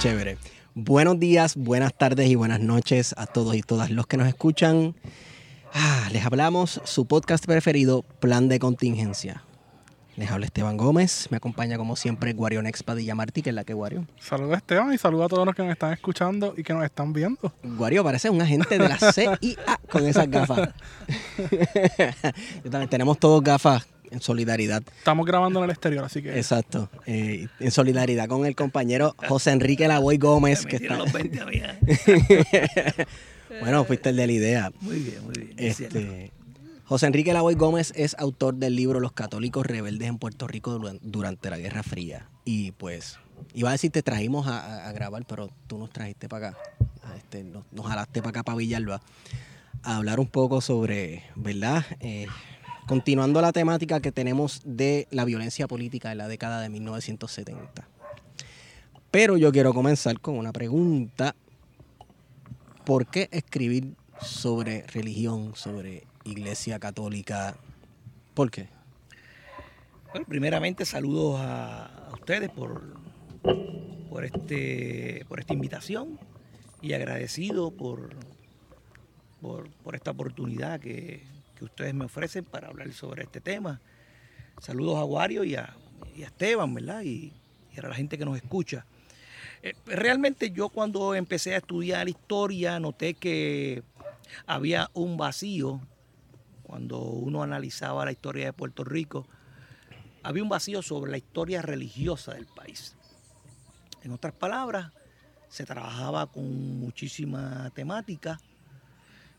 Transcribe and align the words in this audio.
Chévere. 0.00 0.38
Buenos 0.74 1.18
días, 1.20 1.56
buenas 1.56 1.96
tardes 1.96 2.28
y 2.28 2.34
buenas 2.34 2.60
noches 2.60 3.14
a 3.16 3.26
todos 3.26 3.54
y 3.54 3.62
todas 3.62 3.90
los 3.90 4.06
que 4.06 4.16
nos 4.16 4.26
escuchan. 4.28 4.94
Ah, 5.72 6.08
les 6.12 6.24
hablamos 6.24 6.80
su 6.84 7.06
podcast 7.06 7.44
preferido, 7.46 8.02
Plan 8.02 8.48
de 8.48 8.58
Contingencia. 8.58 9.42
Les 10.16 10.30
habla 10.30 10.46
Esteban 10.46 10.76
Gómez, 10.76 11.26
me 11.30 11.38
acompaña 11.38 11.76
como 11.76 11.96
siempre 11.96 12.32
Guario 12.34 12.62
Nex 12.62 12.84
Padilla 12.84 13.16
Martí, 13.16 13.42
que 13.42 13.50
es 13.50 13.54
la 13.54 13.64
que 13.64 13.74
Guario. 13.74 14.06
Saludos 14.20 14.58
Esteban 14.58 14.92
y 14.94 14.98
saludos 14.98 15.26
a 15.26 15.28
todos 15.28 15.44
los 15.46 15.54
que 15.56 15.62
nos 15.62 15.72
están 15.72 15.92
escuchando 15.92 16.54
y 16.56 16.62
que 16.62 16.72
nos 16.72 16.84
están 16.84 17.12
viendo. 17.12 17.52
Guario 17.64 18.04
parece 18.04 18.30
un 18.30 18.40
agente 18.40 18.78
de 18.78 18.88
la 18.88 18.96
CIA 19.12 19.38
con 19.90 20.06
esas 20.06 20.30
gafas. 20.30 20.68
Yo 22.64 22.70
también- 22.70 22.88
Tenemos 22.90 23.18
todos 23.18 23.42
gafas 23.42 23.86
en 24.14 24.20
solidaridad. 24.22 24.82
Estamos 24.98 25.26
grabando 25.26 25.58
en 25.60 25.64
el 25.66 25.70
exterior, 25.70 26.04
así 26.04 26.22
que 26.22 26.36
Exacto. 26.38 26.88
eh, 27.06 27.48
en 27.60 27.70
solidaridad 27.70 28.28
con 28.28 28.46
el 28.46 28.54
compañero 28.56 29.14
José 29.28 29.50
Enrique 29.50 29.86
Lavoy 29.88 30.16
Gómez. 30.18 30.64
Que 30.64 30.76
está... 30.76 30.96
los 30.96 31.12
20 31.12 31.40
a 31.40 31.44
mí, 31.46 31.56
¿eh? 31.56 33.06
bueno, 33.60 33.84
fuiste 33.84 34.10
el 34.10 34.16
de 34.16 34.26
la 34.26 34.32
idea. 34.32 34.72
Muy 34.80 34.98
bien, 35.00 35.24
muy 35.24 35.34
bien. 35.34 35.54
Este, 35.58 36.32
José 36.84 37.06
Enrique 37.06 37.32
Lavoy 37.32 37.54
Gómez 37.54 37.92
es 37.96 38.14
autor 38.18 38.54
del 38.56 38.76
libro 38.76 39.00
Los 39.00 39.12
católicos 39.12 39.66
rebeldes 39.66 40.08
en 40.08 40.18
Puerto 40.18 40.46
Rico 40.46 40.78
duran- 40.78 41.00
durante 41.02 41.50
la 41.50 41.58
Guerra 41.58 41.82
Fría. 41.82 42.28
Y 42.44 42.72
pues, 42.72 43.18
iba 43.54 43.70
a 43.70 43.72
decir, 43.72 43.90
te 43.90 44.02
trajimos 44.02 44.46
a, 44.46 44.58
a- 44.60 44.88
a 44.88 44.92
grabar, 44.92 45.24
pero 45.26 45.50
tú 45.66 45.78
nos 45.78 45.90
trajiste 45.90 46.28
para 46.28 46.48
acá. 46.48 46.58
Este, 47.16 47.42
nos, 47.44 47.64
nos 47.72 47.86
jalaste 47.86 48.20
para 48.20 48.30
acá, 48.30 48.42
para 48.42 48.56
Villalba, 48.58 49.00
a 49.82 49.96
hablar 49.96 50.20
un 50.20 50.26
poco 50.26 50.60
sobre, 50.60 51.22
¿verdad? 51.36 51.84
Eh, 52.00 52.26
continuando 52.86 53.40
la 53.40 53.52
temática 53.52 54.00
que 54.00 54.12
tenemos 54.12 54.60
de 54.64 55.08
la 55.10 55.24
violencia 55.24 55.66
política 55.66 56.12
en 56.12 56.18
la 56.18 56.28
década 56.28 56.60
de 56.60 56.68
1970. 56.68 57.88
Pero 59.10 59.36
yo 59.36 59.52
quiero 59.52 59.72
comenzar 59.72 60.20
con 60.20 60.36
una 60.36 60.52
pregunta. 60.52 61.34
¿Por 62.84 63.06
qué 63.06 63.28
escribir 63.30 63.94
sobre 64.20 64.82
religión, 64.88 65.54
sobre 65.54 66.04
iglesia 66.24 66.78
católica? 66.78 67.56
¿Por 68.34 68.50
qué? 68.50 68.68
Bueno, 70.10 70.26
primeramente 70.28 70.84
saludos 70.84 71.40
a, 71.40 72.10
ustedes 72.12 72.50
por, 72.50 72.82
por, 74.10 74.24
este, 74.24 75.24
por 75.28 75.40
esta 75.40 75.54
invitación 75.54 76.18
y 76.82 76.92
agradecido 76.92 77.70
por, 77.70 78.10
por 79.40 79.94
esta 79.94 80.10
oportunidad 80.10 80.80
que, 80.80 81.22
ustedes 81.64 81.94
me 81.94 82.04
ofrecen 82.04 82.44
para 82.44 82.68
hablar 82.68 82.92
sobre 82.92 83.24
este 83.24 83.40
tema. 83.40 83.80
Saludos 84.60 84.98
a 84.98 85.04
Wario 85.04 85.44
y 85.44 85.56
a, 85.56 85.76
y 86.16 86.22
a 86.22 86.26
Esteban, 86.26 86.72
¿verdad? 86.74 87.02
Y, 87.02 87.32
y 87.74 87.78
a 87.78 87.88
la 87.88 87.94
gente 87.94 88.18
que 88.18 88.24
nos 88.24 88.36
escucha. 88.36 88.86
Eh, 89.62 89.74
realmente 89.86 90.50
yo 90.50 90.68
cuando 90.68 91.14
empecé 91.14 91.54
a 91.54 91.58
estudiar 91.58 92.08
historia 92.08 92.78
noté 92.78 93.14
que 93.14 93.82
había 94.46 94.90
un 94.94 95.16
vacío 95.16 95.80
cuando 96.62 97.00
uno 97.00 97.42
analizaba 97.42 98.04
la 98.04 98.12
historia 98.12 98.46
de 98.46 98.52
Puerto 98.52 98.84
Rico, 98.84 99.26
había 100.22 100.42
un 100.42 100.48
vacío 100.48 100.82
sobre 100.82 101.10
la 101.10 101.18
historia 101.18 101.62
religiosa 101.62 102.34
del 102.34 102.46
país. 102.46 102.96
En 104.02 104.10
otras 104.10 104.34
palabras, 104.34 104.90
se 105.48 105.64
trabajaba 105.64 106.26
con 106.26 106.80
muchísima 106.80 107.70
temática. 107.74 108.40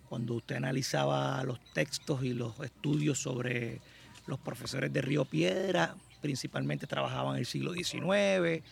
Cuando 0.10 0.36
usted 0.36 0.56
analizaba 0.56 1.44
los 1.44 1.60
textos 1.74 2.24
y 2.24 2.34
los 2.34 2.60
estudios 2.60 3.20
sobre 3.20 3.82
los 4.28 4.40
profesores 4.40 4.92
de 4.94 5.02
Río 5.02 5.26
Piedra, 5.26 5.96
principalmente 6.22 6.88
trabajaban 6.88 7.34
en 7.36 7.40
el 7.40 7.46
siglo 7.46 7.74
XIX. 7.74 8.64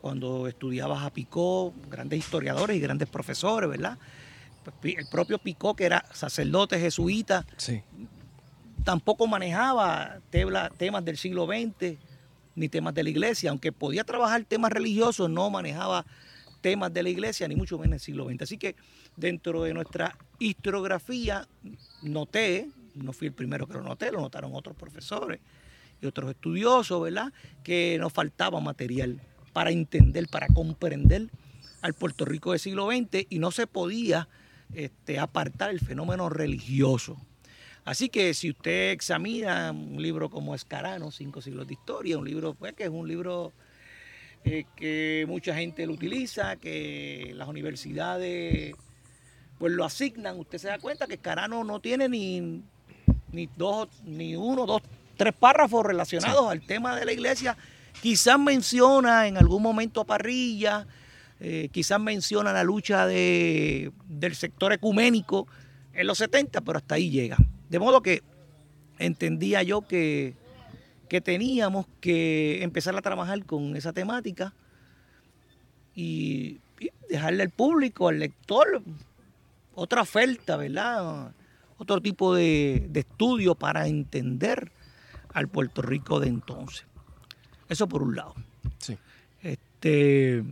Cuando 0.00 0.46
estudiabas 0.46 1.02
a 1.02 1.10
Picó, 1.10 1.72
grandes 1.90 2.18
historiadores 2.20 2.76
y 2.76 2.80
grandes 2.80 3.08
profesores, 3.08 3.68
¿verdad? 3.68 3.98
El 4.82 5.06
propio 5.10 5.38
Picó, 5.38 5.74
que 5.74 5.84
era 5.84 6.04
sacerdote 6.12 6.78
jesuita, 6.78 7.44
Sí. 7.56 7.82
tampoco 8.84 9.26
manejaba 9.26 10.18
tebla- 10.30 10.70
temas 10.76 11.04
del 11.04 11.16
siglo 11.16 11.46
XX 11.46 11.96
ni 12.54 12.68
temas 12.68 12.94
de 12.94 13.02
la 13.04 13.10
iglesia, 13.10 13.50
aunque 13.50 13.72
podía 13.72 14.04
trabajar 14.04 14.44
temas 14.44 14.72
religiosos, 14.72 15.30
no 15.30 15.48
manejaba 15.50 16.04
temas 16.60 16.92
de 16.92 17.02
la 17.02 17.08
iglesia, 17.08 17.48
ni 17.48 17.56
mucho 17.56 17.76
menos 17.78 17.88
en 17.88 17.92
el 17.94 18.00
siglo 18.00 18.28
XX. 18.28 18.42
Así 18.42 18.58
que 18.58 18.76
dentro 19.16 19.62
de 19.62 19.74
nuestra 19.74 20.16
historiografía 20.38 21.46
noté, 22.02 22.68
no 22.94 23.12
fui 23.12 23.28
el 23.28 23.32
primero 23.32 23.66
que 23.66 23.74
lo 23.74 23.82
noté, 23.82 24.10
lo 24.12 24.20
notaron 24.20 24.54
otros 24.54 24.76
profesores 24.76 25.40
y 26.00 26.06
otros 26.06 26.30
estudiosos, 26.30 27.02
¿verdad? 27.02 27.32
Que 27.62 27.96
nos 27.98 28.12
faltaba 28.12 28.60
material 28.60 29.20
para 29.52 29.70
entender, 29.70 30.28
para 30.28 30.48
comprender 30.48 31.28
al 31.82 31.94
Puerto 31.94 32.24
Rico 32.24 32.52
del 32.52 32.60
siglo 32.60 32.88
XX 32.90 33.26
y 33.28 33.38
no 33.38 33.50
se 33.50 33.66
podía 33.66 34.28
este, 34.74 35.18
apartar 35.18 35.70
el 35.70 35.80
fenómeno 35.80 36.28
religioso. 36.28 37.16
Así 37.84 38.10
que 38.10 38.34
si 38.34 38.50
usted 38.50 38.90
examina 38.90 39.72
un 39.72 40.02
libro 40.02 40.28
como 40.28 40.54
Escarano, 40.54 41.10
Cinco 41.10 41.40
siglos 41.40 41.66
de 41.66 41.74
historia, 41.74 42.18
un 42.18 42.26
libro 42.26 42.54
pues, 42.54 42.74
que 42.74 42.84
es 42.84 42.90
un 42.90 43.08
libro 43.08 43.52
eh, 44.44 44.64
que 44.76 45.24
mucha 45.28 45.54
gente 45.54 45.86
lo 45.86 45.92
utiliza, 45.92 46.56
que 46.56 47.32
las 47.34 47.48
universidades 47.48 48.74
pues 49.58 49.72
lo 49.72 49.84
asignan, 49.84 50.38
usted 50.38 50.58
se 50.58 50.68
da 50.68 50.78
cuenta 50.78 51.06
que 51.08 51.14
Escarano 51.14 51.64
no 51.64 51.80
tiene 51.80 52.08
ni, 52.08 52.62
ni 53.32 53.48
dos, 53.56 53.88
ni 54.04 54.36
uno, 54.36 54.66
dos, 54.66 54.82
tres 55.16 55.34
párrafos 55.34 55.84
relacionados 55.84 56.48
al 56.48 56.60
tema 56.64 56.94
de 56.96 57.04
la 57.04 57.12
iglesia. 57.12 57.56
Quizás 58.00 58.38
menciona 58.38 59.26
en 59.26 59.36
algún 59.36 59.60
momento 59.62 60.00
a 60.02 60.04
Parrilla, 60.04 60.86
eh, 61.40 61.68
quizás 61.72 62.00
menciona 62.00 62.52
la 62.52 62.62
lucha 62.62 63.04
de- 63.06 63.90
del 64.06 64.36
sector 64.36 64.72
ecuménico 64.72 65.48
en 65.92 66.06
los 66.06 66.18
70, 66.18 66.60
pero 66.60 66.78
hasta 66.78 66.94
ahí 66.94 67.10
llega. 67.10 67.36
De 67.68 67.80
modo 67.80 68.00
que 68.00 68.22
entendía 69.00 69.64
yo 69.64 69.82
que, 69.82 70.34
que 71.08 71.20
teníamos 71.20 71.86
que 72.00 72.62
empezar 72.62 72.96
a 72.96 73.02
trabajar 73.02 73.44
con 73.44 73.76
esa 73.76 73.92
temática 73.92 74.52
y, 75.94 76.60
y 76.78 76.90
dejarle 77.08 77.42
al 77.42 77.50
público, 77.50 78.08
al 78.08 78.18
lector, 78.18 78.82
otra 79.74 80.02
oferta, 80.02 80.56
¿verdad? 80.56 81.32
Otro 81.78 82.00
tipo 82.00 82.34
de, 82.34 82.86
de 82.90 83.00
estudio 83.00 83.54
para 83.54 83.86
entender 83.86 84.72
al 85.32 85.48
Puerto 85.48 85.82
Rico 85.82 86.20
de 86.20 86.28
entonces. 86.28 86.84
Eso 87.68 87.88
por 87.88 88.02
un 88.02 88.16
lado. 88.16 88.34
Sí. 88.78 88.98
Este, 89.42 90.42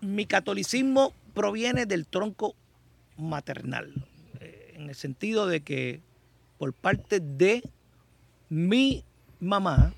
mi 0.00 0.26
catolicismo 0.26 1.12
proviene 1.34 1.86
del 1.86 2.06
tronco 2.06 2.54
maternal, 3.16 3.92
eh, 4.40 4.74
en 4.76 4.88
el 4.88 4.94
sentido 4.94 5.46
de 5.46 5.60
que 5.60 6.00
por 6.58 6.72
parte 6.72 7.20
de 7.20 7.62
mi 8.52 9.02
mamá 9.40 9.94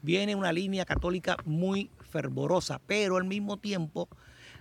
viene 0.00 0.34
una 0.34 0.52
línea 0.54 0.86
católica 0.86 1.36
muy 1.44 1.90
fervorosa, 2.10 2.80
pero 2.86 3.18
al 3.18 3.24
mismo 3.24 3.58
tiempo 3.58 4.08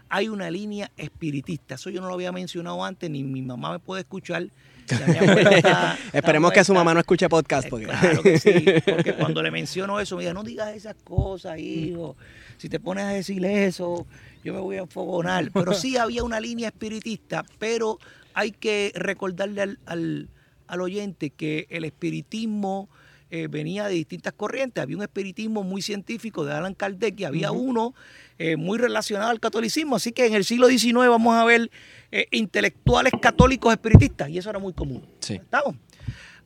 hay 0.09 0.27
una 0.27 0.51
línea 0.51 0.91
espiritista. 0.97 1.75
Eso 1.75 1.89
yo 1.89 2.01
no 2.01 2.07
lo 2.09 2.15
había 2.15 2.33
mencionado 2.33 2.83
antes, 2.83 3.09
ni 3.09 3.23
mi 3.23 3.41
mamá 3.41 3.71
me 3.71 3.79
puede 3.79 4.01
escuchar. 4.01 4.47
Está- 4.89 5.97
Esperemos 6.11 6.51
que 6.51 6.63
su 6.65 6.73
mamá 6.73 6.93
no 6.93 6.99
escuche 6.99 7.29
podcast. 7.29 7.67
Eh, 7.67 7.69
Porque... 7.69 7.85
Claro 7.85 8.21
que 8.23 8.39
sí, 8.39 8.65
porque 8.85 9.13
cuando 9.13 9.41
le 9.41 9.51
menciono 9.51 9.97
eso, 10.01 10.17
me 10.17 10.23
dice, 10.23 10.33
no 10.33 10.43
digas 10.43 10.75
esas 10.75 10.95
cosas, 11.01 11.57
hijo. 11.59 12.17
Si 12.57 12.67
te 12.67 12.81
pones 12.81 13.05
a 13.05 13.09
decir 13.09 13.45
eso, 13.45 14.05
yo 14.43 14.53
me 14.53 14.59
voy 14.59 14.75
a 14.75 14.81
enfogonar. 14.81 15.49
Pero 15.53 15.73
sí 15.73 15.95
había 15.95 16.23
una 16.25 16.41
línea 16.41 16.67
espiritista, 16.67 17.45
pero 17.57 17.99
hay 18.33 18.51
que 18.51 18.91
recordarle 18.95 19.61
al, 19.61 19.79
al- 19.85 20.27
al 20.69 20.81
oyente 20.81 21.31
que 21.31 21.67
el 21.69 21.83
espiritismo 21.83 22.89
eh, 23.31 23.47
venía 23.47 23.87
de 23.87 23.95
distintas 23.95 24.33
corrientes. 24.33 24.81
Había 24.81 24.97
un 24.97 25.03
espiritismo 25.03 25.63
muy 25.63 25.81
científico 25.81 26.45
de 26.45 26.53
Alan 26.53 26.73
Kardec 26.73 27.19
y 27.19 27.25
había 27.25 27.51
uno 27.51 27.93
eh, 28.37 28.55
muy 28.55 28.77
relacionado 28.77 29.29
al 29.29 29.39
catolicismo. 29.39 29.95
Así 29.95 30.11
que 30.11 30.27
en 30.27 30.33
el 30.33 30.45
siglo 30.45 30.67
XIX 30.67 30.93
vamos 31.09 31.35
a 31.35 31.43
ver 31.43 31.69
eh, 32.11 32.27
intelectuales 32.31 33.13
católicos 33.21 33.71
espiritistas 33.71 34.29
y 34.29 34.37
eso 34.37 34.49
era 34.49 34.59
muy 34.59 34.73
común. 34.73 35.05
Sí. 35.19 35.35
¿Estamos? 35.35 35.75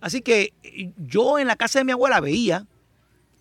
Así 0.02 0.22
que 0.22 0.54
yo 0.98 1.40
en 1.40 1.48
la 1.48 1.56
casa 1.56 1.80
de 1.80 1.86
mi 1.86 1.92
abuela 1.92 2.20
veía 2.20 2.66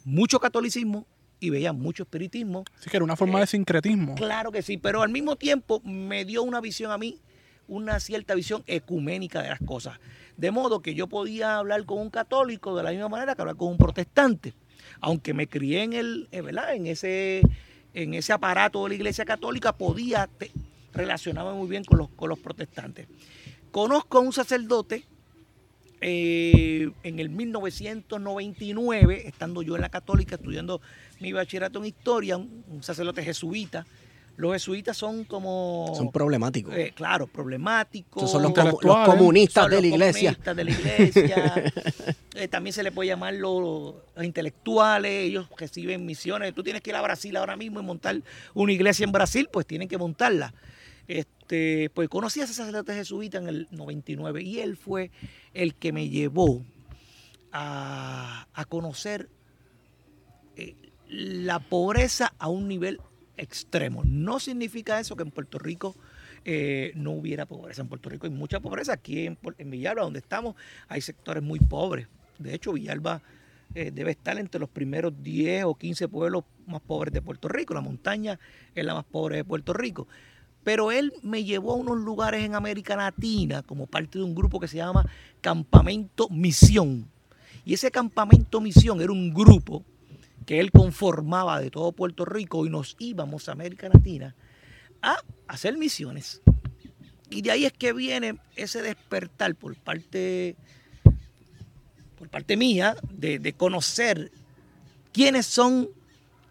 mucho 0.05 0.39
catolicismo 0.39 1.07
y 1.41 1.51
veía 1.51 1.73
mucho 1.73 2.05
espiritismo. 2.05 2.65
Así 2.79 2.91
que 2.91 2.97
era 2.97 3.05
una 3.05 3.17
forma 3.17 3.41
de 3.41 3.49
sincretismo. 3.49 4.15
Claro 4.15 4.53
que 4.53 4.63
sí, 4.63 4.77
pero 4.77 5.03
al 5.03 5.11
mismo 5.11 5.35
tiempo 5.35 5.81
me 5.85 6.25
dio 6.25 6.45
una 6.45 6.61
visión 6.61 6.93
a 6.93 6.99
mí, 6.99 7.19
una 7.67 7.99
cierta 7.99 8.37
visión 8.37 8.63
ecuménica 8.69 9.43
de 9.43 9.49
las 9.49 9.59
cosas. 9.61 9.99
De 10.37 10.51
modo 10.51 10.81
que 10.81 10.95
yo 10.95 11.07
podía 11.07 11.59
hablar 11.59 11.85
con 11.85 11.99
un 11.99 12.11
católico 12.11 12.77
de 12.77 12.83
la 12.83 12.91
misma 12.91 13.09
manera 13.09 13.35
que 13.35 13.43
hablar 13.43 13.57
con 13.57 13.69
un 13.69 13.79
protestante. 13.79 14.55
Aunque 15.01 15.35
me 15.35 15.47
crié 15.47 15.83
en 15.83 15.93
el, 15.93 16.29
eh, 16.33 16.41
¿verdad? 16.41 16.75
En 16.75 16.87
ese, 16.87 17.43
en 17.95 18.15
ese 18.15 18.33
aparato 18.33 18.83
de 18.85 18.91
la 18.91 18.95
iglesia 18.97 19.25
católica, 19.25 19.73
podía 19.77 20.29
relacionarme 20.93 21.53
muy 21.53 21.69
bien 21.69 21.85
con 21.85 21.99
los, 21.99 22.09
con 22.11 22.29
los 22.29 22.39
protestantes. 22.39 23.07
Conozco 23.71 24.19
a 24.19 24.21
un 24.21 24.33
sacerdote 24.33 25.05
eh, 26.05 26.91
en 27.05 27.21
el 27.21 27.31
1999, 27.31 29.29
estando 29.29 29.63
yo 29.63 29.77
en 29.77 29.83
la 29.83 29.89
católica 29.89 30.35
estudiando 30.35 30.81
mi 31.21 31.33
bachillerato 31.33 31.79
en 31.79 31.87
historia, 31.87 32.37
un 32.37 32.83
sacerdote 32.83 33.23
jesuita. 33.23 33.87
Los 34.37 34.55
jesuitas 34.55 34.97
son 34.97 35.25
como... 35.25 35.93
Son 35.95 36.11
problemáticos. 36.11 36.75
eh, 36.75 36.93
claro, 36.95 37.27
problemáticos. 37.27 38.31
Son 38.31 38.43
los, 38.43 38.53
los 38.83 38.99
comunistas 39.07 39.65
Son 39.65 39.71
de 39.71 39.77
los 39.77 39.83
la 39.83 39.89
iglesia. 39.89 40.35
comunistas 40.35 40.57
de 40.57 40.65
la 40.65 40.71
iglesia. 40.71 41.73
Eh, 42.35 42.49
también 42.49 42.73
se 42.73 42.83
le 42.83 42.91
puede 42.91 43.09
llamar 43.09 43.35
los, 43.35 43.95
los 44.17 44.25
intelectuales. 44.25 45.13
Ellos 45.27 45.49
reciben 45.59 46.07
misiones. 46.07 46.55
Tú 46.55 46.63
tienes 46.63 46.81
que 46.81 46.89
ir 46.89 46.97
a 46.97 47.03
Brasil 47.03 47.37
ahora 47.37 47.57
mismo 47.59 47.79
y 47.79 47.83
montar 47.83 48.23
una 48.55 48.73
iglesia 48.73 49.05
en 49.05 49.13
Brasil, 49.13 49.51
pues 49.53 49.67
tienen 49.67 49.87
que 49.87 49.99
montarla. 49.99 50.55
Este, 51.07 51.91
pues 51.93 52.09
conocí 52.09 52.41
a 52.41 52.45
ese 52.45 52.55
sacerdote 52.55 52.95
jesuita 52.95 53.37
en 53.37 53.49
el 53.49 53.69
99 53.71 54.43
y 54.43 54.61
él 54.61 54.79
fue 54.79 55.11
el 55.53 55.75
que 55.75 55.93
me 55.93 56.09
llevó 56.09 56.65
a, 57.53 58.47
a 58.55 58.65
conocer 58.65 59.29
eh, 60.57 60.75
la 61.09 61.59
pobreza 61.59 62.33
a 62.39 62.49
un 62.49 62.67
nivel 62.67 62.99
extremo. 63.37 64.03
No 64.05 64.41
significa 64.41 65.01
eso 65.01 65.17
que 65.17 65.23
en 65.23 65.31
Puerto 65.31 65.59
Rico 65.59 65.95
eh, 66.45 66.93
no 66.95 67.13
hubiera 67.13 67.47
pobreza. 67.47 67.83
En 67.83 67.89
Puerto 67.89 68.09
Rico 68.09 68.27
hay 68.27 68.33
mucha 68.33 68.61
pobreza. 68.61 68.93
Aquí 68.93 69.27
en 69.27 69.71
Villalba, 69.71 70.03
donde 70.03 70.19
estamos, 70.19 70.57
hay 70.89 71.01
sectores 71.01 71.43
muy 71.43 71.61
pobres. 71.61 72.09
De 72.39 72.55
hecho, 72.55 72.73
Villalba 72.73 73.23
eh, 73.75 73.91
debe 73.93 74.11
estar 74.11 74.39
entre 74.39 74.61
los 74.61 74.69
primeros 74.69 75.15
10 75.23 75.65
o 75.65 75.75
15 75.75 76.09
pueblos 76.09 76.45
más 76.67 76.83
pobres 76.83 77.15
de 77.15 77.23
Puerto 77.23 77.49
Rico. 77.49 77.75
La 77.75 77.81
montaña 77.81 78.39
es 78.75 78.85
la 78.85 78.95
más 78.95 79.05
pobre 79.05 79.37
de 79.37 79.45
Puerto 79.45 79.73
Rico. 79.73 80.07
Pero 80.65 80.93
él 80.93 81.13
me 81.23 81.43
llevó 81.45 81.73
a 81.73 81.77
unos 81.77 81.99
lugares 81.99 82.45
en 82.45 82.55
América 82.55 82.97
Latina 82.97 83.63
como 83.63 83.87
parte 83.87 84.19
de 84.19 84.25
un 84.25 84.35
grupo 84.35 84.61
que 84.61 84.69
se 84.69 84.77
llama 84.77 85.09
Campamento 85.41 86.29
Misión. 86.29 87.09
Y 87.65 87.75
ese 87.75 87.91
Campamento 87.91 88.61
Misión 88.61 89.01
era 89.01 89.13
un 89.13 89.33
grupo 89.33 89.85
que 90.47 90.61
él 90.61 90.71
conformaba 90.71 91.61
de 91.61 91.71
todo 91.71 91.93
Puerto 91.93 92.25
Rico 92.25 92.67
y 92.67 92.71
nos 92.71 92.97
íbamos 92.99 93.49
a 93.49 93.53
América 93.53 93.89
Latina 93.89 94.35
a 95.03 95.17
hacer 95.49 95.77
misiones. 95.77 96.41
Y 97.33 97.43
de 97.43 97.51
ahí 97.51 97.65
es 97.65 97.73
que 97.73 97.93
viene 97.93 98.37
ese 98.57 98.83
despertar 98.83 99.55
por 99.55 99.75
parte, 99.77 100.55
por 102.19 102.29
parte 102.29 102.57
mía 102.57 102.95
de, 103.11 103.55
conocer 103.55 104.31
quiénes 105.13 105.47
son 105.47 105.89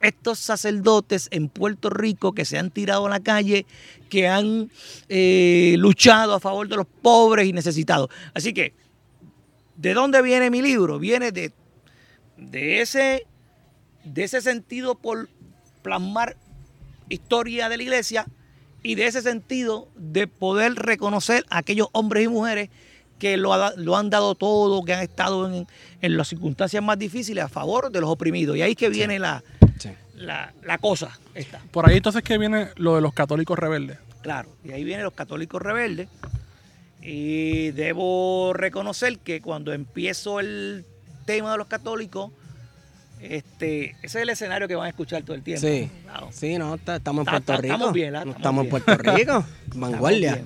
estos 0.02 0.40
sacerdotes 0.40 1.28
en 1.32 1.50
Puerto 1.50 1.92
Rico 1.92 2.34
que 2.34 2.46
se 2.46 2.58
han 2.58 2.72
tirado 2.72 3.06
a 3.06 3.10
la 3.10 3.20
calle, 3.20 3.68
que 4.10 4.28
han 4.28 4.72
eh, 5.08 5.76
luchado 5.78 6.34
a 6.34 6.40
favor 6.40 6.68
de 6.68 6.78
los 6.78 6.88
pobres 6.88 7.48
y 7.48 7.54
necesitados. 7.54 8.10
Así 8.34 8.52
que, 8.52 8.74
¿de 9.76 9.94
dónde 9.94 10.24
viene 10.24 10.50
mi 10.50 10.64
libro? 10.64 10.98
Viene 10.98 11.32
de, 11.32 11.54
de, 12.38 12.82
ese, 12.82 13.28
de 14.04 14.24
ese 14.24 14.42
sentido 14.42 14.96
por 14.96 15.30
plasmar 15.82 16.36
historia 17.10 17.70
de 17.70 17.78
la 17.78 17.84
iglesia 17.84 18.26
y 18.84 18.96
de 18.96 19.06
ese 19.08 19.22
sentido 19.22 19.88
de 19.96 20.28
poder 20.28 20.74
reconocer 20.76 21.46
a 21.50 21.60
aquellos 21.60 21.88
hombres 21.92 22.26
y 22.26 22.28
mujeres 22.28 22.70
que 23.20 23.38
lo, 23.38 23.54
ha- 23.54 23.74
lo 23.76 23.96
han 23.98 24.10
dado 24.10 24.34
todo, 24.36 24.84
que 24.84 24.94
han 24.94 25.04
estado 25.04 25.48
en, 25.54 25.68
en 26.02 26.18
las 26.18 26.28
circunstancias 26.30 26.82
más 26.84 26.98
difíciles 26.98 27.44
a 27.44 27.50
favor 27.50 27.92
de 27.92 28.02
los 28.02 28.10
oprimidos. 28.10 28.58
Y 28.58 28.62
ahí 28.64 28.72
es 28.72 28.78
que 28.78 28.90
viene 28.90 29.20
la, 29.20 29.44
Sí. 29.78 29.90
la, 30.16 30.54
la 30.64 30.78
cosa 30.80 31.20
esta. 31.36 31.60
Por 31.72 31.88
ahí 31.88 31.98
entonces 31.98 32.24
que 32.24 32.38
viene 32.40 32.70
lo 32.78 32.96
de 32.96 33.02
los 33.02 33.14
católicos 33.14 33.60
rebeldes. 33.60 33.98
Claro, 34.24 34.50
y 34.64 34.72
ahí 34.72 34.84
vienen 34.84 35.04
los 35.04 35.14
católicos 35.14 35.62
rebeldes. 35.62 36.08
Y 37.02 37.72
debo 37.72 38.54
reconocer 38.54 39.18
que 39.20 39.42
cuando 39.42 39.74
empiezo 39.74 40.40
el 40.40 40.86
tema 41.26 41.52
de 41.52 41.58
los 41.58 41.68
católicos, 41.68 42.32
este, 43.22 43.92
ese 44.02 44.04
es 44.04 44.16
el 44.16 44.30
escenario 44.30 44.68
que 44.68 44.76
van 44.76 44.88
a 44.88 44.90
escuchar 44.90 45.24
todo 45.24 45.36
el 45.36 45.44
tiempo. 45.44 45.66
Sí. 45.68 45.90
Sí, 46.32 46.58
no, 46.58 46.76
está- 46.76 46.96
estamos 46.98 47.26
en 47.28 47.32
Puerto 47.32 47.52
está- 47.54 47.62
Rico. 47.62 47.74
estamos 47.76 47.94
bien. 47.94 48.14
No 48.14 48.20
Estamos 48.20 48.36
Estamos 48.38 48.64
en. 48.64 48.70
Puerto 48.70 48.96
Rico. 49.16 49.46
Vanguardia. 49.76 50.42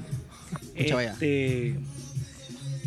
Este, 0.75 1.75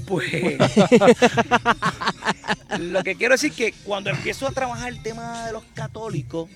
pues 0.06 0.32
lo 2.78 3.02
que 3.02 3.16
quiero 3.16 3.34
decir 3.34 3.52
que 3.52 3.72
cuando 3.84 4.10
empiezo 4.10 4.46
a 4.46 4.52
trabajar 4.52 4.90
el 4.92 5.02
tema 5.02 5.46
de 5.46 5.52
los 5.52 5.64
católicos, 5.74 6.48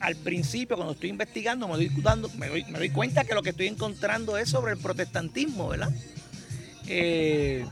al 0.00 0.16
principio, 0.16 0.76
cuando 0.76 0.94
estoy 0.94 1.10
investigando, 1.10 1.68
me 1.68 1.74
doy, 1.74 1.88
dando- 2.02 2.30
me 2.36 2.48
doy, 2.48 2.64
me 2.64 2.78
doy 2.78 2.90
cuenta 2.90 3.24
que 3.24 3.34
lo 3.34 3.42
que 3.42 3.50
estoy 3.50 3.66
encontrando 3.66 4.36
es 4.38 4.48
sobre 4.48 4.72
el 4.72 4.78
protestantismo, 4.78 5.68
¿verdad? 5.68 5.90
Eh, 6.86 7.64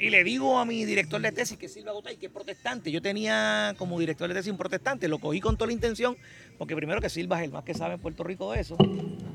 y 0.00 0.08
le 0.08 0.24
digo 0.24 0.58
a 0.58 0.64
mi 0.64 0.86
director 0.86 1.20
de 1.20 1.30
tesis, 1.30 1.58
que 1.58 1.66
es 1.66 1.74
Silva 1.74 1.92
Gotay, 1.92 2.16
que 2.16 2.26
es 2.26 2.32
protestante. 2.32 2.90
Yo 2.90 3.02
tenía 3.02 3.74
como 3.76 4.00
director 4.00 4.28
de 4.28 4.34
tesis 4.34 4.50
un 4.50 4.56
protestante, 4.56 5.08
lo 5.08 5.18
cogí 5.18 5.40
con 5.40 5.58
toda 5.58 5.66
la 5.66 5.74
intención, 5.74 6.16
porque 6.56 6.74
primero 6.74 7.02
que 7.02 7.10
Silva 7.10 7.38
es 7.38 7.44
el 7.44 7.52
más 7.52 7.64
que 7.64 7.74
sabe 7.74 7.94
en 7.94 8.00
Puerto 8.00 8.24
Rico 8.24 8.50
de 8.50 8.60
eso. 8.60 8.78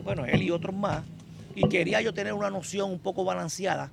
Bueno, 0.04 0.26
él 0.26 0.42
y 0.42 0.50
otros 0.50 0.76
más. 0.76 1.06
Y 1.54 1.70
quería 1.70 2.02
yo 2.02 2.16
tener 2.16 2.34
una 2.34 2.50
noción 2.50 2.90
un 2.90 2.98
poco 2.98 3.24
balanceada 3.24 3.92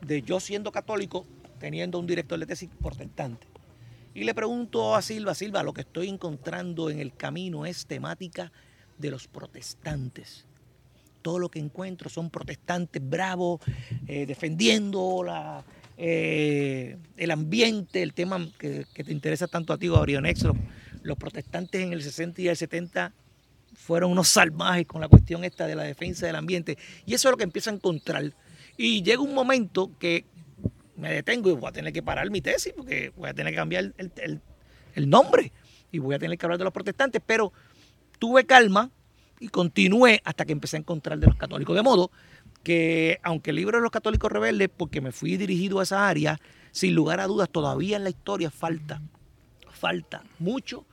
de 0.00 0.22
yo 0.22 0.40
siendo 0.40 0.72
católico, 0.72 1.26
teniendo 1.60 1.98
un 1.98 2.06
director 2.06 2.38
de 2.38 2.46
tesis 2.46 2.70
protestante. 2.80 3.46
Y 4.14 4.24
le 4.24 4.32
pregunto 4.32 4.94
a 4.94 5.02
Silva, 5.02 5.34
Silva, 5.34 5.62
lo 5.62 5.74
que 5.74 5.82
estoy 5.82 6.08
encontrando 6.08 6.88
en 6.88 7.00
el 7.00 7.14
camino 7.14 7.66
es 7.66 7.84
temática 7.84 8.50
de 8.96 9.10
los 9.10 9.28
protestantes. 9.28 10.46
Todo 11.20 11.38
lo 11.38 11.50
que 11.50 11.58
encuentro 11.58 12.08
son 12.08 12.30
protestantes 12.30 13.02
bravos, 13.06 13.60
eh, 14.06 14.24
defendiendo 14.24 15.22
la, 15.22 15.64
eh, 15.96 16.96
el 17.16 17.30
ambiente, 17.30 18.02
el 18.02 18.14
tema 18.14 18.46
que, 18.58 18.84
te 18.94 19.12
interesa 19.12 19.46
tanto 19.46 19.72
a 19.72 19.78
ti, 19.78 19.88
Gabrionex. 19.88 20.42
Los, 20.42 20.56
los 21.02 21.16
protestantes 21.16 21.80
en 21.82 21.92
el 21.92 22.02
60 22.02 22.42
y 22.42 22.48
el 22.48 22.56
70 22.56 23.12
fueron 23.74 24.10
unos 24.12 24.28
salvajes 24.28 24.86
con 24.86 25.00
la 25.00 25.08
cuestión 25.08 25.44
esta 25.44 25.66
de 25.66 25.74
la 25.76 25.82
defensa 25.84 26.26
del 26.26 26.36
ambiente. 26.36 26.78
Y 27.06 27.14
eso 27.14 27.28
es 27.28 27.32
lo 27.32 27.36
que 27.36 27.44
empiezo 27.44 27.70
a 27.70 27.74
encontrar. 27.74 28.32
Y 28.76 29.02
llega 29.02 29.20
un 29.20 29.34
momento 29.34 29.90
que 29.98 30.24
me 30.96 31.12
detengo 31.12 31.50
y 31.50 31.54
voy 31.54 31.68
a 31.68 31.72
tener 31.72 31.92
que 31.92 32.02
parar 32.02 32.30
mi 32.30 32.40
tesis 32.40 32.72
porque 32.76 33.12
voy 33.16 33.28
a 33.28 33.34
tener 33.34 33.52
que 33.52 33.56
cambiar 33.56 33.92
el, 33.96 34.12
el- 34.16 34.40
el 34.94 35.10
nombre 35.10 35.50
y 35.90 35.98
voy 35.98 36.14
a 36.14 36.18
tener 36.20 36.38
que 36.38 36.46
hablar 36.46 36.58
de 36.58 36.64
los 36.64 36.72
protestantes. 36.72 37.20
Pero 37.26 37.52
tuve 38.18 38.46
calma 38.46 38.90
y 39.40 39.48
continué 39.48 40.20
hasta 40.24 40.44
que 40.44 40.52
empecé 40.52 40.76
a 40.76 40.80
encontrar 40.80 41.18
de 41.18 41.26
los 41.26 41.36
católicos. 41.36 41.74
De 41.74 41.82
modo 41.82 42.10
que, 42.64 43.20
aunque 43.22 43.50
el 43.50 43.56
libro 43.56 43.78
de 43.78 43.82
los 43.82 43.90
católicos 43.92 44.32
rebeldes, 44.32 44.68
porque 44.76 45.00
me 45.00 45.12
fui 45.12 45.36
dirigido 45.36 45.78
a 45.78 45.84
esa 45.84 46.08
área, 46.08 46.40
sin 46.72 46.94
lugar 46.94 47.20
a 47.20 47.26
dudas, 47.26 47.48
todavía 47.50 47.96
en 47.96 48.04
la 48.04 48.10
historia 48.10 48.50
falta, 48.50 49.00
falta 49.70 50.24
mucho 50.38 50.84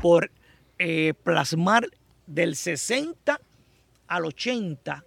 por 0.00 0.30
eh, 0.78 1.14
plasmar 1.24 1.88
del 2.26 2.54
60 2.56 3.40
al 4.06 4.24
80, 4.26 5.04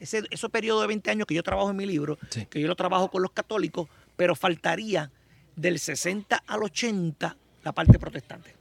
ese, 0.00 0.22
ese 0.30 0.48
periodo 0.48 0.80
de 0.80 0.86
20 0.88 1.10
años 1.10 1.26
que 1.26 1.34
yo 1.34 1.42
trabajo 1.42 1.70
en 1.70 1.76
mi 1.76 1.86
libro, 1.86 2.18
Sí. 2.30 2.46
que 2.46 2.60
yo 2.60 2.66
lo 2.66 2.74
trabajo 2.76 3.10
con 3.10 3.22
los 3.22 3.32
católicos, 3.32 3.88
pero 4.16 4.34
faltaría 4.34 5.12
del 5.54 5.78
60 5.78 6.42
al 6.46 6.62
80 6.62 7.36
la 7.62 7.72
parte 7.72 7.98
protestante. 7.98 8.54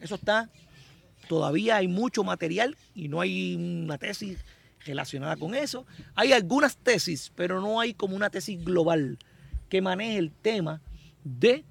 Eso 0.00 0.14
está 0.14 0.48
todavía 1.28 1.76
hay 1.76 1.88
mucho 1.88 2.24
material 2.24 2.76
y 2.94 3.08
no 3.08 3.20
hay 3.20 3.54
una 3.56 3.96
tesis 3.96 4.38
relacionada 4.84 5.36
con 5.36 5.54
eso. 5.54 5.86
Hay 6.14 6.32
algunas 6.32 6.76
tesis, 6.76 7.32
pero 7.34 7.60
no 7.60 7.80
hay 7.80 7.94
como 7.94 8.16
una 8.16 8.30
tesis 8.30 8.62
global 8.64 9.18
que 9.68 9.80
maneje 9.80 10.18
el 10.18 10.30
tema 10.30 10.80
de 11.24 11.64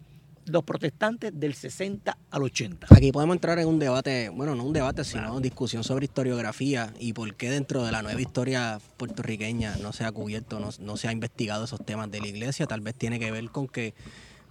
los 0.46 0.64
protestantes 0.64 1.32
del 1.34 1.54
60 1.54 2.18
al 2.30 2.44
80. 2.44 2.88
Aquí 2.90 3.12
podemos 3.12 3.36
entrar 3.36 3.60
en 3.60 3.68
un 3.68 3.80
debate, 3.80 4.30
bueno, 4.30 4.56
no 4.56 4.64
un 4.64 4.74
debate, 4.74 5.04
sino 5.04 5.40
discusión 5.40 5.84
sobre 5.84 6.06
historiografía 6.06 6.94
y 7.00 7.14
por 7.14 7.36
qué 7.36 7.50
dentro 7.50 7.84
de 7.84 7.92
la 7.92 8.02
nueva 8.02 8.20
historia 8.20 8.80
puertorriqueña 8.98 9.76
no 9.78 9.94
se 9.94 10.04
ha 10.04 10.12
cubierto, 10.12 10.60
no, 10.60 10.70
no 10.80 10.98
se 10.98 11.08
ha 11.08 11.12
investigado 11.12 11.66
esos 11.66 11.86
temas 11.86 12.10
de 12.12 12.22
la 12.22 12.28
iglesia. 12.28 12.66
Tal 12.66 12.82
vez 12.82 12.96
tiene 12.96 13.20
que 13.20 13.32
ver 13.32 13.50
con 13.50 13.68
que 13.68 13.94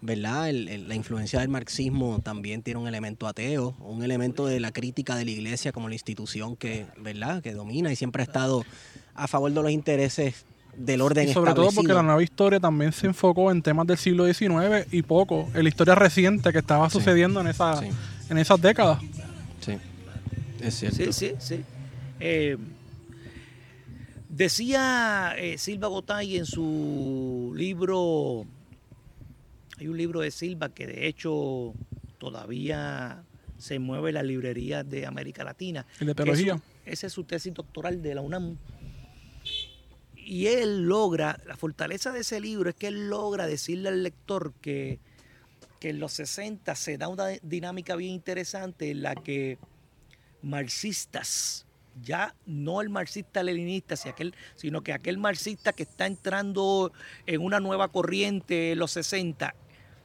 ¿verdad? 0.03 0.49
El, 0.49 0.89
la 0.89 0.95
influencia 0.95 1.41
del 1.41 1.49
marxismo 1.49 2.21
también 2.21 2.63
tiene 2.63 2.81
un 2.81 2.89
elemento 2.89 3.27
ateo, 3.27 3.77
un 3.81 4.03
elemento 4.03 4.47
de 4.47 4.61
la 4.61 4.73
crítica 4.73 5.15
de 5.17 5.25
la 5.25 5.31
iglesia 5.31 5.73
como 5.73 5.89
la 5.89 5.95
institución 5.95 6.57
que, 6.57 6.87
¿verdad? 6.99 7.43
que 7.43 7.53
domina 7.53 7.93
y 7.93 7.97
siempre 7.97 8.23
ha 8.23 8.25
estado 8.25 8.65
a 9.15 9.29
favor 9.29 9.53
de 9.53 9.63
los 9.63 9.71
intereses 9.71 10.45
del 10.77 11.01
orden 11.01 11.29
y 11.29 11.33
sobre 11.33 11.53
todo 11.53 11.71
porque 11.73 11.93
la 11.93 12.03
nueva 12.03 12.23
historia 12.23 12.61
también 12.61 12.93
se 12.93 13.07
enfocó 13.07 13.51
en 13.51 13.61
temas 13.61 13.87
del 13.87 13.99
siglo 13.99 14.33
XIX 14.33 14.87
y 14.91 15.03
poco 15.03 15.49
en 15.55 15.65
la 15.65 15.69
historia 15.69 15.95
reciente 15.95 16.53
que 16.53 16.59
estaba 16.59 16.89
sucediendo 16.89 17.41
en, 17.41 17.49
esa, 17.49 17.81
en 18.31 18.39
esas 18.39 18.61
décadas. 18.61 19.01
Sí, 19.61 19.73
es 20.61 20.75
cierto. 20.75 21.13
Sí, 21.13 21.13
sí, 21.13 21.35
sí. 21.39 21.65
Eh, 22.21 22.57
decía 24.29 25.35
eh, 25.37 25.59
Silva 25.59 25.89
Gotay 25.89 26.37
en 26.37 26.47
su 26.47 27.53
libro 27.55 28.47
hay 29.81 29.89
un 29.89 29.97
libro 29.97 30.21
de 30.21 30.31
Silva 30.31 30.69
que 30.69 30.87
de 30.87 31.07
hecho 31.07 31.73
todavía 32.19 33.25
se 33.57 33.79
mueve 33.79 34.11
en 34.11 34.15
las 34.15 34.25
librerías 34.25 34.89
de 34.89 35.07
América 35.07 35.43
Latina. 35.43 35.87
¿El 35.99 36.09
de 36.09 36.15
teología? 36.15 36.61
Esa 36.85 37.07
es 37.07 37.13
su 37.13 37.25
tesis 37.25 37.55
doctoral 37.55 38.03
de 38.03 38.15
la 38.15 38.21
UNAM. 38.21 38.59
Y 40.15 40.47
él 40.49 40.83
logra, 40.83 41.41
la 41.47 41.57
fortaleza 41.57 42.13
de 42.13 42.21
ese 42.21 42.41
libro 42.41 42.69
es 42.69 42.77
que 42.77 42.89
él 42.89 43.09
logra 43.09 43.47
decirle 43.47 43.89
al 43.89 44.03
lector 44.03 44.53
que, 44.61 45.01
que 45.81 45.91
en 45.91 45.99
los 45.99 46.13
60 46.13 46.75
se 46.75 46.99
da 46.99 47.09
una 47.09 47.29
dinámica 47.43 47.97
bien 47.97 48.13
interesante 48.13 48.91
en 48.91 49.03
la 49.03 49.15
que 49.15 49.59
marxistas, 50.43 51.67
ya 52.03 52.35
no 52.45 52.83
el 52.83 52.91
marxista 52.91 53.43
leninista, 53.43 53.95
sino 54.57 54.83
que 54.83 54.93
aquel 54.93 55.17
marxista 55.17 55.73
que 55.73 55.83
está 55.83 56.07
entrando 56.07 56.93
en 57.27 57.41
una 57.41 57.61
nueva 57.61 57.89
corriente 57.89 58.73
en 58.73 58.79
los 58.79 58.93
60 58.93 59.55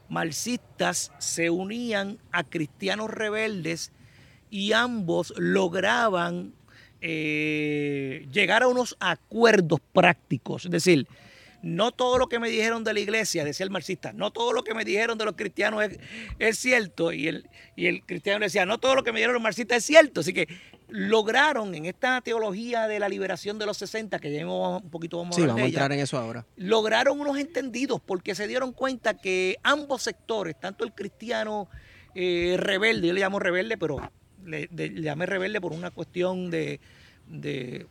marxistas 0.09 1.11
se 1.17 1.49
unían 1.49 2.19
a 2.31 2.43
cristianos 2.43 3.09
rebeldes 3.09 3.91
y 4.49 4.73
ambos 4.73 5.33
lograban 5.37 6.53
eh, 7.01 8.27
llegar 8.31 8.63
a 8.63 8.67
unos 8.67 8.95
acuerdos 8.99 9.79
prácticos. 9.93 10.65
Es 10.65 10.71
decir, 10.71 11.07
no 11.61 11.91
todo 11.91 12.17
lo 12.17 12.27
que 12.27 12.39
me 12.39 12.49
dijeron 12.49 12.83
de 12.83 12.93
la 12.93 12.99
iglesia, 12.99 13.43
decía 13.43 13.63
el 13.63 13.71
marxista, 13.71 14.13
no 14.13 14.31
todo 14.31 14.53
lo 14.53 14.63
que 14.63 14.73
me 14.73 14.85
dijeron 14.85 15.17
de 15.17 15.25
los 15.25 15.35
cristianos 15.35 15.83
es, 16.39 16.59
cierto. 16.59 17.11
Y 17.11 17.27
el, 17.27 17.49
y 17.75 17.87
el 17.87 18.03
cristiano 18.05 18.45
decía, 18.45 18.65
no 18.65 18.77
todo 18.79 18.95
lo 18.95 19.03
que 19.03 19.11
me 19.11 19.19
dijeron 19.19 19.33
los 19.33 19.43
marxistas 19.43 19.79
es 19.79 19.85
cierto. 19.85 20.21
Así 20.21 20.31
que 20.31 20.47
lograron 20.89 21.73
en 21.75 21.85
esta 21.85 22.21
teología 22.21 22.87
de 22.87 22.99
la 22.99 23.09
liberación 23.09 23.57
de 23.57 23.65
los 23.65 23.77
60, 23.77 24.19
que 24.19 24.31
ya 24.31 24.47
un 24.47 24.89
poquito 24.89 25.17
vamos 25.17 25.37
a, 25.37 25.41
vamos 25.41 25.61
a 25.61 25.65
entrar 25.65 25.91
en 25.91 25.99
eso 25.99 26.17
ahora. 26.17 26.45
Lograron 26.55 27.19
unos 27.19 27.37
entendidos 27.37 28.01
porque 28.05 28.35
se 28.35 28.47
dieron 28.47 28.71
cuenta 28.71 29.15
que 29.15 29.57
ambos 29.63 30.03
sectores, 30.03 30.59
tanto 30.59 30.83
el 30.83 30.93
cristiano 30.93 31.67
eh, 32.13 32.55
rebelde, 32.59 33.07
yo 33.07 33.13
le 33.13 33.21
llamo 33.21 33.39
rebelde, 33.39 33.77
pero 33.77 33.97
le, 34.45 34.69
llamé 35.01 35.25
rebelde 35.25 35.59
por 35.59 35.73
una 35.73 35.91
cuestión 35.91 36.51
de, 36.51 36.79
de 37.27 37.87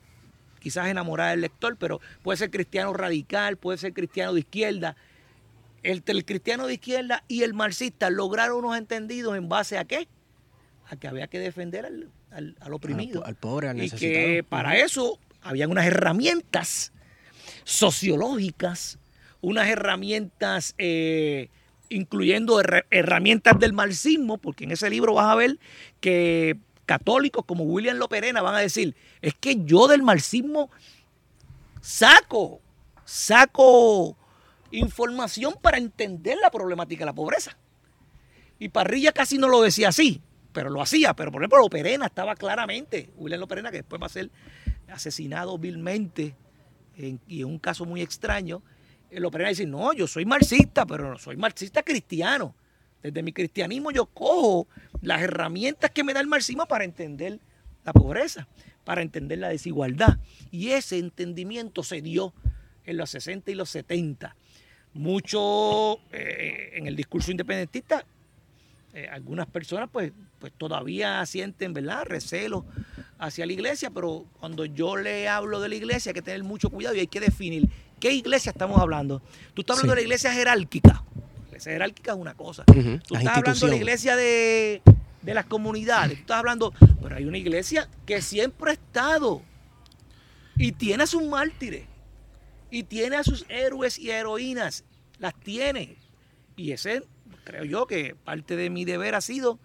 quizás 0.61 0.89
enamorar 0.89 1.31
al 1.31 1.41
lector, 1.41 1.77
pero 1.77 2.01
puede 2.23 2.39
ser 2.39 2.51
cristiano 2.51 2.93
radical, 2.93 3.57
puede 3.57 3.79
ser 3.79 3.93
cristiano 3.93 4.33
de 4.33 4.41
izquierda. 4.41 4.97
El, 5.83 6.03
el 6.07 6.25
cristiano 6.25 6.67
de 6.67 6.75
izquierda 6.75 7.25
y 7.29 7.43
el 7.43 7.53
marxista 7.53 8.09
lograron 8.09 8.59
unos 8.59 8.79
entendidos 8.79 9.37
en 9.37 9.49
base 9.49 9.77
a 9.77 9.85
qué? 9.85 10.09
A 10.89 10.97
que 10.97 11.09
había 11.09 11.27
que 11.27 11.39
defender 11.39 11.85
al, 11.85 12.11
al, 12.35 12.73
oprimido. 12.73 13.25
Al, 13.25 13.37
pobre, 13.37 13.69
al 13.69 13.77
necesitado. 13.77 14.11
Y 14.11 14.15
que 14.15 14.45
para 14.45 14.77
eso 14.77 15.19
habían 15.43 15.71
unas 15.71 15.87
herramientas 15.87 16.93
sociológicas, 17.65 18.99
unas 19.41 19.69
herramientas, 19.69 20.75
eh, 20.79 21.49
incluyendo 21.89 22.61
herramientas 22.91 23.59
del 23.59 23.73
marxismo, 23.73 24.39
porque 24.39 24.65
en 24.65 24.73
ese 24.73 24.91
libro 24.91 25.15
vas 25.15 25.27
a 25.27 25.35
ver 25.35 25.59
que 26.01 26.57
católicos 26.87 27.45
como 27.47 27.65
William 27.65 27.97
Loperena 27.97 28.43
van 28.43 28.57
a 28.57 28.61
decir, 28.61 28.95
es 29.23 29.35
que 29.35 29.65
yo 29.65 29.87
del 29.87 30.03
marxismo 30.03 30.71
saco, 31.81 32.61
saco 33.05 34.17
información 34.71 35.55
para 35.61 35.79
entender 35.79 36.37
la 36.43 36.51
problemática 36.51 37.01
de 37.01 37.07
la 37.07 37.15
pobreza. 37.15 37.57
Y 38.59 38.71
Parrilla 38.71 39.13
casi 39.13 39.39
no 39.39 39.49
lo 39.49 39.63
decía 39.63 39.89
así 39.89 40.21
pero 40.55 40.71
lo 40.71 40.81
hacía. 40.81 41.13
Pero 41.13 41.31
por 41.31 41.43
ejemplo, 41.43 41.59
Loperena 41.59 42.07
estaba 42.07 42.35
claramente, 42.35 43.11
William 43.17 43.41
Loperena, 43.41 43.71
que 43.71 43.79
después 43.79 44.01
va 44.01 44.07
a 44.07 44.11
ser 44.11 44.31
asesinado 44.89 45.59
vilmente 45.59 46.35
y 46.97 47.41
en 47.41 47.47
un 47.47 47.59
caso 47.59 47.85
muy 47.85 48.01
extraño, 48.01 48.63
eh, 49.11 49.19
Loperena 49.19 49.51
dice, 49.51 49.67
no, 49.67 49.93
yo 49.93 50.07
soy 50.07 50.25
marxista, 50.25 50.87
pero 50.87 51.11
no 51.11 51.19
soy 51.19 51.37
marxista 51.37 51.83
cristiano. 51.83 52.55
Desde 53.03 53.23
mi 53.23 53.33
cristianismo 53.33 53.91
yo 53.91 54.07
cojo 54.07 54.69
las 55.03 55.21
herramientas 55.21 55.91
que 55.91 56.05
me 56.05 56.15
da 56.15 56.21
el 56.21 56.27
marxismo 56.27 56.67
para 56.67 56.85
entender 56.85 57.41
la 57.85 57.93
pobreza, 57.93 58.49
para 58.85 59.03
entender 59.03 59.39
la 59.39 59.49
desigualdad. 59.49 60.19
Y 60.51 60.71
ese 60.71 60.99
entendimiento 60.99 61.83
se 61.83 62.01
dio 62.01 62.33
en 62.87 62.97
los 62.97 63.11
60 63.11 63.51
y 63.51 63.55
los 63.57 63.71
70. 63.71 64.37
Mucho 64.95 65.99
eh, 66.13 66.71
en 66.75 66.87
el 66.87 66.95
discurso 66.95 67.33
independentista 67.33 68.07
eh, 68.95 69.09
algunas 69.11 69.47
personas 69.49 69.91
pues, 69.93 70.13
pues 70.45 70.53
todavía 70.59 71.25
sienten, 71.25 71.73
¿verdad?, 71.73 72.05
recelo 72.05 72.67
hacia 73.19 73.47
la 73.47 73.55
iglesia, 73.55 73.89
pero 73.89 74.27
cuando 74.39 74.67
yo 74.67 74.95
le 74.95 75.27
hablo 75.27 75.59
de 75.59 75.71
la 75.71 75.75
iglesia 75.75 76.11
hay 76.11 76.15
que 76.15 76.21
tener 76.21 76.45
mucho 76.45 76.69
cuidado 76.69 76.95
y 76.95 77.01
hay 77.01 77.07
que 77.07 77.19
definir 77.19 77.67
qué 77.99 78.13
iglesia 78.13 78.51
estamos 78.51 78.79
hablando. 78.79 79.23
Tú 79.55 79.63
estás 79.63 79.79
hablando 79.79 79.95
de 79.95 80.03
la 80.03 80.05
iglesia 80.05 80.35
jerárquica. 80.35 81.03
La 81.15 81.47
iglesia 81.49 81.73
jerárquica 81.73 82.13
es 82.13 82.19
una 82.19 82.35
cosa. 82.35 82.63
Tú 82.67 83.15
estás 83.17 83.39
hablando 83.39 83.65
de 83.65 83.71
la 83.71 83.77
iglesia 83.77 84.17
de, 84.17 84.83
de 85.23 85.33
las 85.33 85.47
comunidades. 85.47 86.17
Tú 86.17 86.21
estás 86.21 86.37
hablando, 86.41 86.75
pero 87.03 87.17
hay 87.17 87.25
una 87.25 87.39
iglesia 87.39 87.89
que 88.05 88.21
siempre 88.21 88.73
ha 88.73 88.75
estado 88.75 89.41
y 90.59 90.73
tiene 90.73 91.05
a 91.05 91.07
sus 91.07 91.23
mártires 91.23 91.87
y 92.71 92.83
tiene 92.83 93.17
a 93.17 93.25
sus 93.25 93.47
héroes 93.49 93.99
y 93.99 94.11
heroínas. 94.11 94.85
Las 95.19 95.35
tiene. 95.41 95.97
Y 96.55 96.73
ese 96.73 97.03
creo 97.45 97.65
yo 97.65 97.87
que 97.87 98.15
parte 98.15 98.57
de 98.57 98.69
mi 98.71 98.85
deber 98.85 99.15
ha 99.15 99.23
sido, 99.23 99.59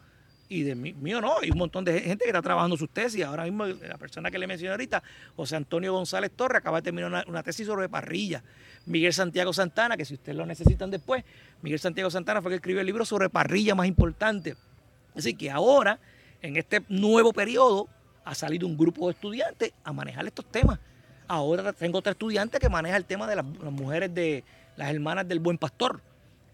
y 0.49 0.63
de 0.63 0.73
mí, 0.73 0.93
mío 0.93 1.21
no, 1.21 1.37
hay 1.39 1.51
un 1.51 1.59
montón 1.59 1.85
de 1.85 2.01
gente 2.01 2.25
que 2.25 2.31
está 2.31 2.41
trabajando 2.41 2.75
sus 2.75 2.89
tesis. 2.89 3.23
Ahora 3.23 3.43
mismo 3.43 3.67
la 3.67 3.97
persona 3.97 4.31
que 4.31 4.39
le 4.39 4.47
mencioné 4.47 4.71
ahorita, 4.71 5.03
José 5.35 5.55
Antonio 5.55 5.93
González 5.93 6.31
Torres, 6.35 6.57
acaba 6.57 6.79
de 6.79 6.83
terminar 6.83 7.25
una, 7.27 7.43
tesis 7.43 7.67
sobre 7.67 7.87
parrilla. 7.87 8.43
Miguel 8.87 9.13
Santiago 9.13 9.53
Santana, 9.53 9.95
que 9.95 10.05
si 10.05 10.15
ustedes 10.15 10.35
lo 10.35 10.45
necesitan 10.45 10.89
después, 10.89 11.23
Miguel 11.61 11.79
Santiago 11.79 12.09
Santana 12.09 12.41
fue 12.41 12.49
el 12.49 12.53
que 12.53 12.55
escribió 12.57 12.81
el 12.81 12.87
libro 12.87 13.05
sobre 13.05 13.29
parrilla 13.29 13.75
más 13.75 13.87
importante. 13.87 14.55
Así 15.15 15.35
que 15.35 15.51
ahora, 15.51 15.99
en 16.41 16.57
este 16.57 16.83
nuevo 16.89 17.31
periodo, 17.31 17.87
ha 18.25 18.33
salido 18.33 18.65
un 18.65 18.75
grupo 18.75 19.05
de 19.05 19.13
estudiantes 19.13 19.73
a 19.83 19.93
manejar 19.93 20.25
estos 20.25 20.45
temas. 20.45 20.79
Ahora 21.27 21.73
tengo 21.73 21.99
otra 21.99 22.13
estudiante 22.13 22.57
que 22.57 22.69
maneja 22.69 22.97
el 22.97 23.05
tema 23.05 23.27
de 23.27 23.35
las 23.35 23.45
mujeres 23.45 24.13
de 24.13 24.43
las 24.77 24.89
hermanas 24.91 25.27
del 25.27 25.39
buen 25.39 25.59
pastor 25.59 26.01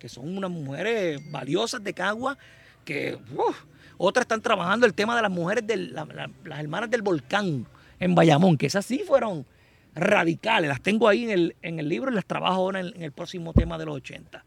que 0.06 0.10
son 0.10 0.38
unas 0.38 0.52
mujeres 0.52 1.20
valiosas 1.32 1.84
de 1.84 1.94
Cagua, 1.94 2.38
que 2.84 3.18
otras 3.98 4.24
están 4.24 4.42
trabajando 4.42 4.86
el 4.86 4.94
tema 4.94 5.16
de 5.16 5.22
las 5.22 5.32
mujeres, 5.32 5.66
de 5.66 5.78
las 5.78 6.60
hermanas 6.60 6.90
del 6.90 7.02
volcán 7.02 7.66
en 8.00 8.16
Bayamón, 8.16 8.58
que 8.58 8.68
esas 8.68 8.86
sí 8.86 9.04
fueron 9.06 9.46
radicales, 9.96 10.68
las 10.68 10.82
tengo 10.82 11.08
ahí 11.08 11.24
en 11.24 11.30
el, 11.30 11.56
en 11.62 11.80
el 11.80 11.88
libro 11.88 12.12
y 12.12 12.16
las 12.16 12.26
trabajo 12.26 12.56
ahora 12.56 12.82
en, 12.82 13.02
el 13.02 13.12
próximo 13.12 13.54
tema 13.54 13.78
de 13.78 13.86
los 13.86 13.96
80 13.96 14.44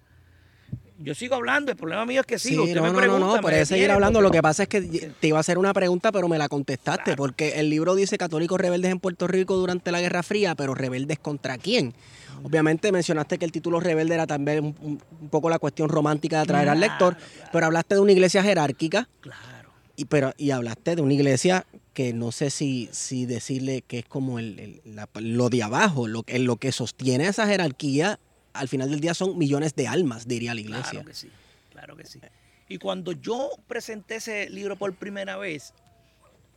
yo 0.98 1.14
sigo 1.14 1.36
hablando, 1.36 1.70
el 1.70 1.76
problema 1.76 2.04
mío 2.04 2.20
es 2.20 2.26
que 2.26 2.38
sigo. 2.38 2.66
Sí, 2.66 2.74
no, 2.74 2.92
no, 2.92 3.00
no, 3.00 3.18
no, 3.18 3.40
puedes 3.40 3.68
seguir 3.68 3.90
hablando. 3.90 4.20
Lo 4.20 4.30
que 4.30 4.42
pasa 4.42 4.64
es 4.64 4.68
que 4.68 4.80
te 4.80 5.28
iba 5.28 5.38
a 5.38 5.40
hacer 5.40 5.58
una 5.58 5.72
pregunta, 5.72 6.10
pero 6.12 6.28
me 6.28 6.38
la 6.38 6.48
contestaste, 6.48 7.16
porque 7.16 7.60
el 7.60 7.70
libro 7.70 7.94
dice 7.94 8.18
católicos 8.18 8.60
rebeldes 8.60 8.90
en 8.90 8.98
Puerto 8.98 9.26
Rico 9.26 9.56
durante 9.56 9.92
la 9.92 10.00
Guerra 10.00 10.22
Fría, 10.22 10.54
pero 10.54 10.74
rebeldes 10.74 11.18
contra 11.18 11.56
quién? 11.56 11.94
Obviamente 12.42 12.92
mencionaste 12.92 13.38
que 13.38 13.44
el 13.44 13.52
título 13.52 13.80
rebelde 13.80 14.14
era 14.14 14.26
también 14.26 14.76
un, 14.80 15.00
poco 15.30 15.50
la 15.50 15.58
cuestión 15.58 15.88
romántica 15.88 16.36
de 16.36 16.42
atraer 16.42 16.68
al 16.68 16.80
lector, 16.80 17.16
pero 17.52 17.66
hablaste 17.66 17.96
de 17.96 18.00
una 18.00 18.12
iglesia 18.12 18.42
jerárquica. 18.42 19.08
Claro. 19.20 19.70
Y, 19.96 20.04
pero, 20.04 20.32
y 20.36 20.52
hablaste 20.52 20.96
de 20.96 21.02
una 21.02 21.14
iglesia 21.14 21.66
que 21.92 22.12
no 22.12 22.30
sé 22.30 22.50
si, 22.50 22.88
si 22.92 23.26
decirle 23.26 23.82
que 23.82 24.00
es 24.00 24.04
como 24.04 24.38
el, 24.38 24.80
lo 25.14 25.48
de 25.48 25.64
abajo, 25.64 26.06
lo, 26.06 26.24
lo 26.28 26.56
que 26.56 26.70
sostiene 26.70 27.26
esa 27.26 27.48
jerarquía, 27.48 28.20
al 28.58 28.68
final 28.68 28.90
del 28.90 29.00
día 29.00 29.14
son 29.14 29.38
millones 29.38 29.74
de 29.74 29.86
almas, 29.86 30.26
diría 30.26 30.54
la 30.54 30.60
iglesia. 30.60 30.90
Claro 30.90 31.06
que 31.06 31.14
sí, 31.14 31.30
claro 31.70 31.96
que 31.96 32.06
sí. 32.06 32.20
Y 32.68 32.78
cuando 32.78 33.12
yo 33.12 33.50
presenté 33.66 34.16
ese 34.16 34.50
libro 34.50 34.76
por 34.76 34.94
primera 34.94 35.36
vez, 35.36 35.72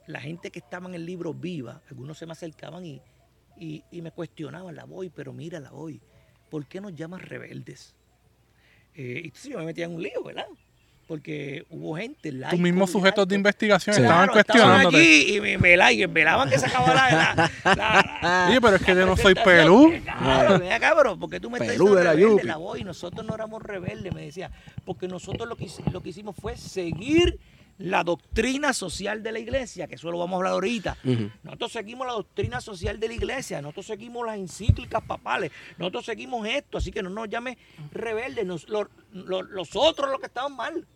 la 0.08 0.20
gente 0.20 0.51
que 0.51 0.60
estaba 0.60 0.89
en 0.89 0.96
el 0.96 1.05
libro 1.05 1.34
viva, 1.34 1.81
algunos 1.89 2.17
se 2.17 2.25
me 2.25 2.34
acercaban 2.34 2.86
y, 2.86 3.01
y, 3.58 4.01
me 4.01 4.12
cuestionaban, 4.12 4.75
la 4.75 4.86
voy, 4.86 5.10
pero 5.10 5.31
mira, 5.34 5.60
la 5.60 5.72
voy, 5.72 6.01
¿por 6.50 6.65
qué 6.67 6.81
nos 6.81 6.96
llamas 6.96 7.22
rebeldes? 7.22 7.96
Eh, 8.96 9.22
y 9.24 9.27
entonces 9.27 9.51
yo 9.51 9.60
me 9.60 9.65
metía 9.65 9.86
en 9.86 9.96
un 9.96 10.03
lío, 10.03 10.24
¿verdad? 10.24 10.48
Porque 11.12 11.65
hubo 11.70 11.98
gente. 11.98 12.32
Tus 12.32 12.58
mismos 12.58 12.89
sujetos 12.89 13.27
de 13.27 13.36
investigación 13.36 13.98
estaban 13.98 14.30
cuestionando. 14.30 14.88
aquí 14.88 15.36
y 15.36 15.41
me, 15.41 15.58
me, 15.58 15.75
me 15.75 16.08
velaban 16.08 16.50
que 16.50 16.58
se 16.58 16.68
acababa 16.68 16.94
la. 16.94 17.51
la, 17.65 18.48
Oye, 18.48 18.62
pero 18.62 18.77
es 18.77 18.82
que 18.82 18.96
yo 18.96 19.06
no 19.06 19.18
soy 19.18 19.36
pelú. 19.36 19.91
Claro, 20.06 20.62
cabrón, 20.80 21.20
porque 21.20 21.41
tú 21.41 21.50
me 21.50 21.58
estás 21.58 21.77
diciendo 21.77 22.01
rebelde, 22.01 22.46
la 22.46 22.56
voy. 22.56 22.86
Nosotros 22.86 23.25
no 23.25 23.36
éramos 23.36 23.62
rebeldes, 23.62 24.15
me 24.15 24.22
decía. 24.22 24.51
Porque 24.86 25.10
nosotros 25.10 25.50
lo 25.50 25.58
que, 25.58 25.68
lo 25.91 26.01
que 26.01 26.12
hicimos 26.12 26.34
fue 26.39 26.56
seguir 26.56 27.38
la 27.77 28.06
doctrina 28.06 28.72
social 28.72 29.22
de 29.22 29.34
la 29.34 29.39
iglesia, 29.39 29.88
que 29.88 29.96
eso 29.96 30.12
lo 30.12 30.18
vamos 30.18 30.36
a 30.36 30.38
hablar 30.38 30.53
ahorita. 30.53 30.98
Nosotros 31.44 31.74
seguimos 31.74 32.08
la 32.08 32.13
doctrina 32.13 32.62
social 32.62 33.01
de 33.01 33.10
la 33.10 33.15
iglesia, 33.15 33.62
nosotros 33.62 33.88
seguimos 33.88 34.25
las 34.25 34.38
encíclicas 34.38 35.03
papales, 35.03 35.51
nosotros 35.77 36.06
seguimos 36.06 36.48
esto, 36.48 36.77
así 36.77 36.89
que 36.89 37.03
no 37.03 37.10
nos 37.10 37.27
llame 37.27 37.58
rebeldes, 37.91 38.46
los, 38.46 38.65
los 39.12 39.75
otros 39.75 40.10
los 40.10 40.22
que 40.22 40.27
estaban 40.27 40.56
mal. 40.56 40.88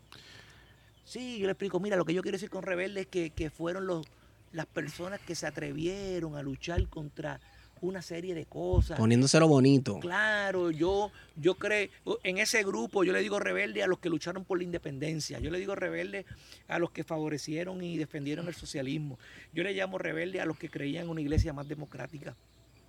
Sí, 1.06 1.38
yo 1.38 1.46
le 1.46 1.52
explico, 1.52 1.80
mira, 1.80 1.96
lo 1.96 2.04
que 2.04 2.14
yo 2.14 2.22
quiero 2.22 2.36
decir 2.36 2.50
con 2.50 2.64
rebelde 2.64 3.02
es 3.02 3.08
que, 3.08 3.30
que 3.30 3.50
fueron 3.50 3.86
los, 3.88 4.06
las 4.52 4.66
personas 4.66 5.20
que 5.22 5.36
se 5.36 5.46
atrevieron 5.46 6.36
a 6.36 6.42
luchar 6.42 6.88
contra 6.90 7.40
una 7.82 8.02
serie 8.02 8.34
de 8.34 8.46
cosas. 8.46 8.98
Poniéndoselo 8.98 9.48
bonito. 9.48 10.00
Claro, 10.00 10.72
yo, 10.72 11.12
yo 11.36 11.56
creo, 11.56 11.90
en 12.24 12.38
ese 12.38 12.64
grupo 12.64 13.04
yo 13.04 13.14
le 13.14 13.22
digo 13.22 13.40
rebelde 13.40 13.84
a 13.84 13.88
los 13.88 14.00
que 14.00 14.10
lucharon 14.10 14.46
por 14.46 14.58
la 14.58 14.64
independencia, 14.64 15.40
yo 15.40 15.52
le 15.52 15.60
digo 15.60 15.76
rebelde 15.76 16.26
a 16.68 16.80
los 16.80 16.92
que 16.92 17.04
favorecieron 17.04 17.84
y 17.84 17.98
defendieron 17.98 18.48
el 18.48 18.56
socialismo, 18.56 19.20
yo 19.54 19.64
le 19.64 19.74
llamo 19.74 19.98
rebelde 19.98 20.42
a 20.42 20.46
los 20.46 20.58
que 20.58 20.70
creían 20.70 21.06
en 21.06 21.10
una 21.12 21.22
iglesia 21.22 21.54
más 21.54 21.68
democrática. 21.68 22.36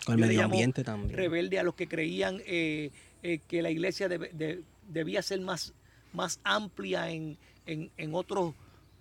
Con 0.04 0.14
el 0.14 0.20
medio 0.20 0.44
ambiente 0.44 0.84
también. 0.84 1.16
Rebelde 1.16 1.58
a 1.58 1.64
los 1.64 1.74
que 1.74 1.88
creían 1.88 2.40
eh, 2.46 2.90
eh, 3.22 3.40
que 3.48 3.60
la 3.60 3.70
iglesia 3.70 4.08
debía 4.88 5.22
ser 5.22 5.40
más, 5.40 5.74
más 6.12 6.38
amplia 6.44 7.10
en, 7.10 7.36
en, 7.66 8.14
otros 8.14 8.54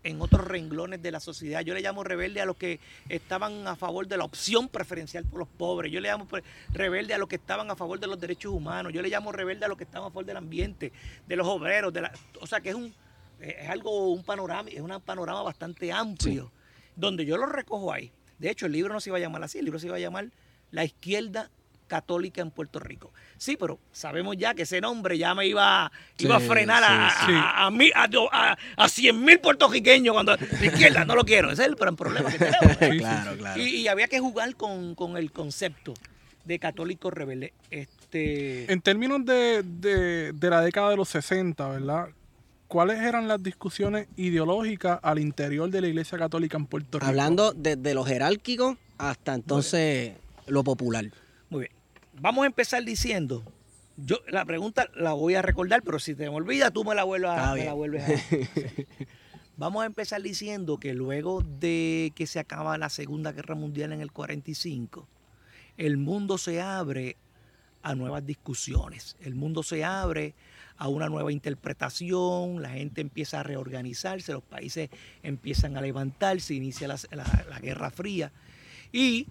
en 0.03 0.21
otros 0.21 0.45
renglones 0.47 1.01
de 1.01 1.11
la 1.11 1.19
sociedad. 1.19 1.61
Yo 1.61 1.73
le 1.73 1.81
llamo 1.81 2.03
rebelde 2.03 2.41
a 2.41 2.45
los 2.45 2.57
que 2.57 2.79
estaban 3.09 3.67
a 3.67 3.75
favor 3.75 4.07
de 4.07 4.17
la 4.17 4.23
opción 4.23 4.69
preferencial 4.69 5.25
por 5.25 5.39
los 5.39 5.47
pobres. 5.47 5.91
Yo 5.91 5.99
le 5.99 6.09
llamo 6.09 6.27
rebelde 6.69 7.13
a 7.13 7.17
los 7.17 7.27
que 7.27 7.37
estaban 7.37 7.71
a 7.71 7.75
favor 7.75 7.99
de 7.99 8.07
los 8.07 8.19
derechos 8.19 8.53
humanos. 8.53 8.93
Yo 8.93 9.01
le 9.01 9.09
llamo 9.09 9.31
rebelde 9.31 9.65
a 9.65 9.67
los 9.67 9.77
que 9.77 9.83
estaban 9.83 10.07
a 10.07 10.11
favor 10.11 10.25
del 10.25 10.37
ambiente, 10.37 10.91
de 11.27 11.35
los 11.35 11.47
obreros. 11.47 11.91
De 11.91 12.01
la, 12.01 12.11
o 12.39 12.45
sea 12.45 12.61
que 12.61 12.69
es 12.69 12.75
un 12.75 12.93
es 13.39 13.69
algo, 13.69 14.11
un 14.11 14.23
panorama, 14.23 14.69
es 14.69 14.79
un 14.79 15.01
panorama 15.01 15.41
bastante 15.43 15.91
amplio, 15.91 16.51
donde 16.95 17.25
yo 17.25 17.37
lo 17.37 17.45
recojo 17.45 17.91
ahí. 17.91 18.11
De 18.39 18.49
hecho, 18.49 18.65
el 18.65 18.71
libro 18.71 18.93
no 18.93 18.99
se 18.99 19.09
iba 19.09 19.17
a 19.17 19.21
llamar 19.21 19.43
así, 19.43 19.59
el 19.59 19.65
libro 19.65 19.79
se 19.79 19.87
iba 19.87 19.95
a 19.95 19.99
llamar 19.99 20.29
La 20.71 20.83
izquierda 20.83 21.49
católica 21.87 22.41
en 22.41 22.51
Puerto 22.51 22.79
Rico. 22.79 23.11
Sí, 23.37 23.57
pero 23.57 23.79
sabemos 23.91 24.35
ya 24.37 24.53
que 24.53 24.63
ese 24.63 24.81
nombre 24.81 25.17
ya 25.17 25.35
me 25.35 25.47
iba, 25.47 25.91
iba 26.17 26.35
a 26.37 26.39
frenar 26.39 26.83
a, 26.83 27.09
a, 27.09 27.67
a, 27.67 28.57
a, 28.77 28.89
100 28.89 29.23
mil 29.23 29.39
puertorriqueños 29.39 30.13
cuando 30.13 30.35
la 30.35 30.65
izquierda 30.65 31.05
no 31.05 31.15
lo 31.15 31.25
quiero. 31.25 31.51
Ese 31.51 31.63
es 31.63 31.67
el 31.69 31.75
gran 31.75 31.95
problema 31.95 32.31
que 32.31 32.39
tenemos. 32.39 32.77
claro, 32.99 33.37
claro. 33.37 33.61
Y, 33.61 33.87
había 33.87 34.07
que 34.07 34.19
jugar 34.19 34.55
con, 34.55 34.95
el 35.17 35.31
concepto 35.31 35.93
de 36.45 36.59
católico 36.59 37.11
rebelde. 37.11 37.53
Este... 37.71 38.71
En 38.71 38.81
términos 38.81 39.25
de, 39.25 39.63
de, 39.63 40.49
la 40.49 40.61
década 40.61 40.89
de 40.91 40.97
los 40.97 41.09
60, 41.09 41.67
¿verdad? 41.69 42.09
¿Cuáles 42.67 42.99
eran 42.99 43.27
las 43.27 43.41
discusiones 43.43 44.07
ideológicas 44.15 44.99
al 45.03 45.19
interior 45.19 45.69
de 45.69 45.81
la 45.81 45.87
Iglesia 45.87 46.17
Católica 46.17 46.57
en 46.57 46.65
Puerto 46.65 46.99
Rico? 46.99 47.07
Hablando 47.07 47.53
desde 47.53 47.93
lo 47.93 48.03
jerárquico 48.03 48.77
hasta 48.97 49.35
entonces 49.35 50.13
lo 50.47 50.63
popular. 50.63 51.05
Vamos 52.19 52.43
a 52.43 52.47
empezar 52.47 52.83
diciendo. 52.83 53.43
Yo 53.97 54.19
la 54.27 54.43
pregunta 54.45 54.89
la 54.95 55.13
voy 55.13 55.35
a 55.35 55.41
recordar, 55.41 55.81
pero 55.83 55.99
si 55.99 56.15
te 56.15 56.23
me 56.23 56.35
olvida, 56.35 56.71
tú 56.71 56.83
me 56.83 56.95
la 56.95 57.03
vuelves 57.03 57.31
a, 57.31 57.55
la 57.55 57.73
vuelves 57.73 58.03
Vamos 59.57 59.83
a 59.83 59.85
empezar 59.85 60.21
diciendo 60.21 60.77
que 60.79 60.93
luego 60.93 61.41
de 61.41 62.11
que 62.13 62.27
se 62.27 62.39
acaba 62.39 62.77
la 62.77 62.89
Segunda 62.89 63.31
Guerra 63.31 63.55
Mundial 63.55 63.93
en 63.93 64.01
el 64.01 64.11
45, 64.11 65.07
el 65.77 65.95
mundo 65.95 66.37
se 66.37 66.59
abre 66.59 67.15
a 67.81 67.95
nuevas 67.95 68.25
discusiones. 68.25 69.15
El 69.21 69.35
mundo 69.35 69.63
se 69.63 69.85
abre 69.85 70.35
a 70.75 70.89
una 70.89 71.07
nueva 71.07 71.31
interpretación, 71.31 72.61
la 72.61 72.71
gente 72.71 72.99
empieza 72.99 73.39
a 73.39 73.43
reorganizarse, 73.43 74.33
los 74.33 74.43
países 74.43 74.89
empiezan 75.23 75.77
a 75.77 75.81
levantarse, 75.81 76.53
inicia 76.53 76.89
la, 76.89 76.97
la 77.11 77.59
Guerra 77.59 77.91
Fría 77.91 78.33
y 78.91 79.27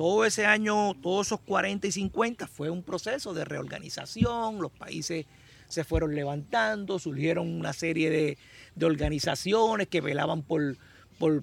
todo 0.00 0.24
ese 0.24 0.46
año, 0.46 0.94
todos 0.94 1.26
esos 1.26 1.40
40 1.40 1.86
y 1.86 1.92
50 1.92 2.46
fue 2.46 2.70
un 2.70 2.82
proceso 2.82 3.34
de 3.34 3.44
reorganización, 3.44 4.58
los 4.58 4.72
países 4.72 5.26
se 5.68 5.84
fueron 5.84 6.14
levantando, 6.14 6.98
surgieron 6.98 7.46
una 7.46 7.74
serie 7.74 8.08
de, 8.08 8.38
organizaciones 8.82 9.88
que 9.88 10.00
velaban 10.00 10.40
por, 10.40 10.78
por, 11.18 11.42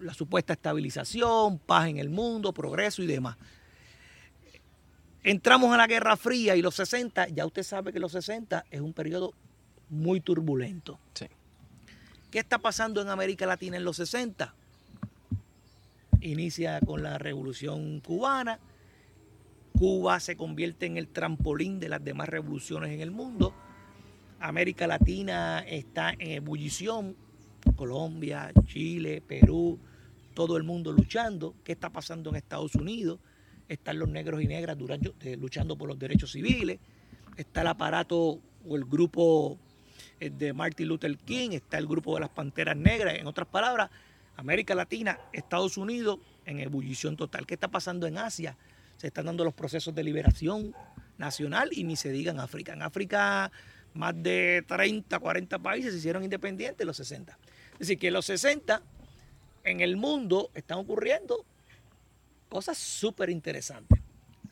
la 0.00 0.12
supuesta 0.12 0.54
estabilización, 0.54 1.60
paz 1.60 1.86
en 1.86 1.98
el 1.98 2.10
mundo, 2.10 2.52
progreso 2.52 3.00
y 3.00 3.06
demás. 3.06 3.36
Entramos 5.22 5.72
a 5.72 5.76
la 5.76 5.86
Guerra 5.86 6.16
Fría 6.16 6.56
y 6.56 6.62
los 6.62 6.74
60, 6.74 7.28
ya 7.28 7.46
usted 7.46 7.62
sabe 7.62 7.92
que 7.92 8.00
los 8.00 8.10
60 8.10 8.64
es 8.72 8.80
un 8.80 8.92
periodo 8.92 9.34
muy 9.88 10.20
turbulento. 10.20 10.98
¿Qué 12.32 12.40
está 12.40 12.58
pasando 12.58 13.00
en 13.00 13.08
América 13.08 13.46
Latina 13.46 13.76
en 13.76 13.84
los 13.84 13.98
60? 13.98 14.52
Inicia 16.30 16.80
con 16.80 17.02
la 17.02 17.18
revolución 17.18 18.00
cubana. 18.00 18.58
Cuba 19.78 20.20
se 20.20 20.36
convierte 20.36 20.86
en 20.86 20.96
el 20.96 21.08
trampolín 21.08 21.80
de 21.80 21.88
las 21.88 22.02
demás 22.02 22.28
revoluciones 22.28 22.92
en 22.92 23.00
el 23.00 23.10
mundo. 23.10 23.54
América 24.40 24.86
Latina 24.86 25.60
está 25.60 26.12
en 26.12 26.30
ebullición. 26.32 27.16
Colombia, 27.76 28.52
Chile, 28.66 29.22
Perú, 29.26 29.78
todo 30.34 30.56
el 30.56 30.62
mundo 30.62 30.92
luchando. 30.92 31.54
¿Qué 31.64 31.72
está 31.72 31.90
pasando 31.90 32.30
en 32.30 32.36
Estados 32.36 32.74
Unidos? 32.74 33.20
Están 33.68 33.98
los 33.98 34.08
negros 34.08 34.42
y 34.42 34.46
negras 34.46 34.76
eh, 35.22 35.36
luchando 35.36 35.76
por 35.76 35.88
los 35.88 35.98
derechos 35.98 36.32
civiles. 36.32 36.78
Está 37.36 37.62
el 37.62 37.68
aparato 37.68 38.38
o 38.66 38.76
el 38.76 38.84
grupo 38.84 39.58
eh, 40.20 40.30
de 40.30 40.52
Martin 40.52 40.88
Luther 40.88 41.16
King. 41.18 41.50
Está 41.52 41.78
el 41.78 41.86
grupo 41.86 42.14
de 42.14 42.20
las 42.20 42.30
Panteras 42.30 42.76
Negras. 42.76 43.14
En 43.14 43.26
otras 43.26 43.48
palabras, 43.48 43.90
América 44.36 44.74
Latina, 44.74 45.18
Estados 45.32 45.76
Unidos 45.76 46.18
en 46.44 46.60
ebullición 46.60 47.16
total. 47.16 47.46
¿Qué 47.46 47.54
está 47.54 47.68
pasando 47.68 48.06
en 48.06 48.18
Asia? 48.18 48.56
Se 48.96 49.08
están 49.08 49.26
dando 49.26 49.44
los 49.44 49.54
procesos 49.54 49.94
de 49.94 50.04
liberación 50.04 50.74
nacional 51.18 51.70
y 51.72 51.84
ni 51.84 51.96
se 51.96 52.10
diga 52.10 52.32
en 52.32 52.40
África. 52.40 52.72
En 52.72 52.82
África 52.82 53.50
más 53.94 54.14
de 54.22 54.64
30, 54.66 55.18
40 55.18 55.58
países 55.60 55.92
se 55.92 55.98
hicieron 55.98 56.24
independientes 56.24 56.80
en 56.80 56.86
los 56.86 56.96
60. 56.96 57.38
Es 57.74 57.78
decir, 57.78 57.98
que 57.98 58.10
los 58.10 58.26
60 58.26 58.82
en 59.64 59.80
el 59.80 59.96
mundo 59.96 60.50
están 60.54 60.78
ocurriendo 60.78 61.44
cosas 62.48 62.76
súper 62.76 63.30
interesantes. 63.30 64.00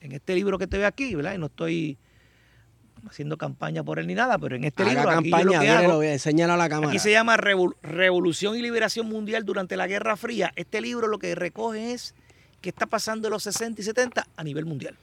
En 0.01 0.13
este 0.13 0.35
libro 0.35 0.59
que 0.59 0.67
te 0.67 0.79
veo 0.79 0.87
aquí, 0.87 1.15
¿verdad? 1.15 1.35
Y 1.35 1.39
no 1.39 1.47
estoy 1.47 1.99
haciendo 3.09 3.37
campaña 3.37 3.83
por 3.83 3.99
él 3.99 4.07
ni 4.07 4.15
nada, 4.15 4.39
pero 4.39 4.57
en 4.57 4.65
este 4.65 4.85
libro 4.85 5.11
aquí 5.11 5.31
yo 5.31 5.45
lo 5.45 5.61
que 5.61 5.69
hago, 5.69 6.01
a 6.01 6.57
la 6.57 6.69
cámara. 6.69 6.89
Aquí 6.89 6.99
se 6.99 7.11
llama 7.11 7.37
Revolución 7.37 8.57
y 8.57 8.63
Liberación 8.63 9.09
Mundial 9.09 9.45
durante 9.45 9.77
la 9.77 9.87
Guerra 9.87 10.17
Fría. 10.17 10.53
Este 10.57 10.81
libro 10.81 11.09
lo 11.09 11.19
que 11.19 11.35
recoge 11.35 11.93
es 11.93 12.15
qué 12.61 12.69
está 12.69 12.87
pasando 12.87 13.29
en 13.29 13.33
los 13.33 13.43
60 13.43 13.81
y 13.81 13.85
70 13.85 14.27
a 14.37 14.45
nivel 14.45 14.65
mundial. 14.67 14.97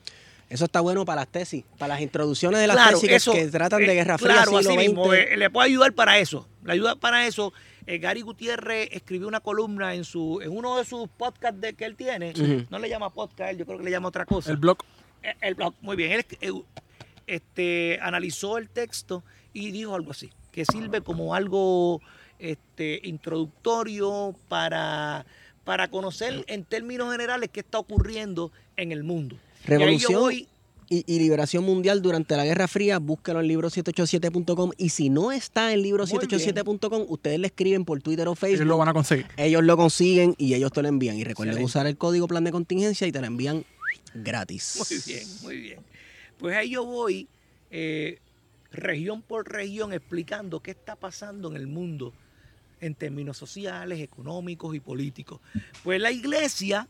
Eso 0.49 0.65
está 0.65 0.81
bueno 0.81 1.05
para 1.05 1.21
las 1.21 1.27
tesis, 1.27 1.63
para 1.77 1.93
las 1.93 2.01
introducciones 2.01 2.59
de 2.59 2.67
las 2.67 2.89
tesis 2.89 3.25
que, 3.25 3.47
tratan 3.47 3.81
de 3.81 3.93
Guerra 3.93 4.17
Fría. 4.17 4.33
Claro, 4.33 4.57
así 4.57 4.75
mismo, 4.75 5.13
eh, 5.13 5.37
le 5.37 5.49
puede 5.51 5.67
ayudar 5.67 5.93
para 5.93 6.17
eso. 6.17 6.47
Le 6.63 6.73
ayuda 6.73 6.95
para 6.95 7.27
eso. 7.27 7.53
Eh, 7.85 7.99
Gary 7.99 8.21
Gutiérrez 8.21 8.89
escribió 8.91 9.27
una 9.27 9.41
columna 9.41 9.93
en 9.93 10.03
su 10.03 10.41
en 10.41 10.55
uno 10.55 10.77
de 10.77 10.85
sus 10.85 11.07
podcasts 11.09 11.61
de, 11.61 11.73
que 11.73 11.85
él 11.85 11.95
tiene. 11.95 12.33
No 12.69 12.79
le 12.79 12.89
llama 12.89 13.11
podcast, 13.11 13.59
yo 13.59 13.65
creo 13.65 13.77
que 13.77 13.83
le 13.83 13.91
llama 13.91 14.07
otra 14.07 14.25
cosa. 14.25 14.49
El 14.49 14.57
blog. 14.57 14.79
El, 15.21 15.35
el 15.41 15.55
blog, 15.55 15.75
muy 15.81 15.95
bien. 15.95 16.11
Él, 16.13 16.25
este, 17.29 17.99
analizó 18.01 18.57
el 18.57 18.69
texto 18.69 19.23
y 19.53 19.71
dijo 19.71 19.95
algo 19.95 20.11
así, 20.11 20.31
que 20.51 20.65
sirve 20.65 21.01
como 21.01 21.35
algo 21.35 22.01
este, 22.39 22.99
introductorio 23.03 24.35
para, 24.47 25.25
para 25.63 25.89
conocer 25.89 26.43
en 26.47 26.63
términos 26.63 27.11
generales 27.11 27.49
qué 27.51 27.59
está 27.59 27.77
ocurriendo 27.77 28.51
en 28.77 28.91
el 28.91 29.03
mundo. 29.03 29.37
Revolución 29.65 30.33
y, 30.91 31.19
Liberación 31.19 31.63
Mundial 31.63 32.01
durante 32.01 32.35
la 32.35 32.45
Guerra 32.45 32.67
Fría, 32.67 32.97
búsquelo 32.97 33.41
en 33.41 33.47
libro787.com 33.47 34.71
y 34.77 34.89
si 34.89 35.09
no 35.09 35.31
está 35.31 35.71
en 35.71 35.83
libro787.com, 35.83 37.05
ustedes 37.09 37.39
le 37.39 37.47
escriben 37.47 37.85
por 37.85 38.01
Twitter 38.01 38.27
o 38.27 38.33
Facebook. 38.33 38.55
Ellos 38.55 38.67
lo 38.67 38.77
van 38.79 38.87
a 38.87 38.93
conseguir. 38.93 39.27
Ellos 39.37 39.63
lo 39.63 39.77
consiguen 39.77 40.33
y 40.39 40.55
ellos 40.55 40.71
te 40.71 40.81
lo 40.81 40.87
envían. 40.87 41.15
Y 41.17 41.23
recuerden 41.23 41.63
usar 41.63 41.85
el 41.85 41.95
código 41.95 42.27
plan 42.27 42.43
de 42.43 42.51
contingencia 42.51 43.05
y 43.05 43.11
te 43.11 43.21
lo 43.21 43.27
envían 43.27 43.65
gratis. 44.15 44.77
Muy 44.79 44.99
bien, 45.05 45.27
muy 45.43 45.57
bien. 45.57 45.88
Pues 46.39 46.55
ahí 46.55 46.71
yo 46.71 46.85
voy 46.85 47.27
eh, 47.69 48.19
región 48.71 49.21
por 49.21 49.47
región 49.51 49.93
explicando 49.93 50.61
qué 50.61 50.71
está 50.71 50.95
pasando 50.95 51.49
en 51.51 51.57
el 51.57 51.67
mundo 51.67 52.13
en 52.81 52.95
términos 52.95 53.37
sociales, 53.37 53.99
económicos 53.99 54.73
y 54.73 54.79
políticos. 54.79 55.41
Pues 55.83 55.99
la 56.01 56.11
iglesia, 56.11 56.87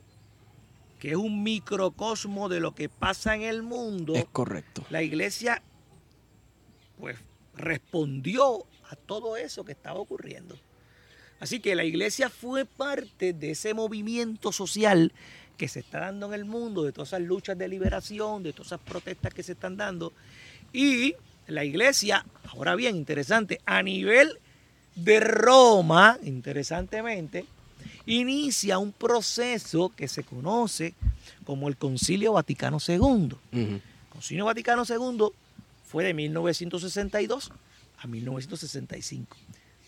que 1.00 1.12
es 1.12 1.16
un 1.18 1.42
microcosmo 1.42 2.48
de 2.48 2.60
lo 2.60 2.76
que 2.76 2.90
pasa 2.90 3.36
en 3.36 3.42
el 3.42 3.64
mundo, 3.64 4.14
Es 4.16 4.26
correcto. 4.32 4.86
la 4.92 5.02
iglesia 5.02 5.64
pues 7.00 7.18
respondió 7.56 8.66
a 8.90 8.96
todo 8.96 9.36
eso 9.36 9.66
que 9.66 9.72
estaba 9.72 10.00
ocurriendo. 10.00 10.56
Así 11.40 11.62
que 11.62 11.74
la 11.74 11.86
iglesia 11.86 12.30
fue 12.30 12.66
parte 12.66 13.34
de 13.34 13.52
ese 13.52 13.74
movimiento 13.74 14.52
social 14.52 15.14
que 15.60 15.68
se 15.68 15.82
está 15.82 16.00
dando 16.00 16.28
en 16.28 16.34
el 16.34 16.46
mundo, 16.46 16.84
de 16.84 16.94
todas 16.94 17.10
esas 17.10 17.22
luchas 17.22 17.58
de 17.58 17.68
liberación, 17.68 18.42
de 18.42 18.54
todas 18.54 18.68
esas 18.68 18.80
protestas 18.80 19.34
que 19.34 19.44
se 19.44 19.52
están 19.52 19.76
dando. 19.76 20.14
Y 20.72 21.16
la 21.48 21.66
iglesia, 21.66 22.26
ahora 22.46 22.76
bien, 22.76 22.96
interesante, 22.96 23.60
a 23.66 23.84
nivel 23.84 24.40
de 24.96 25.20
Roma, 25.20 26.18
interesantemente, 26.24 27.46
inicia 28.06 28.80
un 28.80 28.94
proceso 28.94 29.90
que 29.90 30.08
se 30.08 30.24
conoce 30.24 30.96
como 31.44 31.68
el 31.68 31.76
Concilio 31.76 32.34
Vaticano 32.34 32.78
II. 32.86 33.82
Concilio 34.10 34.46
Vaticano 34.46 34.84
II 34.88 35.26
fue 35.86 36.06
de 36.06 36.14
1962 36.14 37.52
a 37.98 38.08
1965. 38.08 39.36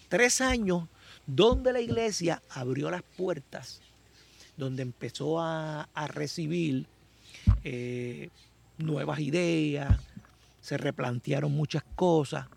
Tres 0.09 0.41
años 0.41 0.83
donde 1.25 1.71
la 1.71 1.79
iglesia 1.79 2.41
abrió 2.49 2.91
las 2.91 3.03
puertas, 3.03 3.79
donde 4.57 4.83
empezó 4.83 5.39
a, 5.39 5.83
a 5.93 6.07
recibir 6.07 6.85
eh, 7.63 8.29
nuevas 8.77 9.19
ideas, 9.19 9.99
se 10.61 10.77
replantearon 10.77 11.51
muchas 11.51 11.83
cosas. 11.95 12.47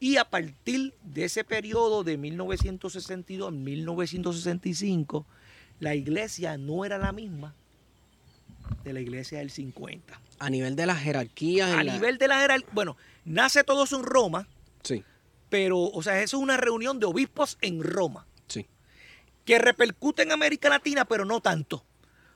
Y 0.00 0.16
a 0.16 0.24
partir 0.24 0.94
de 1.02 1.24
ese 1.24 1.44
periodo 1.44 2.04
de 2.04 2.16
1962 2.18 3.48
a 3.48 3.50
1965, 3.50 5.26
la 5.80 5.94
iglesia 5.94 6.56
no 6.56 6.84
era 6.84 6.98
la 6.98 7.12
misma 7.12 7.54
de 8.82 8.92
la 8.92 9.00
iglesia 9.00 9.38
del 9.38 9.50
50. 9.50 10.20
A 10.38 10.50
nivel 10.50 10.76
de 10.76 10.86
las 10.86 10.98
jerarquías. 11.00 11.70
en 11.70 11.78
A 11.78 11.84
la- 11.84 11.92
nivel 11.94 12.18
de 12.18 12.28
la 12.28 12.40
jerarquía, 12.40 12.68
bueno, 12.72 12.96
nace 13.24 13.64
todo 13.64 13.84
eso 13.84 13.96
en 13.98 14.04
Roma, 14.04 14.48
Sí, 14.82 15.02
pero, 15.48 15.78
o 15.80 16.02
sea, 16.02 16.20
eso 16.22 16.36
es 16.36 16.42
una 16.42 16.56
reunión 16.56 16.98
de 16.98 17.06
obispos 17.06 17.56
en 17.62 17.82
Roma. 17.82 18.26
Que 19.44 19.58
repercute 19.58 20.22
en 20.22 20.32
América 20.32 20.68
Latina, 20.68 21.04
pero 21.04 21.24
no 21.24 21.40
tanto. 21.40 21.84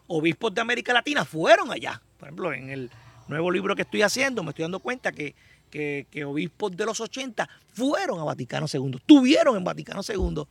Obispos 0.07 0.55
de 0.55 0.61
América 0.61 0.93
Latina 0.93 1.25
fueron 1.25 1.71
allá. 1.71 2.01
Por 2.19 2.29
ejemplo, 2.29 2.53
en 2.53 2.71
el 2.71 2.91
nuevo 3.29 3.51
libro 3.51 3.75
que 3.77 3.83
estoy 3.83 4.03
haciendo, 4.03 4.43
me 4.43 4.51
estoy 4.51 4.63
dando 4.65 4.81
cuenta 4.81 5.13
que, 5.13 5.35
que- 5.71 6.07
que 6.11 6.25
obispos 6.25 6.77
de 6.77 6.85
los 6.87 7.01
80 7.01 7.49
fueron 7.73 8.19
a 8.21 8.25
Vaticano 8.25 8.67
II, 8.73 8.97
estuvieron 8.97 9.57
en 9.57 9.65
Vaticano 9.65 10.01
II, 10.07 10.45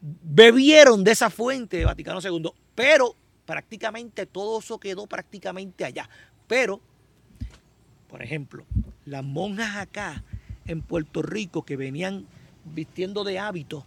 bebieron 0.00 1.02
de 1.04 1.12
esa 1.12 1.30
fuente 1.30 1.78
de 1.78 1.84
Vaticano 1.84 2.20
II, 2.22 2.50
pero 2.74 3.14
prácticamente 3.44 4.26
todo 4.26 4.60
eso 4.60 4.78
quedó 4.78 5.06
prácticamente 5.06 5.84
allá. 5.84 6.08
Pero, 6.46 6.80
por 8.08 8.22
ejemplo, 8.22 8.64
las 9.04 9.24
monjas 9.24 9.76
acá 9.76 10.22
en 10.66 10.82
Puerto 10.82 11.22
Rico 11.22 11.64
que 11.64 11.76
venían 11.76 12.26
vistiendo 12.64 13.24
de 13.24 13.38
hábito, 13.38 13.84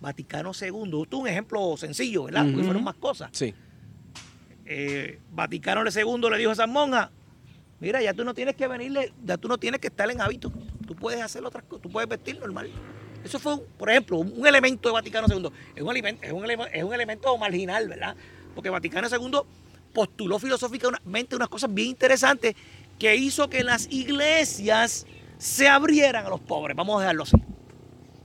Vaticano 0.00 0.52
II, 0.60 0.68
esto 1.02 1.16
es 1.16 1.20
un 1.22 1.28
ejemplo 1.28 1.76
sencillo, 1.76 2.24
¿verdad? 2.24 2.42
Porque 2.42 2.56
Ujú. 2.56 2.64
fueron 2.64 2.84
más 2.84 2.96
cosas. 2.96 3.30
Sí. 3.32 3.54
Eh, 4.64 5.20
Vaticano 5.30 5.82
II 5.82 6.30
le 6.30 6.38
dijo 6.38 6.50
a 6.50 6.52
esas 6.52 6.68
monjas, 6.68 7.10
mira, 7.80 8.02
ya 8.02 8.12
tú 8.14 8.24
no 8.24 8.34
tienes 8.34 8.56
que 8.56 8.66
venirle, 8.66 9.12
ya 9.24 9.36
tú 9.36 9.48
no 9.48 9.58
tienes 9.58 9.80
que 9.80 9.86
estar 9.88 10.10
en 10.10 10.20
hábito, 10.20 10.52
tú 10.86 10.94
puedes 10.96 11.20
hacer 11.22 11.44
otras 11.44 11.64
cosas, 11.64 11.82
tú 11.82 11.90
puedes 11.90 12.08
vestir 12.08 12.38
normal. 12.40 12.70
Eso 13.24 13.38
fue, 13.38 13.58
por 13.78 13.90
ejemplo, 13.90 14.18
un 14.18 14.46
elemento 14.46 14.88
de 14.88 14.92
Vaticano 14.92 15.26
II. 15.28 15.50
Es 15.74 15.82
un, 15.82 15.88
elemen- 15.88 16.18
es 16.22 16.32
un 16.32 16.44
elema- 16.44 16.66
es 16.72 16.84
un 16.84 16.92
elemento 16.94 17.36
marginal, 17.38 17.88
¿verdad? 17.88 18.14
Porque 18.54 18.70
Vaticano 18.70 19.08
II 19.08 19.40
postuló 19.92 20.38
filosóficamente 20.38 21.34
unas 21.36 21.48
cosas 21.48 21.72
bien 21.72 21.88
interesantes 21.88 22.54
que 22.98 23.16
hizo 23.16 23.48
que 23.48 23.64
las 23.64 23.90
iglesias 23.90 25.06
se 25.38 25.68
abrieran 25.68 26.26
a 26.26 26.28
los 26.28 26.40
pobres. 26.40 26.76
Vamos 26.76 26.96
a 26.98 27.00
dejarlo 27.00 27.22
así. 27.24 27.36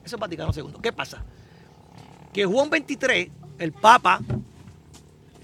Eso 0.03 0.15
es 0.15 0.19
Vaticano 0.19 0.51
II. 0.55 0.73
¿Qué 0.81 0.91
pasa? 0.93 1.23
Que 2.33 2.45
Juan 2.45 2.69
XXIII, 2.69 3.31
el 3.59 3.73
Papa, 3.73 4.21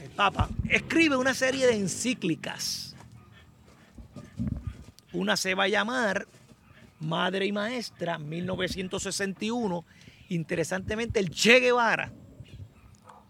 el 0.02 0.10
Papa, 0.12 0.50
escribe 0.70 1.18
una 1.18 1.34
serie 1.34 1.68
de 1.68 1.76
encíclicas. 1.76 2.96
Una 5.14 5.36
se 5.36 5.56
va 5.56 5.64
a 5.64 5.68
llamar 5.68 6.28
Madre 7.00 7.46
y 7.46 7.52
Maestra, 7.52 8.18
1961. 8.18 9.86
Interesantemente, 10.30 11.20
el 11.20 11.30
Che 11.30 11.60
Guevara 11.60 12.12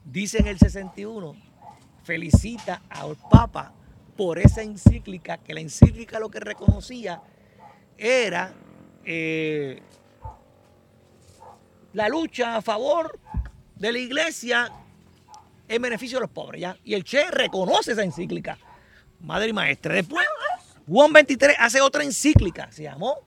dice 0.04 0.40
en 0.40 0.48
el 0.48 0.58
61, 0.58 1.36
felicita 2.04 2.82
al 2.90 3.18
Papa 3.30 3.74
por 4.16 4.40
esa 4.40 4.62
encíclica, 4.62 5.38
que 5.38 5.54
la 5.54 5.60
encíclica 5.60 6.20
lo 6.20 6.30
que 6.30 6.40
reconocía 6.40 7.22
era 7.98 8.54
eh, 9.04 9.82
la 11.94 12.10
lucha 12.10 12.56
a 12.56 12.62
favor 12.62 13.20
de 13.80 13.92
la 13.92 14.00
iglesia 14.00 14.72
en 15.68 15.82
beneficio 15.82 16.18
de 16.18 16.22
los 16.22 16.30
pobres. 16.30 16.62
¿ya? 16.62 16.78
Y 16.84 16.94
el 16.94 17.04
Che 17.04 17.30
reconoce 17.32 17.92
esa 17.92 18.04
encíclica, 18.04 18.58
madre 19.22 19.50
y 19.50 19.54
maestra. 19.54 19.94
Después, 19.94 20.26
Juan 20.88 21.14
23 21.14 21.56
hace 21.60 21.82
otra 21.82 22.04
encíclica, 22.04 22.72
se 22.72 22.84
llamó 22.84 23.18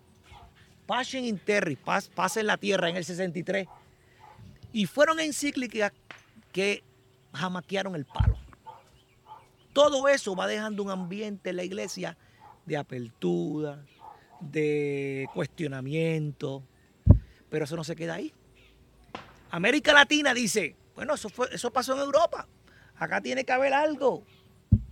Passion 0.86 1.24
in 1.24 1.38
Terri, 1.38 1.76
paz, 1.76 2.08
paz 2.08 2.36
en 2.36 2.46
la 2.46 2.56
tierra, 2.56 2.88
en 2.88 2.96
el 2.96 3.04
63. 3.04 3.68
Y 4.72 4.86
fueron 4.86 5.20
encíclicas 5.20 5.92
que 6.52 6.82
jamaquearon 7.32 7.94
el 7.94 8.06
palo. 8.06 8.38
Todo 9.72 10.08
eso 10.08 10.34
va 10.34 10.46
dejando 10.46 10.82
un 10.82 10.90
ambiente 10.90 11.50
en 11.50 11.56
la 11.56 11.64
iglesia 11.64 12.16
de 12.66 12.76
apertura, 12.76 13.84
de 14.40 15.28
cuestionamiento, 15.32 16.64
pero 17.48 17.64
eso 17.64 17.76
no 17.76 17.84
se 17.84 17.94
queda 17.94 18.14
ahí. 18.14 18.32
América 19.50 19.92
Latina 19.92 20.34
dice, 20.34 20.76
bueno, 20.94 21.14
eso, 21.14 21.28
fue, 21.28 21.48
eso 21.52 21.72
pasó 21.72 21.94
en 21.94 22.00
Europa, 22.00 22.48
acá 22.96 23.20
tiene 23.20 23.44
que 23.44 23.52
haber 23.52 23.74
algo, 23.74 24.24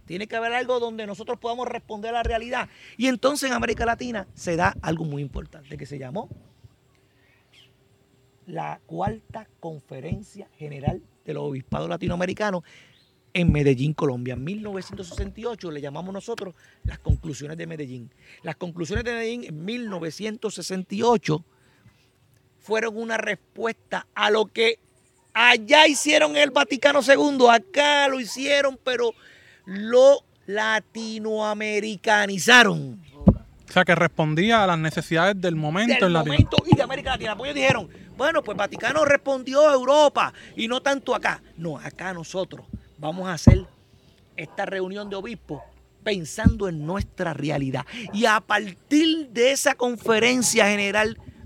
tiene 0.05 0.27
que 0.27 0.37
haber 0.37 0.53
algo 0.53 0.81
donde 0.81 1.07
nosotros 1.07 1.39
podamos 1.39 1.69
responder 1.69 2.11
a 2.11 2.19
la 2.19 2.23
realidad. 2.23 2.69
Y 2.97 3.07
entonces 3.07 3.51
en 3.51 3.57
América 3.57 3.87
Latina 3.87 4.27
se 4.35 4.57
da 4.57 4.75
algo 4.83 5.05
muy 5.05 5.23
importante 5.23 5.77
que 5.77 5.87
se 5.87 5.99
llamó 5.99 6.29
la 8.47 8.81
Cuarta 8.87 9.47
Conferencia 9.61 10.49
General 10.57 11.03
de 11.25 11.35
los 11.35 11.45
Obispados 11.45 11.89
Latinoamericanos 11.89 12.63
en 13.35 13.53
Medellín, 13.53 13.93
Colombia. 13.93 14.35
En 14.35 14.45
1968 14.45 15.71
le 15.71 15.81
llamamos 15.81 16.15
nosotros 16.15 16.55
las 16.85 16.99
conclusiones 16.99 17.59
de 17.59 17.67
Medellín. 17.67 18.11
Las 18.43 18.57
conclusiones 18.57 19.05
de 19.05 19.13
Medellín 19.13 19.45
en 19.45 19.65
1968 19.65 21.45
fueron 22.69 22.97
una 22.99 23.17
respuesta 23.17 24.07
a 24.15 24.29
lo 24.29 24.45
que 24.45 24.79
allá 25.33 25.87
hicieron 25.87 26.37
el 26.37 26.51
Vaticano 26.51 27.01
II, 27.01 27.47
acá 27.51 28.07
lo 28.09 28.21
hicieron, 28.21 28.79
pero 28.85 29.15
lo 29.65 30.23
latinoamericanizaron 30.45 33.01
O 33.25 33.73
sea, 33.73 33.87
que 33.87 33.95
respondía 33.95 34.63
a 34.63 34.67
las 34.67 34.79
necesidades 34.79 35.41
del 35.41 35.57
momento 35.57 35.95
del 35.95 36.09
en 36.09 36.13
Latino. 36.13 36.35
momento 36.35 36.59
y 36.67 36.77
de 36.77 36.83
América 36.83 37.13
Latina. 37.13 37.39
Pues 37.39 37.53
ellos 37.53 37.63
dijeron, 37.63 37.89
bueno, 38.19 38.45
pues 38.45 38.59
Vaticano 38.59 39.07
respondió 39.07 39.67
a 39.67 39.73
Europa 39.73 40.35
y 40.55 40.69
no 40.69 40.83
tanto 40.83 41.15
acá. 41.15 41.41
No, 41.57 41.79
acá 41.79 42.13
nosotros 42.13 42.67
vamos 42.99 43.29
a 43.29 43.33
hacer 43.33 43.65
esta 44.37 44.67
reunión 44.67 45.09
de 45.09 45.17
obispos 45.17 45.63
pensando 46.05 46.69
en 46.69 46.85
nuestra 46.85 47.33
realidad. 47.33 47.87
Y 48.13 48.27
a 48.27 48.41
partir 48.41 49.31
de 49.31 49.53
esa 49.53 49.75
conferencia 49.75 50.67
general 50.67 51.17
en 51.17 51.38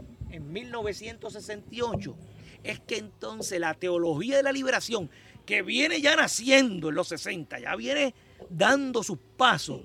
1968 0.52 2.16
es 2.62 2.80
que 2.80 2.98
entonces 2.98 3.58
la 3.58 3.74
teología 3.74 4.36
de 4.36 4.42
la 4.42 4.52
liberación, 4.52 5.10
que 5.46 5.62
viene 5.62 6.00
ya 6.00 6.14
naciendo 6.14 6.90
en 6.90 6.94
los 6.94 7.08
60, 7.08 7.58
ya 7.58 7.74
viene 7.74 8.14
dando 8.50 9.02
sus 9.02 9.18
pasos, 9.36 9.80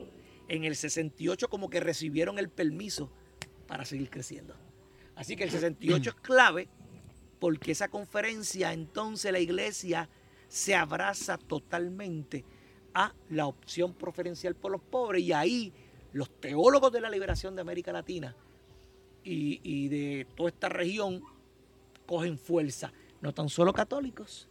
en 0.48 0.64
el 0.64 0.76
68 0.76 1.50
como 1.50 1.70
que 1.70 1.80
recibieron 1.80 2.40
el 2.40 2.50
permiso 2.50 3.12
para 3.68 3.86
seguir 3.86 4.10
creciendo. 4.10 4.56
Así 5.16 5.36
que 5.36 5.44
el 5.44 5.52
68 5.52 6.10
es 6.10 6.16
clave 6.16 6.70
porque 7.40 7.72
esa 7.72 7.90
conferencia 7.90 8.74
entonces 8.74 9.32
la 9.32 9.40
iglesia 9.40 10.10
se 10.48 10.76
abraza 10.76 11.38
totalmente 11.38 12.46
a 12.94 13.14
la 13.30 13.48
opción 13.48 13.94
preferencial 13.94 14.56
por 14.56 14.72
los 14.72 14.82
pobres 14.82 15.24
y 15.24 15.34
ahí 15.34 15.74
los 16.14 16.40
teólogos 16.40 16.92
de 16.92 17.02
la 17.02 17.10
liberación 17.10 17.56
de 17.56 17.62
América 17.62 17.92
Latina 17.92 18.36
y, 19.28 19.60
y 19.64 19.88
de 19.90 20.26
toda 20.36 20.50
esta 20.50 20.70
región 20.70 21.22
cogen 22.06 22.38
fuerza, 22.38 22.92
no 23.22 23.34
tan 23.34 23.50
solo 23.50 23.74
católicos, 23.74 24.48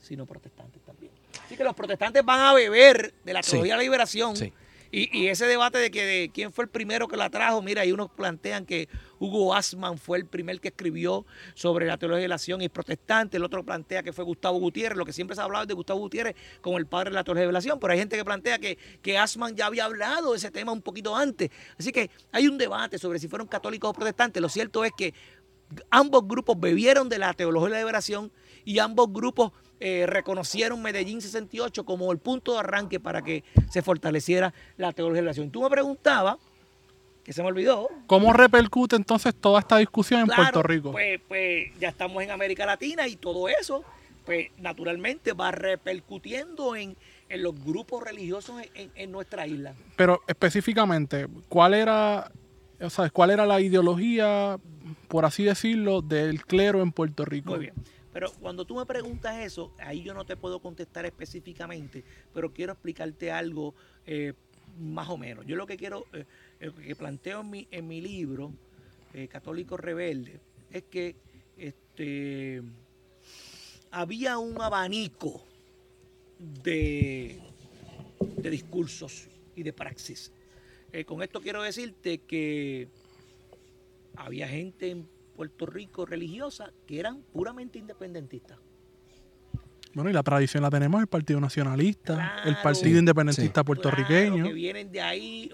sino 0.00 0.24
protestantes 0.26 0.80
también. 0.82 1.12
Así 1.44 1.56
que 1.56 1.64
los 1.64 1.74
protestantes 1.74 2.24
van 2.24 2.40
a 2.40 2.54
beber 2.54 3.12
de 3.24 3.32
la 3.32 3.42
Sí. 3.42 3.52
teología 3.52 3.74
de 3.74 3.78
la 3.78 3.82
liberación 3.82 4.36
Sí. 4.36 4.52
Y, 4.94 5.28
ese 5.28 5.46
debate 5.46 5.78
de 5.78 5.90
que 5.90 6.04
de 6.04 6.30
quién 6.34 6.52
fue 6.52 6.64
el 6.64 6.70
primero 6.70 7.08
que 7.08 7.16
la 7.16 7.30
trajo, 7.30 7.62
mira, 7.62 7.80
hay 7.80 7.92
unos 7.92 8.10
plantean 8.10 8.66
que 8.66 8.90
Hugo 9.18 9.54
Asman 9.54 9.96
fue 9.96 10.18
el 10.18 10.26
primer 10.26 10.60
que 10.60 10.68
escribió 10.68 11.24
sobre 11.54 11.86
la 11.86 11.96
teología 11.96 12.20
de 12.20 12.28
la 12.28 12.34
acción 12.34 12.60
y 12.60 12.68
protestante, 12.68 13.38
el 13.38 13.44
otro 13.44 13.64
plantea 13.64 14.02
que 14.02 14.12
fue 14.12 14.22
Gustavo 14.22 14.58
Gutiérrez, 14.58 14.98
lo 14.98 15.06
que 15.06 15.14
siempre 15.14 15.34
se 15.34 15.40
ha 15.40 15.44
hablado 15.44 15.64
de 15.64 15.72
Gustavo 15.72 15.98
Gutiérrez 16.00 16.36
como 16.60 16.76
el 16.76 16.86
padre 16.86 17.08
de 17.08 17.14
la 17.14 17.24
teología 17.24 17.46
de 17.46 17.52
la 17.52 17.58
acción, 17.60 17.80
pero 17.80 17.94
hay 17.94 18.00
gente 18.00 18.18
que 18.18 18.24
plantea 18.24 18.58
que, 18.58 18.76
que 19.00 19.16
Asman 19.16 19.56
ya 19.56 19.64
había 19.64 19.86
hablado 19.86 20.32
de 20.32 20.36
ese 20.36 20.50
tema 20.50 20.72
un 20.72 20.82
poquito 20.82 21.16
antes. 21.16 21.48
Así 21.78 21.90
que 21.90 22.10
hay 22.30 22.46
un 22.46 22.58
debate 22.58 22.98
sobre 22.98 23.18
si 23.18 23.28
fueron 23.28 23.48
católicos 23.48 23.88
o 23.88 23.92
protestantes. 23.94 24.42
Lo 24.42 24.50
cierto 24.50 24.84
es 24.84 24.92
que 24.94 25.14
ambos 25.88 26.28
grupos 26.28 26.60
bebieron 26.60 27.08
de 27.08 27.16
la 27.16 27.32
teología 27.32 27.68
de 27.68 27.74
la 27.76 27.78
liberación 27.78 28.30
y 28.66 28.78
ambos 28.78 29.10
grupos 29.10 29.52
eh, 29.84 30.06
reconocieron 30.06 30.80
Medellín 30.80 31.20
68 31.20 31.84
como 31.84 32.12
el 32.12 32.18
punto 32.18 32.52
de 32.52 32.60
arranque 32.60 33.00
para 33.00 33.20
que 33.20 33.42
se 33.68 33.82
fortaleciera 33.82 34.54
la 34.76 34.92
teología 34.92 35.16
de 35.16 35.22
la 35.22 35.30
nación. 35.30 35.50
Tú 35.50 35.60
me 35.60 35.68
preguntabas, 35.68 36.36
que 37.24 37.32
se 37.32 37.42
me 37.42 37.48
olvidó. 37.48 37.88
¿Cómo 38.06 38.32
repercute 38.32 38.94
entonces 38.94 39.34
toda 39.34 39.58
esta 39.58 39.78
discusión 39.78 40.20
en 40.20 40.26
Puerto 40.28 40.62
Rico? 40.62 40.92
Pues, 40.92 41.20
pues 41.26 41.76
ya 41.80 41.88
estamos 41.88 42.22
en 42.22 42.30
América 42.30 42.64
Latina 42.64 43.08
y 43.08 43.16
todo 43.16 43.48
eso, 43.48 43.82
pues 44.24 44.50
naturalmente 44.58 45.32
va 45.32 45.50
repercutiendo 45.50 46.76
en, 46.76 46.96
los 47.28 47.58
grupos 47.64 48.04
religiosos 48.04 48.62
en, 48.74 49.10
nuestra 49.10 49.48
isla. 49.48 49.74
Pero 49.96 50.20
específicamente, 50.28 51.26
¿cuál 51.48 51.74
era, 51.74 52.30
o 52.80 52.90
sea, 52.90 53.10
cuál 53.10 53.30
era 53.30 53.46
la 53.46 53.60
ideología, 53.60 54.58
por 55.08 55.24
así 55.24 55.42
decirlo, 55.42 56.02
del 56.02 56.44
clero 56.44 56.82
en 56.82 56.92
Puerto 56.92 57.24
Rico? 57.24 57.50
Muy 57.50 57.60
bien. 57.62 57.74
Pero 58.12 58.30
cuando 58.40 58.66
tú 58.66 58.76
me 58.76 58.84
preguntas 58.84 59.38
eso, 59.38 59.72
ahí 59.78 60.02
yo 60.02 60.12
no 60.12 60.26
te 60.26 60.36
puedo 60.36 60.60
contestar 60.60 61.06
específicamente, 61.06 62.04
pero 62.34 62.52
quiero 62.52 62.72
explicarte 62.72 63.30
algo 63.30 63.74
eh, 64.06 64.34
más 64.78 65.08
o 65.08 65.16
menos. 65.16 65.46
Yo 65.46 65.56
lo 65.56 65.66
que 65.66 65.78
quiero, 65.78 66.04
eh, 66.12 66.26
que 66.84 66.94
planteo 66.94 67.40
en 67.40 67.50
mi, 67.50 67.68
en 67.70 67.88
mi 67.88 68.00
libro, 68.00 68.52
eh, 69.14 69.28
Católico 69.28 69.78
Rebelde, 69.78 70.40
es 70.70 70.84
que 70.84 71.16
este, 71.56 72.62
había 73.90 74.38
un 74.38 74.60
abanico 74.60 75.42
de, 76.38 77.40
de 78.36 78.50
discursos 78.50 79.26
y 79.56 79.62
de 79.62 79.72
praxis. 79.72 80.32
con 81.06 81.22
esto 81.22 81.40
quiero 81.40 81.62
decirte 81.62 82.18
que 82.18 82.88
había 84.16 84.48
gente 84.48 84.90
en 84.90 85.08
Puerto 85.34 85.66
Rico 85.66 86.06
religiosa 86.06 86.72
que 86.86 87.00
eran 87.00 87.22
puramente 87.32 87.78
independentistas. 87.78 88.58
Bueno, 89.94 90.08
y 90.08 90.12
la 90.14 90.22
tradición 90.22 90.62
la 90.62 90.70
tenemos, 90.70 91.02
el 91.02 91.06
Partido 91.06 91.38
Nacionalista, 91.38 92.42
el 92.46 92.56
Partido 92.62 92.98
Independentista 92.98 93.62
Puertorriqueño. 93.62 94.44
que 94.44 94.52
vienen 94.54 94.90
de 94.90 95.02
ahí, 95.02 95.50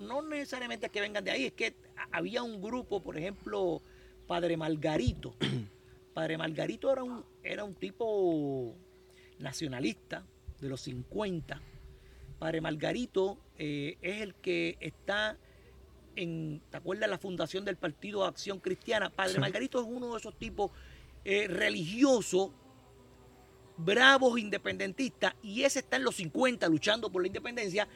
no 0.00 0.22
necesariamente 0.22 0.88
que 0.88 1.00
vengan 1.00 1.22
de 1.22 1.30
ahí, 1.30 1.44
es 1.44 1.52
que 1.52 1.76
había 2.10 2.42
un 2.42 2.60
grupo, 2.60 3.00
por 3.00 3.16
ejemplo, 3.16 3.80
Padre 4.26 4.56
Margarito. 4.56 5.36
Padre 6.14 6.36
Margarito 6.36 6.90
era 6.90 7.04
un, 7.04 7.24
era 7.44 7.62
un 7.62 7.74
tipo 7.74 8.74
nacionalista 9.38 10.24
de 10.60 10.68
los 10.68 10.80
50. 10.80 11.60
Padre 12.38 12.60
Margarito 12.60 13.38
eh, 13.56 13.98
es 14.00 14.20
el 14.20 14.34
que 14.34 14.78
está 14.80 15.38
en, 16.16 16.62
¿te 16.70 16.78
acuerdas 16.78 17.08
la 17.08 17.18
fundación 17.18 17.64
del 17.64 17.76
Partido 17.76 18.24
Acción 18.24 18.58
Cristiana? 18.58 19.10
Padre 19.10 19.38
Margarito 19.38 19.80
es 19.80 19.86
uno 19.86 20.12
de 20.12 20.18
esos 20.18 20.36
tipos 20.36 20.72
eh, 21.24 21.46
religiosos, 21.48 22.50
bravos, 23.76 24.38
independentistas, 24.38 25.34
y 25.42 25.62
ese 25.62 25.80
está 25.80 25.96
en 25.96 26.04
los 26.04 26.16
50 26.16 26.68
luchando 26.68 27.10
por 27.10 27.22
la 27.22 27.28
independencia. 27.28 27.86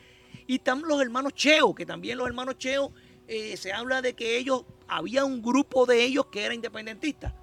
Y 0.46 0.56
están 0.56 0.82
los 0.82 1.00
hermanos 1.00 1.34
Cheo, 1.34 1.74
que 1.74 1.86
también 1.86 2.18
los 2.18 2.26
hermanos 2.26 2.58
Cheo 2.58 2.92
eh, 3.26 3.56
se 3.56 3.72
habla 3.72 4.02
de 4.02 4.14
que 4.14 4.36
ellos, 4.36 4.64
había 4.86 5.24
un 5.24 5.42
grupo 5.42 5.86
de 5.86 6.04
ellos 6.04 6.26
que 6.26 6.44
era 6.44 6.54
independentista. 6.54 7.34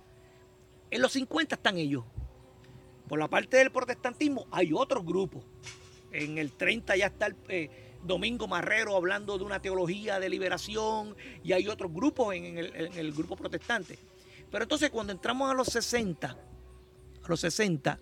En 0.91 1.01
los 1.01 1.11
50 1.13 1.55
están 1.55 1.77
ellos. 1.77 2.05
Por 3.07 3.19
la 3.19 3.27
parte 3.27 3.57
del 3.57 3.71
protestantismo 3.71 4.47
hay 4.51 4.71
otros 4.73 5.05
grupos. 5.05 5.43
En 6.11 6.37
el 6.37 6.53
30 6.53 6.95
ya 6.97 7.07
está 7.07 7.27
el, 7.27 7.35
eh, 7.49 7.86
Domingo 8.07 8.47
Marrero 8.47 8.95
hablando 8.95 9.37
de 9.37 9.43
una 9.43 9.61
teología 9.61 10.19
de 10.19 10.29
liberación 10.29 11.15
y 11.43 11.51
hay 11.51 11.67
otros 11.67 11.93
grupos 11.93 12.33
en 12.33 12.57
el, 12.57 13.13
grupo 13.13 13.35
protestante. 13.35 13.99
Pero 14.49 14.63
entonces 14.63 14.89
cuando 14.89 15.13
entramos 15.13 15.51
a 15.51 15.53
los 15.53 15.67
60, 15.67 16.29
a 16.29 17.27
los 17.27 17.39
60, 17.39 17.99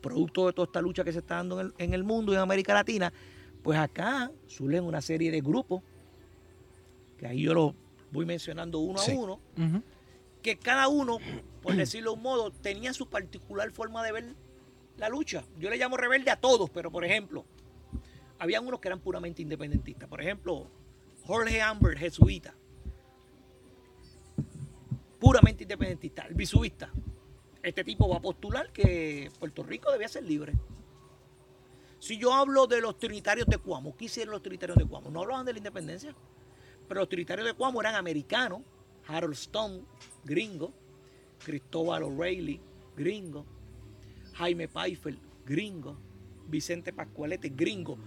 producto 0.00 0.46
de 0.46 0.52
toda 0.52 0.66
esta 0.66 0.80
lucha 0.80 1.04
que 1.04 1.12
se 1.12 1.18
está 1.18 1.36
dando 1.36 1.72
en 1.76 1.94
el, 1.94 2.04
mundo 2.04 2.32
y 2.32 2.36
en 2.36 2.40
América 2.40 2.74
Latina, 2.74 3.12
pues 3.62 3.78
acá 3.78 4.30
suelen 4.46 4.84
una 4.84 5.02
serie 5.02 5.30
de 5.30 5.40
grupos, 5.40 5.82
que 7.18 7.26
ahí 7.26 7.42
yo 7.42 7.54
los 7.54 7.74
voy 8.10 8.24
mencionando 8.24 8.78
uno 8.78 9.00
a 9.00 9.04
uno, 9.04 9.40
que 10.42 10.56
cada 10.56 10.88
uno, 10.88 11.18
por 11.60 11.76
decirlo 11.76 12.12
de 12.12 12.16
un 12.16 12.22
modo, 12.22 12.50
tenía 12.50 12.94
su 12.94 13.06
particular 13.08 13.70
forma 13.72 14.02
de 14.02 14.12
ver 14.12 14.34
la 14.96 15.08
lucha. 15.08 15.44
Yo 15.58 15.68
le 15.68 15.76
llamo 15.76 15.96
rebelde 15.96 16.30
a 16.30 16.36
todos, 16.36 16.70
pero 16.70 16.90
por 16.90 17.04
ejemplo, 17.04 17.44
habían 18.38 18.66
unos 18.66 18.80
que 18.80 18.88
eran 18.88 19.00
puramente 19.00 19.42
independentistas. 19.42 20.08
Por 20.08 20.20
ejemplo, 20.20 20.68
Jorge 21.24 21.60
Amber, 21.60 21.98
jesuita. 21.98 22.54
Puramente 25.18 25.64
independentista, 25.64 26.22
el 26.26 26.34
bisuista. 26.34 26.90
Este 27.62 27.82
tipo 27.84 28.08
va 28.08 28.16
a 28.16 28.22
postular 28.22 28.72
que 28.72 29.30
Puerto 29.38 29.62
Rico 29.62 29.90
debía 29.90 30.08
ser 30.08 30.24
libre. 30.24 30.54
Si 31.98 32.16
yo 32.16 32.32
hablo 32.32 32.66
de 32.68 32.80
los 32.80 32.96
trinitarios 32.98 33.46
de 33.48 33.58
Cuamo, 33.58 33.96
¿qué 33.96 34.04
hicieron 34.04 34.32
los 34.32 34.42
trinitarios 34.42 34.78
de 34.78 34.86
Cuamo? 34.86 35.10
No 35.10 35.22
hablaban 35.22 35.44
de 35.44 35.52
la 35.52 35.58
independencia, 35.58 36.14
pero 36.86 37.00
los 37.00 37.08
trinitarios 37.08 37.46
de 37.46 37.54
Cuamo 37.54 37.80
eran 37.80 37.96
americanos. 37.96 38.62
Harold 39.06 39.34
Stone, 39.34 39.82
gringo. 40.24 40.72
Cristóbal 41.44 42.04
O'Reilly, 42.04 42.60
gringo. 42.96 43.44
Jaime 44.34 44.68
Pfeiffer, 44.68 45.16
gringo. 45.44 45.96
Vicente 46.46 46.92
Pascualete, 46.92 47.48
gringo. 47.50 47.98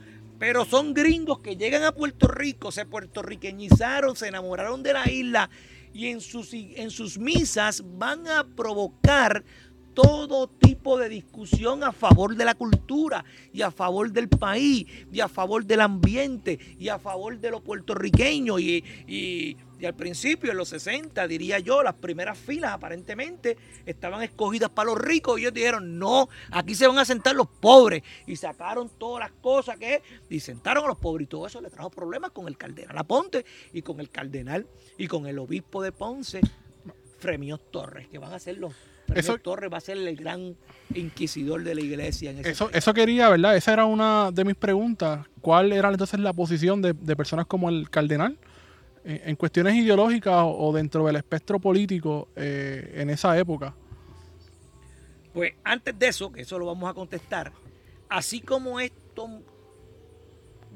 Pero 0.42 0.66
son 0.66 0.96
gringos 0.96 1.38
que 1.38 1.56
llegan 1.56 1.84
a 1.84 1.92
Puerto 1.92 2.28
Rico, 2.28 2.72
se 2.72 2.88
puertorriqueñizaron, 2.88 4.16
se 4.16 4.28
enamoraron 4.28 4.82
de 4.82 4.92
la 4.92 5.08
isla 5.08 5.52
y 5.94 6.08
en 6.08 6.20
sus, 6.20 6.52
en 6.54 6.90
sus 6.90 7.20
misas 7.20 7.84
van 8.00 8.28
a 8.28 8.44
provocar 8.44 9.44
todo 9.94 10.48
tipo 10.48 10.98
de 10.98 11.10
discusión 11.10 11.84
a 11.84 11.92
favor 11.92 12.36
de 12.36 12.46
la 12.46 12.56
cultura 12.56 13.24
y 13.54 13.62
a 13.62 13.70
favor 13.70 14.12
del 14.12 14.30
país 14.30 14.88
y 15.14 15.20
a 15.20 15.28
favor 15.28 15.64
del 15.64 15.82
ambiente 15.82 16.58
y 16.80 16.90
a 16.90 16.98
favor 16.98 17.40
de 17.40 17.52
los 17.52 17.62
puertorriqueños 17.62 18.60
y, 18.62 18.84
y 19.08 19.58
y 19.82 19.86
al 19.88 19.96
principio, 19.96 20.52
en 20.52 20.58
los 20.58 20.70
60, 20.70 21.28
diría 21.28 21.58
yo, 21.58 21.82
las 21.82 21.96
primeras 21.96 22.38
filas 22.38 22.72
aparentemente 22.72 23.58
estaban 23.84 24.22
escogidas 24.22 24.70
para 24.70 24.92
los 24.92 25.02
ricos. 25.02 25.40
Y 25.40 25.42
ellos 25.42 25.56
dijeron, 25.56 25.98
no, 25.98 26.30
aquí 26.52 26.76
se 26.76 26.86
van 26.86 27.00
a 27.00 27.06
sentar 27.06 27.36
los 27.36 27.48
pobres. 27.48 28.04
Y 28.28 28.36
sacaron 28.36 28.92
todas 29.00 29.24
las 29.28 29.32
cosas 29.42 29.80
que 29.80 30.04
y 30.30 30.40
sentaron 30.40 30.86
a 30.86 30.88
los 30.90 31.00
pobres. 31.00 31.26
Y 31.26 31.28
todo 31.30 31.48
eso 31.48 31.60
le 31.62 31.72
trajo 31.72 31.90
problemas 31.90 32.30
con 32.30 32.48
el 32.48 32.60
cardenal 32.60 32.96
Aponte 32.96 33.44
y 33.74 33.82
con 33.82 34.00
el 34.00 34.12
cardenal 34.12 34.68
y 35.00 35.08
con 35.08 35.26
el 35.26 35.40
obispo 35.40 35.82
de 35.82 35.92
Ponce, 35.92 36.42
Fremio 37.18 37.58
Torres, 37.58 38.08
que 38.08 38.20
van 38.20 38.34
a 38.34 38.40
ser 38.40 38.60
los 38.60 38.76
Fremio 39.08 39.40
Torres 39.40 39.74
va 39.74 39.78
a 39.78 39.82
ser 39.82 39.98
el 39.98 40.16
gran 40.16 40.56
inquisidor 40.94 41.64
de 41.64 41.74
la 41.74 41.82
iglesia. 41.82 42.30
En 42.30 42.38
ese 42.38 42.52
eso, 42.52 42.70
eso 42.72 42.94
quería, 42.94 43.30
¿verdad? 43.30 43.58
Esa 43.58 43.74
era 43.74 43.86
una 43.86 44.30
de 44.32 44.46
mis 44.46 44.56
preguntas. 44.56 45.26
¿Cuál 45.42 45.74
era 45.74 45.90
entonces 45.90 46.20
la 46.20 46.34
posición 46.34 46.84
de, 46.84 46.94
de 46.94 47.16
personas 47.16 47.48
como 47.48 47.68
el 47.70 47.90
cardenal? 47.90 48.38
En, 49.04 49.36
cuestiones 49.36 49.76
ideológicas 49.76 50.44
o, 50.46 50.72
dentro 50.74 51.06
del 51.06 51.16
espectro 51.16 51.60
político 51.60 52.28
eh, 52.36 52.94
en 52.96 53.10
esa 53.10 53.38
época? 53.38 53.74
Pues 55.34 55.54
antes 55.64 55.98
de 55.98 56.08
eso, 56.08 56.32
que 56.32 56.42
eso 56.42 56.60
lo 56.60 56.66
vamos 56.66 56.90
a 56.90 56.94
contestar, 56.94 57.52
así 58.10 58.42
como 58.42 58.80
estos 58.80 59.30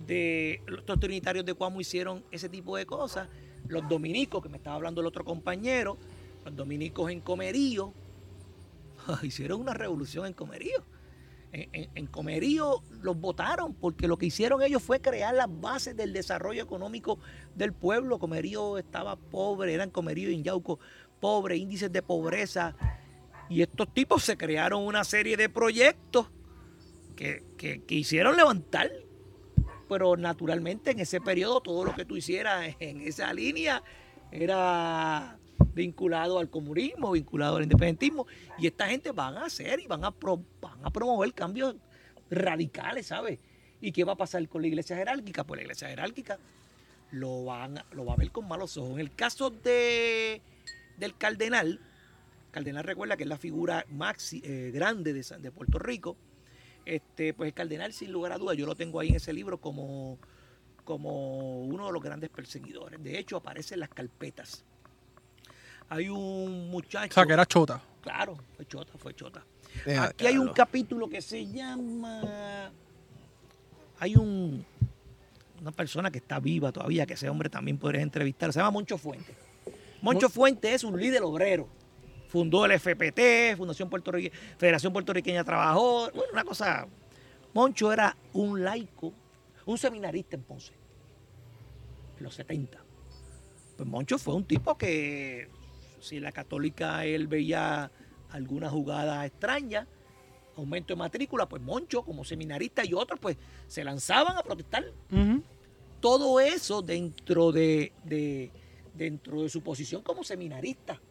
de 0.08 0.62
los 0.66 0.86
trinitarios 1.00 1.46
de 1.46 1.54
Cuamo 1.54 1.82
hicieron 1.82 2.24
ese 2.32 2.50
tipo 2.50 2.78
de 2.78 2.86
cosas, 2.86 3.28
los 3.68 3.88
dominicos, 3.88 4.42
que 4.42 4.50
me 4.50 4.58
estaba 4.58 4.76
hablando 4.76 5.02
el 5.02 5.08
otro 5.08 5.26
compañero, 5.26 5.98
los 6.46 6.56
dominicos 6.56 7.12
en 7.12 7.22
Comerío, 7.22 7.94
hicieron 9.24 9.62
una 9.62 9.74
revolución 9.74 10.26
en 10.26 10.34
Comerío 10.34 10.84
en, 11.56 12.08
Comerío 12.08 12.84
los 13.02 13.18
votaron 13.18 13.74
porque 13.74 14.08
lo 14.08 14.18
que 14.18 14.26
hicieron 14.26 14.62
ellos 14.62 14.84
fue 14.84 15.00
crear 15.00 15.34
las 15.34 15.48
bases 15.50 15.96
del 15.96 16.12
desarrollo 16.12 16.62
económico 16.62 17.20
del 17.56 17.74
pueblo. 17.74 18.20
Comerío 18.20 18.78
estaba 18.78 19.15
pobre, 19.15 19.74
eran 19.74 19.89
Comerío 19.89 20.30
y 20.30 20.41
Yauco 20.41 20.80
pobre, 21.20 21.56
índices 21.56 21.91
de 21.91 22.02
pobreza. 22.02 22.76
Y 23.50 23.62
estos 23.62 23.94
tipos 23.94 24.24
se 24.24 24.38
crearon 24.38 24.84
una 24.84 25.04
serie 25.04 25.38
de 25.38 25.50
proyectos 25.50 26.28
que, 27.15 27.44
que, 27.58 27.84
que 27.84 27.96
hicieron 27.96 28.36
levantar. 28.36 28.91
Pero 29.88 30.18
naturalmente 30.18 30.91
en 30.91 31.00
ese 31.00 31.22
periodo 31.22 31.62
todo 31.62 31.86
lo 31.86 31.96
que 31.96 32.06
tú 32.06 32.18
hicieras 32.18 32.76
en 32.80 33.02
esa 33.02 33.32
línea 33.34 33.84
era 34.32 35.38
vinculado 35.74 36.39
al 36.39 36.50
comunismo, 36.50 37.12
vinculado 37.12 37.58
al 37.58 37.63
independentismo, 37.63 38.28
y 38.58 38.68
esta 38.68 38.88
gente 38.88 39.12
van 39.12 39.38
a 39.38 39.46
hacer 39.46 39.80
y 39.80 39.88
van 39.88 40.04
a, 40.04 40.10
van 40.10 40.84
a 40.84 40.89
promover 40.89 41.34
cambios 41.34 41.76
radicales, 42.30 43.08
¿sabes? 43.08 43.39
¿Y 43.82 43.91
qué 43.91 44.04
va 44.04 44.13
a 44.13 44.18
pasar 44.18 44.48
con 44.48 44.62
la 44.62 44.68
iglesia 44.68 44.96
jerárquica? 44.96 45.44
Pues 45.44 45.58
la 45.60 45.63
iglesia 45.63 45.89
jerárquica 45.89 46.39
lo, 47.12 47.46
van, 47.46 47.84
lo 47.91 48.06
va 48.06 48.13
a 48.13 48.18
ver 48.18 48.32
con 48.32 48.48
malos 48.48 48.78
ojos. 48.78 48.94
En 48.94 49.00
el 49.00 49.13
caso 49.13 49.50
de, 49.50 50.41
del 50.98 51.15
cardenal, 51.18 51.80
cardenal 52.52 52.84
recuerda 52.84 53.18
que 53.18 53.24
es 53.24 53.30
la 53.30 53.38
figura 53.38 53.86
más 53.89 54.34
eh, 54.34 54.72
grande 54.74 55.13
de, 55.13 55.24
de 55.39 55.52
Puerto 55.52 55.78
Rico, 55.78 56.15
este, 56.86 57.34
pues 57.34 57.48
el 57.48 57.54
cardenal 57.54 57.94
sin 57.94 58.12
lugar 58.12 58.32
a 58.32 58.38
dudas, 58.38 58.56
yo 58.58 58.65
lo 58.65 58.76
tengo 58.76 59.00
ahí 59.00 59.10
en 59.10 59.15
ese 59.15 59.34
libro 59.34 59.60
como, 59.60 60.20
como 60.84 61.62
uno 61.62 61.88
de 61.88 61.94
los 61.94 62.02
grandes 62.02 62.30
perseguidores. 62.30 63.02
De 63.04 63.18
hecho, 63.18 63.38
aparece 63.38 63.74
en 63.74 63.82
las 63.82 63.89
carpetas. 63.89 64.63
Hay 65.89 66.10
un 66.10 66.69
muchacho... 66.69 67.10
O 67.12 67.13
sea, 67.13 67.26
que 67.26 67.34
era 67.34 67.45
chota. 67.45 67.82
Claro, 68.02 68.38
fue 68.56 68.65
chota, 68.65 68.93
fue 68.98 69.13
chota. 69.15 69.43
Deja- 69.86 70.06
Aquí 70.06 70.26
hay 70.28 70.38
un 70.38 70.50
capítulo 70.50 71.10
que 71.10 71.21
se 71.21 71.45
llama. 71.45 72.71
Hay 74.00 74.15
un 74.15 74.65
una 75.62 75.71
persona 75.71 76.12
que 76.12 76.17
está 76.19 76.39
viva 76.39 76.71
todavía, 76.71 77.06
que 77.06 77.13
ese 77.13 77.30
hombre 77.30 77.50
también 77.50 77.78
podrías 77.78 78.04
entrevistar. 78.04 78.52
Se 78.54 78.60
llama 78.60 78.71
Moncho 78.71 78.98
Fuente. 78.98 79.34
Moncho 80.02 80.28
Mon- 80.28 80.32
Fuente 80.32 80.74
es 80.74 80.84
un 80.84 81.00
líder 81.00 81.24
obrero. 81.24 81.67
Fundó 82.28 82.65
el 82.65 82.74
FPT, 82.74 83.56
Fundación 83.58 83.89
Puertorrique- 83.89 84.32
Federación 84.58 84.91
Puertorriqueña 84.93 85.43
Trabajadores. 85.43 86.13
Bueno, 86.13 86.32
una 86.34 86.43
cosa. 86.43 86.88
Moncho 87.54 87.91
era 87.93 88.15
un 88.34 88.63
laico, 88.63 89.13
un 89.65 89.78
seminarista 89.78 90.36
en 90.36 90.43
Ponce, 90.43 90.74
en 92.17 92.24
los 92.24 92.36
70. 92.36 92.78
Pues 93.78 93.88
Moncho 93.89 94.17
fue 94.17 94.36
un 94.36 94.43
tipo 94.43 94.78
que, 94.78 95.48
si 96.06 96.20
la 96.20 96.32
católica 96.32 97.06
él 97.06 97.28
veía 97.28 97.91
alguna 98.30 98.70
jugada 98.70 99.26
extraña, 99.26 99.88
aumento 100.58 100.94
de 100.94 100.98
matrícula, 100.98 101.48
pues 101.50 101.62
Moncho 101.62 102.04
como 102.04 102.24
seminarista 102.24 102.86
y 102.86 102.94
otros 102.94 103.20
pues 103.20 103.38
se 103.68 103.84
lanzaban 103.84 104.38
a 104.38 104.44
protestar. 104.44 104.86
Todo 106.00 106.39
eso 106.39 106.82
dentro 106.82 107.52
de, 107.52 107.91
de- 108.04 108.52
dentro 108.94 109.41
de 109.41 109.50
su 109.50 109.62
posición 109.62 110.02
como 110.02 110.24
seminarista. 110.24 111.02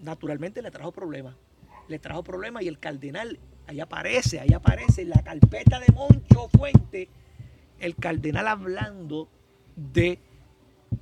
Naturalmente 0.00 0.60
le 0.62 0.70
trajo 0.70 0.92
problemas. 0.92 1.34
Le 1.88 1.98
trajo 1.98 2.22
problemas 2.22 2.62
y 2.62 2.68
el 2.68 2.78
cardenal, 2.78 3.38
ahí 3.66 3.80
aparece, 3.80 4.40
ahí 4.40 4.52
aparece 4.52 5.02
en 5.02 5.10
la 5.10 5.22
carpeta 5.22 5.80
de 5.80 5.92
Moncho 5.92 6.48
Fuente, 6.56 7.08
el 7.78 7.94
cardenal 7.96 8.48
hablando 8.48 9.28
de 9.76 10.18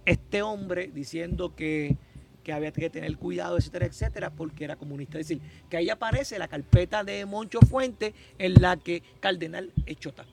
este 0.05 0.43
hombre 0.43 0.91
diciendo 0.93 1.55
que, 1.55 1.97
que 2.43 2.53
había 2.53 2.73
que 2.73 2.91
tener 2.91 3.17
cuidado, 3.17 3.57
etcétera, 3.57 3.87
etcétera, 3.87 4.31
porque 4.31 4.65
era 4.65 4.77
comunista. 4.77 5.19
Es 5.19 5.29
decir, 5.29 5.43
que 5.69 5.77
ahí 5.77 5.91
aparece 5.91 6.39
la 6.39 6.49
carpeta 6.49 7.05
de 7.05 7.25
Moncho 7.27 7.61
Fuente 7.61 8.15
en 8.39 8.55
la 8.61 8.77
que 8.77 9.03
Cardenal 9.21 9.73
es 9.87 9.97
chota. 9.99 10.25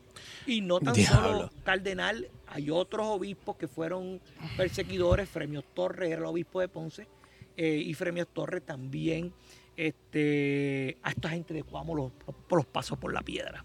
Y 0.45 0.61
no 0.61 0.79
tan 0.79 0.95
solo. 0.95 1.51
Cardenal, 1.63 2.27
hay 2.47 2.69
otros 2.69 3.07
obispos 3.07 3.55
que 3.57 3.67
fueron 3.67 4.19
perseguidores. 4.57 5.29
Fremio 5.29 5.61
Torres 5.61 6.09
era 6.09 6.19
el 6.19 6.25
obispo 6.25 6.59
de 6.59 6.67
Ponce 6.67 7.07
eh, 7.55 7.75
y 7.75 7.93
Fremio 7.93 8.25
Torres 8.25 8.63
también 8.63 9.33
este, 9.77 10.97
a 11.03 11.11
esta 11.11 11.29
gente 11.29 11.53
de 11.53 11.63
Cuamo 11.63 11.95
los, 11.95 12.11
los 12.49 12.65
pasó 12.65 12.97
por 12.97 13.13
la 13.13 13.21
piedra. 13.21 13.63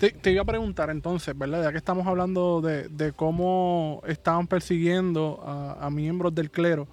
Te, 0.00 0.30
iba 0.30 0.40
a 0.40 0.46
preguntar 0.46 0.88
entonces, 0.88 1.36
¿verdad? 1.36 1.62
Ya 1.62 1.72
que 1.72 1.76
estamos 1.76 2.06
hablando 2.06 2.62
de, 2.62 3.12
cómo 3.14 4.00
estaban 4.06 4.46
persiguiendo 4.46 5.42
a, 5.44 5.90
miembros 5.90 6.34
del 6.34 6.50
clero. 6.50 6.88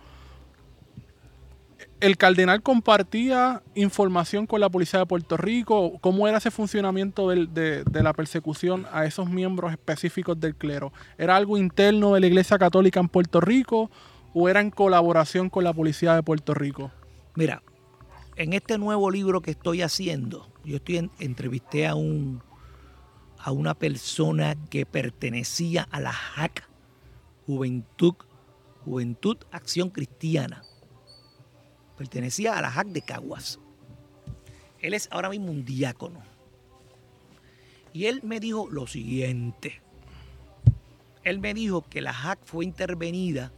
¿El 2.01 2.17
cardenal 2.17 2.61
compartía 2.61 3.63
información 3.75 4.45
con 4.45 4.59
la 4.59 4.69
policía 4.69 4.99
de 4.99 5.05
Puerto 5.05 5.37
Rico? 5.37 5.97
¿Cómo 6.01 6.27
era 6.27 6.39
ese 6.39 6.51
funcionamiento 6.51 7.29
de, 7.29 7.83
de 7.85 8.03
la 8.03 8.11
persecución 8.11 8.85
a 8.91 9.05
esos 9.05 9.29
miembros 9.29 9.71
específicos 9.71 10.37
del 10.37 10.55
clero? 10.55 10.91
¿Era 11.17 11.37
algo 11.37 11.57
interno 11.57 12.13
de 12.13 12.19
la 12.19 12.27
Iglesia 12.27 12.57
Católica 12.57 12.99
en 12.99 13.07
Puerto 13.07 13.39
Rico 13.39 13.89
o 14.33 14.49
era 14.49 14.59
en 14.59 14.69
colaboración 14.69 15.49
con 15.49 15.63
la 15.63 15.73
policía 15.73 16.13
de 16.13 16.23
Puerto 16.23 16.53
Rico? 16.53 16.91
Mira, 17.35 17.63
en 18.35 18.51
este 18.51 18.77
nuevo 18.77 19.09
libro 19.09 19.41
que 19.41 19.51
estoy 19.51 19.81
haciendo, 19.81 20.49
yo 20.65 20.75
estoy 20.75 20.97
en- 20.97 21.11
entrevisté 21.19 21.87
a 21.87 21.95
un 21.95 22.41
a 23.47 23.51
una 23.53 23.75
persona 23.75 24.57
que 24.69 24.85
pertenecía 24.85 25.87
a 25.89 26.01
la 26.01 26.11
JAC, 26.11 26.67
Juventud, 27.45 28.15
Juventud 28.83 29.37
Acción 29.53 29.89
Cristiana. 29.89 30.63
Pertenecía 31.97 32.57
a 32.57 32.61
la 32.61 32.69
JAC 32.69 32.87
de 32.87 33.01
Caguas. 33.03 33.57
Él 34.79 34.93
es 34.93 35.07
ahora 35.13 35.29
mismo 35.29 35.49
un 35.49 35.63
diácono. 35.63 36.21
Y 37.93 38.07
él 38.07 38.19
me 38.21 38.41
dijo 38.41 38.67
lo 38.69 38.85
siguiente. 38.85 39.81
Él 41.23 41.39
me 41.39 41.53
dijo 41.53 41.83
que 41.83 42.01
la 42.01 42.11
JAC 42.11 42.39
fue 42.43 42.65
intervenida 42.65 43.53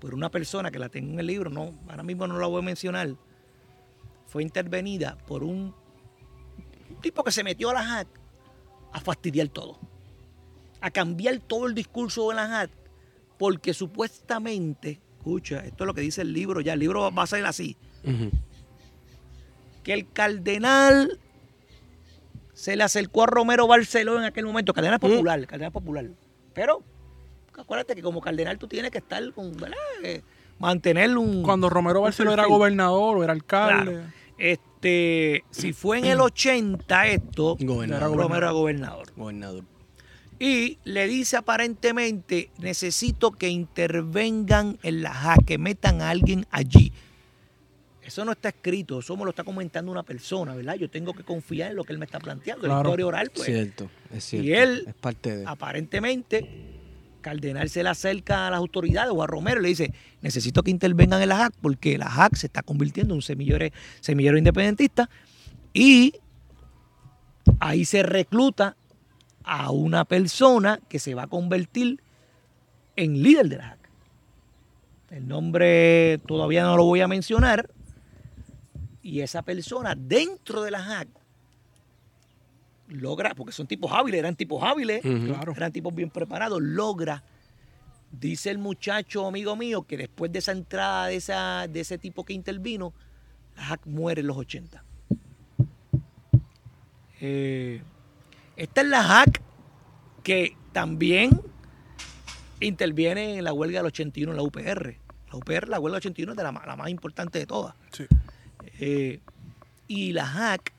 por 0.00 0.14
una 0.14 0.30
persona 0.30 0.70
que 0.70 0.78
la 0.78 0.88
tengo 0.88 1.14
en 1.14 1.18
el 1.18 1.26
libro, 1.26 1.50
no, 1.50 1.74
ahora 1.88 2.04
mismo 2.04 2.28
no 2.28 2.38
la 2.38 2.46
voy 2.46 2.60
a 2.60 2.64
mencionar, 2.64 3.16
fue 4.24 4.44
intervenida 4.44 5.18
por 5.26 5.42
un, 5.42 5.74
tipo 7.00 7.24
que 7.24 7.32
se 7.32 7.42
metió 7.42 7.70
a 7.70 7.74
la 7.74 7.84
JAC 7.84 8.21
a 8.92 9.00
fastidiar 9.00 9.48
todo, 9.48 9.78
a 10.80 10.90
cambiar 10.90 11.38
todo 11.38 11.66
el 11.66 11.74
discurso 11.74 12.28
de 12.28 12.36
la 12.36 12.48
JAC, 12.48 12.70
porque 13.38 13.74
supuestamente, 13.74 15.00
escucha, 15.18 15.64
esto 15.64 15.84
es 15.84 15.86
lo 15.86 15.94
que 15.94 16.00
dice 16.00 16.22
el 16.22 16.32
libro 16.32 16.60
ya, 16.60 16.74
el 16.74 16.80
libro 16.80 17.12
va 17.12 17.22
a 17.22 17.26
ser 17.26 17.44
así, 17.46 17.76
que 19.82 19.92
el 19.92 20.10
cardenal 20.12 21.18
se 22.52 22.76
le 22.76 22.84
acercó 22.84 23.24
a 23.24 23.26
Romero 23.26 23.66
Barceló 23.66 24.18
en 24.18 24.24
aquel 24.24 24.46
momento, 24.46 24.72
cardenal 24.72 25.00
popular, 25.00 25.46
cardenal 25.46 25.72
popular. 25.72 26.06
Pero 26.54 26.82
acuérdate 27.58 27.94
que 27.94 28.02
como 28.02 28.20
cardenal 28.20 28.58
tú 28.58 28.68
tienes 28.68 28.90
que 28.90 28.98
estar 28.98 29.32
con, 29.32 29.52
¿verdad? 29.52 29.76
Eh, 30.04 30.22
mantener 30.58 31.16
un... 31.16 31.42
Cuando 31.42 31.68
Romero 31.68 32.02
Barceló 32.02 32.32
era 32.32 32.44
gobernador 32.46 33.16
o 33.16 33.24
era 33.24 33.32
alcalde. 33.32 33.92
Claro. 33.92 34.21
Este, 34.46 35.44
si 35.52 35.72
fue 35.72 35.98
en 35.98 36.06
el 36.06 36.20
80 36.20 37.06
esto, 37.06 37.56
Gobernador. 37.60 38.16
Romero 38.16 38.36
era 38.38 38.50
gobernador. 38.50 39.12
Gobernador. 39.16 39.62
Y 40.40 40.78
le 40.82 41.06
dice 41.06 41.36
aparentemente, 41.36 42.50
necesito 42.58 43.30
que 43.30 43.48
intervengan 43.50 44.78
en 44.82 45.02
la 45.02 45.14
JAC, 45.14 45.44
que 45.44 45.58
metan 45.58 46.02
a 46.02 46.10
alguien 46.10 46.44
allí. 46.50 46.92
Eso 48.02 48.24
no 48.24 48.32
está 48.32 48.48
escrito, 48.48 48.98
eso 48.98 49.16
me 49.16 49.22
lo 49.22 49.30
está 49.30 49.44
comentando 49.44 49.92
una 49.92 50.02
persona, 50.02 50.56
¿verdad? 50.56 50.74
Yo 50.74 50.90
tengo 50.90 51.14
que 51.14 51.22
confiar 51.22 51.70
en 51.70 51.76
lo 51.76 51.84
que 51.84 51.92
él 51.92 52.00
me 52.00 52.04
está 52.04 52.18
planteando. 52.18 52.66
La 52.66 52.74
Claro. 52.74 52.88
historia 52.88 53.06
oral, 53.06 53.30
pues, 53.32 53.46
cierto, 53.46 53.88
es 54.12 54.24
cierto. 54.24 54.48
Y 54.48 54.52
él- 54.54 54.84
es 54.88 54.94
parte 54.94 55.36
de. 55.36 55.46
aparentemente, 55.46 56.71
Cardenal 57.22 57.70
se 57.70 57.82
le 57.82 57.88
acerca 57.88 58.46
a 58.46 58.50
las 58.50 58.58
autoridades 58.58 59.12
o 59.14 59.22
a 59.22 59.26
Romero 59.26 59.60
y 59.60 59.62
le 59.62 59.68
dice, 59.70 59.94
necesito 60.20 60.62
que 60.62 60.70
intervengan 60.70 61.22
en 61.22 61.30
la 61.30 61.36
JAC 61.36 61.54
porque 61.62 61.96
la 61.96 62.10
JAC 62.10 62.34
se 62.36 62.46
está 62.46 62.62
convirtiendo 62.62 63.14
en 63.14 63.16
un 63.16 63.22
semillero, 63.22 63.66
semillero 64.00 64.36
independentista 64.36 65.08
y 65.72 66.14
ahí 67.60 67.84
se 67.84 68.02
recluta 68.02 68.76
a 69.44 69.70
una 69.70 70.04
persona 70.04 70.80
que 70.88 70.98
se 70.98 71.14
va 71.14 71.24
a 71.24 71.26
convertir 71.28 72.02
en 72.96 73.22
líder 73.22 73.48
de 73.48 73.56
la 73.56 73.64
JAC. 73.68 73.78
El 75.10 75.28
nombre 75.28 76.18
todavía 76.26 76.62
no 76.62 76.76
lo 76.76 76.84
voy 76.84 77.00
a 77.02 77.08
mencionar. 77.08 77.70
Y 79.02 79.20
esa 79.20 79.42
persona 79.42 79.94
dentro 79.96 80.62
de 80.62 80.70
la 80.70 80.82
JAC 80.82 81.08
logra, 82.92 83.34
porque 83.34 83.52
son 83.52 83.66
tipos 83.66 83.92
hábiles, 83.92 84.18
eran 84.18 84.36
tipos 84.36 84.62
hábiles. 84.62 85.02
Claro. 85.02 85.52
eran 85.56 85.72
tipos 85.72 85.94
bien 85.94 86.10
preparados, 86.10 86.60
logra, 86.62 87.22
dice 88.10 88.50
el 88.50 88.58
muchacho 88.58 89.26
amigo 89.26 89.56
mío, 89.56 89.82
que 89.82 89.96
después 89.96 90.32
de 90.32 90.40
esa 90.40 90.52
entrada 90.52 91.06
de, 91.06 91.16
esa, 91.16 91.66
de 91.68 91.80
ese 91.80 91.98
tipo 91.98 92.24
que 92.24 92.32
intervino, 92.32 92.92
la 93.56 93.64
JAC 93.64 93.86
muere 93.86 94.20
en 94.20 94.26
los 94.26 94.36
80. 94.36 94.84
Eh, 97.20 97.82
esta 98.56 98.80
es 98.80 98.86
la 98.86 99.02
JAC 99.02 99.40
que 100.22 100.56
también 100.72 101.40
interviene 102.60 103.38
en 103.38 103.44
la 103.44 103.52
huelga 103.52 103.80
del 103.80 103.86
81 103.86 104.32
en 104.32 104.36
la 104.36 104.42
UPR. 104.42 104.96
La 105.30 105.38
UPR, 105.38 105.68
la 105.68 105.80
huelga 105.80 105.96
del 105.96 106.02
81 106.02 106.32
es 106.32 106.36
de 106.36 106.42
la, 106.42 106.52
la 106.52 106.76
más 106.76 106.88
importante 106.88 107.38
de 107.38 107.46
todas. 107.46 107.74
Sí. 107.92 108.06
Eh, 108.80 109.20
y 109.88 110.12
la 110.12 110.26
JAC, 110.26 110.72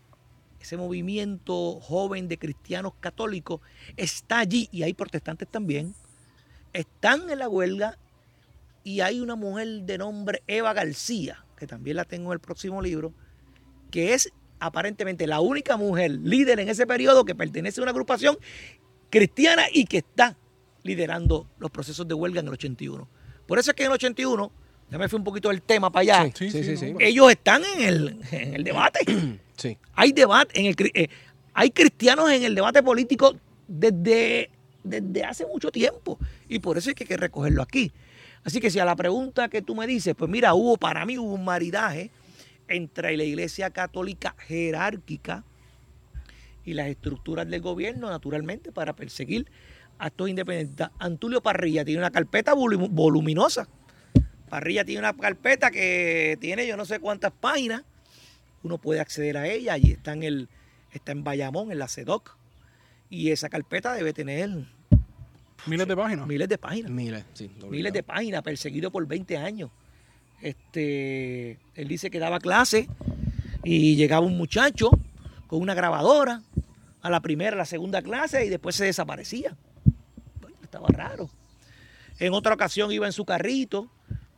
ese 0.63 0.78
movimiento 0.78 1.80
joven 1.80 2.28
de 2.28 2.38
cristianos 2.38 2.93
católicos, 2.99 3.62
está 3.97 4.39
allí 4.39 4.69
y 4.71 4.84
hay 4.84 4.93
protestantes 4.93 5.47
también. 5.47 5.94
Están 6.73 7.29
en 7.29 7.40
la 7.40 7.50
huelga 7.50 7.98
y 8.83 9.02
hay 9.02 9.19
una 9.19 9.35
mujer 9.35 9.83
de 9.83 9.98
nombre 9.98 10.44
Eva 10.48 10.73
García, 10.73 11.46
que 11.58 11.67
también 11.67 11.98
la 11.98 12.06
tengo 12.06 12.31
en 12.31 12.33
el 12.33 12.40
próximo 12.40 12.81
libro, 12.81 13.13
que 13.92 14.13
es 14.13 14.29
aparentemente 14.60 15.27
la 15.27 15.42
única 15.42 15.77
mujer 15.77 16.12
líder 16.12 16.60
en 16.60 16.69
ese 16.69 16.88
periodo 16.88 17.25
que 17.25 17.35
pertenece 17.35 17.79
a 17.79 17.83
una 17.83 17.92
agrupación 17.92 18.38
cristiana 19.10 19.63
y 19.71 19.85
que 19.85 19.98
está 19.98 20.38
liderando 20.83 21.48
los 21.60 21.71
procesos 21.71 22.08
de 22.08 22.13
huelga 22.13 22.40
en 22.40 22.48
el 22.48 22.54
81. 22.54 23.08
Por 23.46 23.60
eso 23.60 23.71
es 23.71 23.75
que 23.75 23.83
en 23.83 23.88
el 23.92 23.94
81, 23.96 24.52
ya 24.90 24.98
me 24.98 25.10
fui 25.10 25.17
un 25.17 25.23
poquito 25.23 25.50
del 25.50 25.62
tema 25.62 25.92
para 25.92 26.02
allá, 26.02 26.31
Sí, 26.33 26.50
Sí, 26.50 26.77
sí, 26.77 26.96
ellos 27.00 27.29
están 27.29 27.63
en 27.77 28.23
el 28.31 28.63
debate. 28.63 29.40
Sí. 29.58 29.77
Hay 29.93 30.12
debate 30.12 30.60
en 30.60 30.65
el 30.67 30.75
eh, 30.93 31.08
hay 31.54 31.69
cristianos 31.71 32.31
en 32.31 32.43
el 32.43 32.56
debate 32.56 32.81
político 32.81 33.35
desde, 33.67 34.49
desde 34.83 35.23
hace 35.23 35.45
mucho 35.45 35.71
tiempo 35.71 36.17
y 36.49 36.60
por 36.60 36.77
eso 36.77 36.89
hay 36.89 36.95
que, 36.95 37.06
que 37.06 37.17
recogerlo 37.17 37.62
aquí. 37.62 37.91
Así 38.43 38.60
que 38.60 38.69
si 38.69 38.79
a 38.79 38.85
la 38.85 38.95
pregunta 38.95 39.47
que 39.49 39.62
tú 39.62 39.75
me 39.75 39.87
dices, 39.87 40.15
pues 40.17 40.29
mira, 40.29 40.54
hubo 40.54 40.77
para 40.77 41.06
mí 41.06 41.17
hubo 41.17 41.33
un 41.33 41.45
maridaje 41.45 42.10
entre 42.67 43.15
la 43.15 43.23
iglesia 43.23 43.69
católica 43.69 44.35
jerárquica 44.47 45.43
y 46.65 46.73
las 46.73 46.87
estructuras 46.87 47.47
del 47.49 47.62
gobierno, 47.62 48.10
naturalmente, 48.10 48.71
para 48.71 48.93
perseguir 48.95 49.45
a 49.99 50.08
estos 50.08 50.29
independentistas. 50.29 50.91
Antulio 50.99 51.41
Parrilla 51.41 51.85
tiene 51.85 51.99
una 51.99 52.12
carpeta 52.12 52.54
volum- 52.56 52.89
voluminosa. 52.89 53.67
Parrilla 54.49 54.83
tiene 54.85 54.99
una 54.99 55.13
carpeta 55.13 55.71
que 55.71 56.37
tiene 56.41 56.65
yo 56.67 56.75
no 56.77 56.85
sé 56.85 56.99
cuántas 56.99 57.31
páginas. 57.31 57.83
Uno 58.64 58.78
puede 58.78 59.00
acceder 59.00 59.38
a 59.38 59.48
ella. 59.48 59.74
Allí 59.74 59.92
está 59.92 60.14
en, 60.14 60.24
el, 60.24 60.50
está 60.92 61.12
en 61.12 61.24
Bayamón, 61.24 61.72
en 61.72 61.80
la 61.80 61.88
CEDOC. 61.88 62.38
Y 63.10 63.32
esa 63.32 63.50
carpeta 63.50 63.94
debe 63.94 64.14
tener 64.14 64.50
Miles 65.66 65.88
de 65.88 65.96
páginas. 65.96 66.28
miles 66.28 66.50
de 66.50 66.58
páginas 66.58 66.92
Miles, 66.92 67.24
sí. 67.34 67.50
miles 67.70 67.94
de 67.94 68.04
páginas, 68.04 68.42
perseguido 68.42 68.92
por 68.92 69.08
20 69.08 69.38
años. 69.38 69.70
Este, 70.42 71.58
él 71.76 71.88
dice 71.88 72.10
que 72.12 72.20
daba 72.20 72.40
clase 72.40 72.90
y 73.64 73.96
llegaba 73.96 74.26
un 74.26 74.38
muchacho 74.38 74.90
con 75.48 75.62
una 75.62 75.74
grabadora 75.74 76.42
a 77.02 77.10
la 77.10 77.22
primera, 77.22 77.56
a 77.56 77.58
la 77.58 77.66
segunda 77.66 78.02
clase 78.02 78.46
y 78.46 78.50
después 78.50 78.76
se 78.76 78.86
desaparecía. 78.86 79.56
Bueno, 80.42 80.58
estaba 80.62 80.88
raro. 80.90 81.30
En 82.20 82.34
otra 82.34 82.54
ocasión 82.56 82.92
iba 82.92 83.06
en 83.06 83.14
su 83.14 83.24
carrito 83.24 83.90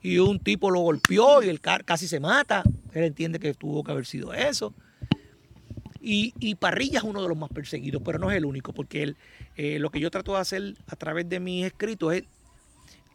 y 0.06 0.20
un 0.20 0.40
tipo 0.40 0.70
lo 0.70 0.82
golpeó 0.82 1.42
y 1.42 1.50
el 1.50 1.60
car 1.60 1.84
casi 1.84 2.08
se 2.08 2.20
mata. 2.20 2.62
Él 2.94 3.06
entiende 3.06 3.40
que 3.40 3.56
tuvo 3.56 3.84
que 3.84 3.92
haber 3.92 4.06
sido 4.06 4.36
eso. 4.36 4.72
Y, 6.00 6.36
y 6.40 6.54
Parrilla 6.54 7.00
es 7.00 7.04
uno 7.04 7.24
de 7.24 7.28
los 7.28 7.36
más 7.36 7.50
perseguidos, 7.50 8.04
pero 8.06 8.20
no 8.20 8.30
es 8.30 8.38
el 8.38 8.46
único, 8.46 8.72
porque 8.72 9.02
él, 9.02 9.18
eh, 9.56 9.80
lo 9.80 9.90
que 9.90 10.00
yo 10.00 10.12
trato 10.12 10.34
de 10.36 10.40
hacer 10.42 10.76
a 10.86 10.96
través 10.96 11.28
de 11.28 11.40
mis 11.40 11.66
escritos 11.66 12.14
es 12.14 12.24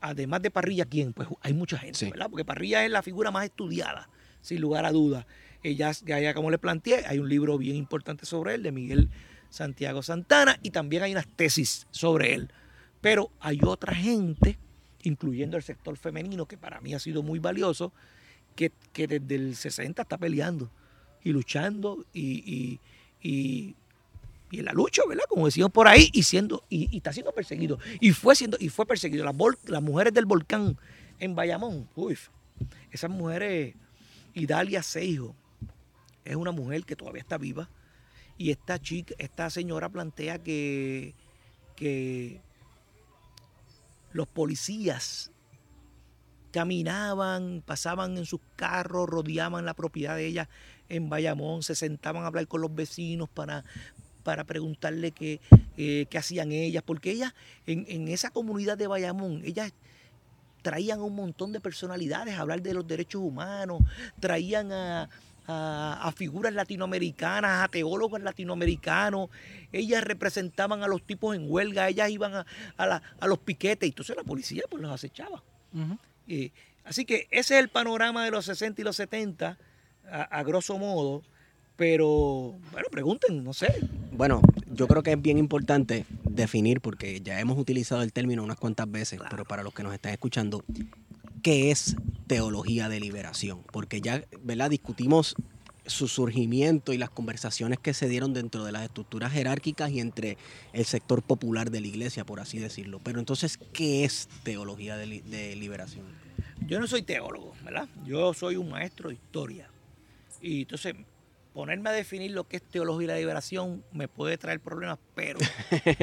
además 0.00 0.42
de 0.42 0.50
Parrilla, 0.50 0.84
¿quién? 0.84 1.12
Pues 1.12 1.28
hay 1.42 1.54
mucha 1.54 1.78
gente, 1.78 1.96
Sí. 1.96 2.10
¿verdad? 2.10 2.28
Porque 2.28 2.44
Parrilla 2.44 2.84
es 2.84 2.90
la 2.90 3.02
figura 3.02 3.30
más 3.30 3.44
estudiada, 3.44 4.08
sin 4.40 4.60
lugar 4.60 4.84
a 4.84 4.90
dudas. 4.90 5.26
Ella, 5.62 5.92
ya 5.92 6.34
como 6.34 6.50
le 6.50 6.58
planteé, 6.58 7.06
hay 7.06 7.20
un 7.20 7.28
libro 7.28 7.56
bien 7.56 7.76
importante 7.76 8.26
sobre 8.26 8.56
él, 8.56 8.64
de 8.64 8.72
Miguel 8.72 9.10
Santiago 9.50 10.02
Santana, 10.02 10.58
y 10.62 10.70
también 10.70 11.04
hay 11.04 11.12
unas 11.12 11.28
tesis 11.28 11.86
sobre 11.92 12.34
él. 12.34 12.50
Pero 13.00 13.30
hay 13.38 13.60
otra 13.64 13.94
gente, 13.94 14.58
incluyendo 15.02 15.56
el 15.56 15.62
sector 15.62 15.96
femenino, 15.96 16.46
que 16.46 16.56
para 16.56 16.80
mí 16.80 16.94
ha 16.94 16.98
sido 16.98 17.22
muy 17.22 17.38
valioso, 17.38 17.92
que, 18.56 18.72
que 18.92 19.06
desde 19.06 19.34
el 19.34 19.56
60 19.56 20.02
está 20.02 20.18
peleando 20.18 20.70
y 21.22 21.32
luchando 21.32 22.04
y, 22.12 22.78
y- 23.22 23.26
y- 23.28 23.76
en 24.52 24.64
la 24.64 24.72
lucha, 24.72 25.02
¿verdad? 25.08 25.24
Como 25.28 25.46
decíamos 25.46 25.70
por 25.72 25.86
ahí, 25.86 26.10
y 26.12 26.24
siendo, 26.24 26.64
y 26.68 26.96
está 26.96 27.12
siendo 27.12 27.32
perseguido. 27.32 27.78
Y 28.00 28.10
fue 28.10 28.34
siendo, 28.34 28.56
y 28.58 28.68
fue 28.68 28.84
perseguido. 28.84 29.24
Las, 29.24 29.34
vol- 29.36 29.58
las 29.66 29.80
mujeres 29.80 30.12
del 30.12 30.24
volcán 30.24 30.76
en 31.20 31.36
Bayamón, 31.36 31.88
uy, 31.94 32.18
esas 32.90 33.10
mujeres, 33.10 33.76
Idalia 34.34 34.82
Seijo, 34.82 35.36
es 36.24 36.34
una 36.34 36.50
mujer 36.50 36.82
que 36.84 36.96
todavía 36.96 37.20
está 37.22 37.38
viva. 37.38 37.70
Y 38.38 38.50
esta 38.50 38.80
chica, 38.80 39.14
esta 39.18 39.50
señora 39.50 39.88
plantea 39.88 40.42
que, 40.42 41.14
que 41.76 42.40
los 44.12 44.26
policías 44.26 45.30
caminaban, 46.50 47.62
pasaban 47.64 48.18
en 48.18 48.26
sus 48.26 48.40
carros, 48.56 49.08
rodeaban 49.08 49.64
la 49.64 49.74
propiedad 49.74 50.16
de 50.16 50.26
ella 50.26 50.48
en 50.88 51.08
Bayamón, 51.08 51.62
se 51.62 51.74
sentaban 51.74 52.24
a 52.24 52.26
hablar 52.26 52.48
con 52.48 52.60
los 52.60 52.74
vecinos 52.74 53.28
para, 53.28 53.64
para 54.24 54.44
preguntarle 54.44 55.12
qué, 55.12 55.40
eh, 55.76 56.06
qué 56.10 56.18
hacían 56.18 56.50
ellas, 56.50 56.82
porque 56.84 57.12
ellas 57.12 57.34
en, 57.66 57.84
en 57.88 58.08
esa 58.08 58.30
comunidad 58.30 58.76
de 58.76 58.88
Bayamón, 58.88 59.42
ellas 59.44 59.72
traían 60.62 61.00
un 61.00 61.14
montón 61.14 61.52
de 61.52 61.60
personalidades 61.60 62.34
a 62.34 62.40
hablar 62.40 62.62
de 62.62 62.74
los 62.74 62.86
derechos 62.86 63.22
humanos, 63.22 63.82
traían 64.18 64.72
a, 64.72 65.08
a- 65.50 66.00
a 66.08 66.12
figuras 66.12 66.52
latinoamericanas, 66.54 67.64
a 67.64 67.68
teólogos 67.68 68.20
latinoamericanos, 68.22 69.28
ellas 69.72 70.04
representaban 70.04 70.82
a 70.82 70.86
los 70.88 71.02
tipos 71.02 71.34
en 71.36 71.46
huelga, 71.50 71.88
ellas 71.88 72.10
iban 72.10 72.34
a, 72.34 72.46
a 72.76 72.86
la- 72.86 73.02
a 73.20 73.26
los 73.26 73.38
piquetes, 73.38 73.86
y 73.86 73.90
entonces 73.90 74.16
la 74.16 74.22
policía 74.24 74.62
pues 74.70 74.82
los 74.82 74.92
acechaba. 74.92 75.42
Eh, 76.28 76.50
así 76.84 77.04
que 77.04 77.26
ese 77.30 77.54
es 77.54 77.60
el 77.60 77.68
panorama 77.68 78.24
de 78.24 78.30
los 78.30 78.44
60 78.44 78.80
y 78.80 78.84
los 78.84 78.96
70, 78.96 79.58
a, 80.10 80.22
a 80.22 80.42
grosso 80.42 80.78
modo. 80.78 81.22
Pero, 81.76 82.56
bueno, 82.72 82.88
pregunten, 82.90 83.42
no 83.42 83.54
sé. 83.54 83.72
Bueno, 84.12 84.42
yo 84.70 84.86
creo 84.86 85.02
que 85.02 85.12
es 85.12 85.22
bien 85.22 85.38
importante 85.38 86.04
definir, 86.24 86.82
porque 86.82 87.22
ya 87.22 87.40
hemos 87.40 87.56
utilizado 87.58 88.02
el 88.02 88.12
término 88.12 88.44
unas 88.44 88.58
cuantas 88.58 88.90
veces, 88.90 89.18
Claro. 89.18 89.30
pero 89.30 89.44
para 89.46 89.62
los 89.62 89.72
que 89.72 89.82
nos 89.82 89.94
están 89.94 90.12
escuchando, 90.12 90.62
¿qué 91.42 91.70
es 91.70 91.96
teología 92.26 92.88
de 92.88 93.00
liberación? 93.00 93.62
Porque 93.72 94.00
ya, 94.00 94.24
¿verdad? 94.42 94.70
Discutimos 94.70 95.34
su 95.86 96.08
surgimiento 96.08 96.92
y 96.92 96.98
las 96.98 97.10
conversaciones 97.10 97.78
que 97.78 97.94
se 97.94 98.08
dieron 98.08 98.32
dentro 98.34 98.64
de 98.64 98.72
las 98.72 98.82
estructuras 98.84 99.32
jerárquicas 99.32 99.90
y 99.90 99.98
entre 100.00 100.36
el 100.72 100.84
sector 100.84 101.22
popular 101.22 101.70
de 101.70 101.80
la 101.80 101.86
iglesia, 101.88 102.24
por 102.24 102.38
así 102.40 102.58
decirlo. 102.58 103.00
Pero 103.02 103.18
entonces, 103.18 103.58
¿qué 103.72 104.04
es 104.04 104.28
teología 104.44 104.96
de, 104.96 105.06
li- 105.06 105.20
de 105.22 105.56
liberación? 105.56 106.06
Yo 106.66 106.78
no 106.78 106.86
soy 106.86 107.02
teólogo, 107.02 107.54
¿verdad? 107.64 107.88
Yo 108.04 108.32
soy 108.34 108.56
un 108.56 108.70
maestro 108.70 109.08
de 109.08 109.14
historia. 109.16 109.68
Y 110.40 110.62
entonces, 110.62 110.94
ponerme 111.52 111.90
a 111.90 111.92
definir 111.92 112.30
lo 112.30 112.44
que 112.44 112.58
es 112.58 112.62
teología 112.62 113.08
de 113.08 113.14
la 113.14 113.18
liberación 113.18 113.82
me 113.92 114.06
puede 114.06 114.38
traer 114.38 114.60
problemas, 114.60 114.98
pero. 115.14 115.40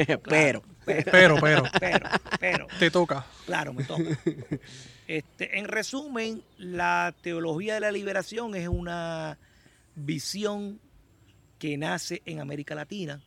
pero, 0.08 0.22
pero, 0.24 0.62
Pero, 0.86 1.40
pero, 1.40 1.64
pero, 1.80 2.10
pero. 2.40 2.68
te 2.80 2.92
toca. 2.92 3.26
Claro, 3.46 3.74
me 3.74 3.84
toca. 3.84 4.04
Este, 5.08 5.58
en 5.58 5.68
resumen, 5.68 6.44
la 6.58 7.16
teología 7.22 7.76
de 7.76 7.80
la 7.80 7.92
liberación 7.92 8.56
es 8.56 8.68
una 8.68 9.38
visión 9.96 10.80
que 11.60 11.78
nace 11.78 12.22
en 12.26 12.40
América 12.40 12.76
Latina. 12.76 13.22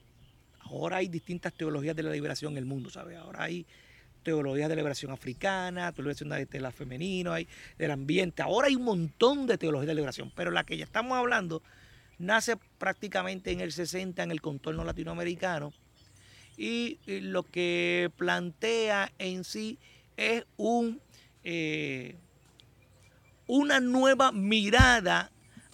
Ahora 0.60 0.98
hay 0.98 1.08
distintas 1.08 1.54
teologías 1.54 1.96
de 1.96 2.02
la 2.02 2.10
liberación 2.10 2.52
en 2.52 2.58
el 2.58 2.66
mundo, 2.66 2.90
¿sabes? 2.90 3.16
Ahora 3.16 3.44
hay 3.44 3.66
teologías 4.22 4.68
de 4.68 4.76
liberación 4.76 5.10
africana, 5.10 5.92
teología 5.92 6.26
de 6.28 6.60
la 6.60 6.70
femenino, 6.70 7.32
hay 7.32 7.48
del 7.78 7.90
ambiente. 7.90 8.42
Ahora 8.42 8.68
hay 8.68 8.76
un 8.76 8.84
montón 8.84 9.46
de 9.46 9.58
teologías 9.58 9.88
de 9.88 9.94
liberación, 9.94 10.30
pero 10.36 10.50
la 10.50 10.64
que 10.64 10.76
ya 10.76 10.84
estamos 10.84 11.16
hablando 11.16 11.62
nace 12.18 12.58
prácticamente 12.78 13.50
en 13.50 13.60
el 13.60 13.72
60 13.72 14.22
en 14.22 14.30
el 14.30 14.42
contorno 14.42 14.84
latinoamericano 14.84 15.72
y 16.56 16.98
lo 17.06 17.42
que 17.42 18.10
plantea 18.18 19.10
en 19.18 19.44
sí 19.44 19.78
es 20.18 20.44
un, 20.58 21.00
eh, 21.44 22.16
una 23.46 23.80
nueva 23.80 24.32
mirada 24.32 25.30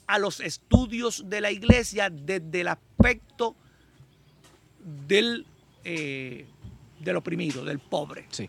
a 0.06 0.18
los 0.18 0.40
estudios 0.40 1.28
de 1.28 1.40
la 1.40 1.50
iglesia 1.50 2.10
desde 2.10 2.60
el 2.60 2.68
aspecto 2.68 3.56
del, 4.80 5.46
eh, 5.84 6.46
del 7.00 7.16
oprimido, 7.16 7.64
del 7.64 7.80
pobre. 7.80 8.26
Sí. 8.30 8.48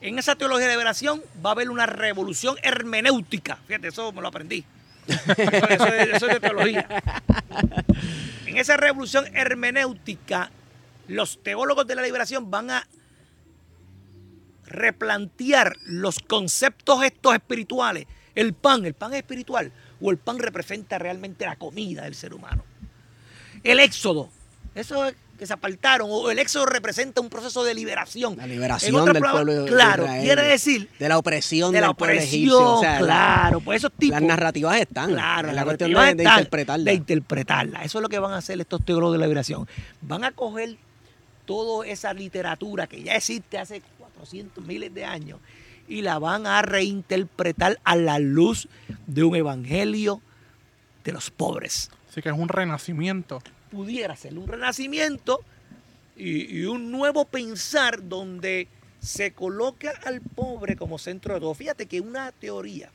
En 0.00 0.18
esa 0.18 0.36
teología 0.36 0.66
de 0.66 0.74
liberación 0.74 1.22
va 1.44 1.50
a 1.50 1.52
haber 1.52 1.70
una 1.70 1.86
revolución 1.86 2.56
hermenéutica. 2.62 3.56
Fíjate, 3.66 3.88
eso 3.88 4.12
me 4.12 4.20
lo 4.20 4.28
aprendí. 4.28 4.64
Eso, 5.06 5.32
eso 5.36 5.86
es, 5.86 6.08
eso 6.14 6.26
es 6.28 6.34
de 6.34 6.40
teología. 6.40 6.88
En 8.46 8.56
esa 8.56 8.76
revolución 8.76 9.24
hermenéutica, 9.34 10.50
los 11.08 11.42
teólogos 11.42 11.86
de 11.86 11.94
la 11.96 12.02
liberación 12.02 12.50
van 12.50 12.70
a 12.70 12.86
replantear 14.66 15.76
los 15.86 16.18
conceptos 16.20 17.02
estos 17.04 17.34
espirituales. 17.34 18.06
El 18.34 18.52
pan, 18.54 18.84
el 18.84 18.94
pan 18.94 19.12
es 19.12 19.18
espiritual 19.18 19.72
o 20.00 20.10
el 20.10 20.18
pan 20.18 20.38
representa 20.38 20.98
realmente 20.98 21.46
la 21.46 21.56
comida 21.56 22.02
del 22.02 22.14
ser 22.14 22.34
humano. 22.34 22.64
El 23.62 23.80
éxodo, 23.80 24.28
eso 24.74 25.06
es 25.06 25.14
que 25.38 25.46
se 25.46 25.52
apartaron, 25.52 26.08
o 26.10 26.30
el 26.30 26.38
éxodo 26.38 26.66
representa 26.66 27.20
un 27.20 27.28
proceso 27.28 27.64
de 27.64 27.74
liberación. 27.74 28.36
La 28.36 28.46
liberación 28.46 29.04
del 29.04 29.14
palabras, 29.14 29.32
pueblo 29.32 29.66
Claro, 29.66 30.04
Israel, 30.04 30.22
quiere 30.22 30.42
decir 30.44 30.90
de 30.98 31.08
la 31.08 31.18
opresión 31.18 31.72
de 31.72 31.80
la 31.80 31.90
opresión. 31.90 32.54
O 32.54 32.80
sea, 32.80 32.92
la- 32.92 32.98
claro, 33.06 33.60
pues 33.60 33.78
esos 33.78 33.92
tipos. 33.92 34.20
las 34.20 34.22
narrativas 34.22 34.80
están. 34.80 35.10
Claro, 35.10 35.48
es 35.48 35.54
la 35.54 35.64
cuestión 35.64 35.90
de, 35.90 35.94
narrativas 35.94 36.16
de 36.16 36.22
están, 36.22 36.38
interpretarla. 36.38 36.84
De 36.84 36.94
interpretarla. 36.94 37.82
Eso 37.84 37.98
es 37.98 38.02
lo 38.02 38.08
que 38.08 38.18
van 38.18 38.32
a 38.32 38.36
hacer 38.36 38.60
estos 38.60 38.84
teólogos 38.84 39.14
de 39.14 39.18
la 39.18 39.26
liberación. 39.26 39.66
Van 40.02 40.22
a 40.22 40.30
coger 40.30 40.76
toda 41.46 41.86
esa 41.86 42.14
literatura 42.14 42.86
que 42.86 43.02
ya 43.02 43.16
existe 43.16 43.58
hace 43.58 43.82
400 44.24 44.64
miles 44.64 44.94
de 44.94 45.04
años 45.04 45.38
y 45.86 46.00
la 46.00 46.18
van 46.18 46.46
a 46.46 46.62
reinterpretar 46.62 47.78
a 47.84 47.94
la 47.94 48.18
luz 48.18 48.68
de 49.06 49.22
un 49.22 49.36
evangelio 49.36 50.22
de 51.04 51.12
los 51.12 51.30
pobres. 51.30 51.90
Así 52.08 52.22
que 52.22 52.30
es 52.30 52.34
un 52.34 52.48
renacimiento. 52.48 53.42
Pudiera 53.70 54.16
ser 54.16 54.38
un 54.38 54.48
renacimiento 54.48 55.40
y, 56.16 56.58
y 56.58 56.64
un 56.64 56.90
nuevo 56.90 57.26
pensar 57.26 58.08
donde 58.08 58.68
se 59.00 59.32
coloca 59.32 59.92
al 60.04 60.22
pobre 60.22 60.76
como 60.76 60.98
centro 60.98 61.34
de 61.34 61.40
todo. 61.40 61.52
Fíjate 61.52 61.84
que 61.84 62.00
una 62.00 62.32
teoría, 62.32 62.90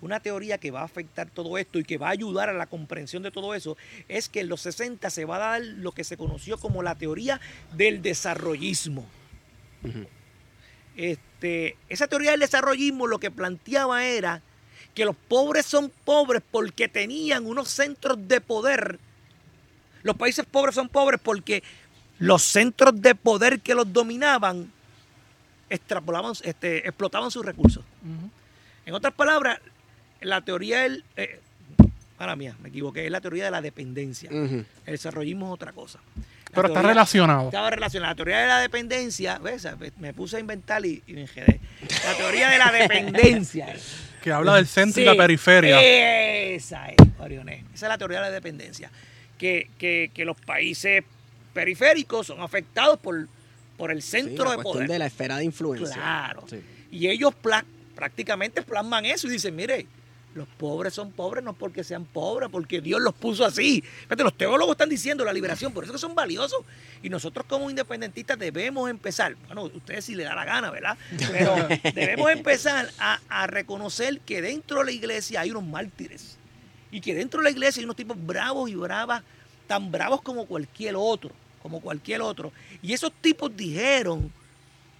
una 0.00 0.18
teoría 0.18 0.58
que 0.58 0.72
va 0.72 0.80
a 0.80 0.84
afectar 0.84 1.30
todo 1.30 1.56
esto 1.56 1.78
y 1.78 1.84
que 1.84 1.98
va 1.98 2.08
a 2.08 2.12
ayudar 2.12 2.48
a 2.48 2.54
la 2.54 2.66
comprensión 2.66 3.22
de 3.22 3.30
todo 3.30 3.54
eso, 3.54 3.76
es 4.08 4.28
que 4.28 4.40
en 4.40 4.48
los 4.48 4.62
60 4.62 5.08
se 5.08 5.24
va 5.24 5.36
a 5.36 5.50
dar 5.50 5.62
lo 5.62 5.92
que 5.92 6.02
se 6.02 6.16
conoció 6.16 6.58
como 6.58 6.82
la 6.82 6.96
teoría 6.96 7.40
del 7.76 8.02
desarrollismo. 8.02 9.06
Este, 10.96 11.76
esa 11.88 12.06
teoría 12.06 12.32
del 12.32 12.40
desarrollismo 12.40 13.06
lo 13.06 13.18
que 13.18 13.30
planteaba 13.30 14.04
era 14.04 14.42
que 14.94 15.04
los 15.04 15.16
pobres 15.16 15.66
son 15.66 15.90
pobres 16.04 16.42
porque 16.50 16.88
tenían 16.88 17.46
unos 17.46 17.68
centros 17.68 18.28
de 18.28 18.40
poder. 18.40 18.98
Los 20.02 20.16
países 20.16 20.46
pobres 20.46 20.74
son 20.76 20.88
pobres 20.88 21.20
porque 21.22 21.62
los 22.18 22.42
centros 22.42 23.00
de 23.00 23.14
poder 23.14 23.60
que 23.60 23.74
los 23.74 23.92
dominaban 23.92 24.72
extrapolaban, 25.68 26.34
este, 26.42 26.86
explotaban 26.86 27.30
sus 27.30 27.44
recursos. 27.44 27.84
En 28.86 28.94
otras 28.94 29.14
palabras, 29.14 29.58
la 30.20 30.40
teoría 30.42 30.82
del... 30.82 31.04
Eh, 31.16 31.40
para 32.16 32.36
mía, 32.36 32.56
me 32.62 32.68
equivoqué, 32.68 33.06
es 33.06 33.10
la 33.10 33.20
teoría 33.20 33.46
de 33.46 33.50
la 33.50 33.60
dependencia. 33.60 34.30
El 34.30 34.66
desarrollismo 34.86 35.46
es 35.46 35.52
otra 35.52 35.72
cosa. 35.72 35.98
Pero 36.54 36.68
está 36.68 36.82
relacionado. 36.82 37.46
Estaba 37.46 37.70
relacionado. 37.70 38.12
La 38.12 38.16
teoría 38.16 38.38
de 38.40 38.46
la 38.46 38.60
dependencia, 38.60 39.38
¿ves? 39.38 39.66
me 39.98 40.12
puse 40.12 40.36
a 40.36 40.40
inventar 40.40 40.84
y, 40.84 41.02
me 41.08 41.22
enjedé. 41.22 41.60
La 42.04 42.14
teoría 42.14 42.50
de 42.50 42.58
la 42.58 42.72
dependencia. 42.80 43.74
que 44.22 44.32
habla 44.32 44.56
del 44.56 44.66
centro 44.66 45.02
y 45.02 45.04
la 45.04 45.14
periferia. 45.14 45.80
Esa 45.82 46.88
es, 46.88 46.96
Orioné. 47.18 47.64
Esa 47.74 47.86
es 47.86 47.90
la 47.90 47.98
teoría 47.98 48.18
de 48.18 48.26
la 48.26 48.30
dependencia. 48.30 48.90
Que, 49.38 49.68
que, 49.78 50.10
que 50.14 50.24
los 50.24 50.40
países 50.40 51.02
periféricos 51.52 52.26
son 52.26 52.40
afectados 52.40 52.98
por, 52.98 53.26
por 53.76 53.90
el 53.90 54.02
centro 54.02 54.50
de 54.50 54.58
poder. 54.58 54.88
de 54.88 54.98
la 54.98 55.06
esfera 55.06 55.38
de 55.38 55.44
influencia. 55.44 55.94
Claro. 55.94 56.44
Y 56.90 57.08
ellos 57.08 57.34
prácticamente 57.94 58.62
plasman 58.62 59.06
eso 59.06 59.26
y 59.26 59.30
dicen, 59.30 59.56
mire, 59.56 59.86
los 60.34 60.48
pobres 60.48 60.94
son 60.94 61.12
pobres 61.12 61.44
no 61.44 61.52
porque 61.52 61.84
sean 61.84 62.04
pobres, 62.04 62.48
porque 62.50 62.80
Dios 62.80 63.00
los 63.00 63.14
puso 63.14 63.44
así. 63.44 63.82
Fíjate, 63.82 64.24
los 64.24 64.36
teólogos 64.36 64.72
están 64.72 64.88
diciendo 64.88 65.24
la 65.24 65.32
liberación, 65.32 65.72
por 65.72 65.84
eso 65.84 65.92
que 65.92 65.98
son 65.98 66.14
valiosos. 66.14 66.60
Y 67.02 67.08
nosotros 67.08 67.46
como 67.48 67.70
independentistas 67.70 68.38
debemos 68.38 68.90
empezar, 68.90 69.36
bueno, 69.46 69.64
ustedes 69.64 70.04
si 70.04 70.14
le 70.14 70.24
da 70.24 70.34
la 70.34 70.44
gana, 70.44 70.70
¿verdad? 70.70 70.98
Pero 71.30 71.54
debemos 71.94 72.30
empezar 72.30 72.90
a, 72.98 73.20
a 73.28 73.46
reconocer 73.46 74.20
que 74.20 74.42
dentro 74.42 74.80
de 74.80 74.86
la 74.86 74.92
iglesia 74.92 75.40
hay 75.40 75.52
unos 75.52 75.64
mártires. 75.64 76.36
Y 76.90 77.00
que 77.00 77.14
dentro 77.14 77.40
de 77.40 77.44
la 77.44 77.50
iglesia 77.50 77.80
hay 77.80 77.84
unos 77.84 77.96
tipos 77.96 78.16
bravos 78.24 78.68
y 78.70 78.74
bravas, 78.74 79.22
tan 79.68 79.90
bravos 79.90 80.20
como 80.22 80.46
cualquier 80.46 80.94
otro, 80.96 81.30
como 81.62 81.80
cualquier 81.80 82.22
otro. 82.22 82.52
Y 82.82 82.92
esos 82.92 83.12
tipos 83.20 83.56
dijeron, 83.56 84.32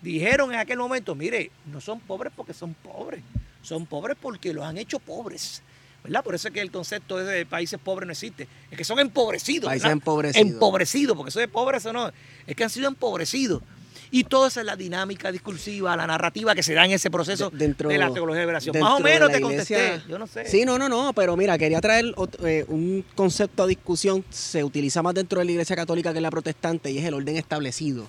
dijeron 0.01 0.53
en 0.53 0.61
aquel 0.61 0.78
momento, 0.78 1.14
mire, 1.14 1.51
no 1.66 1.80
son 1.80 1.99
pobres 1.99 2.32
porque 2.35 2.55
son 2.55 2.74
pobres 2.74 3.22
son 3.64 3.86
pobres 3.86 4.16
porque 4.20 4.52
los 4.52 4.64
han 4.64 4.78
hecho 4.78 4.98
pobres. 4.98 5.62
¿verdad? 6.04 6.22
Por 6.22 6.34
eso 6.34 6.48
es 6.48 6.54
que 6.54 6.60
el 6.60 6.70
concepto 6.70 7.16
de 7.16 7.46
países 7.46 7.80
pobres 7.82 8.06
no 8.06 8.12
existe. 8.12 8.46
Es 8.70 8.76
que 8.76 8.84
son 8.84 8.98
empobrecidos. 8.98 9.70
Países 9.70 9.90
empobrecidos. 9.90 10.52
Empobrecidos, 10.52 11.16
porque 11.16 11.30
eso 11.30 11.40
de 11.40 11.48
pobres 11.48 11.82
eso 11.82 11.92
no. 11.94 12.10
Es 12.46 12.54
que 12.54 12.62
han 12.62 12.70
sido 12.70 12.88
empobrecidos. 12.88 13.62
Y 14.10 14.24
toda 14.24 14.48
esa 14.48 14.60
es 14.60 14.66
la 14.66 14.76
dinámica 14.76 15.32
discursiva, 15.32 15.96
la 15.96 16.06
narrativa 16.06 16.54
que 16.54 16.62
se 16.62 16.74
da 16.74 16.84
en 16.84 16.92
ese 16.92 17.10
proceso 17.10 17.50
dentro, 17.50 17.88
de 17.88 17.98
la 17.98 18.12
teología 18.12 18.40
de 18.40 18.46
liberación. 18.46 18.78
Más 18.78 19.00
o 19.00 19.00
menos 19.00 19.32
te 19.32 19.40
contesté, 19.40 20.02
yo 20.08 20.18
no 20.18 20.28
sé. 20.28 20.46
Sí, 20.46 20.64
no, 20.64 20.78
no, 20.78 20.88
no, 20.88 21.12
pero 21.14 21.36
mira, 21.36 21.58
quería 21.58 21.80
traer 21.80 22.14
eh, 22.44 22.64
un 22.68 23.04
concepto 23.16 23.64
a 23.64 23.66
discusión, 23.66 24.24
se 24.30 24.62
utiliza 24.62 25.02
más 25.02 25.14
dentro 25.14 25.40
de 25.40 25.46
la 25.46 25.50
iglesia 25.50 25.74
católica 25.74 26.12
que 26.12 26.18
en 26.18 26.22
la 26.22 26.30
protestante 26.30 26.92
y 26.92 26.98
es 26.98 27.04
el 27.06 27.14
orden 27.14 27.36
establecido. 27.36 28.08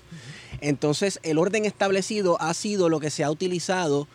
Entonces, 0.61 1.19
el 1.23 1.39
orden 1.39 1.65
establecido 1.65 2.39
ha 2.39 2.53
sido 2.53 2.87
lo 2.87 2.99
que 2.99 3.09
se 3.09 3.23
ha 3.23 3.31
utilizado 3.31 4.07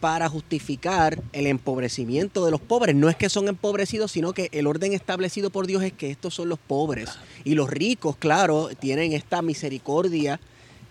para 0.00 0.28
justificar 0.28 1.22
el 1.32 1.46
empobrecimiento 1.46 2.44
de 2.44 2.50
los 2.50 2.60
pobres. 2.60 2.96
No 2.96 3.08
es 3.08 3.16
que 3.16 3.28
son 3.28 3.48
empobrecidos, 3.48 4.10
sino 4.10 4.32
que 4.32 4.48
el 4.52 4.66
orden 4.66 4.94
establecido 4.94 5.50
por 5.50 5.66
Dios 5.66 5.82
es 5.82 5.92
que 5.92 6.10
estos 6.10 6.34
son 6.34 6.48
los 6.48 6.58
pobres. 6.58 7.10
Y 7.44 7.54
los 7.54 7.68
ricos, 7.70 8.16
claro, 8.16 8.70
tienen 8.80 9.12
esta 9.12 9.42
misericordia. 9.42 10.40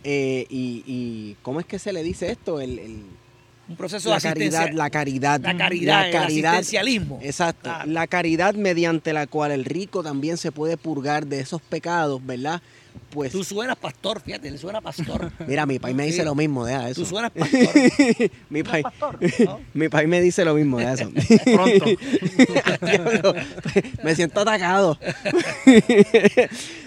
Eh, 0.04 0.46
y, 0.50 1.36
¿cómo 1.42 1.60
es 1.60 1.66
que 1.66 1.80
se 1.80 1.92
le 1.92 2.04
dice 2.04 2.32
esto? 2.32 2.62
El, 2.62 3.04
un 3.68 3.76
proceso 3.76 4.10
la 4.10 4.16
de 4.16 4.22
caridad, 4.22 4.72
la 4.74 4.90
caridad, 4.90 5.40
la 5.42 5.58
caridad, 5.58 6.06
la 6.06 6.12
caridad, 6.12 6.54
el 6.54 6.60
asistencialismo. 6.60 7.20
Exacto, 7.22 7.70
la 7.86 8.08
caridad 8.08 8.56
mediante 8.56 9.14
la 9.14 9.28
cual 9.28 9.52
el 9.52 9.66
rico 9.66 10.02
también 10.02 10.38
se 10.38 10.52
puede 10.52 10.78
purgar 10.78 11.28
de 11.28 11.40
esos 11.40 11.62
pecados, 11.62 12.26
¿verdad? 12.26 12.62
Pues, 13.10 13.32
Tú 13.32 13.44
suenas 13.44 13.76
pastor, 13.76 14.22
fíjate, 14.22 14.52
le 14.52 14.58
suena 14.58 14.82
pastor. 14.82 15.32
Mira, 15.48 15.66
mi 15.66 15.80
país 15.80 15.96
me 15.96 16.06
dice 16.06 16.24
lo 16.24 16.36
mismo, 16.36 16.66
deja 16.66 16.90
eso. 16.90 17.02
Tú 17.02 17.08
suenas 17.08 17.32
pastor. 17.32 17.60
mi, 18.50 18.64
país, 18.64 18.86
mi 19.74 19.90
país 19.90 20.08
me 20.08 20.22
dice 20.22 20.46
lo 20.46 20.54
mismo, 20.54 20.78
de 20.78 20.94
eso. 20.94 21.12
Pronto. 21.46 23.36
me 24.04 24.16
siento 24.16 24.42
atacado. 24.42 25.00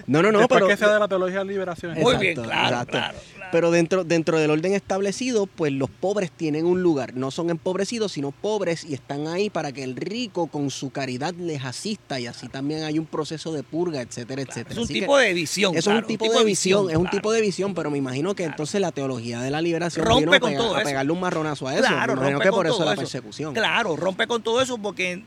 no, 0.07 0.23
no, 0.23 0.33
no, 0.33 0.39
Después 0.41 0.61
pero... 0.61 0.69
que 0.69 0.77
sea 0.77 0.93
de 0.93 1.01
la 1.01 1.09
teología 1.09 1.41
de 1.41 1.45
liberación. 1.47 1.99
Muy 1.99 2.17
bien, 2.17 2.41
claro, 2.43 2.87
claro. 2.87 3.19
Pero 3.53 3.71
dentro, 3.71 4.03
dentro 4.03 4.39
del 4.39 4.51
orden 4.51 4.73
establecido, 4.73 5.45
pues 5.45 5.75
los 5.75 5.91
pobres 5.91 6.31
tienen 6.31 6.65
un 6.65 6.83
lugar. 6.83 7.15
No 7.15 7.31
son 7.31 7.51
empobrecidos, 7.51 8.13
sino 8.13 8.31
pobres 8.31 8.83
y 8.83 8.95
están 8.95 9.27
ahí 9.27 9.51
para 9.51 9.73
que 9.73 9.85
el 9.85 9.95
rico 9.95 10.47
con 10.47 10.71
su 10.71 10.91
caridad 10.91 11.35
les 11.35 11.63
asista 11.63 12.19
y 12.19 12.27
así 12.27 12.49
también 12.49 12.85
hay 12.85 12.99
un 12.99 13.05
proceso 13.05 13.53
de 13.53 13.63
purga, 13.63 14.01
etcétera, 14.01 14.41
etcétera. 14.41 14.73
Es 14.73 14.79
un 14.79 14.89
tipo 14.89 15.19
de 15.19 15.35
visión. 15.35 15.77
Es 15.77 15.87
un 15.87 16.03
tipo, 16.19 16.33
de 16.39 16.45
visión, 16.45 16.91
es 16.91 16.97
un 16.97 17.09
tipo 17.11 17.33
de 17.33 17.41
visión, 17.41 17.75
pero 17.75 17.91
me 17.91 17.99
imagino 17.99 18.35
que 18.35 18.45
entonces 18.45 18.81
la 18.81 18.93
teología 18.93 19.41
de 19.41 19.51
la 19.51 19.61
liberación 19.61 20.07
rompe 20.07 20.41
con 20.41 20.55
todo 20.55 20.77
a 20.77 20.83
pegarle 20.83 21.13
un 21.13 21.21
marronazo 21.21 21.69
a 21.69 21.75
eso. 21.75 21.87
Claro, 21.87 22.15
me 22.15 22.21
imagino 22.21 22.41
que 22.41 22.51
por 22.51 22.67
eso 22.67 22.85
la 22.85 22.97
persecución. 22.97 23.55
Claro, 23.55 23.97
rompe 23.97 24.27
con 24.27 24.43
todo 24.43 24.61
eso 24.61 24.79
porque 24.79 25.23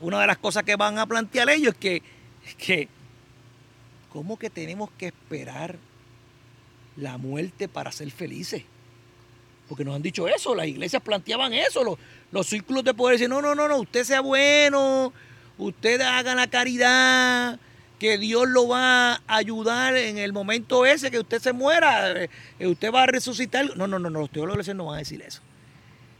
una 0.00 0.20
de 0.20 0.26
las 0.26 0.38
cosas 0.38 0.62
que 0.62 0.76
van 0.76 0.98
a 0.98 1.06
plantear 1.06 1.48
ellos 1.50 1.74
es 1.74 1.78
que, 1.78 2.02
que 2.58 2.88
¿cómo 4.12 4.38
que 4.38 4.50
tenemos 4.50 4.90
que 4.98 5.06
esperar 5.06 5.76
la 6.96 7.18
muerte 7.18 7.68
para 7.68 7.92
ser 7.92 8.10
felices. 8.10 8.62
Porque 9.68 9.84
nos 9.84 9.96
han 9.96 10.02
dicho 10.02 10.28
eso, 10.28 10.54
las 10.54 10.66
iglesias 10.66 11.02
planteaban 11.02 11.52
eso, 11.52 11.82
los, 11.82 11.98
los 12.30 12.46
círculos 12.46 12.84
de 12.84 12.94
poder 12.94 13.16
dicen, 13.16 13.30
no, 13.30 13.42
no, 13.42 13.54
no, 13.54 13.68
no, 13.68 13.78
usted 13.78 14.04
sea 14.04 14.20
bueno, 14.20 15.12
usted 15.58 16.00
haga 16.00 16.34
la 16.34 16.46
caridad, 16.46 17.58
que 17.98 18.18
Dios 18.18 18.48
lo 18.48 18.68
va 18.68 19.14
a 19.14 19.20
ayudar 19.26 19.96
en 19.96 20.18
el 20.18 20.32
momento 20.32 20.84
ese 20.84 21.10
que 21.10 21.18
usted 21.18 21.40
se 21.40 21.52
muera, 21.52 22.12
eh, 22.22 22.28
usted 22.66 22.92
va 22.92 23.04
a 23.04 23.06
resucitar. 23.06 23.76
No, 23.76 23.86
no, 23.86 23.98
no, 23.98 24.10
los 24.10 24.30
teólogos 24.30 24.68
no 24.74 24.86
van 24.86 24.96
a 24.96 24.98
decir 24.98 25.22
eso. 25.22 25.40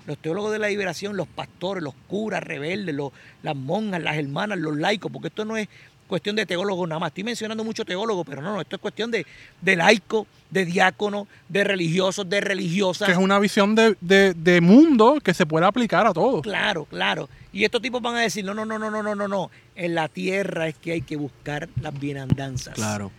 Los 0.07 0.19
teólogos 0.19 0.53
de 0.53 0.59
la 0.59 0.69
liberación, 0.69 1.17
los 1.17 1.27
pastores, 1.27 1.83
los 1.83 1.95
curas 2.09 2.43
rebeldes, 2.43 2.95
los, 2.95 3.13
las 3.43 3.57
monjas, 3.57 4.01
las 4.01 4.17
hermanas, 4.17 4.59
los 4.59 4.77
laicos, 4.77 5.11
porque 5.11 5.29
esto 5.29 5.45
no 5.45 5.57
es 5.57 5.69
cuestión 6.07 6.37
de 6.37 6.47
teólogos 6.47 6.89
nada 6.89 7.01
más. 7.01 7.09
Estoy 7.09 7.25
mencionando 7.25 7.65
mucho 7.65 7.85
teólogos, 7.85 8.25
pero 8.27 8.41
no, 8.41 8.55
no, 8.55 8.61
esto 8.61 8.77
es 8.77 8.83
cuestión 8.83 9.11
de, 9.11 9.27
de 9.61 9.77
laico, 9.77 10.27
de 10.51 10.65
diácono, 10.65 11.27
de 11.49 11.65
religiosos, 11.65 12.29
de 12.29 12.41
religiosas. 12.41 13.07
Que 13.07 13.13
es 13.13 13.19
una 13.19 13.39
visión 13.39 13.75
de, 13.75 13.97
de, 14.01 14.61
mundo 14.61 15.19
que 15.23 15.35
se 15.35 15.47
puede 15.47 15.67
aplicar 15.67 16.07
a 16.07 16.13
todos. 16.13 16.43
Claro, 16.43 16.85
claro. 16.87 17.29
Y 17.53 17.65
estos 17.65 17.83
tipos 17.83 18.03
van 18.03 18.17
a 18.17 18.21
decir, 18.21 18.45
no, 18.45 18.55
no, 18.55 18.65
no, 18.65 18.79
no, 18.79 18.91
no, 18.91 19.03
no, 19.03 19.15
no, 19.15 19.29
no. 19.29 19.51
En 19.75 19.95
la 19.95 20.09
tierra 20.09 20.69
es 20.69 20.77
que 20.77 20.93
hay 20.93 21.03
que 21.03 21.17
buscar 21.17 21.69
las 21.81 21.99
bienandanzas. 21.99 22.75
Claro. 22.75 23.11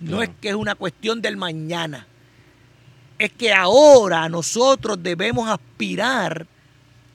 No 0.00 0.22
es 0.22 0.30
que 0.40 0.48
es 0.48 0.54
una 0.54 0.74
cuestión 0.74 1.20
del 1.20 1.36
mañana. 1.36 2.06
Es 3.18 3.32
que 3.32 3.52
ahora 3.52 4.28
nosotros 4.28 5.02
debemos 5.02 5.48
aspirar 5.48 6.46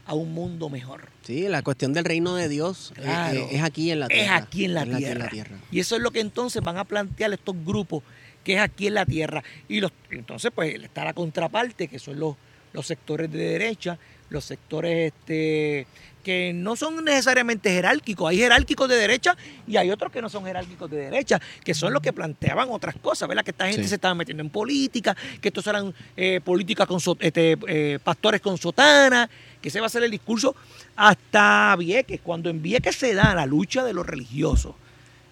a 0.06 0.14
un 0.14 0.34
mundo 0.34 0.70
mejor. 0.70 1.10
Sí, 1.24 1.48
la 1.48 1.64
cuestión 1.64 1.92
del 1.94 2.06
reino 2.06 2.36
de 2.36 2.48
Dios 2.48 2.94
eh, 2.98 3.04
eh, 3.34 3.48
es, 3.52 3.64
aquí 3.64 3.90
en 3.90 4.02
la 4.02 4.08
tierra. 4.08 4.24
Es 4.24 4.44
aquí 4.44 4.66
en 4.66 4.74
la, 4.76 4.86
tierra. 4.86 5.30
Y 5.72 5.80
eso 5.80 5.96
es 5.96 6.02
lo 6.04 6.12
que 6.12 6.20
entonces 6.20 6.62
van 6.62 6.78
a 6.78 6.84
plantear 6.84 7.34
estos 7.34 7.56
grupos, 7.66 8.04
que 8.46 8.54
es 8.54 8.60
aquí 8.62 8.88
en 8.88 8.94
la 8.94 9.06
tierra. 9.06 9.44
Y 9.68 9.82
los, 9.82 9.92
entonces, 10.12 10.52
pues 10.56 10.82
está 10.82 11.04
la 11.04 11.14
contraparte, 11.14 11.90
que 11.90 12.00
son 12.00 12.18
los, 12.18 12.36
los 12.72 12.88
sectores 12.88 13.30
de 13.30 13.40
derecha, 13.40 13.98
los 14.30 14.46
sectores 14.46 15.12
este, 15.14 15.88
que 16.24 16.54
no 16.54 16.76
son 16.76 17.04
necesariamente 17.04 17.70
jerárquicos. 17.72 18.30
Hay 18.30 18.38
jerárquicos 18.38 18.88
de 18.88 18.96
derecha 18.96 19.36
y 19.68 19.78
hay 19.78 19.92
otros 19.92 20.12
que 20.12 20.22
no 20.22 20.30
son 20.30 20.46
jerárquicos 20.46 20.90
de 20.90 20.98
derecha, 20.98 21.42
que 21.64 21.74
son 21.74 21.92
los 21.92 22.02
que 22.02 22.14
planteaban 22.14 22.70
otras 22.72 22.96
cosas, 22.96 23.28
¿verdad? 23.28 23.44
Que 23.44 23.52
esta 23.52 23.68
gente 23.68 23.88
se 23.88 23.96
estaba 23.96 24.16
metiendo 24.16 24.42
en 24.42 24.50
política, 24.50 25.16
que 25.42 25.50
estos 25.50 25.68
eran 25.68 25.94
eh, 26.16 26.40
políticas 26.44 26.88
con 26.88 27.00
este, 27.20 28.00
pastores 28.00 28.42
con 28.42 28.58
sotana, 28.58 29.30
que 29.62 29.70
se 29.70 29.80
va 29.80 29.86
a 29.86 29.88
hacer 29.88 30.04
el 30.04 30.12
discurso 30.12 30.56
hasta 30.96 31.76
Vieques, 31.78 32.22
cuando 32.22 32.50
en 32.50 32.62
Vieques 32.62 32.96
se 32.96 33.14
da 33.16 33.34
la 33.34 33.46
lucha 33.46 33.84
de 33.84 33.94
los 33.94 34.06
religiosos, 34.06 34.76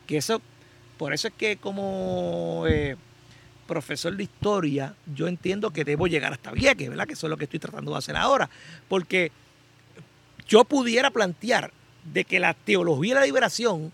que 0.08 0.18
eso, 0.18 0.42
por 1.04 1.14
eso 1.14 1.28
es 1.28 1.34
que 1.34 1.58
como 1.58 2.64
eh, 2.66 2.96
profesor 3.68 4.16
de 4.16 4.24
historia, 4.24 4.96
yo 5.14 5.28
entiendo 5.28 5.72
que 5.72 5.84
debo 5.84 6.08
llegar 6.08 6.32
hasta 6.32 6.52
Vieques, 6.52 6.88
¿verdad? 6.88 7.06
Que 7.06 7.12
eso 7.12 7.28
es 7.28 7.30
lo 7.30 7.36
que 7.36 7.44
estoy 7.44 7.60
tratando 7.60 7.92
de 7.92 7.98
hacer 7.98 8.16
ahora, 8.16 8.50
porque 8.88 9.30
yo 10.48 10.64
pudiera 10.64 11.12
plantear 11.12 11.74
de 12.06 12.24
que 12.24 12.40
la 12.40 12.54
teología 12.54 13.16
de 13.16 13.20
la 13.20 13.26
liberación 13.26 13.92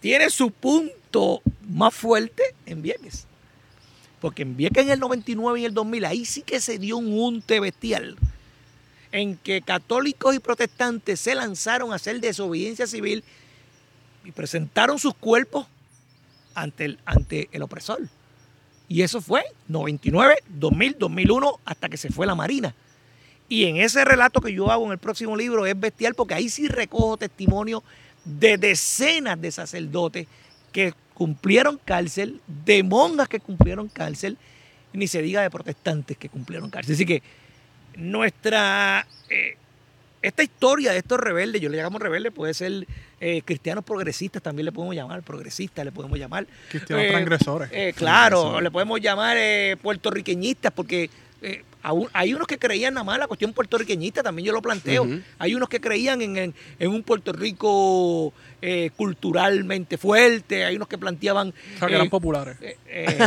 tiene 0.00 0.30
su 0.30 0.50
punto 0.50 1.42
más 1.68 1.92
fuerte 1.92 2.42
en 2.64 2.80
Vieques. 2.80 3.26
Porque 4.22 4.44
en 4.44 4.56
Vieques 4.56 4.84
en 4.84 4.92
el 4.92 5.00
99 5.00 5.60
y 5.60 5.66
el 5.66 5.74
2000, 5.74 6.06
ahí 6.06 6.24
sí 6.24 6.40
que 6.40 6.58
se 6.58 6.78
dio 6.78 6.96
un 6.96 7.12
unte 7.12 7.60
bestial 7.60 8.16
en 9.12 9.36
que 9.36 9.60
católicos 9.60 10.34
y 10.34 10.38
protestantes 10.38 11.20
se 11.20 11.34
lanzaron 11.34 11.92
a 11.92 11.96
hacer 11.96 12.18
desobediencia 12.18 12.86
civil 12.86 13.22
y 14.24 14.32
presentaron 14.32 14.98
sus 14.98 15.14
cuerpos 15.14 15.66
ante 16.54 16.84
el, 16.84 16.98
ante 17.04 17.48
el 17.52 17.62
opresor. 17.62 18.00
Y 18.88 19.02
eso 19.02 19.20
fue 19.20 19.44
99, 19.68 20.36
2000, 20.48 20.96
2001, 20.98 21.60
hasta 21.64 21.88
que 21.88 21.96
se 21.96 22.10
fue 22.10 22.26
la 22.26 22.34
Marina. 22.34 22.74
Y 23.48 23.64
en 23.64 23.76
ese 23.76 24.04
relato 24.04 24.40
que 24.40 24.52
yo 24.52 24.70
hago 24.70 24.86
en 24.86 24.92
el 24.92 24.98
próximo 24.98 25.36
libro 25.36 25.66
es 25.66 25.78
bestial 25.78 26.14
porque 26.14 26.34
ahí 26.34 26.48
sí 26.48 26.68
recojo 26.68 27.16
testimonio 27.16 27.82
de 28.24 28.56
decenas 28.56 29.40
de 29.40 29.52
sacerdotes 29.52 30.26
que 30.72 30.94
cumplieron 31.12 31.78
cárcel, 31.84 32.40
de 32.46 32.82
monjas 32.82 33.28
que 33.28 33.40
cumplieron 33.40 33.88
cárcel, 33.88 34.38
ni 34.92 35.06
se 35.06 35.22
diga 35.22 35.42
de 35.42 35.50
protestantes 35.50 36.16
que 36.16 36.28
cumplieron 36.28 36.70
cárcel. 36.70 36.94
Así 36.94 37.06
que 37.06 37.22
nuestra 37.96 39.06
eh, 39.28 39.56
esta 40.24 40.42
historia 40.42 40.92
de 40.92 40.98
estos 40.98 41.20
rebeldes, 41.20 41.60
yo 41.60 41.68
le 41.68 41.76
llamamos 41.76 42.00
rebeldes, 42.00 42.32
puede 42.32 42.54
ser 42.54 42.86
eh, 43.20 43.42
cristianos 43.44 43.84
progresistas, 43.84 44.42
también 44.42 44.64
le 44.64 44.72
podemos 44.72 44.94
llamar, 44.94 45.22
progresistas 45.22 45.84
le 45.84 45.92
podemos 45.92 46.18
llamar. 46.18 46.46
Cristianos 46.70 47.04
eh, 47.04 47.10
transgresores. 47.10 47.68
eh, 47.70 47.92
claro, 47.94 48.58
le 48.58 48.70
podemos 48.70 48.98
llamar 49.02 49.36
eh, 49.38 49.76
puertorriqueñistas, 49.82 50.72
porque 50.72 51.10
eh, 51.84 52.08
hay 52.12 52.34
unos 52.34 52.46
que 52.46 52.58
creían 52.58 52.94
nada 52.94 53.04
más 53.04 53.18
la 53.18 53.26
cuestión 53.26 53.52
puertorriqueñista, 53.52 54.22
también 54.22 54.46
yo 54.46 54.52
lo 54.52 54.62
planteo. 54.62 55.06
Hay 55.38 55.54
unos 55.54 55.68
que 55.68 55.80
creían 55.80 56.22
en, 56.22 56.36
en- 56.36 56.54
en 56.78 56.90
un 56.90 57.02
Puerto 57.02 57.32
Rico 57.32 58.32
eh, 58.62 58.90
culturalmente 58.96 59.98
fuerte, 59.98 60.64
hay 60.64 60.76
unos 60.76 60.88
que 60.88 60.96
planteaban... 60.98 61.48
O 61.48 61.78
sea, 61.78 61.88
que 61.88 61.94
eh, 61.94 61.96
eran 61.96 62.08
populares. 62.10 62.56
eh, 62.62 62.76
eh, 62.86 63.18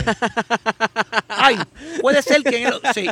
ay, 1.28 1.58
puede 2.01 2.22
ser 2.22 2.43
que 2.43 2.64
en 2.64 2.68
el, 2.68 2.74
sí, 2.93 3.08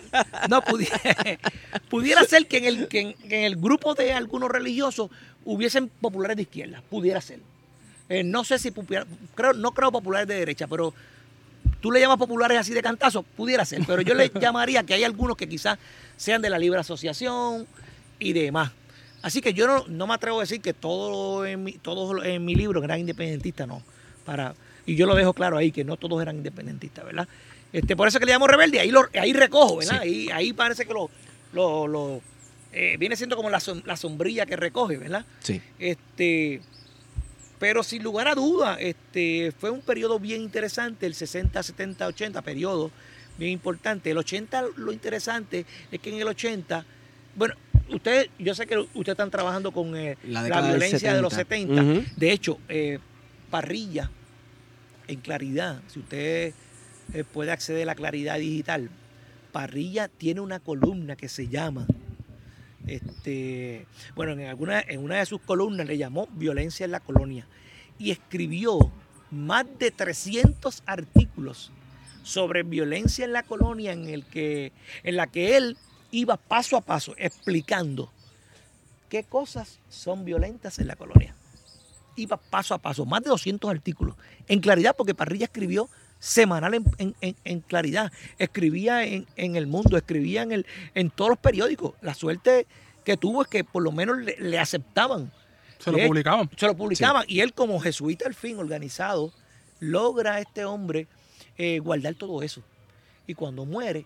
no 0.50 0.62
pudiera, 0.62 1.00
pudiera 1.90 2.24
ser 2.24 2.48
que 2.48 2.58
en 2.58 2.66
el 2.66 2.88
que 2.88 3.00
en, 3.02 3.14
que 3.14 3.38
en 3.40 3.44
el 3.44 3.56
grupo 3.56 3.94
de 3.96 4.14
algunos 4.14 4.50
religiosos 4.50 5.10
hubiesen 5.44 5.90
populares 5.90 6.36
de 6.38 6.44
izquierda, 6.44 6.82
pudiera 6.90 7.22
ser. 7.22 7.40
Eh, 8.10 8.24
no 8.24 8.44
sé 8.44 8.60
si 8.60 8.72
creo, 8.72 9.54
no 9.54 9.72
creo 9.74 9.92
populares 9.92 10.28
de 10.28 10.36
derecha, 10.36 10.68
pero 10.68 10.94
tú 11.82 11.92
le 11.92 12.00
llamas 12.00 12.18
populares 12.18 12.58
así 12.58 12.74
de 12.74 12.82
cantazo, 12.82 13.24
pudiera 13.24 13.66
ser, 13.66 13.82
pero 13.86 14.02
yo 14.02 14.14
le 14.14 14.30
llamaría 14.40 14.84
que 14.84 14.94
hay 14.94 15.04
algunos 15.04 15.36
que 15.38 15.48
quizás 15.48 15.78
sean 16.18 16.42
de 16.42 16.50
la 16.50 16.58
libre 16.60 16.80
asociación 16.80 17.68
y 18.20 18.34
demás. 18.34 18.72
Así 19.22 19.42
que 19.42 19.54
yo 19.54 19.66
no, 19.68 19.86
no 19.88 20.06
me 20.08 20.14
atrevo 20.14 20.38
a 20.38 20.42
decir 20.44 20.62
que 20.62 20.74
todo 20.74 21.46
en 21.46 21.64
mi, 21.64 21.74
todos 21.74 22.24
en 22.26 22.46
mi 22.46 22.54
libro 22.56 22.84
eran 22.84 23.00
independentistas, 23.00 23.68
no. 23.68 23.82
Para, 24.24 24.54
y 24.86 24.96
yo 24.96 25.08
lo 25.08 25.16
dejo 25.16 25.34
claro 25.34 25.58
ahí, 25.58 25.72
que 25.72 25.84
no 25.84 25.98
todos 25.98 26.22
eran 26.22 26.38
independentistas, 26.38 27.04
¿verdad? 27.06 27.28
Este, 27.74 27.96
por 27.96 28.08
eso 28.08 28.20
que 28.20 28.26
le 28.26 28.32
llamo 28.32 28.48
rebelde, 28.48 28.80
ahí, 28.80 28.92
lo, 28.92 29.06
ahí 29.20 29.34
recojo, 29.34 29.78
¿verdad? 29.78 30.00
Ahí, 30.02 30.30
ahí 30.32 30.54
parece 30.54 30.86
que 30.86 30.94
lo, 30.94 31.10
lo, 31.54 31.88
lo, 31.88 32.22
eh, 32.72 32.96
viene 33.00 33.16
siendo 33.16 33.36
como 33.36 33.50
la, 33.50 33.58
som- 33.60 33.84
la 33.86 33.98
sombrilla 33.98 34.46
que 34.46 34.56
recoge, 34.56 34.98
¿verdad? 34.98 35.26
Sí. 35.40 35.60
Este, 35.80 36.62
pero 37.60 37.84
sin 37.84 38.04
lugar 38.04 38.28
a 38.28 38.36
duda, 38.36 38.78
este, 38.80 39.54
fue 39.58 39.70
un 39.70 39.82
periodo 39.82 40.20
bien 40.20 40.42
interesante, 40.42 41.06
el 41.06 41.16
60, 41.16 41.62
70, 41.62 42.08
80, 42.08 42.42
periodo 42.42 42.92
bien 43.38 43.52
importante. 43.52 44.12
El 44.12 44.18
80, 44.18 44.66
lo 44.78 44.92
interesante 44.92 45.66
es 45.92 46.00
que 46.00 46.10
en 46.10 46.22
el 46.22 46.28
80, 46.28 46.86
bueno, 47.36 47.56
ustedes, 47.90 48.30
yo 48.40 48.56
sé 48.56 48.66
que 48.68 48.78
ustedes 48.78 49.10
están 49.10 49.32
trabajando 49.32 49.72
con 49.72 49.96
eh, 49.96 50.18
La 50.28 50.44
violencia 50.44 51.14
de 51.14 51.22
los 51.22 51.34
70. 51.34 51.76
70. 51.76 52.00
Ujú. 52.00 52.10
De 52.18 52.32
hecho, 52.32 52.60
eh, 52.70 53.00
Parrilla, 53.50 54.10
en 55.08 55.20
Claridad, 55.22 55.82
si 55.88 56.00
usted 56.00 56.54
eh, 57.14 57.24
puede 57.24 57.52
acceder 57.52 57.84
a 57.84 57.86
la 57.86 57.96
Claridad 57.96 58.38
Digital, 58.38 58.90
Parrilla 59.52 60.08
tiene 60.08 60.42
una 60.42 60.60
columna 60.60 61.16
que 61.16 61.30
se 61.30 61.48
llama, 61.48 61.88
este, 62.88 63.86
bueno, 64.16 64.34
en, 64.34 64.42
en 64.42 65.04
una 65.04 65.18
de 65.18 65.26
sus 65.26 65.42
columnas 65.42 65.88
le 65.88 65.98
llamó 65.98 66.28
Violencia 66.34 66.86
en 66.86 66.92
la 66.92 67.00
Colonia 67.00 67.48
y 67.98 68.12
escribió 68.12 68.92
más 69.32 69.66
de 69.80 69.92
300 69.92 70.84
artículos 70.86 71.72
sobre 72.24 72.64
violencia 72.64 73.24
en 73.26 73.34
la 73.34 73.44
colonia 73.44 73.94
en, 73.94 74.10
el 74.10 74.26
que, 74.26 74.72
en 75.04 75.16
la 75.16 75.28
que 75.28 75.58
él 75.58 75.78
iba 76.12 76.38
paso 76.38 76.78
a 76.78 76.82
paso 76.82 77.14
explicando 77.18 78.12
qué 79.10 79.24
cosas 79.24 79.80
son 79.90 80.26
violentas 80.26 80.80
en 80.80 80.88
la 80.88 80.96
colonia. 80.96 81.36
Iba 82.16 82.38
paso 82.38 82.74
a 82.74 82.80
paso, 82.80 83.06
más 83.06 83.22
de 83.24 83.30
200 83.30 83.70
artículos, 83.70 84.16
en 84.48 84.60
claridad, 84.60 84.96
porque 84.98 85.14
Parrilla 85.14 85.46
escribió 85.46 85.90
semanal 86.20 86.74
en, 86.74 86.86
en- 86.98 87.16
en- 87.22 87.36
en 87.44 87.60
claridad, 87.62 88.12
escribía 88.40 89.04
en, 89.06 89.26
El 89.36 89.68
Mundo, 89.68 89.98
escribía 89.98 90.42
en, 90.44 90.52
el, 90.52 90.66
en 90.96 91.10
todos 91.10 91.30
los 91.30 91.40
periódicos. 91.40 91.94
La 92.02 92.14
suerte 92.14 92.66
que 93.04 93.18
tuvo 93.18 93.42
es 93.44 93.48
que 93.48 93.64
por 93.64 93.84
lo 93.84 93.92
menos 93.92 94.18
le, 94.20 94.36
le 94.40 94.58
aceptaban, 94.60 95.32
Se 95.80 95.92
lo 95.92 96.00
publicaban. 96.08 96.50
se 96.56 96.66
lo 96.68 96.76
publicaban. 96.76 97.26
Y 97.28 97.42
él 97.42 97.54
como 97.54 97.80
jesuita 97.80 98.26
al 98.28 98.34
fin 98.34 98.58
organizado, 98.58 99.32
logra 99.80 100.40
este 100.40 100.66
hombre 100.66 101.08
eh, 101.58 101.80
guardar 101.80 102.16
todo 102.16 102.42
eso. 102.42 102.62
Y 103.28 103.34
cuando 103.36 103.66
muere, 103.66 104.06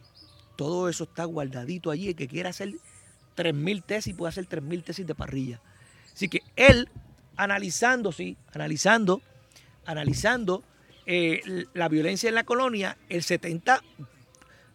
todo 0.57 0.89
eso 0.89 1.05
está 1.05 1.23
guardadito 1.25 1.91
allí. 1.91 2.09
El 2.09 2.15
que 2.15 2.27
quiera 2.27 2.49
hacer 2.49 2.73
3.000 3.37 3.83
tesis 3.85 4.13
puede 4.15 4.29
hacer 4.29 4.47
3.000 4.47 4.83
tesis 4.83 5.07
de 5.07 5.15
parrilla. 5.15 5.61
Así 6.13 6.27
que 6.27 6.41
él, 6.57 6.89
analizando, 7.37 8.11
sí, 8.11 8.35
analizando, 8.53 9.21
analizando 9.85 10.63
eh, 11.11 11.41
la 11.73 11.89
violencia 11.89 12.29
en 12.29 12.35
la 12.35 12.43
colonia, 12.43 12.95
el 13.09 13.23
70, 13.23 13.81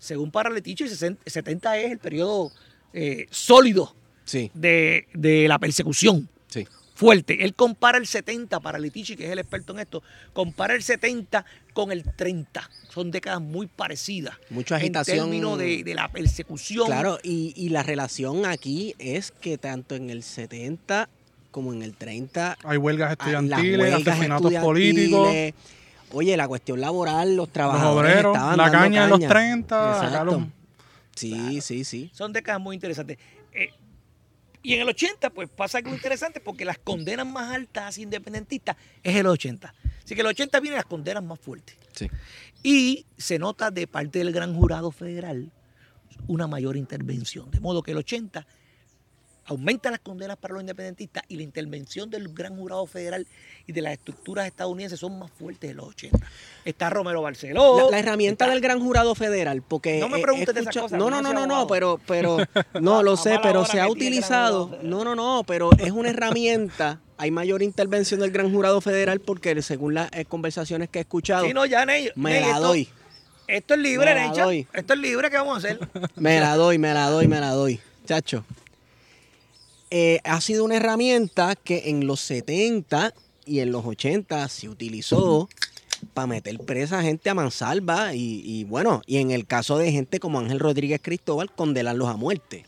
según 0.00 0.32
Paraleticho, 0.32 0.82
el 0.82 0.90
60 0.90 1.22
70 1.24 1.78
es 1.78 1.92
el 1.92 1.98
periodo 1.98 2.50
eh, 2.92 3.26
sólido 3.30 3.94
Sí, 4.24 4.50
de, 4.54 5.06
de 5.12 5.46
la 5.46 5.58
persecución 5.60 6.28
sí. 6.48 6.66
fuerte. 6.94 7.44
Él 7.44 7.54
compara 7.54 7.98
el 7.98 8.06
70 8.08 8.58
para 8.60 8.78
Letici, 8.78 9.16
que 9.16 9.26
es 9.26 9.30
el 9.30 9.38
experto 9.38 9.74
en 9.74 9.80
esto, 9.80 10.02
compara 10.32 10.74
el 10.74 10.82
70 10.82 11.44
con 11.72 11.92
el 11.92 12.02
30. 12.02 12.68
Son 12.92 13.10
décadas 13.12 13.40
muy 13.40 13.66
parecidas. 13.68 14.34
Mucha 14.50 14.76
agitación. 14.76 15.18
En 15.18 15.24
términos 15.24 15.58
de, 15.58 15.84
de 15.84 15.94
la 15.94 16.10
persecución. 16.10 16.86
Claro, 16.86 17.18
y, 17.22 17.52
y 17.54 17.68
la 17.68 17.82
relación 17.84 18.44
aquí 18.46 18.94
es 18.98 19.30
que 19.30 19.56
tanto 19.58 19.94
en 19.94 20.10
el 20.10 20.22
70 20.24 21.08
como 21.50 21.72
en 21.72 21.82
el 21.82 21.94
30 21.94 22.58
Hay 22.64 22.78
huelgas 22.78 23.12
estudiantiles, 23.12 23.78
huelgas 23.78 24.08
asesinatos 24.08 24.52
políticos, 24.54 25.28
Oye, 26.14 26.36
la 26.36 26.46
cuestión 26.48 26.80
laboral, 26.80 27.30
los 27.30 27.36
los 27.46 27.52
trabajadores 27.52 28.12
obreros, 28.12 28.34
estaban 28.36 28.56
la 28.56 28.70
caña 28.70 29.04
en 29.04 29.10
los 29.10 29.18
caña. 29.18 29.28
30, 29.28 29.96
acá 29.98 30.06
Exacto. 30.06 30.24
los- 30.24 30.44
Sí, 31.16 31.60
sí, 31.60 31.84
sí. 31.84 32.10
Son 32.12 32.32
décadas 32.32 32.60
muy 32.60 32.74
interesantes. 32.74 33.18
Eh, 33.52 33.70
y 34.62 34.74
en 34.74 34.80
el 34.80 34.88
80, 34.88 35.30
pues 35.30 35.48
pasa 35.48 35.78
algo 35.78 35.92
interesante 35.94 36.40
porque 36.40 36.64
las 36.64 36.78
condenas 36.78 37.26
más 37.26 37.52
altas 37.54 37.98
independentistas 37.98 38.76
es 39.02 39.14
el 39.14 39.26
80. 39.26 39.72
Así 40.04 40.14
que 40.14 40.22
el 40.22 40.26
80 40.26 40.58
vienen 40.60 40.76
las 40.76 40.86
condenas 40.86 41.22
más 41.22 41.38
fuertes. 41.38 41.76
Sí. 41.94 42.08
Y 42.62 43.06
se 43.16 43.38
nota 43.38 43.70
de 43.70 43.86
parte 43.86 44.18
del 44.20 44.32
gran 44.32 44.54
jurado 44.54 44.90
federal 44.90 45.50
una 46.26 46.46
mayor 46.46 46.76
intervención. 46.76 47.50
De 47.50 47.60
modo 47.60 47.82
que 47.82 47.90
el 47.92 47.98
80 47.98 48.46
aumenta 49.46 49.90
las 49.90 50.00
condenas 50.00 50.36
para 50.36 50.54
los 50.54 50.62
independentistas 50.62 51.22
y 51.28 51.36
la 51.36 51.42
intervención 51.42 52.10
del 52.10 52.28
gran 52.32 52.56
jurado 52.56 52.86
federal 52.86 53.26
y 53.66 53.72
de 53.72 53.80
las 53.82 53.92
estructuras 53.94 54.46
estadounidenses 54.46 54.98
son 55.00 55.18
más 55.18 55.30
fuertes 55.30 55.68
de 55.70 55.74
los 55.74 55.86
80. 55.88 56.18
Está 56.64 56.90
Romero 56.90 57.22
Barceló. 57.22 57.84
La, 57.86 57.90
la 57.90 57.98
herramienta 57.98 58.44
está- 58.44 58.52
del 58.54 58.62
gran 58.62 58.80
jurado 58.80 59.14
federal, 59.14 59.62
porque 59.62 59.98
No 60.00 60.08
me 60.08 60.18
preguntes 60.20 60.54
de 60.54 60.60
esas 60.62 60.74
cosas, 60.76 60.98
No, 60.98 61.10
no, 61.10 61.20
no 61.22 61.32
no, 61.32 61.46
no, 61.46 61.66
pero, 61.66 62.00
pero, 62.06 62.38
no 62.80 63.02
lo 63.02 63.16
sé, 63.16 63.38
pero 63.42 63.64
se 63.64 63.80
ha 63.80 63.88
utilizado. 63.88 64.78
No, 64.82 65.04
no, 65.04 65.14
no, 65.14 65.44
pero 65.46 65.70
es 65.78 65.90
una 65.90 66.10
herramienta. 66.10 67.00
Hay 67.16 67.30
mayor 67.30 67.62
intervención 67.62 68.20
del 68.20 68.30
gran 68.32 68.52
jurado 68.52 68.80
federal 68.80 69.20
porque 69.20 69.60
según 69.62 69.94
las 69.94 70.10
eh, 70.12 70.24
conversaciones 70.24 70.88
que 70.88 70.98
he 70.98 71.02
escuchado, 71.02 71.44
Sí, 71.46 71.54
no, 71.54 71.64
ya, 71.64 71.86
Ney, 71.86 72.10
me 72.16 72.30
Ney, 72.32 72.40
la 72.40 72.46
esto- 72.48 72.60
doy, 72.62 72.88
Esto 73.46 73.74
es 73.74 73.80
libre, 73.80 74.14
Necha. 74.14 74.46
Esto 74.72 74.94
es 74.94 74.98
libre, 74.98 75.30
¿qué 75.30 75.36
vamos 75.36 75.54
a 75.54 75.58
hacer? 75.58 75.78
me 76.16 76.40
la 76.40 76.56
doy, 76.56 76.78
me 76.78 76.92
la 76.92 77.08
doy, 77.10 77.28
me 77.28 77.38
la 77.40 77.50
doy, 77.50 77.78
chacho. 78.06 78.44
Eh, 79.96 80.18
ha 80.24 80.40
sido 80.40 80.64
una 80.64 80.74
herramienta 80.74 81.54
que 81.54 81.82
en 81.90 82.04
los 82.08 82.18
70 82.20 83.14
y 83.46 83.60
en 83.60 83.70
los 83.70 83.84
80 83.86 84.48
se 84.48 84.68
utilizó 84.68 85.48
para 86.14 86.26
meter 86.26 86.58
presa 86.58 86.98
a 86.98 87.02
gente 87.02 87.30
a 87.30 87.34
mansalva 87.34 88.12
y, 88.12 88.42
y 88.44 88.64
bueno, 88.64 89.02
y 89.06 89.18
en 89.18 89.30
el 89.30 89.46
caso 89.46 89.78
de 89.78 89.92
gente 89.92 90.18
como 90.18 90.40
Ángel 90.40 90.58
Rodríguez 90.58 90.98
Cristóbal, 91.00 91.52
condenarlos 91.54 92.08
a 92.08 92.16
muerte. 92.16 92.64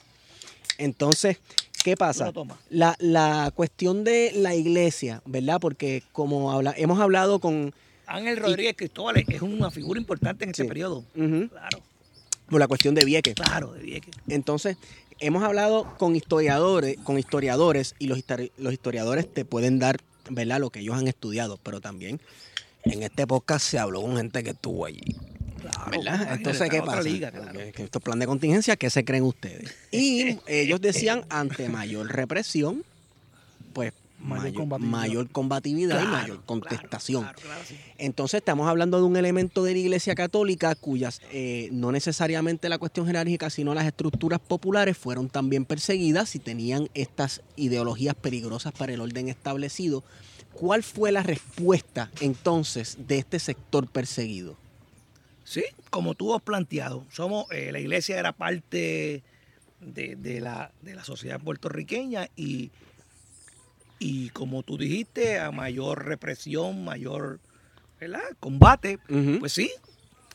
Entonces, 0.79 1.39
¿qué 1.83 1.97
pasa? 1.97 2.33
La, 2.71 2.95
la 3.01 3.51
cuestión 3.55 4.05
de 4.05 4.31
la 4.37 4.55
iglesia, 4.55 5.21
¿verdad? 5.27 5.59
Porque 5.61 6.05
como 6.13 6.53
habla, 6.53 6.75
hemos 6.77 7.01
hablado 7.01 7.41
con 7.41 7.75
Ángel 8.07 8.37
Rodríguez 8.37 8.77
Cristóbal 8.77 9.17
es 9.29 9.43
una 9.43 9.73
figura 9.73 9.99
importante 9.99 10.45
en 10.45 10.51
este 10.51 10.63
Sí. 10.63 10.69
periodo. 10.69 11.03
Claro, 11.13 11.81
por 12.49 12.61
la 12.61 12.69
cuestión 12.69 12.95
de 12.95 13.05
Vieques. 13.05 13.35
claro, 13.35 13.73
de 13.73 13.83
Vieques. 13.83 14.15
Entonces, 14.29 14.77
hemos 15.21 15.43
hablado 15.43 15.95
con 15.99 16.17
historiadores, 16.17 16.97
con 17.05 17.19
historiadores 17.19 17.95
y 17.99 18.07
los, 18.07 18.19
histori- 18.19 18.51
los 18.59 18.73
historiadores 18.73 19.33
te 19.33 19.45
pueden 19.45 19.79
dar, 19.79 19.99
¿verdad? 20.31 20.61
Lo 20.61 20.71
que 20.71 20.81
ellos 20.81 20.97
han 20.97 21.09
estudiado, 21.09 21.59
pero 21.63 21.81
también 21.81 22.21
en 22.85 23.03
este 23.03 23.27
podcast 23.27 23.67
se 23.67 23.79
habló 23.79 24.03
con 24.03 24.17
gente 24.17 24.43
que 24.45 24.51
estuvo 24.51 24.85
allí. 24.87 25.17
Claro, 25.61 25.91
¿Verdad? 25.91 26.35
Entonces, 26.35 26.71
¿qué 26.71 26.83
pasa? 26.83 27.03
liga, 27.03 27.33
claro. 27.33 27.59
Estos 27.61 28.03
plan 28.03 28.19
de 28.19 28.27
contingencia, 28.27 28.77
¿qué 28.77 28.91
se 28.91 29.05
creen 29.05 29.25
ustedes? 29.25 29.75
Y 29.91 30.39
ellos 30.47 30.81
decían, 30.81 31.25
ante 31.29 31.69
mayor 31.69 32.09
represión, 32.09 32.85
Mayor 34.19 34.45
mayor, 34.45 34.55
combatividad. 34.55 34.91
mayor 34.91 35.31
combatividad 35.31 36.03
y 36.03 36.07
mayor 36.07 36.45
contestación. 36.45 37.23
claro, 37.23 37.39
claro, 37.41 37.61
sí. 37.67 37.77
Entonces 37.99 38.39
estamos 38.39 38.67
hablando 38.69 38.99
de 38.99 39.05
un 39.05 39.17
elemento 39.17 39.63
de 39.63 39.73
la 39.73 39.79
Iglesia 39.79 40.15
Católica 40.15 40.75
cuyas 40.75 41.21
eh, 41.33 41.69
no 41.73 41.93
necesariamente 41.93 42.69
la 42.69 42.79
cuestión 42.79 43.07
jerárquica, 43.07 43.51
sino 43.51 43.75
las 43.75 43.85
estructuras 43.85 44.41
populares 44.41 44.97
fueron 44.97 45.29
también 45.29 45.65
perseguidas 45.65 46.35
y 46.35 46.39
tenían 46.39 46.89
estas 46.95 47.43
ideologías 47.57 48.15
peligrosas 48.15 48.73
para 48.73 48.95
el 48.95 49.01
orden 49.01 49.29
establecido. 49.29 50.03
¿Cuál 50.55 50.83
fue 50.83 51.13
la 51.13 51.23
respuesta 51.23 52.11
entonces 52.21 52.97
de 53.07 53.19
este 53.19 53.39
sector 53.39 53.87
perseguido? 53.87 54.57
Sí, 55.45 55.63
como 55.91 56.15
tú 56.15 56.35
has 56.35 56.43
planteado, 56.43 57.05
somos, 57.13 57.47
eh, 57.53 57.71
la 57.71 57.79
iglesia 57.79 58.19
era 58.19 58.33
parte 58.33 59.23
de, 59.81 60.17
de 60.17 60.41
la, 60.41 60.73
de 60.81 60.95
la 60.95 61.05
sociedad 61.05 61.39
puertorriqueña 61.39 62.29
y, 62.35 62.71
y 63.99 64.29
como 64.31 64.63
tú 64.63 64.77
dijiste, 64.77 65.39
a 65.39 65.51
mayor 65.51 66.05
represión, 66.05 66.85
mayor 66.85 67.41
¿verdad? 68.01 68.21
combate, 68.41 68.99
pues 69.39 69.53
sí, 69.53 69.71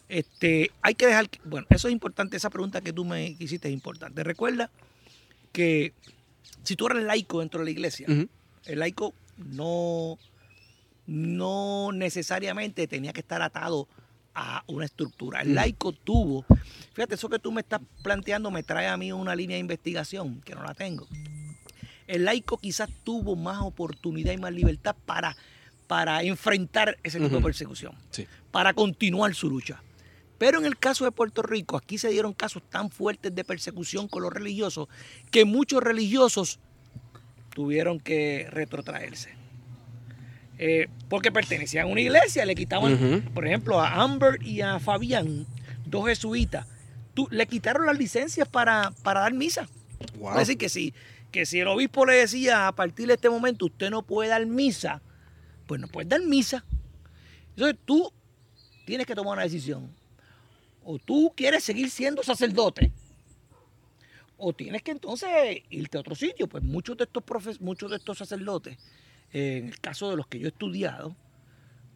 este, 0.09 0.71
hay 0.81 0.95
que 0.95 1.05
dejar, 1.07 1.29
que- 1.29 1.39
bueno, 1.45 1.67
eso 1.69 1.87
es 1.87 1.91
importante, 1.93 2.35
esa 2.37 2.49
pregunta 2.49 2.81
que 2.81 2.91
tú 2.93 3.05
me 3.05 3.35
hiciste 3.39 3.67
es 3.67 3.73
importante. 3.73 4.23
Recuerda 4.23 4.69
que 5.51 5.93
si 6.63 6.75
tú 6.75 6.87
eres 6.87 7.03
laico 7.03 7.39
dentro 7.39 7.59
de 7.59 7.65
la 7.65 7.71
iglesia, 7.71 8.07
el 8.65 8.79
laico 8.79 9.13
no, 9.37 10.17
no 11.07 11.91
necesariamente 11.93 12.87
tenía 12.87 13.13
que 13.13 13.21
estar 13.21 13.41
atado 13.41 13.87
a 14.33 14.63
una 14.67 14.85
estructura. 14.85 15.41
El 15.41 15.55
laico 15.55 15.91
tuvo, 15.91 16.45
fíjate, 16.93 17.15
eso 17.15 17.27
que 17.29 17.39
tú 17.39 17.51
me 17.51 17.61
estás 17.61 17.81
planteando 18.01 18.49
me 18.49 18.63
trae 18.63 18.87
a 18.87 18.95
mí 18.97 19.11
una 19.11 19.35
línea 19.35 19.55
de 19.55 19.61
investigación 19.61 20.41
que 20.41 20.55
no 20.55 20.63
la 20.63 20.73
tengo. 20.73 21.07
El 22.11 22.25
laico 22.25 22.57
quizás 22.57 22.89
tuvo 23.03 23.35
más 23.35 23.61
oportunidad 23.61 24.33
y 24.33 24.37
más 24.37 24.51
libertad 24.53 24.95
para, 25.05 25.35
para 25.87 26.23
enfrentar 26.23 26.97
ese 27.03 27.19
tipo 27.19 27.35
de 27.37 27.41
persecución, 27.41 27.93
Sí. 28.11 28.27
para 28.51 28.73
continuar 28.73 29.33
su 29.33 29.49
lucha. 29.49 29.81
Pero 30.37 30.59
en 30.59 30.65
el 30.65 30.77
caso 30.77 31.05
de 31.05 31.11
Puerto 31.11 31.41
Rico, 31.43 31.77
aquí 31.77 31.97
se 31.97 32.09
dieron 32.09 32.33
casos 32.33 32.63
tan 32.69 32.89
fuertes 32.89 33.33
de 33.35 33.43
persecución 33.43 34.07
con 34.07 34.23
los 34.23 34.33
religiosos 34.33 34.87
que 35.29 35.45
muchos 35.45 35.83
religiosos 35.83 36.59
tuvieron 37.53 37.99
que 37.99 38.47
retrotraerse. 38.49 39.29
Eh, 40.57 40.87
porque 41.09 41.31
pertenecían 41.31 41.85
a 41.85 41.89
una 41.89 42.01
iglesia, 42.01 42.45
le 42.45 42.55
quitaban, 42.55 43.23
por 43.33 43.47
ejemplo, 43.47 43.79
a 43.81 44.01
Amber 44.01 44.41
y 44.45 44.61
a 44.61 44.79
Fabián, 44.79 45.47
dos 45.85 46.07
jesuitas, 46.07 46.67
tú- 47.13 47.27
le 47.31 47.47
quitaron 47.47 47.85
las 47.85 47.97
licencias 47.97 48.47
para, 48.47 48.91
para 49.03 49.21
dar 49.21 49.33
misa. 49.33 49.67
Wow. 50.17 50.31
Es 50.33 50.37
decir, 50.39 50.57
que 50.57 50.69
si, 50.69 50.93
que 51.31 51.45
si 51.45 51.59
el 51.59 51.67
obispo 51.67 52.05
le 52.05 52.15
decía 52.15 52.67
a 52.67 52.75
partir 52.75 53.07
de 53.07 53.13
este 53.13 53.29
momento 53.29 53.65
usted 53.65 53.89
no 53.89 54.03
puede 54.03 54.29
dar 54.29 54.45
misa, 54.45 55.01
pues 55.65 55.79
no 55.79 55.87
puede 55.87 56.09
dar 56.09 56.21
misa. 56.21 56.65
Entonces 57.55 57.77
tú 57.85 58.11
tienes 58.85 59.07
que 59.07 59.15
tomar 59.15 59.33
una 59.33 59.43
decisión. 59.43 59.89
O 60.83 60.99
tú 60.99 61.31
quieres 61.35 61.63
seguir 61.63 61.89
siendo 61.89 62.23
sacerdote, 62.23 62.91
o 64.37 64.51
tienes 64.51 64.81
que 64.81 64.91
entonces 64.91 65.29
irte 65.69 65.97
a 65.97 66.01
otro 66.01 66.15
sitio. 66.15 66.47
Pues 66.47 66.63
muchos 66.63 66.97
de 66.97 67.03
estos 67.03 67.23
profes, 67.23 67.61
muchos 67.61 67.91
de 67.91 67.97
estos 67.97 68.17
sacerdotes, 68.17 68.77
eh, 69.31 69.57
en 69.57 69.67
el 69.67 69.79
caso 69.79 70.09
de 70.09 70.17
los 70.17 70.27
que 70.27 70.39
yo 70.39 70.47
he 70.47 70.49
estudiado, 70.49 71.15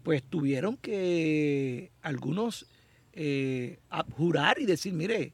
pues 0.04 0.22
tuvieron 0.24 0.78
que 0.78 1.92
algunos 2.04 2.68
eh, 3.14 3.80
abjurar 3.90 4.60
y 4.60 4.66
decir, 4.66 4.94
mire, 4.94 5.34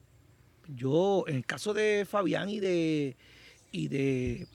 yo, 0.74 1.26
en 1.28 1.36
el 1.36 1.46
caso 1.46 1.74
de 1.74 2.06
Fabián 2.10 2.50
y 2.50 2.62
de, 2.62 3.18
y 3.72 3.88
de 3.88 4.48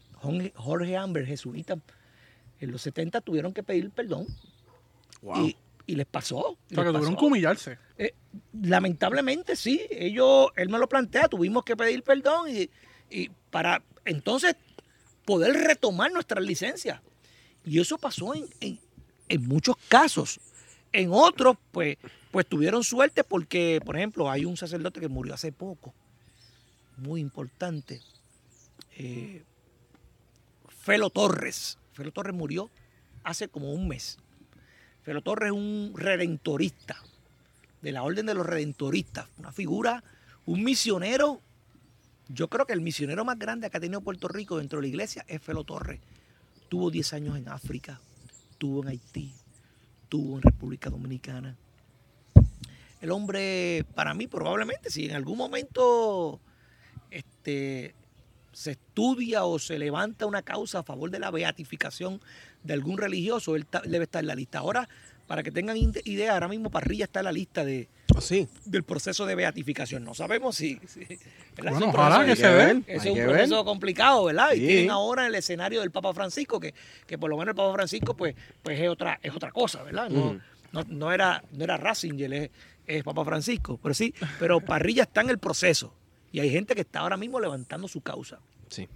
Jorge- 0.54 0.96
Amber, 0.96 1.26
jesuita, 1.26 1.78
en 2.60 2.72
los 2.72 2.82
70 2.82 3.20
tuvieron 3.20 3.52
que 3.52 3.62
pedir 3.62 3.90
perdón 3.90 4.26
Wow. 5.22 5.46
y, 5.46 5.56
y 5.86 5.94
les 5.96 6.06
pasó. 6.06 6.36
O 6.38 6.58
sea, 6.68 6.78
que 6.78 6.90
tuvieron 6.90 7.02
pasó. 7.02 7.16
que 7.16 7.24
humillarse. 7.24 7.78
Eh, 7.98 8.14
lamentablemente 8.62 9.56
sí, 9.56 9.82
ellos, 9.90 10.48
él 10.56 10.68
me 10.68 10.78
lo 10.78 10.88
plantea, 10.88 11.28
tuvimos 11.28 11.64
que 11.64 11.76
pedir 11.76 12.02
perdón 12.02 12.48
y, 12.50 12.68
y 13.10 13.30
para 13.50 13.82
entonces 14.04 14.56
poder 15.24 15.54
retomar 15.54 16.12
nuestras 16.12 16.44
licencias. 16.44 17.00
Y 17.64 17.80
eso 17.80 17.98
pasó 17.98 18.34
en, 18.34 18.46
en- 18.60 18.78
en 19.28 19.48
muchos 19.48 19.76
casos. 19.88 20.38
En 20.92 21.10
otros, 21.12 21.56
pues, 21.72 21.96
pues 22.30 22.46
tuvieron 22.46 22.84
suerte 22.84 23.24
porque, 23.24 23.80
por 23.84 23.96
ejemplo, 23.96 24.30
hay 24.30 24.44
un 24.44 24.56
sacerdote 24.56 25.00
que 25.00 25.08
murió 25.08 25.34
hace 25.34 25.50
poco, 25.52 25.92
muy 26.96 27.20
importante, 27.20 28.00
eh, 28.96 29.44
Felo 30.68 31.10
Torres. 31.10 31.78
Felo 31.92 32.12
Torres 32.12 32.34
murió 32.34 32.70
hace 33.24 33.48
como 33.48 33.72
un 33.72 33.88
mes. 33.88 34.18
Felo 35.02 35.22
Torres 35.22 35.48
es 35.48 35.56
un 35.56 35.92
redentorista, 35.96 36.96
de 37.82 37.92
la 37.92 38.02
orden 38.02 38.26
de 38.26 38.34
los 38.34 38.46
redentoristas, 38.46 39.28
una 39.38 39.52
figura, 39.52 40.02
un 40.46 40.64
misionero. 40.64 41.40
Yo 42.28 42.48
creo 42.48 42.66
que 42.66 42.72
el 42.72 42.80
misionero 42.80 43.24
más 43.24 43.38
grande 43.38 43.70
que 43.70 43.76
ha 43.76 43.80
tenido 43.80 44.00
Puerto 44.00 44.28
Rico 44.28 44.58
dentro 44.58 44.78
de 44.78 44.82
la 44.82 44.88
iglesia 44.88 45.24
es 45.28 45.40
Felo 45.40 45.64
Torres. 45.64 46.00
Tuvo 46.68 46.90
10 46.90 47.12
años 47.12 47.38
en 47.38 47.48
África, 47.48 48.00
tuvo 48.58 48.82
en 48.82 48.88
Haití, 48.88 49.32
tuvo 50.08 50.36
en 50.36 50.42
República 50.42 50.90
Dominicana. 50.90 51.56
El 53.00 53.10
hombre, 53.12 53.84
para 53.94 54.14
mí, 54.14 54.26
probablemente, 54.26 54.90
si 54.90 55.06
en 55.06 55.14
algún 55.14 55.38
momento 55.38 56.40
este, 57.10 57.94
se 58.56 58.70
estudia 58.70 59.44
o 59.44 59.58
se 59.58 59.78
levanta 59.78 60.24
una 60.24 60.40
causa 60.40 60.78
a 60.78 60.82
favor 60.82 61.10
de 61.10 61.18
la 61.18 61.30
beatificación 61.30 62.22
de 62.62 62.72
algún 62.72 62.96
religioso, 62.96 63.54
él 63.54 63.66
ta- 63.66 63.82
debe 63.84 64.04
estar 64.04 64.22
en 64.22 64.28
la 64.28 64.34
lista. 64.34 64.60
Ahora, 64.60 64.88
para 65.26 65.42
que 65.42 65.50
tengan 65.50 65.76
idea, 65.76 66.32
ahora 66.32 66.48
mismo 66.48 66.70
Parrilla 66.70 67.04
está 67.04 67.20
en 67.20 67.24
la 67.24 67.32
lista 67.32 67.66
de, 67.66 67.88
Oh, 68.16 68.20
sí. 68.22 68.48
del 68.64 68.82
proceso 68.82 69.26
de 69.26 69.34
beatificación. 69.34 70.04
No 70.04 70.14
sabemos 70.14 70.56
si... 70.56 70.76
Bueno, 71.60 71.76
Es 71.76 71.82
un 71.82 71.90
ojalá 71.90 72.24
proceso- 72.24 72.26
que 72.26 72.36
se 72.36 72.94
es 72.96 73.04
un 73.06 73.18
proceso 73.26 73.62
complicado, 73.66 74.24
¿verdad? 74.24 74.52
Y 74.54 74.60
Sí. 74.60 74.66
tienen 74.68 74.90
ahora 74.90 75.26
el 75.26 75.34
escenario 75.34 75.80
del 75.80 75.90
Papa 75.90 76.14
Francisco, 76.14 76.58
que, 76.58 76.72
que 77.06 77.18
por 77.18 77.28
lo 77.28 77.36
menos 77.36 77.50
el 77.52 77.56
Papa 77.56 77.74
Francisco, 77.74 78.16
pues, 78.16 78.34
pues 78.62 78.80
es 78.80 78.88
otra, 78.88 79.18
es 79.22 79.34
otra 79.34 79.52
cosa, 79.52 79.82
¿verdad? 79.82 80.08
No, 80.08 80.28
Ujú. 80.28 80.40
no, 80.72 80.82
no 80.88 81.12
era, 81.12 81.44
no 81.52 81.62
era 81.64 81.76
Ratzinger, 81.76 82.32
es, 82.32 82.50
es 82.86 83.04
Papa 83.04 83.22
Francisco. 83.22 83.78
Pero 83.82 83.94
sí, 83.94 84.14
pero 84.38 84.60
Parrilla 84.60 85.02
está 85.02 85.20
en 85.20 85.28
el 85.28 85.38
proceso. 85.38 85.92
Y 86.36 86.40
hay 86.40 86.50
gente 86.50 86.74
que 86.74 86.82
está 86.82 87.00
ahora 87.00 87.16
mismo 87.16 87.40
levantando 87.40 87.88
su 87.88 88.02
causa. 88.02 88.38
Sí. 88.68 88.86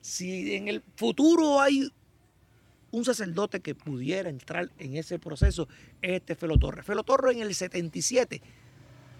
Si 0.00 0.54
en 0.54 0.68
el 0.68 0.80
futuro 0.96 1.60
hay 1.60 1.92
un 2.92 3.04
sacerdote 3.04 3.60
que 3.60 3.74
pudiera 3.74 4.30
entrar 4.30 4.70
en 4.78 4.96
ese 4.96 5.18
proceso, 5.18 5.68
es 6.00 6.12
este 6.12 6.34
Felo 6.34 6.56
Torres. 6.56 6.86
Felo 6.86 7.02
Torres 7.02 7.36
en 7.36 7.42
el 7.42 7.54
77 7.54 8.40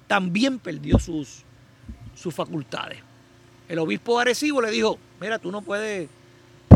también 0.07 0.61
perdió 0.61 0.99
sus, 0.99 1.43
sus 2.15 2.35
facultades. 2.35 3.01
El 3.69 3.81
obispo 3.81 4.19
Arecibo 4.19 4.63
le 4.63 4.71
dijo, 4.71 4.99
mira, 5.21 5.39
tú 5.39 5.53
no 5.53 5.61
puedes, 5.61 6.09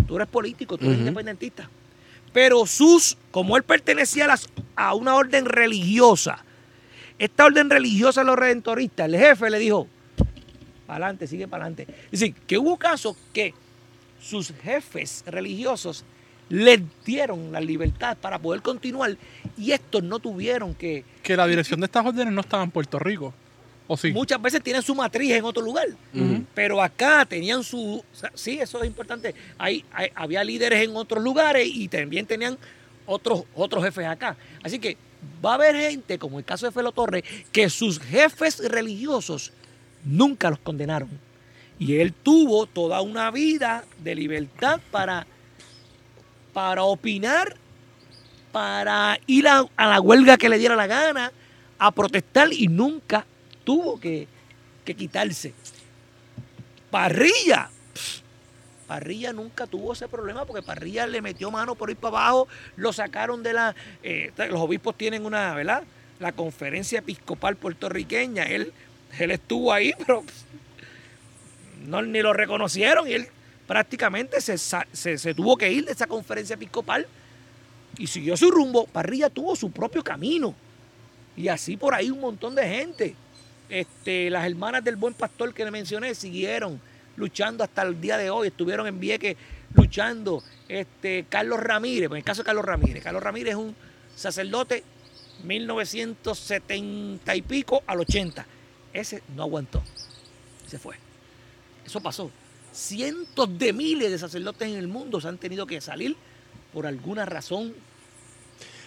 tú 0.07 0.17
eres 0.17 0.29
político, 0.29 0.77
tú 0.77 0.85
eres 0.85 0.99
independentista. 0.99 1.71
Pero 2.35 2.67
sus, 2.67 3.17
como 3.31 3.57
él 3.57 3.63
pertenecía 3.63 4.25
a, 4.27 4.29
las- 4.29 4.51
a 4.77 4.95
una 4.95 5.15
orden 5.15 5.47
religiosa, 5.47 6.45
esta 7.19 7.47
orden 7.47 7.71
religiosa 7.71 8.21
de 8.21 8.27
los 8.27 8.37
redentoristas, 8.37 9.07
el 9.07 9.17
jefe 9.17 9.49
le 9.49 9.59
dijo, 9.59 9.89
para 10.87 11.07
adelante, 11.07 11.27
sigue 11.27 11.49
para 11.49 11.65
adelante. 11.65 11.87
Es 12.13 12.21
decir, 12.21 12.35
que 12.47 12.59
hubo 12.59 12.77
casos 12.77 13.17
que 13.33 13.53
sus 14.21 14.53
jefes 14.63 15.23
religiosos 15.27 16.05
les 16.49 16.81
dieron 17.05 17.51
la 17.53 17.61
libertad 17.61 18.17
para 18.17 18.39
poder 18.39 18.63
continuar 18.63 19.17
y 19.59 19.73
estos 19.73 20.03
no 20.03 20.19
tuvieron 20.21 20.75
que, 20.75 21.05
Que 21.23 21.37
la 21.37 21.47
dirección 21.47 21.81
de 21.81 21.87
estas 21.87 22.07
órdenes 22.07 22.33
no 22.33 22.41
estaba 22.41 22.63
en 22.63 22.71
Puerto 22.71 22.99
Rico. 22.99 23.35
¿O 23.89 23.97
sí? 23.97 24.11
muchas 24.13 24.43
veces 24.43 24.61
tienen 24.65 24.83
su 24.83 24.97
matriz 24.97 25.31
en 25.33 25.45
otro 25.45 25.63
lugar. 25.63 25.87
Pero 26.55 26.83
acá 26.83 27.25
tenían 27.25 27.63
su. 27.63 27.99
o 27.99 28.05
sea, 28.17 28.33
sí, 28.35 28.59
eso 28.59 28.81
es 28.83 28.87
importante. 28.89 29.33
Hay, 29.59 29.85
hay- 29.93 30.11
había 30.15 30.43
líderes 30.43 30.83
en 30.83 30.97
otros 30.97 31.23
lugares 31.23 31.69
y 31.73 31.87
también 31.87 32.27
tenían 32.27 32.59
otros, 33.07 33.45
otros 33.55 33.85
jefes 33.85 34.07
acá. 34.07 34.37
Así 34.65 34.81
que 34.81 34.97
va 35.45 35.53
a 35.53 35.55
haber 35.55 35.77
gente, 35.77 36.19
como 36.19 36.41
el 36.41 36.45
caso 36.45 36.67
de 36.67 36.73
Felo 36.73 36.91
Torres, 36.91 37.23
que 37.53 37.71
sus 37.71 38.01
jefes 38.01 38.59
religiosos 38.69 39.53
nunca 40.07 40.49
los 40.49 40.59
condenaron. 40.61 41.11
Y 41.79 41.97
él 41.97 42.15
tuvo 42.15 42.67
toda 42.67 43.03
una 43.03 43.31
vida 43.31 43.85
de 44.03 44.15
libertad 44.15 44.81
para, 44.91 45.27
para 46.55 46.85
opinar, 46.85 47.55
para 48.53 49.19
ir 49.27 49.47
a, 49.47 49.67
la 49.77 50.01
huelga 50.01 50.39
que 50.39 50.49
le 50.49 50.59
diera 50.59 50.75
la 50.75 50.87
gana, 50.87 51.33
a 51.79 51.91
protestar 51.91 52.51
y 52.53 52.69
nunca 52.69 53.27
tuvo 53.65 54.01
que, 54.01 54.27
que 54.85 54.95
quitarse. 54.95 55.53
Parrilla. 56.91 57.69
Parrilla 58.87 59.33
nunca 59.33 59.67
tuvo 59.67 59.93
ese 59.93 60.09
problema 60.09 60.47
porque 60.47 60.63
Parrilla 60.63 61.07
le 61.07 61.21
metió 61.21 61.51
mano 61.51 61.75
por 61.75 61.91
ir 61.91 61.97
para 61.97 62.21
abajo, 62.21 62.49
lo 62.77 62.93
sacaron 62.93 63.43
de 63.43 63.53
la... 63.53 63.75
eh, 64.03 64.33
los 64.49 64.61
obispos 64.61 64.97
tienen 64.97 65.27
una, 65.27 65.53
¿verdad? 65.55 65.83
la 66.19 66.33
conferencia 66.33 67.01
episcopal 67.01 67.57
puertorriqueña. 67.57 68.45
Él, 68.45 68.73
él 69.19 69.31
estuvo 69.31 69.73
ahí, 69.73 69.93
pero 69.99 70.25
no, 71.87 72.03
ni 72.03 72.21
lo 72.21 72.33
reconocieron 72.33 73.09
y 73.09 73.13
él 73.13 73.29
prácticamente 73.67 74.41
se, 74.41 74.57
se- 74.59 75.35
tuvo 75.35 75.57
que 75.57 75.71
ir 75.71 75.85
de 75.85 75.93
esa 75.93 76.07
conferencia 76.07 76.55
episcopal 76.55 77.07
y 77.99 78.07
siguió 78.07 78.37
su 78.37 78.51
rumbo. 78.51 78.87
Parrilla 78.87 79.31
tuvo 79.31 79.57
su 79.57 79.71
propio 79.71 80.03
camino 80.05 80.55
y 81.37 81.49
así 81.49 81.77
por 81.77 81.95
ahí 81.95 82.11
un 82.11 82.21
montón 82.21 82.55
de 82.55 82.69
gente. 82.69 83.15
Este, 83.69 84.31
las 84.31 84.47
hermanas 84.47 84.85
del 84.85 84.97
buen 84.97 85.15
pastor 85.15 85.53
que 85.53 85.65
le 85.65 85.71
mencioné 85.73 86.15
siguieron 86.15 86.81
luchando 87.17 87.65
hasta 87.65 87.83
el 87.83 88.01
día 88.01 88.17
de 88.19 88.31
hoy, 88.31 88.49
estuvieron 88.49 88.87
en 88.87 89.01
Vieques 89.01 89.37
luchando. 89.75 90.43
Este, 90.69 91.25
Carlos 91.29 91.59
Ramírez, 91.61 92.11
en 92.11 92.17
el 92.17 92.25
caso 92.25 92.43
de 92.43 92.47
Carlos 92.47 92.65
Ramírez, 92.65 93.03
Carlos 93.03 93.23
Ramírez 93.23 93.53
es 93.53 93.57
un 93.57 93.75
sacerdote 94.15 94.83
1970 95.45 97.37
y 97.37 97.43
pico 97.43 97.83
al 97.87 98.01
80. 98.01 98.47
Ese 99.01 99.23
no 99.35 99.43
aguantó, 99.43 99.83
se 100.67 100.79
fue. 100.79 100.97
Eso 101.85 102.01
pasó. 102.01 102.31
Cientos 102.73 103.59
de 103.59 103.73
miles 103.73 104.11
de 104.11 104.19
sacerdotes 104.19 104.69
en 104.69 104.77
el 104.77 104.89
mundo 104.89 105.21
se 105.21 105.29
han 105.29 105.39
tenido 105.39 105.67
que 105.67 105.81
salir 105.81 106.17
por 106.73 106.87
alguna 106.87 107.25
razón 107.25 107.75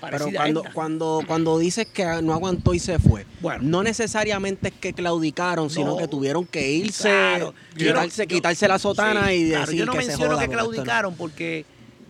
Pero 0.02 0.28
cuando, 0.34 0.64
cuando, 0.74 1.22
cuando 1.28 1.58
dices 1.60 1.86
que 1.88 2.06
no 2.24 2.34
aguantó 2.34 2.74
y 2.74 2.80
se 2.80 3.00
fue, 3.00 3.26
Bueno. 3.42 3.64
no 3.64 3.84
necesariamente 3.84 4.70
es 4.70 4.74
que 4.76 4.94
claudicaron, 4.94 5.70
sino 5.70 5.92
No. 5.92 5.98
que 5.98 6.08
tuvieron 6.08 6.46
que 6.46 6.72
irse, 6.72 7.10
Claro. 7.10 7.54
Quitarse, 7.76 8.24
yo- 8.24 8.28
quitarse 8.36 8.68
la 8.68 8.80
sotana 8.80 9.28
Sí, 9.28 9.34
y 9.34 9.50
claro, 9.50 9.66
decir 9.66 9.80
yo 9.80 9.86
no 9.86 9.92
que 9.94 10.02
se 10.02 10.08
menciono 10.08 10.36
joda 10.36 10.46
que 10.48 10.54
claudicaron 10.54 11.16
porque, 11.16 11.66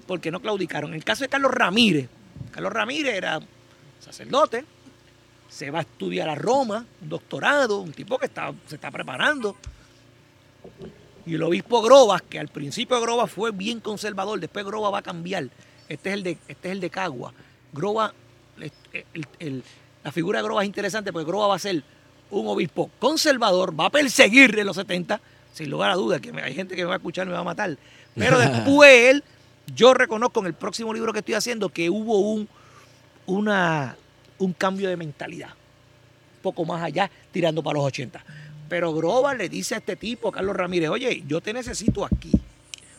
porque 0.05 0.29
no 0.31 0.39
claudicaron. 0.39 0.91
En 0.91 0.97
el 0.97 1.03
caso 1.03 1.23
de 1.23 1.29
Carlos 1.29 1.51
Ramírez, 1.51 2.07
Carlos 2.51 2.71
Ramírez 2.73 3.15
era 3.15 3.39
sacerdote, 3.99 4.65
se 5.49 5.71
va 5.71 5.79
a 5.79 5.81
estudiar 5.81 6.29
a 6.29 6.35
Roma, 6.35 6.85
un 7.01 7.09
doctorado, 7.09 7.79
un 7.79 7.91
tipo 7.91 8.17
que 8.17 8.27
está, 8.27 8.53
se 8.67 8.75
está 8.75 8.91
preparando. 8.91 9.55
Y 11.25 11.35
el 11.35 11.43
obispo 11.43 11.81
Grobas, 11.81 12.21
que 12.21 12.39
al 12.39 12.47
principio 12.47 12.99
Grobas 13.01 13.31
fue 13.31 13.51
bien 13.51 13.79
conservador, 13.79 14.39
después 14.39 14.65
Grobas 14.65 14.93
va 14.93 14.99
a 14.99 15.03
cambiar. 15.03 15.49
Este 15.87 16.09
es 16.09 16.13
el 16.15 16.23
de, 16.23 16.37
este 16.47 16.67
es 16.69 16.71
el 16.71 16.79
de 16.79 16.89
Cagua. 16.89 17.33
Grobas, 17.73 18.13
el- 18.59 18.71
el- 19.13 19.27
el- 19.39 19.63
la 20.03 20.11
figura 20.11 20.39
de 20.39 20.43
Grobas 20.45 20.63
es 20.63 20.67
interesante 20.67 21.11
porque 21.11 21.27
Grobas 21.27 21.49
va 21.49 21.55
a 21.55 21.59
ser 21.59 21.83
un 22.31 22.47
obispo 22.47 22.89
conservador, 22.99 23.77
va 23.79 23.87
a 23.87 23.89
perseguir 23.89 24.57
en 24.57 24.65
los 24.67 24.75
70, 24.75 25.19
sin 25.53 25.69
lugar 25.69 25.91
a 25.91 25.95
dudas, 25.95 26.21
que 26.21 26.31
hay 26.41 26.53
gente 26.53 26.75
que 26.75 26.83
me 26.83 26.87
va 26.89 26.93
a 26.93 26.97
escuchar 26.97 27.25
y 27.25 27.29
me 27.29 27.33
va 27.35 27.41
a 27.41 27.43
matar. 27.43 27.75
Pero 28.15 28.37
después 28.39 28.91
él, 29.09 29.23
yo 29.75 29.93
reconozco 29.93 30.39
en 30.39 30.45
el 30.47 30.53
próximo 30.53 30.93
libro 30.93 31.11
que 31.13 31.19
estoy 31.19 31.35
haciendo 31.35 31.69
que 31.69 31.89
hubo 31.89 32.19
un, 32.19 32.47
una, 33.25 33.95
un 34.39 34.53
cambio 34.53 34.89
de 34.89 34.97
mentalidad. 34.97 35.49
Un 35.49 36.41
poco 36.41 36.65
más 36.65 36.81
allá, 36.81 37.09
tirando 37.31 37.61
para 37.61 37.75
los 37.75 37.85
80. 37.85 38.23
Pero 38.69 38.93
Grover 38.93 39.37
le 39.37 39.49
dice 39.49 39.75
a 39.75 39.77
este 39.79 39.95
tipo, 39.95 40.31
Carlos 40.31 40.55
Ramírez, 40.55 40.89
oye, 40.89 41.23
yo 41.27 41.41
te 41.41 41.53
necesito 41.53 42.05
aquí, 42.05 42.31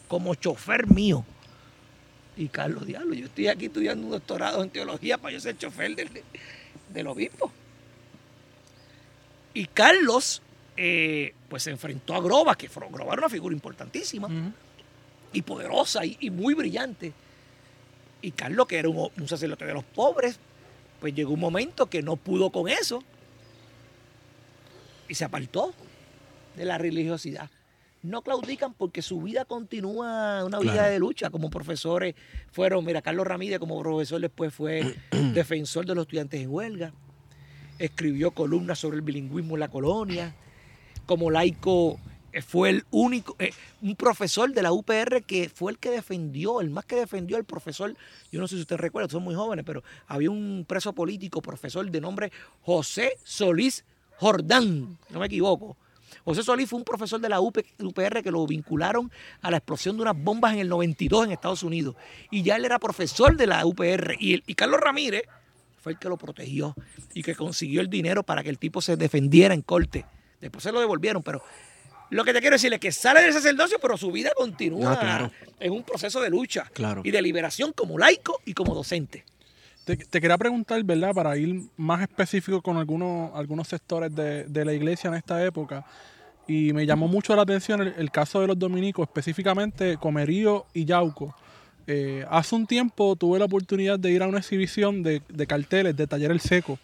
como 0.08 0.34
chofer 0.34 0.86
mío. 0.88 1.24
Y 2.36 2.48
Carlos, 2.48 2.86
diablo, 2.86 3.14
yo 3.14 3.26
estoy 3.26 3.48
aquí 3.48 3.66
estudiando 3.66 4.04
un 4.04 4.12
doctorado 4.12 4.62
en 4.62 4.70
teología 4.70 5.18
para 5.18 5.34
yo 5.34 5.40
ser 5.40 5.56
chofer 5.58 5.94
del, 5.94 6.10
del 6.92 7.06
obispo. 7.06 7.52
Y 9.54 9.66
Carlos, 9.66 10.42
eh, 10.76 11.34
pues 11.48 11.64
se 11.64 11.70
enfrentó 11.70 12.14
a 12.14 12.20
Groba, 12.20 12.56
que 12.56 12.68
Groba 12.68 13.12
era 13.12 13.22
una 13.22 13.28
figura 13.28 13.54
importantísima 13.54 14.28
y 15.32 15.42
poderosa 15.42 16.04
y, 16.04 16.16
y 16.20 16.30
muy 16.30 16.54
brillante. 16.54 17.12
Y 18.22 18.32
Carlos, 18.32 18.66
que 18.66 18.78
era 18.78 18.88
un, 18.88 19.10
un 19.16 19.28
sacerdote 19.28 19.64
de 19.64 19.74
los 19.74 19.84
pobres, 19.84 20.38
pues 21.00 21.14
llegó 21.14 21.32
un 21.34 21.40
momento 21.40 21.86
que 21.86 22.02
no 22.02 22.16
pudo 22.16 22.50
con 22.50 22.68
eso 22.68 23.02
y 25.08 25.14
se 25.14 25.24
apartó 25.24 25.72
de 26.56 26.64
la 26.64 26.78
religiosidad. 26.78 27.50
No 28.02 28.22
claudican 28.22 28.72
porque 28.72 29.02
su 29.02 29.20
vida 29.20 29.44
continúa 29.44 30.44
una 30.44 30.58
vida 30.58 30.72
Claro. 30.72 30.90
de 30.92 30.98
lucha. 30.98 31.30
Como 31.30 31.50
profesores 31.50 32.14
fueron, 32.50 32.84
mira, 32.84 33.02
Carlos 33.02 33.26
Ramírez 33.26 33.58
como 33.58 33.80
profesor 33.82 34.20
después 34.20 34.54
fue 34.54 34.94
defensor 35.34 35.84
de 35.84 35.94
los 35.94 36.02
estudiantes 36.02 36.40
en 36.40 36.50
huelga. 36.50 36.92
Escribió 37.78 38.30
columnas 38.30 38.78
sobre 38.78 38.96
el 38.96 39.02
bilingüismo 39.02 39.54
en 39.56 39.60
la 39.60 39.68
colonia. 39.68 40.34
Como 41.06 41.30
laico 41.30 41.98
fue 42.46 42.70
el 42.70 42.84
único, 42.90 43.36
eh, 43.38 43.52
un 43.82 43.96
profesor 43.96 44.52
de 44.52 44.62
la 44.62 44.72
UPR 44.72 45.22
que 45.22 45.48
fue 45.48 45.72
el 45.72 45.78
que 45.78 45.90
defendió, 45.90 46.60
el 46.60 46.70
más 46.70 46.84
que 46.84 46.96
defendió 46.96 47.36
al 47.36 47.44
profesor, 47.44 47.94
yo 48.30 48.40
no 48.40 48.46
sé 48.46 48.56
si 48.56 48.62
ustedes 48.62 48.80
recuerdan, 48.80 49.10
son 49.10 49.22
muy 49.22 49.34
jóvenes, 49.34 49.64
pero 49.64 49.82
había 50.06 50.30
un 50.30 50.64
preso 50.66 50.92
político, 50.92 51.42
profesor 51.42 51.90
de 51.90 52.00
nombre 52.00 52.32
José 52.62 53.18
Solís 53.24 53.84
Jordán, 54.18 54.98
no 55.10 55.20
me 55.20 55.26
equivoco. 55.26 55.76
José 56.24 56.42
Solís 56.42 56.68
fue 56.68 56.78
un 56.78 56.84
profesor 56.84 57.20
de 57.20 57.28
la 57.28 57.40
UP 57.40 57.58
UPR 57.78 58.22
que 58.22 58.30
lo 58.30 58.46
vincularon 58.46 59.10
a 59.40 59.50
la 59.50 59.56
explosión 59.56 59.96
de 59.96 60.02
unas 60.02 60.22
bombas 60.22 60.52
en 60.52 60.60
el 60.60 60.68
92 60.68 61.26
en 61.26 61.32
Estados 61.32 61.62
Unidos. 61.62 61.96
Y 62.30 62.42
ya 62.42 62.56
él 62.56 62.64
era 62.64 62.78
profesor 62.78 63.36
de 63.36 63.46
la 63.46 63.64
UPR. 63.64 64.16
Y, 64.18 64.42
y 64.46 64.54
Carlos 64.54 64.80
Ramírez 64.80 65.22
fue 65.80 65.92
el 65.92 65.98
que 65.98 66.08
lo 66.08 66.18
protegió 66.18 66.74
y 67.14 67.22
que 67.22 67.34
consiguió 67.34 67.80
el 67.80 67.88
dinero 67.88 68.22
para 68.22 68.42
que 68.42 68.50
el 68.50 68.58
tipo 68.58 68.82
se 68.82 68.96
defendiera 68.96 69.54
en 69.54 69.62
corte. 69.62 70.04
Después 70.40 70.62
se 70.62 70.72
lo 70.72 70.80
devolvieron, 70.80 71.22
pero 71.22 71.42
lo 72.10 72.24
que 72.24 72.32
te 72.32 72.40
quiero 72.40 72.54
decir 72.54 72.72
es 72.72 72.80
que 72.80 72.92
sale 72.92 73.22
del 73.22 73.32
sacerdocio, 73.32 73.78
pero 73.80 73.96
su 73.96 74.10
vida 74.12 74.30
continúa 74.36 74.92
Ah, 74.94 74.98
claro. 75.00 75.30
en 75.58 75.72
un 75.72 75.82
proceso 75.82 76.20
de 76.20 76.30
lucha 76.30 76.68
Claro. 76.72 77.02
y 77.04 77.10
de 77.10 77.22
liberación 77.22 77.72
como 77.72 77.98
laico 77.98 78.40
y 78.44 78.52
como 78.54 78.74
docente. 78.74 79.24
Te, 79.84 79.96
te 79.96 80.20
quería 80.20 80.36
preguntar, 80.36 80.82
¿verdad? 80.84 81.12
Para 81.14 81.36
ir 81.36 81.62
más 81.76 82.02
específico 82.02 82.60
con 82.62 82.76
algunos, 82.76 83.30
algunos 83.34 83.66
sectores 83.68 84.14
de, 84.14 84.44
de 84.44 84.64
la 84.64 84.72
iglesia 84.72 85.08
en 85.08 85.14
esta 85.14 85.42
época. 85.44 85.84
Y 86.46 86.72
me 86.72 86.84
llamó 86.84 87.06
mucho 87.08 87.34
la 87.36 87.42
atención 87.42 87.80
el, 87.80 87.94
el 87.96 88.10
caso 88.10 88.40
de 88.40 88.48
los 88.48 88.58
dominicos, 88.58 89.06
específicamente 89.08 89.96
Comerío 89.98 90.66
y 90.74 90.84
Yauco. 90.84 91.34
Eh, 91.86 92.24
hace 92.28 92.54
un 92.54 92.66
tiempo 92.66 93.16
tuve 93.16 93.38
la 93.38 93.46
oportunidad 93.46 93.98
de 93.98 94.10
ir 94.12 94.22
a 94.22 94.26
una 94.28 94.38
exhibición 94.38 95.02
de, 95.02 95.22
de 95.28 95.46
carteles 95.46 95.96
de 95.96 96.06
Taller 96.06 96.30
El 96.30 96.40
Seco, 96.40 96.78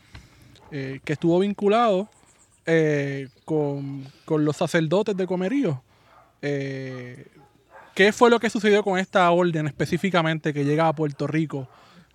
eh, 0.73 1.01
que 1.05 1.13
estuvo 1.13 1.39
vinculado 1.41 2.09
eh, 2.67 3.29
con, 3.45 4.05
con 4.25 4.45
los 4.45 4.57
sacerdotes 4.57 5.17
de 5.17 5.27
Comerío. 5.27 5.83
Eh, 6.43 7.27
¿Qué 7.95 8.13
fue 8.13 8.29
lo 8.31 8.39
que 8.39 8.51
sucedió 8.51 8.83
con 8.83 8.99
esta 8.99 9.31
orden 9.31 9.67
específicamente 9.67 10.53
que 10.53 10.65
llega 10.65 10.87
a 10.89 10.93
Puerto 10.93 11.27
Rico? 11.27 11.69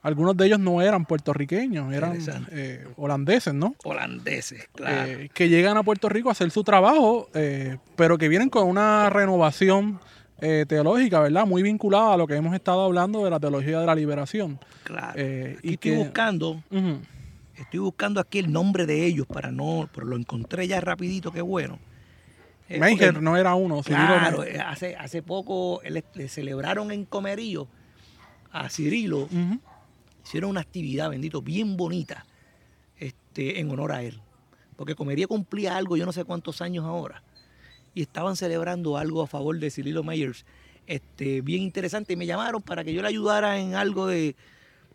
Algunos 0.03 0.35
de 0.35 0.47
ellos 0.47 0.59
no 0.59 0.81
eran 0.81 1.05
puertorriqueños, 1.05 1.93
eran 1.93 2.17
eh, 2.51 2.87
holandeses, 2.97 3.53
¿no? 3.53 3.75
Holandeses, 3.83 4.67
claro. 4.73 5.11
Eh, 5.11 5.29
que 5.33 5.47
llegan 5.47 5.77
a 5.77 5.83
Puerto 5.83 6.09
Rico 6.09 6.29
a 6.29 6.31
hacer 6.31 6.49
su 6.51 6.63
trabajo, 6.63 7.29
eh, 7.35 7.77
pero 7.95 8.17
que 8.17 8.27
vienen 8.27 8.49
con 8.49 8.67
una 8.67 9.09
renovación 9.11 9.99
eh, 10.39 10.65
teológica, 10.67 11.19
¿verdad? 11.19 11.45
Muy 11.45 11.61
vinculada 11.61 12.13
a 12.15 12.17
lo 12.17 12.25
que 12.25 12.35
hemos 12.35 12.55
estado 12.55 12.81
hablando 12.83 13.23
de 13.23 13.29
la 13.29 13.39
teología 13.39 13.79
de 13.79 13.85
la 13.85 13.93
liberación. 13.93 14.59
claro. 14.83 15.11
Aquí 15.11 15.19
y 15.61 15.73
estoy 15.73 15.77
que- 15.77 15.97
buscando. 15.97 16.63
Estoy 17.55 17.79
buscando 17.79 18.19
aquí 18.19 18.39
el 18.39 18.51
nombre 18.51 18.85
de 18.85 19.05
ellos 19.05 19.27
para 19.27 19.51
no, 19.51 19.89
pero 19.93 20.07
lo 20.07 20.15
encontré 20.17 20.67
ya 20.67 20.79
rapidito, 20.81 21.31
qué 21.31 21.41
bueno. 21.41 21.79
Eh, 22.69 22.79
Meijer 22.79 23.09
porque- 23.13 23.23
no 23.23 23.37
era 23.37 23.55
uno. 23.55 23.83
Cirilo 23.83 24.05
Claro, 24.07 24.37
Meijer. 24.39 24.55
eh, 24.55 24.61
hace, 24.61 24.95
hace 24.95 25.21
poco 25.21 25.81
le, 25.87 26.03
le 26.15 26.27
celebraron 26.29 26.91
en 26.91 27.05
Comerío 27.05 27.67
a 28.51 28.69
Cirilo, 28.69 29.27
hicieron 30.23 30.49
una 30.51 30.61
actividad, 30.61 31.09
bendito, 31.09 31.41
bien 31.41 31.77
bonita, 31.77 32.25
este, 32.97 33.59
en 33.59 33.69
honor 33.71 33.91
a 33.91 34.03
él. 34.03 34.21
Porque 34.75 34.95
Comerío 34.95 35.27
cumplía 35.27 35.75
algo, 35.77 35.97
yo 35.97 36.05
no 36.05 36.11
sé 36.13 36.23
cuántos 36.23 36.61
años 36.61 36.85
ahora, 36.85 37.23
y 37.93 38.01
estaban 38.01 38.35
celebrando 38.35 38.97
algo 38.97 39.21
a 39.21 39.27
favor 39.27 39.59
de 39.59 39.69
Cirilo 39.69 40.03
Meyers, 40.03 40.45
este, 40.87 41.41
bien 41.41 41.61
interesante, 41.61 42.13
y 42.13 42.15
me 42.15 42.25
llamaron 42.25 42.61
para 42.61 42.83
que 42.83 42.93
yo 42.93 43.01
le 43.01 43.07
ayudara 43.09 43.59
en 43.59 43.75
algo 43.75 44.07
de 44.07 44.35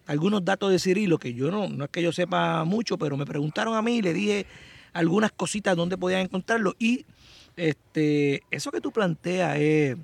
algunos 0.06 0.44
datos 0.44 0.70
de 0.70 0.78
Cirilo, 0.78 1.18
que 1.18 1.34
yo 1.34 1.50
no, 1.50 1.68
no 1.68 1.84
es 1.84 1.90
que 1.90 2.02
yo 2.02 2.12
sepa 2.12 2.64
mucho, 2.64 2.96
pero 2.96 3.16
me 3.16 3.26
preguntaron 3.26 3.74
a 3.74 3.82
mí 3.82 3.96
y 3.96 4.02
le 4.02 4.12
dije 4.12 4.46
algunas 4.92 5.32
cositas 5.32 5.76
donde 5.76 5.98
podían 5.98 6.22
encontrarlo, 6.22 6.74
y 6.78 7.04
este, 7.56 8.42
eso 8.50 8.70
que 8.70 8.80
tú 8.80 8.92
planteas 8.92 9.56
es... 9.58 9.96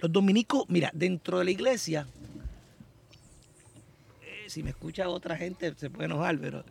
Los 0.00 0.12
dominicos, 0.12 0.64
mira, 0.68 0.90
dentro 0.92 1.38
de 1.38 1.44
la 1.46 1.50
iglesia, 1.50 2.06
eh, 4.22 4.44
si 4.48 4.62
me 4.62 4.70
escucha 4.70 5.08
otra 5.08 5.34
gente 5.36 5.72
se 5.76 5.88
puede 5.88 6.06
enojar, 6.06 6.38
pero 6.38 6.62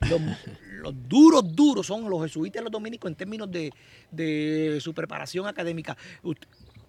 los, 0.00 0.20
los 0.82 1.08
duros, 1.08 1.56
duros 1.56 1.86
son 1.86 2.10
los 2.10 2.22
jesuitas 2.22 2.60
y 2.60 2.64
los 2.64 2.72
dominicos 2.72 3.10
en 3.10 3.14
términos 3.14 3.50
de, 3.50 3.72
de 4.10 4.78
su 4.80 4.92
preparación 4.92 5.46
académica. 5.46 5.96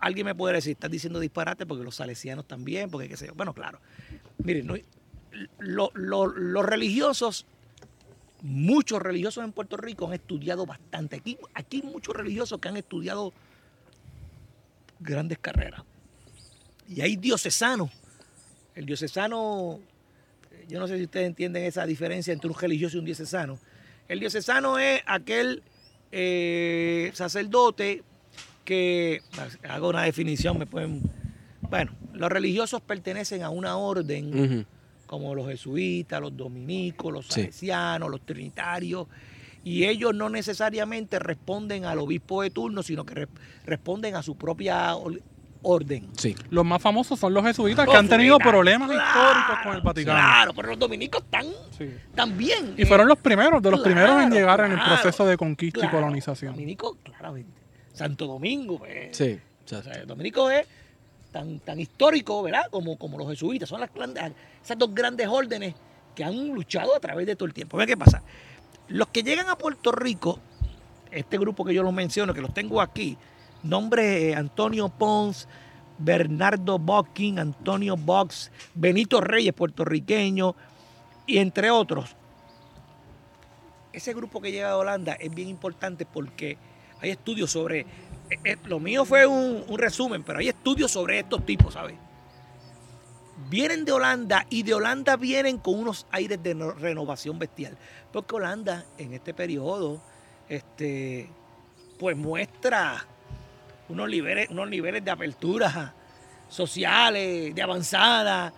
Alguien 0.01 0.25
me 0.25 0.35
puede 0.35 0.55
decir, 0.55 0.71
estás 0.73 0.91
diciendo 0.91 1.19
disparate 1.19 1.65
porque 1.65 1.83
los 1.83 1.95
salesianos 1.95 2.45
también, 2.47 2.89
porque 2.89 3.07
qué 3.07 3.15
sé 3.17 3.27
yo. 3.27 3.35
Bueno, 3.35 3.53
claro. 3.53 3.79
Miren, 4.43 4.67
no- 4.67 4.75
lo- 5.59 5.91
lo- 5.93 6.27
los 6.27 6.65
religiosos, 6.65 7.45
muchos 8.41 8.99
religiosos 9.01 9.43
en 9.45 9.51
Puerto 9.51 9.77
Rico 9.77 10.07
han 10.07 10.13
estudiado 10.13 10.65
bastante. 10.65 11.17
Aquí, 11.17 11.37
aquí 11.53 11.81
hay 11.83 11.83
muchos 11.89 12.15
religiosos 12.15 12.59
que 12.59 12.67
han 12.67 12.77
estudiado 12.77 13.31
grandes 14.99 15.37
carreras. 15.39 15.83
Y 16.89 17.01
hay 17.01 17.15
diocesanos. 17.15 17.89
El 18.75 18.85
diocesano, 18.85 19.79
yo 20.67 20.79
no 20.79 20.87
sé 20.87 20.97
si 20.97 21.03
ustedes 21.03 21.27
entienden 21.27 21.63
esa 21.63 21.85
diferencia 21.85 22.33
entre 22.33 22.49
un 22.49 22.57
religioso 22.57 22.97
y 22.97 22.99
un 22.99 23.05
diocesano. 23.05 23.59
El 24.07 24.19
diocesano 24.19 24.79
es 24.79 25.01
aquel 25.05 25.63
eh, 26.11 27.11
sacerdote 27.13 28.03
que, 28.71 29.21
hago 29.67 29.89
una 29.89 30.03
definición, 30.03 30.57
me 30.57 30.65
pueden... 30.65 31.01
Bueno, 31.69 31.91
los 32.13 32.29
religiosos 32.29 32.81
pertenecen 32.81 33.43
a 33.43 33.49
una 33.49 33.75
orden, 33.77 34.65
como 35.07 35.35
los 35.35 35.47
jesuitas, 35.47 36.21
los 36.21 36.35
dominicos, 36.37 37.11
los 37.11 37.25
Sí. 37.27 37.41
salesianos, 37.41 38.09
los 38.09 38.21
trinitarios, 38.21 39.07
y 39.63 39.83
ellos 39.85 40.15
no 40.15 40.29
necesariamente 40.29 41.19
responden 41.19 41.83
al 41.85 41.99
obispo 41.99 42.41
de 42.43 42.49
turno, 42.49 42.81
sino 42.81 43.05
que 43.05 43.13
re- 43.13 43.27
responden 43.65 44.15
a 44.15 44.23
su 44.23 44.35
propia 44.35 44.95
or- 44.95 45.21
orden. 45.63 46.07
Sí. 46.17 46.33
Los 46.49 46.65
más 46.65 46.81
famosos 46.81 47.19
son 47.19 47.33
los 47.35 47.43
jesuitas 47.45 47.87
que 47.87 47.95
han 47.95 48.07
tenido 48.09 48.37
jesuitas, 48.37 48.51
problemas 48.51 48.89
claro, 48.89 49.05
históricos 49.29 49.55
con 49.63 49.75
el 49.75 49.81
Vaticano. 49.81 50.17
Claro, 50.19 50.53
pero 50.55 50.67
los 50.69 50.79
dominicos 50.79 51.21
están 51.23 51.45
Sí. 51.77 51.89
también. 52.15 52.73
Y 52.77 52.85
fueron 52.85 53.07
los 53.07 53.19
primeros, 53.19 53.61
de 53.61 53.69
los 53.69 53.81
Claro, 53.81 53.95
primeros 53.95 54.23
en 54.23 54.31
llegar 54.31 54.61
en 54.61 54.71
el 54.71 54.79
proceso 54.79 55.25
de 55.25 55.37
conquista 55.37 55.85
y 55.85 55.89
colonización. 55.89 56.53
Dominico, 56.53 56.97
claramente. 57.03 57.60
Santo 57.93 58.27
Domingo, 58.27 58.79
pues. 58.79 59.15
Sí. 59.15 59.39
O 59.65 59.81
sea, 59.81 60.05
dominico 60.05 60.49
es 60.49 60.67
tan, 61.31 61.59
tan 61.59 61.79
histórico, 61.79 62.43
¿verdad? 62.43 62.63
Como, 62.69 62.97
como 62.97 63.17
los 63.17 63.29
jesuitas. 63.29 63.69
Son 63.69 63.79
las 63.79 63.89
esas 64.63 64.77
dos 64.77 64.93
grandes 64.93 65.27
órdenes 65.27 65.75
que 66.15 66.23
han 66.23 66.49
luchado 66.49 66.95
a 66.95 66.99
través 66.99 67.25
de 67.25 67.35
todo 67.35 67.47
el 67.47 67.53
tiempo. 67.53 67.77
Ve 67.77 67.87
qué 67.87 67.97
pasa. 67.97 68.21
Los 68.89 69.07
que 69.07 69.23
llegan 69.23 69.47
a 69.49 69.57
Puerto 69.57 69.91
Rico, 69.91 70.39
este 71.11 71.37
grupo 71.37 71.63
que 71.63 71.73
yo 71.73 71.83
los 71.83 71.93
menciono, 71.93 72.33
que 72.33 72.41
los 72.41 72.53
tengo 72.53 72.81
aquí, 72.81 73.17
nombre 73.63 74.29
eh, 74.29 74.35
Antonio 74.35 74.89
Pons, 74.89 75.47
Bernardo 75.97 76.79
Bocking, 76.79 77.39
Antonio 77.39 77.95
Box, 77.95 78.51
Benito 78.73 79.21
Reyes, 79.21 79.53
puertorriqueño, 79.53 80.55
y 81.25 81.37
entre 81.37 81.71
otros. 81.71 82.15
Ese 83.93 84.13
grupo 84.13 84.41
que 84.41 84.51
llega 84.51 84.69
de 84.69 84.73
Holanda 84.73 85.13
es 85.13 85.33
bien 85.33 85.49
importante 85.49 86.05
porque 86.05 86.57
hay 87.01 87.11
estudios 87.11 87.51
sobre. 87.51 87.81
eh, 87.81 87.87
eh, 88.43 88.57
lo 88.65 88.79
mío 88.79 89.05
fue 89.05 89.25
un, 89.25 89.65
resumen, 89.77 90.23
pero 90.23 90.39
hay 90.39 90.49
estudios 90.49 90.91
sobre 90.91 91.19
estos 91.19 91.45
tipos, 91.45 91.73
¿sabes? 91.73 91.95
Vienen 93.49 93.83
de 93.85 93.91
Holanda 93.91 94.45
y 94.49 94.63
de 94.63 94.73
Holanda 94.73 95.17
vienen 95.17 95.57
con 95.57 95.79
unos 95.79 96.05
aires 96.11 96.41
de 96.41 96.55
no- 96.55 96.71
renovación 96.71 97.39
bestial. 97.39 97.77
Porque 98.13 98.35
Holanda 98.35 98.85
en 98.97 99.13
este 99.13 99.33
periodo, 99.33 100.01
este, 100.47 101.27
pues 101.99 102.15
muestra 102.15 103.05
unos 103.89 104.09
niveles, 104.09 104.49
unos 104.49 104.69
niveles 104.69 105.03
de 105.03 105.11
apertura 105.11 105.93
sociales, 106.49 107.53
de 107.55 107.61
avanzada. 107.61 108.53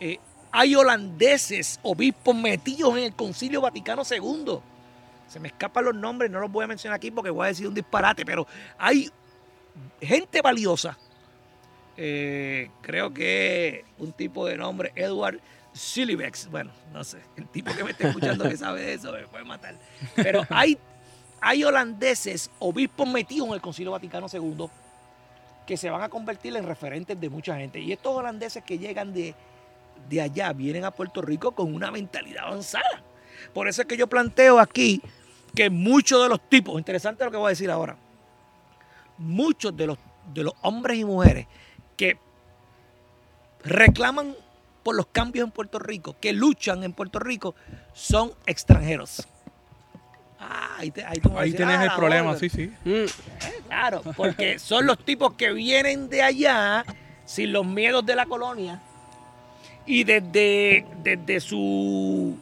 Eh, 0.00 0.18
hay 0.52 0.74
holandeses, 0.74 1.80
obispos 1.82 2.34
metidos 2.34 2.96
en 2.96 3.04
el 3.04 3.14
Concilio 3.14 3.60
Vaticano 3.60 4.02
II. 4.08 4.60
Se 5.32 5.40
me 5.40 5.48
escapan 5.48 5.86
los 5.86 5.94
nombres, 5.94 6.30
no 6.30 6.40
los 6.40 6.52
voy 6.52 6.64
a 6.64 6.66
mencionar 6.66 6.96
aquí 6.96 7.10
porque 7.10 7.30
voy 7.30 7.46
a 7.46 7.48
decir 7.48 7.66
un 7.66 7.72
disparate, 7.72 8.22
pero 8.22 8.46
hay 8.76 9.10
gente 9.98 10.42
valiosa. 10.42 10.98
Eh, 11.96 12.68
creo 12.82 13.14
que 13.14 13.86
un 13.96 14.12
tipo 14.12 14.44
de 14.46 14.58
nombre, 14.58 14.92
Edward 14.94 15.40
Silibex. 15.72 16.50
Bueno, 16.50 16.70
no 16.92 17.02
sé, 17.02 17.16
el 17.38 17.48
tipo 17.48 17.74
que 17.74 17.82
me 17.82 17.92
está 17.92 18.08
escuchando 18.08 18.46
que 18.46 18.58
sabe 18.58 18.82
de 18.82 18.92
eso 18.92 19.10
me 19.10 19.26
puede 19.26 19.44
matar. 19.44 19.74
Pero 20.14 20.42
hay, 20.50 20.76
hay 21.40 21.64
holandeses, 21.64 22.50
obispos 22.58 23.08
metidos 23.08 23.48
en 23.48 23.54
el 23.54 23.62
Concilio 23.62 23.92
Vaticano 23.92 24.26
II, 24.30 24.66
que 25.66 25.78
se 25.78 25.88
van 25.88 26.02
a 26.02 26.10
convertir 26.10 26.54
en 26.54 26.66
referentes 26.66 27.18
de 27.18 27.30
mucha 27.30 27.56
gente. 27.56 27.80
Y 27.80 27.90
estos 27.90 28.14
holandeses 28.14 28.62
que 28.64 28.76
llegan 28.76 29.14
de, 29.14 29.34
de 30.10 30.20
allá 30.20 30.52
vienen 30.52 30.84
a 30.84 30.90
Puerto 30.90 31.22
Rico 31.22 31.52
con 31.52 31.74
una 31.74 31.90
mentalidad 31.90 32.48
avanzada. 32.48 33.02
Por 33.54 33.66
eso 33.66 33.80
es 33.80 33.88
que 33.88 33.96
yo 33.96 34.06
planteo 34.06 34.58
aquí 34.60 35.00
que 35.54 35.70
muchos 35.70 36.22
de 36.22 36.28
los 36.28 36.40
tipos, 36.48 36.78
interesante 36.78 37.24
lo 37.24 37.30
que 37.30 37.36
voy 37.36 37.46
a 37.46 37.50
decir 37.50 37.70
ahora, 37.70 37.96
muchos 39.18 39.76
de 39.76 39.86
los, 39.86 39.98
de 40.32 40.42
los 40.44 40.54
hombres 40.62 40.98
y 40.98 41.04
mujeres 41.04 41.46
que 41.96 42.16
reclaman 43.64 44.34
por 44.82 44.96
los 44.96 45.06
cambios 45.06 45.46
en 45.46 45.52
Puerto 45.52 45.78
Rico, 45.78 46.16
que 46.20 46.32
luchan 46.32 46.82
en 46.84 46.92
Puerto 46.92 47.18
Rico, 47.18 47.54
son 47.92 48.32
extranjeros. 48.46 49.26
Ah, 50.40 50.76
ahí, 50.78 50.90
te- 50.90 51.04
ahí 51.04 51.18
tú 51.20 51.28
me 51.28 51.34
vas 51.36 51.40
a 51.40 51.44
Ahí 51.44 51.50
decir, 51.52 51.66
tienes 51.66 51.78
ah, 51.78 51.84
el 51.84 51.92
problema, 51.96 52.36
sí, 52.36 52.48
sí. 52.48 52.72
Mm, 52.84 53.04
Claro, 53.68 54.02
porque 54.16 54.58
son 54.58 54.86
los 54.86 54.98
tipos 55.04 55.34
que 55.34 55.52
vienen 55.52 56.08
de 56.08 56.22
allá 56.22 56.84
sin 57.24 57.52
los 57.52 57.64
miedos 57.64 58.04
de 58.04 58.16
la 58.16 58.26
colonia 58.26 58.80
y 59.86 60.02
desde, 60.04 60.84
desde 61.02 61.40
su 61.40 62.36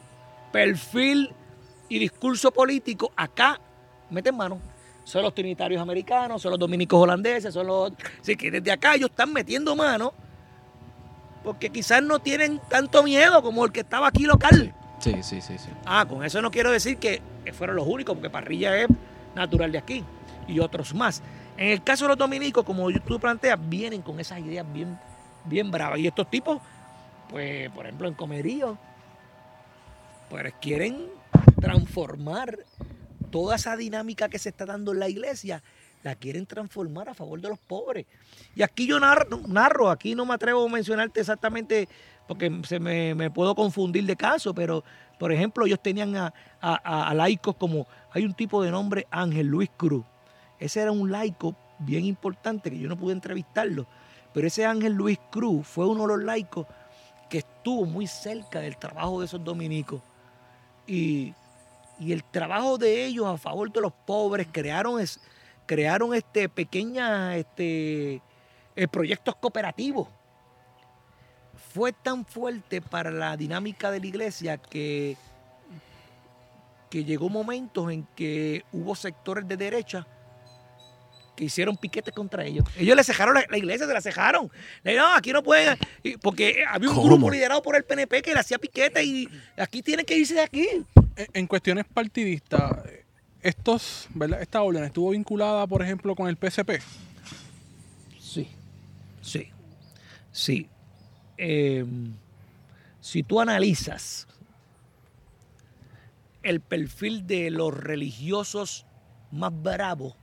perfil 0.51 1.31
y 1.91 1.99
discurso 1.99 2.51
político 2.51 3.11
acá 3.17 3.59
meten 4.09 4.37
mano. 4.37 4.59
Son 5.03 5.23
los 5.23 5.35
trinitarios 5.35 5.81
americanos, 5.81 6.41
son 6.41 6.51
los 6.51 6.59
dominicos 6.59 7.01
holandeses, 7.01 7.53
son 7.53 7.67
los... 7.67 7.91
Así 8.21 8.37
que 8.37 8.49
desde 8.49 8.71
acá 8.71 8.95
ellos 8.95 9.09
están 9.09 9.33
metiendo 9.33 9.75
mano 9.75 10.13
porque 11.43 11.69
quizás 11.69 12.01
no 12.01 12.19
tienen 12.19 12.61
tanto 12.69 13.03
miedo 13.03 13.43
como 13.43 13.65
el 13.65 13.73
que 13.73 13.81
estaba 13.81 14.07
aquí 14.07 14.23
local. 14.23 14.73
Sí, 14.99 15.21
sí, 15.21 15.41
sí, 15.41 15.57
sí. 15.57 15.67
Ah, 15.85 16.05
con 16.07 16.23
eso 16.23 16.41
no 16.41 16.49
quiero 16.49 16.71
decir 16.71 16.95
que 16.95 17.21
fueron 17.51 17.75
los 17.75 17.85
únicos, 17.85 18.15
porque 18.15 18.29
Parrilla 18.29 18.77
es 18.77 18.87
natural 19.35 19.73
de 19.73 19.79
aquí 19.79 20.05
y 20.47 20.59
otros 20.59 20.93
más. 20.93 21.21
En 21.57 21.69
el 21.69 21.83
caso 21.83 22.05
de 22.05 22.09
los 22.09 22.17
dominicos, 22.17 22.63
como 22.63 22.89
tú 22.89 23.19
planteas, 23.19 23.59
vienen 23.67 24.01
con 24.01 24.17
esas 24.17 24.39
ideas 24.39 24.65
bien, 24.71 24.97
bien 25.43 25.69
bravas. 25.69 25.99
Y 25.99 26.07
estos 26.07 26.29
tipos, 26.29 26.61
pues, 27.29 27.69
por 27.71 27.85
ejemplo, 27.85 28.07
en 28.07 28.13
Comerío, 28.13 28.77
pues 30.29 30.53
quieren 30.61 31.19
transformar 31.59 32.57
toda 33.29 33.55
esa 33.55 33.75
dinámica 33.77 34.29
que 34.29 34.39
se 34.39 34.49
está 34.49 34.65
dando 34.65 34.91
en 34.91 34.99
la 34.99 35.09
iglesia, 35.09 35.63
la 36.03 36.15
quieren 36.15 36.45
transformar 36.45 37.09
a 37.09 37.13
favor 37.13 37.39
de 37.39 37.49
los 37.49 37.59
pobres. 37.59 38.05
Y 38.55 38.63
aquí 38.63 38.87
yo 38.87 38.99
narro, 38.99 39.89
aquí 39.89 40.15
no 40.15 40.25
me 40.25 40.33
atrevo 40.33 40.65
a 40.65 40.69
mencionarte 40.69 41.19
exactamente 41.19 41.87
porque 42.27 42.61
se 42.67 42.79
me, 42.79 43.13
me 43.15 43.29
puedo 43.29 43.53
confundir 43.55 44.05
de 44.05 44.15
caso, 44.15 44.53
pero 44.53 44.83
por 45.19 45.31
ejemplo 45.31 45.65
ellos 45.65 45.81
tenían 45.81 46.15
a, 46.15 46.33
a- 46.59 46.81
a- 46.83 47.07
a 47.09 47.13
laicos 47.13 47.55
como, 47.55 47.87
hay 48.11 48.25
un 48.25 48.33
tipo 48.33 48.63
de 48.63 48.71
nombre 48.71 49.07
Ángel 49.11 49.47
Luis 49.47 49.69
Cruz. 49.77 50.03
Ese 50.59 50.81
era 50.81 50.91
un 50.91 51.11
laico 51.11 51.55
bien 51.79 52.05
importante 52.05 52.69
que 52.69 52.79
yo 52.79 52.87
no 52.89 52.97
pude 52.97 53.13
entrevistarlo, 53.13 53.85
pero 54.33 54.47
ese 54.47 54.65
Ángel 54.65 54.93
Luis 54.93 55.19
Cruz 55.31 55.67
fue 55.67 55.85
uno 55.87 56.01
de 56.03 56.07
los 56.09 56.23
laicos 56.23 56.65
que 57.29 57.39
estuvo 57.39 57.85
muy 57.85 58.07
cerca 58.07 58.59
del 58.59 58.77
trabajo 58.77 59.19
de 59.19 59.25
esos 59.25 59.43
dominicos. 59.43 60.01
Y, 60.91 61.33
el 61.99 62.23
trabajo 62.23 62.77
de 62.77 63.05
ellos 63.05 63.27
a 63.27 63.37
favor 63.37 63.71
de 63.71 63.79
los 63.79 63.93
pobres, 63.93 64.47
crearon, 64.51 64.99
es, 64.99 65.21
crearon 65.65 66.13
este, 66.13 66.49
pequeñas 66.49 67.37
este, 67.37 68.21
eh, 68.75 68.87
proyectos 68.89 69.35
cooperativos. 69.35 70.09
Fue 71.73 71.93
tan 71.93 72.25
fuerte 72.25 72.81
para 72.81 73.11
la 73.11 73.37
dinámica 73.37 73.91
de 73.91 73.99
la 73.99 74.05
iglesia 74.07 74.57
que, 74.57 75.15
que 76.89 77.05
llegó 77.05 77.29
momentos 77.29 77.91
en 77.91 78.05
que 78.15 78.65
hubo 78.73 78.95
sectores 78.95 79.47
de 79.47 79.55
derecha 79.55 80.05
que 81.35 81.45
hicieron 81.45 81.77
piquetes 81.77 82.13
contra 82.13 82.45
ellos. 82.45 82.65
Ellos 82.77 82.95
le 82.95 83.03
cejaron 83.03 83.33
la, 83.35 83.45
la 83.49 83.57
iglesia, 83.57 83.87
se 83.87 83.93
la 83.93 84.01
cejaron. 84.01 84.51
Le 84.83 84.91
dijeron, 84.91 85.09
no, 85.11 85.15
aquí 85.17 85.31
no 85.33 85.41
pueden, 85.43 85.77
y- 86.03 86.17
porque 86.17 86.63
había 86.67 86.89
un 86.89 86.95
¿Cómo? 86.95 87.07
grupo 87.07 87.31
liderado 87.31 87.61
por 87.61 87.75
el 87.75 87.83
PNP 87.83 88.21
que 88.21 88.33
le 88.33 88.39
hacía 88.39 88.57
piquetes 88.57 89.03
y 89.05 89.27
aquí 89.57 89.81
tienen 89.81 90.05
que 90.05 90.17
irse 90.17 90.33
de 90.35 90.41
aquí. 90.41 90.67
En, 91.15 91.27
en 91.33 91.47
cuestiones 91.47 91.85
partidistas, 91.93 92.71
estos, 93.41 94.07
¿verdad? 94.13 94.41
esta 94.41 94.61
orden 94.61 94.83
estuvo 94.83 95.09
vinculada, 95.11 95.65
por 95.67 95.81
ejemplo, 95.81 96.15
con 96.15 96.27
el 96.27 96.35
PSP. 96.37 96.81
Sí, 98.19 98.47
sí, 99.21 99.47
sí. 100.31 100.67
Eh, 101.37 101.85
si 102.99 103.23
tú 103.23 103.39
analizas 103.41 104.27
el 106.43 106.59
perfil 106.61 107.25
de 107.27 107.51
los 107.51 107.73
religiosos 107.75 108.85
más 109.31 109.51
bravos, 109.61 110.15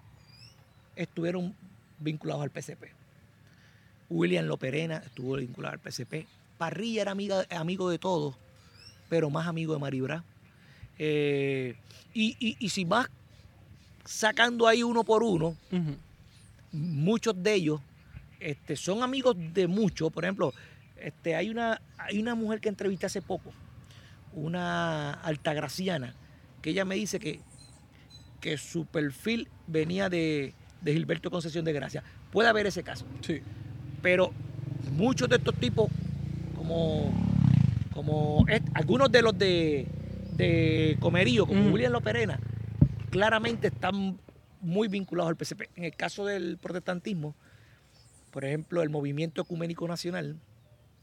estuvieron 1.02 1.54
vinculados 1.98 2.42
al 2.42 2.50
PCP. 2.50 2.84
William 4.10 4.46
Loperena 4.46 4.98
estuvo 4.98 5.36
vinculado 5.36 5.74
al 5.74 5.80
PCP. 5.80 6.26
Parrilla 6.56 7.02
era 7.02 7.10
amiga, 7.12 7.44
amigo 7.50 7.88
de 7.90 7.98
todos, 7.98 8.36
pero 9.08 9.30
más 9.30 9.46
amigo 9.46 9.74
de 9.74 9.80
Maribra. 9.80 10.24
Eh, 10.98 11.76
y, 12.14 12.36
y- 12.40 12.56
y 12.58 12.68
si 12.70 12.84
vas 12.84 13.08
sacando 14.04 14.66
ahí 14.66 14.82
uno 14.82 15.04
por 15.04 15.22
uno, 15.22 15.56
muchos 16.72 17.40
de 17.42 17.54
ellos 17.54 17.80
este, 18.40 18.76
son 18.76 19.02
amigos 19.02 19.36
de 19.52 19.66
muchos. 19.66 20.10
Por 20.12 20.24
ejemplo, 20.24 20.52
este, 20.96 21.34
hay, 21.36 21.50
una, 21.50 21.80
hay 21.98 22.18
una 22.18 22.34
mujer 22.34 22.60
que 22.60 22.68
entrevisté 22.70 23.06
hace 23.06 23.22
poco, 23.22 23.52
una 24.32 25.12
altagraciana, 25.12 26.14
que 26.62 26.70
ella 26.70 26.84
me 26.84 26.94
dice 26.96 27.20
que, 27.20 27.40
que 28.40 28.56
su 28.58 28.86
perfil 28.86 29.48
venía 29.66 30.08
de, 30.08 30.54
de 30.80 30.92
Gilberto 30.92 31.30
Concesión 31.30 31.64
de 31.64 31.72
Gracia. 31.72 32.02
Puede 32.30 32.48
haber 32.48 32.66
ese 32.66 32.82
caso, 32.82 33.04
Sí. 33.20 33.40
pero 34.02 34.32
muchos 34.92 35.28
de 35.28 35.36
estos 35.36 35.54
tipos, 35.56 35.90
como, 36.56 37.12
como 37.92 38.44
algunos 38.74 39.10
de 39.10 39.22
los 39.22 39.36
de, 39.38 39.86
de 40.36 40.96
Comerío, 41.00 41.46
como 41.46 41.62
Mm. 41.62 41.72
William 41.72 41.92
Loperena, 41.92 42.38
claramente 43.10 43.68
están 43.68 44.18
muy 44.60 44.88
vinculados 44.88 45.30
al 45.30 45.36
PCP. 45.36 45.68
En 45.76 45.84
el 45.84 45.94
caso 45.96 46.24
del 46.26 46.58
protestantismo, 46.58 47.34
por 48.30 48.44
ejemplo, 48.44 48.82
el 48.82 48.90
movimiento 48.90 49.40
ecuménico 49.42 49.86
nacional, 49.88 50.36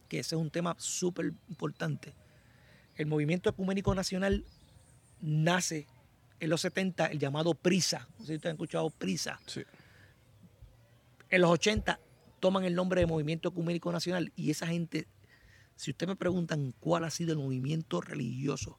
que 0.08 0.20
ese 0.20 0.36
es 0.36 0.42
un 0.42 0.52
tema 0.52 0.76
súper 0.78 1.34
importante. 1.50 2.14
El 2.96 3.08
movimiento 3.08 3.50
ecuménico 3.50 3.94
nacional 3.96 4.44
nace 5.22 5.88
en 6.40 6.50
los 6.50 6.62
70, 6.62 7.08
el 7.08 7.20
llamado 7.20 7.54
PRISA. 7.54 8.08
No 8.20 8.26
sé 8.26 8.34
si 8.34 8.36
ustedes 8.36 8.46
han 8.52 8.56
escuchado 8.56 8.90
PRISA. 8.90 9.40
Sí. 9.46 9.64
En 11.30 11.42
los 11.42 11.50
80 11.52 12.00
toman 12.40 12.66
el 12.66 12.76
nombre 12.76 13.02
de 13.02 13.08
Movimiento 13.08 13.50
Ecuménico 13.50 13.92
Nacional 13.92 14.32
y 14.36 14.52
esa 14.52 14.68
gente, 14.68 15.08
si 15.76 15.92
ustedes 15.92 16.10
me 16.10 16.16
preguntan 16.16 16.74
cuál 16.80 17.04
ha 17.04 17.10
sido 17.10 17.32
el 17.34 17.40
movimiento 17.40 18.02
religioso 18.02 18.78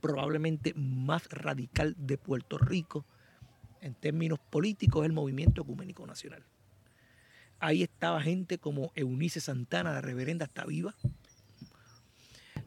probablemente 0.00 0.72
más 0.74 1.28
radical 1.28 1.94
de 1.98 2.16
Puerto 2.16 2.56
Rico 2.56 3.04
en 3.82 3.94
términos 3.94 4.38
políticos, 4.38 5.02
es 5.02 5.06
el 5.06 5.12
Movimiento 5.12 5.62
Ecuménico 5.62 6.06
Nacional. 6.06 6.42
Ahí 7.58 7.82
estaba 7.82 8.22
gente 8.22 8.56
como 8.58 8.90
Eunice 8.94 9.40
Santana, 9.40 9.92
la 9.92 10.00
reverenda, 10.00 10.46
está 10.46 10.64
viva. 10.64 10.94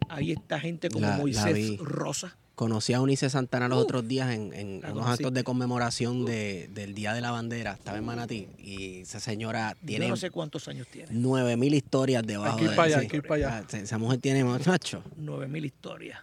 Ahí 0.09 0.31
está 0.31 0.59
gente 0.59 0.89
como 0.89 1.07
La- 1.07 1.17
Moisés. 1.17 1.77
Rosa. 1.79 2.37
Conocí 2.55 2.93
a 2.93 3.01
Unice 3.01 3.31
Santana 3.31 3.67
los 3.67 3.79
Uh, 3.79 3.81
otros 3.81 4.07
días 4.07 4.31
en, 4.31 4.77
unos 4.83 4.91
conocí. 4.91 5.11
actos 5.23 5.33
de 5.33 5.43
conmemoración 5.43 6.23
de- 6.23 6.69
del 6.71 6.93
Día 6.93 7.13
de 7.13 7.21
la 7.21 7.31
Bandera. 7.31 7.73
Estaba 7.73 7.97
en 7.97 8.05
Manatí 8.05 8.47
y 8.59 9.01
esa 9.01 9.19
señora 9.19 9.75
tiene 9.83 10.05
Yo 10.05 10.11
no 10.11 10.17
sé 10.17 10.29
cuántos 10.29 10.67
años 10.67 10.85
tiene. 10.87 11.07
nueve 11.11 11.57
mil 11.57 11.73
historias 11.73 12.21
debajo 12.25 12.59
ir 12.59 12.69
de 12.69 12.75
para 12.75 12.97
allá, 12.97 13.09
sí. 13.09 13.15
ir 13.15 13.23
para 13.23 13.35
allá. 13.57 13.65
Ah, 13.71 13.77
Esa 13.77 13.97
mujer 13.97 14.19
tiene 14.19 14.43
muchacho. 14.43 15.03
Nueve 15.17 15.47
mil 15.47 15.65
historias. 15.65 16.19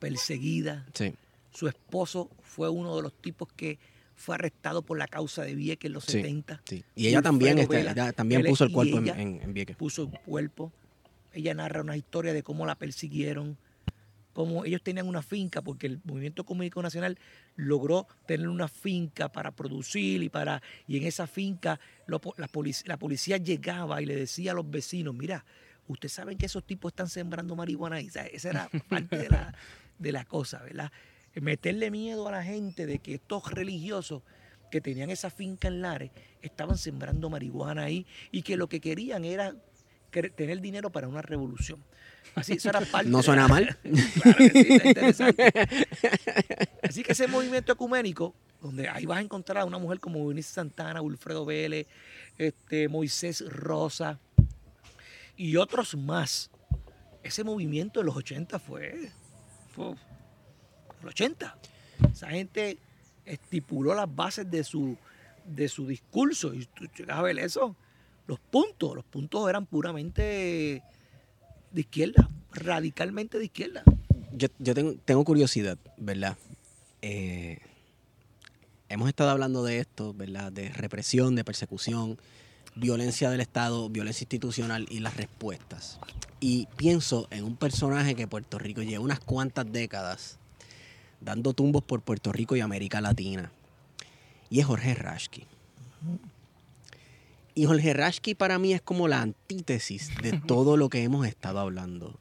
Perseguida. 0.00 0.86
Sí, 0.94 1.14
Su 1.52 1.68
esposo 1.68 2.30
fue 2.42 2.68
uno 2.68 2.96
de 2.96 3.02
los 3.02 3.12
tipos 3.12 3.48
que 3.54 3.78
fue 4.16 4.34
arrestado 4.34 4.82
por 4.82 4.98
la 4.98 5.06
causa 5.06 5.42
de 5.42 5.54
Vieques 5.54 5.86
en 5.88 5.92
los 5.92 6.04
Sí. 6.04 6.12
70. 6.12 6.60
sí. 6.68 6.84
Y 6.96 7.06
ella 7.06 7.22
también, 7.22 7.58
este, 7.58 7.80
ella 7.80 8.12
también 8.12 8.44
puso 8.44 8.64
el 8.64 8.72
cuerpo 8.72 8.98
en, 8.98 9.08
en, 9.08 9.40
en 9.42 9.54
Vieques. 9.54 9.76
Puso 9.76 10.02
el 10.02 10.18
cuerpo. 10.20 10.72
Ella 11.32 11.54
narra 11.54 11.80
una 11.82 11.96
historia 11.96 12.32
de 12.32 12.42
cómo 12.42 12.66
la 12.66 12.74
persiguieron, 12.74 13.56
cómo 14.32 14.64
ellos 14.64 14.82
tenían 14.82 15.08
una 15.08 15.22
finca, 15.22 15.60
porque 15.62 15.86
el 15.86 16.00
Movimiento 16.04 16.44
Comunista 16.44 16.80
Nacional 16.82 17.18
logró 17.56 18.06
tener 18.26 18.48
una 18.48 18.68
finca 18.68 19.30
para 19.30 19.50
producir 19.50 20.22
y 20.22 20.28
para 20.28 20.62
y 20.86 20.96
en 20.96 21.04
esa 21.04 21.26
finca 21.26 21.80
lo 22.06 22.20
la, 22.36 22.48
polic- 22.48 22.86
la 22.86 22.96
policía 22.96 23.36
llegaba 23.38 24.00
y 24.00 24.06
le 24.06 24.16
decía 24.16 24.52
a 24.52 24.54
los 24.54 24.70
vecinos, 24.70 25.14
mira, 25.14 25.44
ustedes 25.88 26.12
saben 26.12 26.38
que 26.38 26.46
esos 26.46 26.64
tipos 26.64 26.92
están 26.92 27.08
sembrando 27.08 27.56
marihuana 27.56 27.96
ahí. 27.96 28.08
O 28.08 28.12
sea, 28.12 28.26
esa 28.26 28.50
era 28.50 28.70
parte 28.88 29.18
de 29.18 29.28
la, 29.28 29.54
de 29.98 30.12
la 30.12 30.24
cosa, 30.24 30.62
¿verdad? 30.62 30.92
Meterle 31.34 31.90
miedo 31.90 32.26
a 32.28 32.32
la 32.32 32.42
gente 32.44 32.86
de 32.86 32.98
que 32.98 33.14
estos 33.14 33.50
religiosos 33.52 34.22
que 34.70 34.80
tenían 34.80 35.10
esa 35.10 35.30
finca 35.30 35.66
en 35.68 35.82
Lares 35.82 36.12
estaban 36.42 36.78
sembrando 36.78 37.28
marihuana 37.30 37.82
ahí 37.84 38.06
y 38.30 38.42
que 38.42 38.56
lo 38.56 38.68
que 38.68 38.80
querían 38.80 39.24
era 39.24 39.54
tener 40.36 40.60
dinero 40.60 40.90
para 40.90 41.08
una 41.08 41.22
revolución. 41.22 41.82
Así, 42.34 42.52
eso 42.54 42.68
era 42.70 42.80
parte 42.80 43.08
No 43.10 43.18
de 43.18 43.24
suena 43.24 43.42
la- 43.42 43.48
mal. 43.48 43.78
Claro 44.22 44.38
que 44.38 44.50
sí, 44.50 44.72
está 44.72 44.88
interesante. 44.88 45.52
Así 46.82 47.02
que 47.02 47.12
ese 47.12 47.26
movimiento 47.26 47.72
ecuménico, 47.72 48.34
donde 48.62 48.88
ahí 48.88 49.04
vas 49.06 49.18
a 49.18 49.22
encontrar 49.22 49.58
a 49.58 49.64
una 49.64 49.78
mujer 49.78 49.98
como 50.00 50.18
Eunice 50.20 50.52
Santana, 50.52 51.02
Wilfredo 51.02 51.44
Vélez, 51.44 51.86
este, 52.38 52.88
Moisés 52.88 53.44
Rosa 53.48 54.18
y 55.36 55.56
otros 55.56 55.94
más. 55.96 56.50
Ese 57.22 57.44
movimiento 57.44 58.00
de 58.00 58.06
los 58.06 58.16
80 58.16 58.58
fue, 58.58 59.10
fue 59.74 59.94
los 61.02 61.10
80. 61.12 61.56
Esa 62.12 62.28
gente 62.30 62.78
estipuló 63.24 63.94
las 63.94 64.14
bases 64.14 64.50
de 64.50 64.64
su, 64.64 64.96
de 65.44 65.68
su 65.68 65.86
discurso. 65.86 66.54
Y 66.54 66.66
tú 66.66 66.86
llegas 66.96 67.18
a 67.18 67.22
ver 67.22 67.38
eso, 67.38 67.76
los 68.26 68.38
puntos, 68.38 68.94
los 68.94 69.04
puntos 69.04 69.48
eran 69.50 69.66
puramente 69.66 70.82
de 71.72 71.80
izquierda, 71.82 72.28
radicalmente 72.52 73.38
de 73.38 73.44
izquierda. 73.44 73.82
Yo, 74.32 74.48
yo 74.58 74.74
tengo, 74.74 74.94
tengo 75.04 75.24
curiosidad, 75.24 75.78
¿verdad? 75.96 76.36
Eh, 77.02 77.58
hemos 78.88 79.08
estado 79.08 79.30
hablando 79.30 79.64
de 79.64 79.78
esto, 79.78 80.14
¿verdad? 80.14 80.52
De 80.52 80.68
represión, 80.70 81.34
de 81.34 81.44
persecución, 81.44 82.18
violencia 82.74 83.30
del 83.30 83.40
Estado, 83.40 83.88
violencia 83.88 84.24
institucional 84.24 84.86
y 84.90 85.00
las 85.00 85.16
respuestas. 85.16 85.98
Y 86.40 86.68
pienso 86.76 87.28
en 87.30 87.44
un 87.44 87.56
personaje 87.56 88.14
que 88.14 88.26
Puerto 88.26 88.58
Rico 88.58 88.82
lleva 88.82 89.04
unas 89.04 89.20
cuantas 89.20 89.70
décadas 89.70 90.38
dando 91.20 91.52
tumbos 91.52 91.82
por 91.82 92.02
Puerto 92.02 92.32
Rico 92.32 92.56
y 92.56 92.60
América 92.60 93.00
Latina. 93.00 93.52
Y 94.48 94.60
es 94.60 94.66
Jorge 94.66 94.94
Rashki. 94.94 95.46
Y 97.60 97.66
Jorge 97.66 97.92
Rashki 97.92 98.34
para 98.34 98.58
mí 98.58 98.72
es 98.72 98.80
como 98.80 99.06
la 99.06 99.20
antítesis 99.20 100.08
de 100.22 100.32
todo 100.46 100.78
lo 100.78 100.88
que 100.88 101.02
hemos 101.02 101.26
estado 101.26 101.58
hablando. 101.58 102.18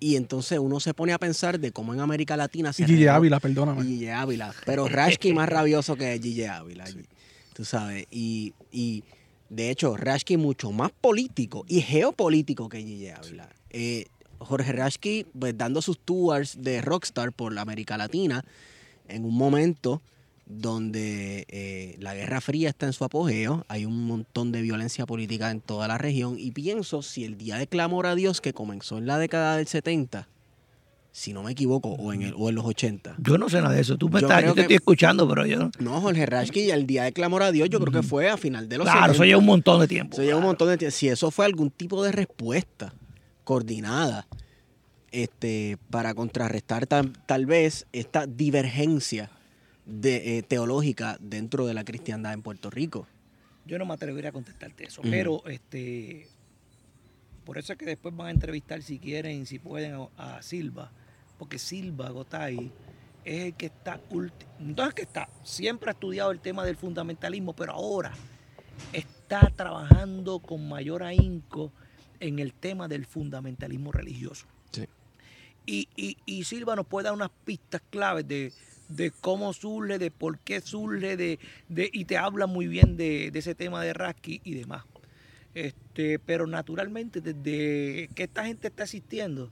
Y 0.00 0.16
entonces 0.16 0.58
uno 0.58 0.80
se 0.80 0.94
pone 0.94 1.12
a 1.12 1.18
pensar 1.18 1.60
de 1.60 1.72
cómo 1.72 1.92
en 1.92 2.00
América 2.00 2.38
Latina 2.38 2.72
se 2.72 2.84
Y 2.84 2.86
Gigi 2.86 3.02
arregló- 3.04 3.16
Ávila, 3.16 3.40
perdóname. 3.40 3.82
Gigi 3.82 4.08
Ávila. 4.08 4.54
Pero 4.64 4.88
Rashki 4.88 5.34
más 5.34 5.46
rabioso 5.50 5.94
que 5.96 6.18
Gigi 6.22 6.44
Ávila. 6.44 6.86
Tú 7.52 7.66
sabes. 7.66 8.06
Y, 8.10 8.54
y 8.72 9.04
de 9.50 9.68
hecho, 9.68 9.94
Rashki 9.94 10.38
mucho 10.38 10.72
más 10.72 10.90
político 11.02 11.66
y 11.68 11.82
geopolítico 11.82 12.70
que 12.70 12.78
Gigi 12.78 13.08
Ávila. 13.10 13.50
Eh, 13.68 14.06
Jorge 14.38 14.72
Rashki, 14.72 15.26
pues 15.38 15.58
dando 15.58 15.82
sus 15.82 15.98
tours 15.98 16.62
de 16.62 16.80
rockstar 16.80 17.30
por 17.34 17.52
la 17.52 17.60
América 17.60 17.98
Latina 17.98 18.42
en 19.06 19.26
un 19.26 19.34
momento 19.34 20.00
donde 20.46 21.44
eh, 21.48 21.96
la 21.98 22.14
Guerra 22.14 22.40
Fría 22.40 22.68
está 22.68 22.86
en 22.86 22.92
su 22.92 23.04
apogeo, 23.04 23.64
hay 23.68 23.84
un 23.84 24.04
montón 24.06 24.52
de 24.52 24.62
violencia 24.62 25.04
política 25.04 25.50
en 25.50 25.60
toda 25.60 25.88
la 25.88 25.98
región 25.98 26.36
y 26.38 26.52
pienso 26.52 27.02
si 27.02 27.24
el 27.24 27.36
Día 27.36 27.56
de 27.56 27.66
Clamor 27.66 28.06
a 28.06 28.14
Dios 28.14 28.40
que 28.40 28.52
comenzó 28.52 28.96
en 28.98 29.06
la 29.06 29.18
década 29.18 29.56
del 29.56 29.66
70, 29.66 30.28
si 31.10 31.32
no 31.32 31.42
me 31.42 31.50
equivoco, 31.52 31.88
o 31.90 32.12
en, 32.12 32.22
el, 32.22 32.34
o 32.36 32.48
en 32.48 32.54
los 32.54 32.64
80, 32.64 33.16
Yo 33.18 33.38
no 33.38 33.48
sé 33.48 33.60
nada 33.60 33.74
de 33.74 33.80
eso. 33.80 33.96
Tú 33.96 34.08
me 34.08 34.20
Yo 34.20 34.28
estás, 34.28 34.44
yo 34.44 34.50
te 34.50 34.54
que- 34.54 34.60
estoy 34.62 34.76
escuchando, 34.76 35.28
pero 35.28 35.46
yo 35.46 35.58
no. 35.58 35.70
no, 35.80 36.00
Jorge 36.00 36.26
Rashki 36.26 36.70
el 36.70 36.86
Día 36.86 37.04
de 37.04 37.12
Clamor 37.12 37.42
a 37.42 37.50
Dios 37.52 37.68
yo 37.70 37.80
creo 37.80 37.92
que 37.92 38.06
fue 38.06 38.28
a 38.28 38.36
final 38.36 38.68
de 38.68 38.78
los 38.78 38.84
Claro, 38.84 39.12
eso 39.12 39.24
70. 39.24 39.26
lleva 39.26 39.38
un 39.40 39.46
montón 39.46 39.80
de 39.80 39.88
tiempo. 39.88 40.12
Eso 40.14 40.22
lleva 40.22 40.36
un 40.38 40.44
montón 40.44 40.68
de 40.68 40.76
tiempo. 40.78 40.94
Si 40.94 41.08
eso 41.08 41.30
fue 41.32 41.44
algún 41.46 41.70
tipo 41.70 42.04
de 42.04 42.12
respuesta 42.12 42.94
coordinada 43.44 44.26
este, 45.10 45.78
para 45.90 46.14
contrarrestar 46.14 46.86
tal, 46.86 47.12
tal 47.26 47.46
vez 47.46 47.86
esta 47.92 48.26
divergencia 48.26 49.30
de, 49.86 50.38
eh, 50.38 50.42
teológica 50.42 51.16
dentro 51.20 51.66
de 51.66 51.74
la 51.74 51.84
cristiandad 51.84 52.32
en 52.32 52.42
Puerto 52.42 52.70
Rico. 52.70 53.06
Yo 53.64 53.78
no 53.78 53.86
me 53.86 53.94
atrevería 53.94 54.30
a 54.30 54.32
contestarte 54.32 54.84
eso, 54.84 55.02
pero 55.02 55.44
este 55.46 56.28
por 57.44 57.58
eso 57.58 57.72
es 57.72 57.78
que 57.78 57.86
después 57.86 58.14
van 58.14 58.26
a 58.26 58.30
entrevistar 58.30 58.82
si 58.82 58.98
quieren, 58.98 59.46
si 59.46 59.60
pueden 59.60 59.94
a, 59.94 60.36
a 60.36 60.42
Silva, 60.42 60.90
porque 61.38 61.58
Silva 61.58 62.10
Gotay 62.10 62.72
es 63.24 63.44
el 63.44 63.54
que 63.54 63.66
está 63.66 64.00
no 64.58 64.84
es 64.86 64.94
que 64.94 65.02
está, 65.02 65.28
siempre 65.42 65.90
ha 65.90 65.92
estudiado 65.92 66.30
el 66.32 66.40
tema 66.40 66.64
del 66.64 66.76
fundamentalismo, 66.76 67.54
pero 67.54 67.72
ahora 67.72 68.12
está 68.92 69.50
trabajando 69.54 70.40
con 70.40 70.68
mayor 70.68 71.02
ahínco 71.02 71.72
en 72.20 72.38
el 72.38 72.52
tema 72.52 72.88
del 72.88 73.04
fundamentalismo 73.04 73.92
religioso. 73.92 74.46
Sí. 74.70 74.86
Y, 75.66 75.88
y, 75.96 76.16
y 76.24 76.44
Silva 76.44 76.76
nos 76.76 76.86
puede 76.86 77.04
dar 77.04 77.14
unas 77.14 77.30
pistas 77.44 77.82
claves 77.90 78.26
de, 78.28 78.52
de 78.88 79.10
cómo 79.10 79.52
surge, 79.52 79.98
de 79.98 80.10
por 80.10 80.38
qué 80.38 80.60
surge, 80.60 81.16
de, 81.16 81.38
de, 81.68 81.90
y 81.92 82.04
te 82.04 82.16
habla 82.16 82.46
muy 82.46 82.66
bien 82.68 82.96
de, 82.96 83.30
de 83.30 83.38
ese 83.38 83.54
tema 83.54 83.82
de 83.82 83.92
Rasky 83.92 84.40
y 84.44 84.54
demás. 84.54 84.84
Este, 85.54 86.18
pero 86.18 86.46
naturalmente, 86.46 87.20
desde 87.20 88.08
que 88.14 88.24
esta 88.24 88.44
gente 88.44 88.68
está 88.68 88.84
asistiendo, 88.84 89.50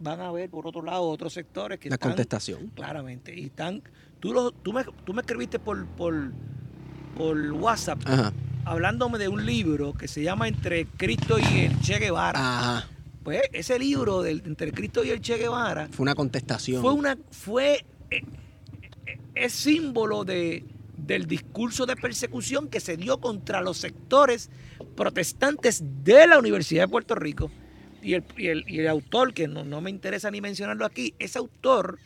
van 0.00 0.20
a 0.20 0.32
ver 0.32 0.50
por 0.50 0.66
otro 0.66 0.82
lado 0.82 1.02
otros 1.08 1.32
sectores 1.32 1.78
que 1.78 1.88
La 1.88 1.94
están 1.94 2.10
contestación. 2.10 2.68
claramente. 2.74 3.38
Y 3.38 3.44
están, 3.46 3.82
tú, 4.20 4.32
lo, 4.32 4.50
tú, 4.50 4.72
me, 4.72 4.84
tú 5.04 5.14
me 5.14 5.20
escribiste 5.20 5.58
por, 5.58 5.86
por, 5.86 6.32
por 7.16 7.38
WhatsApp 7.52 8.00
Ajá. 8.04 8.32
hablándome 8.64 9.18
de 9.18 9.28
un 9.28 9.46
libro 9.46 9.92
que 9.94 10.08
se 10.08 10.22
llama 10.22 10.48
Entre 10.48 10.86
Cristo 10.86 11.38
y 11.38 11.60
el 11.60 11.80
Che 11.80 11.98
Guevara. 11.98 12.38
Ajá. 12.40 12.88
Pues 13.22 13.42
ese 13.52 13.78
libro 13.78 14.22
del 14.22 14.42
Entre 14.46 14.72
Cristo 14.72 15.04
y 15.04 15.10
el 15.10 15.20
Che 15.20 15.36
Guevara 15.36 15.88
Fue 15.92 16.02
una 16.02 16.14
contestación. 16.14 16.80
fue 16.82 16.92
una 16.94 17.16
fue 17.30 17.84
eh, 18.10 18.22
eh, 18.22 18.22
es 19.34 19.52
símbolo 19.52 20.24
de 20.24 20.64
del 20.96 21.26
discurso 21.26 21.86
de 21.86 21.94
persecución 21.94 22.68
que 22.68 22.80
se 22.80 22.96
dio 22.96 23.20
contra 23.20 23.60
los 23.62 23.78
sectores 23.78 24.50
protestantes 24.96 25.82
de 26.04 26.26
la 26.26 26.38
Universidad 26.40 26.82
de 26.84 26.88
Puerto 26.88 27.14
Rico. 27.14 27.50
Y 28.02 28.14
el, 28.14 28.24
y 28.36 28.48
el- 28.48 28.64
y 28.68 28.80
el 28.80 28.88
autor, 28.88 29.32
que 29.32 29.46
no, 29.46 29.64
no 29.64 29.80
me 29.80 29.90
interesa 29.90 30.30
ni 30.30 30.40
mencionarlo 30.40 30.84
aquí, 30.84 31.14
ese 31.20 31.38
autor 31.38 31.98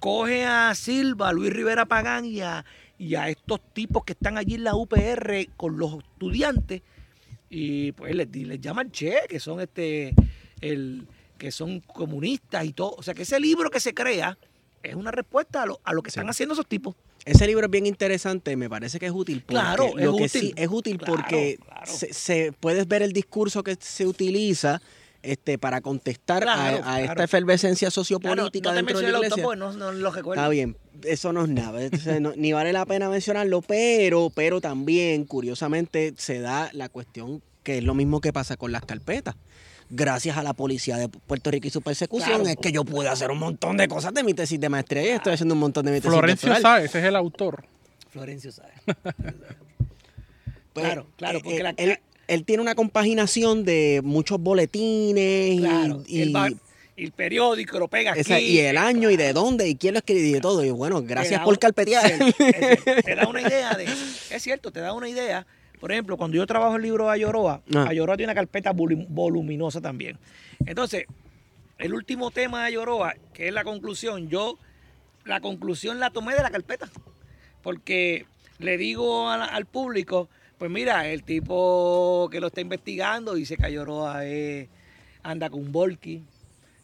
coge 0.00 0.44
a 0.44 0.74
Silva, 0.74 1.28
a 1.28 1.32
Luis 1.32 1.52
Rivera 1.52 1.86
Pagán 1.86 2.24
y 2.24 2.40
a, 2.40 2.64
y 2.98 3.14
a 3.14 3.28
estos 3.28 3.60
tipos 3.72 4.04
que 4.04 4.12
están 4.12 4.38
allí 4.38 4.54
en 4.54 4.64
la 4.64 4.74
UPR 4.74 5.46
con 5.56 5.78
los 5.78 5.98
estudiantes 5.98 6.82
y 7.48 7.92
pues 7.92 8.14
les, 8.14 8.28
les 8.34 8.60
llaman 8.60 8.90
Che, 8.90 9.14
que 9.28 9.40
son 9.40 9.60
este 9.60 10.14
el, 10.60 11.06
que 11.38 11.50
son 11.52 11.80
comunistas 11.80 12.64
y 12.64 12.72
todo. 12.72 12.94
O 12.96 13.02
sea, 13.02 13.14
que 13.14 13.22
ese 13.22 13.40
libro 13.40 13.70
que 13.70 13.80
se 13.80 13.94
crea 13.94 14.36
es 14.82 14.94
una 14.94 15.10
respuesta 15.10 15.62
a 15.62 15.66
lo, 15.66 15.80
a 15.84 15.92
lo 15.92 16.02
que 16.02 16.10
Sí. 16.10 16.18
están 16.18 16.30
haciendo 16.30 16.54
esos 16.54 16.66
tipos. 16.66 16.94
Ese 17.24 17.46
libro 17.46 17.66
es 17.66 17.70
bien 17.70 17.86
interesante, 17.86 18.56
me 18.56 18.70
parece 18.70 18.98
que 18.98 19.06
es 19.06 19.12
útil. 19.12 19.44
Claro, 19.44 19.86
es 19.98 20.04
lo 20.06 20.16
que 20.16 20.24
útil. 20.24 20.40
sí 20.40 20.52
es 20.56 20.68
útil 20.70 20.96
Claro, 20.98 21.14
porque 21.14 21.58
claro. 21.64 21.86
Se, 21.86 22.12
se- 22.14 22.52
puedes 22.58 22.88
ver 22.88 23.02
el 23.02 23.12
discurso 23.12 23.62
que 23.62 23.76
se 23.78 24.06
utiliza 24.06 24.80
este, 25.22 25.58
para 25.58 25.82
contestar 25.82 26.44
a- 26.44 26.54
Claro, 26.54 26.76
a, 26.78 26.80
claro. 26.82 27.04
esta 27.04 27.24
efervescencia 27.24 27.90
sociopolítica 27.90 28.70
no 28.70 28.74
te 28.74 28.76
dentro 28.82 29.00
de 29.00 29.12
la 29.12 29.18
iglesia. 29.18 29.44
no, 29.54 29.72
no 29.74 29.92
lo 29.92 30.10
recuerdo. 30.10 30.40
Está 30.40 30.48
bien, 30.48 30.78
eso 31.04 31.30
no 31.34 31.42
es 31.44 31.50
nada, 31.50 31.82
entonces, 31.82 32.22
no- 32.22 32.32
ni 32.36 32.54
vale 32.54 32.72
la 32.72 32.86
pena 32.86 33.10
mencionarlo, 33.10 33.60
pero, 33.60 34.30
pero 34.34 34.62
también, 34.62 35.24
curiosamente, 35.26 36.14
se 36.16 36.40
da 36.40 36.70
la 36.72 36.88
cuestión 36.88 37.42
que 37.62 37.76
es 37.78 37.84
lo 37.84 37.92
mismo 37.92 38.22
que 38.22 38.32
pasa 38.32 38.56
con 38.56 38.72
las 38.72 38.82
carpetas. 38.86 39.34
Gracias 39.92 40.36
a 40.36 40.42
la 40.44 40.52
policía 40.52 40.96
de 40.96 41.08
Puerto 41.08 41.50
Rico 41.50 41.66
y 41.66 41.70
su 41.70 41.82
persecución, 41.82 42.42
Claro. 42.42 42.48
es 42.50 42.56
que 42.56 42.70
yo 42.70 42.84
pude 42.84 43.08
hacer 43.08 43.30
un 43.30 43.38
montón 43.38 43.76
de 43.76 43.88
cosas 43.88 44.14
de 44.14 44.22
mi 44.22 44.34
tesis 44.34 44.60
de 44.60 44.68
maestría 44.68 45.02
y 45.04 45.08
estoy 45.08 45.32
haciendo 45.32 45.54
un 45.54 45.60
montón 45.60 45.84
de 45.84 45.90
mi 45.92 45.98
tesis 46.00 46.10
Florencio. 46.12 46.54
Sáez, 46.60 46.84
ese 46.86 47.00
es 47.00 47.04
el 47.06 47.16
autor. 47.16 47.64
Florencio 48.10 48.52
sabe. 48.52 48.70
Pues, 50.72 50.86
Claro, 50.86 51.06
claro, 51.16 51.38
eh, 51.38 51.40
porque 51.42 51.58
eh, 51.58 51.62
la- 51.64 51.74
él, 51.76 51.98
él 52.28 52.44
tiene 52.44 52.62
una 52.62 52.76
compaginación 52.76 53.64
de 53.64 54.00
muchos 54.04 54.38
boletines 54.40 55.54
y- 55.56 55.58
Claro, 55.58 56.02
y, 56.06 56.22
el, 56.22 56.36
va- 56.36 56.48
y 56.96 57.04
el 57.04 57.10
periódico 57.12 57.78
lo 57.80 57.88
pega 57.88 58.12
aquí. 58.12 58.20
esa- 58.20 58.38
y 58.40 58.58
el 58.60 58.76
año 58.76 59.10
y 59.10 59.16
de 59.16 59.32
dónde 59.32 59.66
y 59.68 59.74
quién 59.74 59.94
lo 59.94 59.98
escribió 59.98 60.26
y 60.28 60.32
de 60.34 60.40
todo. 60.40 60.64
Y 60.64 60.70
bueno, 60.70 61.00
Te 61.02 61.08
gracias 61.08 61.40
da 61.40 61.44
por 61.44 61.54
un- 61.54 61.58
carpetear. 61.58 62.06
cierto. 62.06 62.84
Te 63.04 63.14
da 63.16 63.26
una 63.26 63.40
idea 63.42 63.74
de 63.74 63.84
Es 64.30 64.42
cierto, 64.42 64.70
te 64.70 64.78
da 64.78 64.92
una 64.92 65.08
idea. 65.08 65.44
Por 65.80 65.90
ejemplo, 65.92 66.16
cuando 66.16 66.36
yo 66.36 66.46
trabajo 66.46 66.76
el 66.76 66.82
libro 66.82 67.06
de 67.06 67.12
Ayoroa, 67.12 67.62
Ah. 67.74 67.86
Ayoroa 67.88 68.16
tiene 68.16 68.30
una 68.32 68.38
carpeta 68.40 68.72
volum- 68.72 69.06
voluminosa 69.08 69.80
también. 69.80 70.18
Entonces, 70.66 71.06
el 71.78 71.94
último 71.94 72.30
tema 72.30 72.60
de 72.60 72.66
Ayoroa, 72.66 73.14
que 73.32 73.48
es 73.48 73.54
la 73.54 73.64
conclusión, 73.64 74.28
yo 74.28 74.58
la 75.24 75.40
conclusión 75.40 75.98
la 75.98 76.10
tomé 76.10 76.34
de 76.34 76.42
la 76.42 76.50
carpeta. 76.50 76.88
Porque 77.62 78.26
le 78.58 78.76
digo 78.76 79.24
la- 79.36 79.44
al 79.46 79.64
público, 79.66 80.28
pues 80.58 80.70
mira, 80.70 81.08
el 81.08 81.22
tipo 81.22 82.28
que 82.30 82.40
lo 82.40 82.48
está 82.48 82.60
investigando 82.60 83.34
dice 83.34 83.56
que 83.56 83.66
Ayoroa 83.66 84.26
es- 84.26 84.68
anda 85.22 85.48
con 85.50 85.60
un 85.60 85.72
volky, 85.72 86.22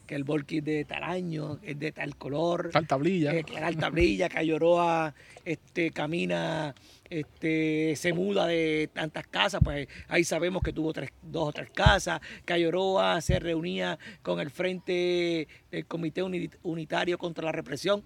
que 0.07 0.15
el 0.15 0.23
volky 0.23 0.59
es 0.59 0.65
de 0.65 0.85
tal 0.85 1.03
año, 1.03 1.59
es 1.63 1.77
de 1.79 1.91
tal 1.91 2.15
color. 2.15 2.69
Tal 2.71 2.87
tablilla. 2.87 3.33
Eh, 3.33 3.43
que 3.43 3.59
la 3.59 3.67
alta 3.67 3.89
brilla, 3.89 4.29
que 4.29 4.39
Ayoroa 4.39 5.13
este, 5.45 5.91
camina, 5.91 6.73
este, 7.09 7.95
se 7.95 8.13
muda 8.13 8.45
de 8.47 8.89
tantas 8.93 9.25
casas, 9.27 9.61
pues 9.63 9.87
ahí 10.07 10.23
sabemos 10.23 10.61
que 10.63 10.73
tuvo 10.73 10.93
tres, 10.93 11.11
dos 11.21 11.49
o 11.49 11.51
tres 11.51 11.69
casas, 11.71 12.19
que 12.45 12.53
Ayoroa 12.53 13.21
se 13.21 13.39
reunía 13.39 13.97
con 14.21 14.39
el 14.39 14.49
Frente 14.51 15.47
del 15.71 15.85
Comité 15.85 16.23
Uni- 16.23 16.49
Unitario 16.63 17.17
contra 17.17 17.45
la 17.45 17.51
Represión. 17.51 18.03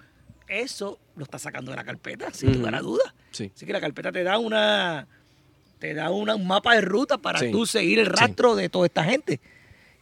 Eso 0.48 1.00
lo 1.16 1.24
está 1.24 1.40
sacando 1.40 1.72
de 1.72 1.78
la 1.78 1.84
carpeta, 1.84 2.32
sin 2.34 2.54
lugar 2.58 2.76
a 2.76 2.82
dudas. 2.82 3.14
Sí. 3.32 3.52
Así 3.56 3.66
que 3.66 3.74
la 3.74 3.80
carpeta 3.82 4.12
te 4.12 4.24
da 4.24 4.38
una 4.38 5.08
te 5.80 5.96
da 5.96 6.12
una- 6.12 6.36
un 6.36 6.46
mapa 6.46 6.76
de 6.76 6.82
ruta 6.82 7.18
para 7.18 7.40
Sí. 7.40 7.50
tú 7.52 7.66
seguir 7.66 7.98
el 7.98 8.06
rastro 8.06 8.56
de 8.56 8.70
toda 8.70 8.86
esta 8.86 9.04
gente. 9.04 9.40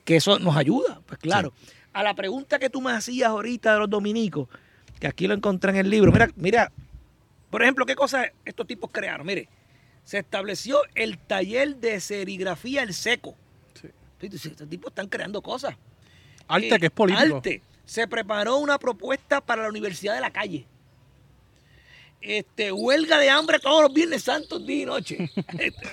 Que 0.04 0.18
eso 0.18 0.38
nos 0.40 0.58
ayuda, 0.58 1.00
pues 1.06 1.20
claro. 1.22 1.54
A 1.94 2.04
la 2.04 2.16
pregunta 2.16 2.60
que 2.60 2.70
tú 2.70 2.82
me 2.82 2.92
hacías 2.92 3.30
ahorita 3.30 3.74
de 3.74 3.80
los 3.80 3.90
dominicos, 3.90 4.50
que 5.00 5.08
aquí 5.08 5.26
lo 5.28 5.36
encontré 5.36 5.72
en 5.72 5.78
el 5.78 5.90
libro. 5.90 6.12
Mira, 6.12 6.30
mira, 6.36 6.72
por 7.50 7.62
ejemplo, 7.64 7.86
qué 7.86 7.96
cosas 7.96 8.28
estos 8.46 8.66
tipos 8.68 8.90
crearon. 8.92 9.26
Mire, 9.26 9.48
se 10.04 10.20
estableció 10.20 10.82
el 10.96 11.18
taller 11.18 11.76
de 11.78 12.00
serigrafía 12.00 12.84
El 12.84 12.94
Seco. 12.94 13.36
Sí. 13.80 13.88
Estos 14.22 14.70
tipos 14.70 14.90
están 14.92 15.08
creando 15.08 15.42
cosas. 15.42 15.76
Arte, 16.48 16.76
Eh, 16.76 16.80
que 16.80 16.86
es 16.88 16.92
político. 16.92 17.38
Arte. 17.38 17.62
Se 17.86 18.08
preparó 18.08 18.58
una 18.58 18.78
propuesta 18.78 19.42
para 19.42 19.64
la 19.64 19.70
Universidad 19.70 20.14
de 20.16 20.22
la 20.22 20.32
Calle. 20.32 20.66
Este, 22.22 22.72
huelga 22.72 23.18
de 23.18 23.30
hambre 23.30 23.60
todos 23.60 23.82
los 23.84 23.94
viernes 23.94 24.24
santos, 24.24 24.66
día 24.66 24.84
y 24.84 24.86
noche. 24.86 25.30
Este, 25.58 25.88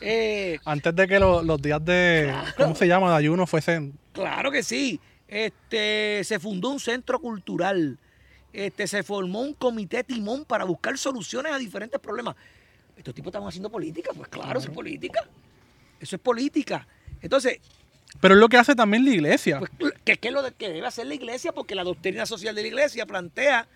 eh, 0.00 0.58
Antes 0.64 0.94
de 0.94 1.06
que 1.08 1.18
lo- 1.18 1.42
los 1.42 1.60
días 1.60 1.84
de, 1.84 2.34
¿cómo 2.56 2.74
se 2.74 2.86
llama? 2.86 3.10
De 3.10 3.16
ayuno 3.16 3.46
fuesen... 3.46 3.98
claro 4.12 4.50
que 4.50 4.62
sí. 4.62 5.00
Este, 5.28 6.22
se 6.24 6.38
fundó 6.38 6.70
un 6.70 6.80
centro 6.80 7.18
cultural. 7.20 7.98
Este, 8.56 8.86
se 8.86 9.02
formó 9.02 9.42
un 9.42 9.52
comité 9.52 10.02
timón 10.02 10.46
para 10.46 10.64
buscar 10.64 10.96
soluciones 10.96 11.52
a 11.52 11.58
diferentes 11.58 12.00
problemas. 12.00 12.34
Estos 12.96 13.14
tipos 13.14 13.28
están 13.30 13.46
haciendo 13.46 13.68
política, 13.68 14.12
pues 14.16 14.28
claro, 14.28 14.58
eso 14.58 14.70
es 14.70 14.74
política. 14.74 15.20
Eso 16.00 16.16
es 16.16 16.22
política. 16.22 16.88
Entonces, 17.20 17.58
Pero 18.18 18.32
es 18.34 18.40
lo 18.40 18.48
que 18.48 18.56
hace 18.56 18.74
también 18.74 19.04
la 19.04 19.10
iglesia. 19.10 19.58
Pues, 19.78 19.92
¿qué, 20.06 20.16
qué 20.16 20.28
es 20.28 20.32
lo 20.32 20.42
de- 20.42 20.52
que 20.52 20.70
debe 20.70 20.86
hacer 20.86 21.06
la 21.06 21.14
iglesia? 21.14 21.52
Porque 21.52 21.74
la 21.74 21.84
doctrina 21.84 22.24
social 22.24 22.54
de 22.54 22.62
la 22.62 22.68
iglesia 22.68 23.04
plantea 23.04 23.68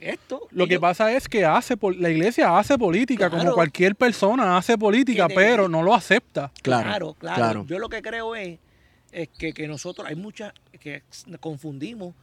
esto. 0.00 0.48
Lo 0.50 0.66
que 0.66 0.80
pasa 0.80 1.12
es 1.12 1.28
que 1.28 1.44
hace 1.44 1.76
la 1.96 2.10
iglesia 2.10 2.58
hace 2.58 2.76
política, 2.76 3.30
como 3.30 3.52
cualquier 3.52 3.94
persona 3.94 4.56
hace 4.56 4.76
política, 4.76 5.28
Que 5.28 5.34
debe- 5.34 5.46
pero 5.46 5.68
no 5.68 5.80
lo 5.84 5.94
acepta. 5.94 6.50
Claro, 6.62 7.14
claro, 7.14 7.36
claro. 7.36 7.66
Yo 7.68 7.78
lo 7.78 7.88
que 7.88 8.02
creo 8.02 8.34
es, 8.34 8.58
es 9.12 9.28
que, 9.28 9.52
que 9.52 9.68
nosotros, 9.68 10.08
hay 10.08 10.16
muchas 10.16 10.52
que 10.80 11.04
confundimos 11.38 12.16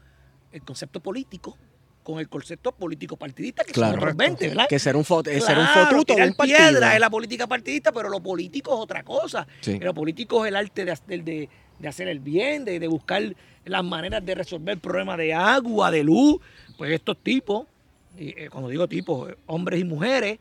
el 0.52 0.62
concepto 0.62 1.00
político 1.00 1.58
con 2.06 2.20
el 2.20 2.30
concepto 2.30 2.72
político 2.72 3.18
partidista, 3.18 3.64
que 3.64 3.74
Claro. 3.74 3.94
son 3.94 4.00
otros 4.04 4.16
20, 4.16 4.48
¿verdad? 4.50 4.68
Que 4.70 4.78
ser 4.78 4.96
un, 4.96 5.04
fo- 5.04 5.28
eh, 5.28 5.42
ser 5.42 5.58
un 5.58 5.66
fotuto 5.68 6.14
en 6.14 6.16
tirar 6.18 6.28
un 6.30 6.36
partido. 6.36 6.58
piedra 6.60 6.94
es 6.94 7.00
la 7.00 7.10
política 7.10 7.48
partidista, 7.48 7.92
pero 7.92 8.10
lo 8.10 8.22
político 8.22 8.76
es 8.76 8.80
otra 8.80 9.02
cosa. 9.04 9.48
Sí. 9.62 9.80
Lo 9.80 9.92
político 9.94 10.46
es 10.46 10.50
el 10.50 10.56
arte 10.56 10.86
de, 10.86 10.92
hacer- 10.92 11.24
de- 11.24 11.50
de 11.80 11.88
hacer 11.88 12.08
el 12.08 12.20
bien, 12.20 12.64
de, 12.64 12.80
de 12.80 12.88
buscar 12.88 13.24
las 13.66 13.84
maneras 13.84 14.24
de 14.24 14.36
resolver 14.36 14.78
problemas 14.78 15.18
de 15.18 15.34
agua, 15.34 15.90
de 15.90 16.04
luz. 16.04 16.38
Pues 16.78 16.92
estos 16.92 17.18
tipos, 17.18 17.66
y, 18.20 18.30
eh, 18.30 18.50
cuando 18.52 18.70
digo 18.70 18.88
tipos, 18.88 19.32
eh, 19.32 19.36
hombres 19.48 19.82
y 19.82 19.84
mujeres, 19.84 20.38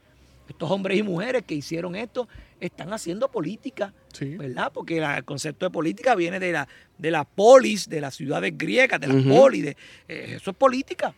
estos 0.46 0.70
hombres 0.70 0.98
y 0.98 1.02
mujeres 1.02 1.44
que 1.46 1.54
hicieron 1.54 1.96
esto, 1.96 2.28
están 2.60 2.92
haciendo 2.92 3.30
política. 3.30 3.94
Sí. 4.12 4.36
¿verdad? 4.36 4.70
Porque 4.72 5.00
la- 5.00 5.16
el 5.16 5.24
concepto 5.24 5.64
de 5.64 5.70
política 5.70 6.14
viene 6.14 6.38
de 6.38 6.52
la, 6.52 6.68
de 6.98 7.10
la 7.10 7.24
polis, 7.24 7.88
de 7.88 8.02
las 8.02 8.14
ciudades 8.14 8.52
griegas, 8.56 9.00
de 9.00 9.06
la 9.06 9.14
Ujú. 9.14 9.28
polis, 9.30 9.64
de, 9.64 9.76
eh, 10.08 10.34
eso 10.36 10.50
es 10.50 10.56
política. 10.58 11.14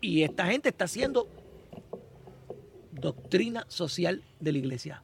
Y, 0.00 0.22
esta 0.22 0.46
gente 0.46 0.70
está 0.70 0.86
haciendo 0.86 1.28
doctrina 2.92 3.64
social 3.68 4.22
de 4.40 4.52
la 4.52 4.58
iglesia. 4.58 5.02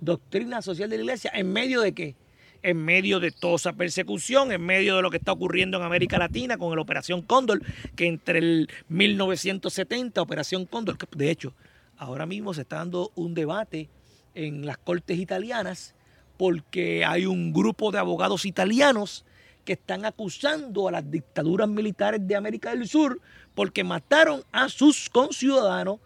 Doctrina 0.00 0.62
social 0.62 0.90
de 0.90 0.96
la 0.96 1.02
iglesia, 1.02 1.32
¿en 1.34 1.52
medio 1.52 1.80
de 1.80 1.92
qué? 1.92 2.16
En 2.62 2.76
medio 2.76 3.18
de 3.18 3.32
toda 3.32 3.56
esa 3.56 3.72
persecución, 3.72 4.52
en 4.52 4.62
medio 4.62 4.96
de 4.96 5.02
lo 5.02 5.10
que 5.10 5.16
está 5.16 5.32
ocurriendo 5.32 5.78
en 5.78 5.84
América 5.84 6.18
Latina 6.18 6.56
con 6.56 6.74
la 6.74 6.82
Operación 6.82 7.22
Cóndor, 7.22 7.62
que 7.96 8.06
entre 8.06 8.38
el 8.38 8.70
1970, 8.88 10.22
Operación 10.22 10.66
Cóndor, 10.66 10.98
que 10.98 11.06
de 11.16 11.30
hecho, 11.30 11.54
ahora 11.96 12.26
mismo 12.26 12.54
se 12.54 12.62
está 12.62 12.76
dando 12.76 13.10
un 13.16 13.34
debate 13.34 13.88
en 14.34 14.64
las 14.64 14.78
cortes 14.78 15.18
italianas 15.18 15.94
porque 16.36 17.04
hay 17.04 17.26
un 17.26 17.52
grupo 17.52 17.90
de 17.90 17.98
abogados 17.98 18.46
italianos 18.46 19.24
que 19.64 19.74
están 19.74 20.04
acusando 20.04 20.88
a 20.88 20.92
las 20.92 21.10
dictaduras 21.10 21.68
militares 21.68 22.26
de 22.26 22.34
América 22.36 22.70
del 22.70 22.88
Sur 22.88 23.20
porque 23.54 23.84
mataron 23.84 24.42
a 24.52 24.68
sus 24.68 25.08
conciudadanos 25.08 25.98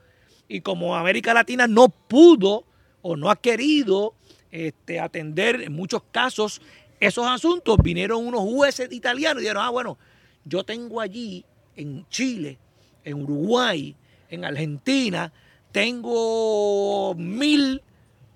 y 0.49 0.61
como 0.61 0.95
América 0.95 1.35
Latina 1.35 1.67
no 1.67 1.89
pudo 1.89 2.65
o 3.03 3.17
no 3.17 3.31
ha 3.31 3.37
querido 3.37 4.15
este, 4.51 5.01
atender 5.01 5.63
en 5.63 5.73
muchos 5.73 6.03
casos 6.11 6.61
esos 7.01 7.27
asuntos, 7.27 7.77
vinieron 7.83 8.27
unos 8.27 8.41
jueces 8.41 8.91
italianos 8.93 9.43
y 9.43 9.45
dijeron, 9.45 9.65
ah, 9.65 9.71
bueno, 9.71 9.99
yo 10.45 10.65
tengo 10.65 11.01
allí 11.01 11.45
en 11.75 12.09
Chile, 12.09 12.59
en 13.05 13.23
Uruguay, 13.23 13.95
en 14.31 14.45
Argentina, 14.45 15.33
tengo 15.73 17.15
mil 17.15 17.83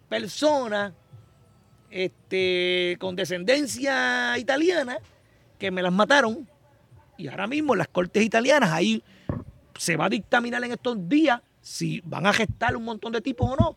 personas 0.09 0.93
este, 1.91 2.97
con 3.01 3.17
descendencia 3.17 4.39
italiana 4.39 4.99
que 5.59 5.71
me 5.71 5.83
las 5.83 5.93
mataron 5.93 6.49
y 7.19 7.29
ahora 7.29 7.47
mismo 7.47 7.75
las 7.75 7.89
cortes 7.89 8.23
italianas 8.23 8.71
ahí 8.73 9.03
se 9.77 9.97
va 9.97 10.07
a 10.07 10.09
dictaminar 10.09 10.65
en 10.65 10.73
estos 10.73 11.09
días 11.09 11.41
si 11.61 12.01
van 12.05 12.27
a 12.27 12.33
gestar 12.33 12.77
un 12.77 12.85
montón 12.85 13.13
de 13.13 13.21
tipos 13.21 13.51
o 13.51 13.57
no, 13.57 13.77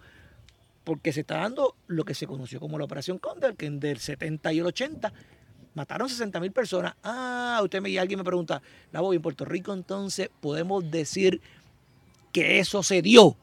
porque 0.84 1.12
se 1.12 1.22
está 1.22 1.38
dando 1.38 1.76
lo 1.88 2.06
que 2.06 2.14
se 2.14 2.28
conoció 2.28 2.60
como 2.60 2.78
la 2.78 2.86
Operación 2.86 3.18
Cóndor, 3.18 3.56
que 3.56 3.66
en 3.66 3.80
del 3.80 4.00
70 4.00 4.54
y 4.54 4.60
el 4.60 4.66
80 4.66 5.14
mataron 5.74 6.08
60 6.08 6.40
mil 6.40 6.52
personas. 6.52 6.96
Ah, 7.04 7.60
usted 7.64 7.82
me 7.82 7.90
y 7.90 7.98
alguien 7.98 8.20
me 8.20 8.24
pregunta, 8.24 8.62
la 8.92 9.02
voy 9.02 9.18
en 9.18 9.22
Puerto 9.22 9.46
Rico 9.46 9.74
entonces 9.74 10.30
podemos 10.40 10.90
decir 10.90 11.42
que 12.32 12.60
eso 12.60 12.84
se 12.84 13.02
dio, 13.02 13.38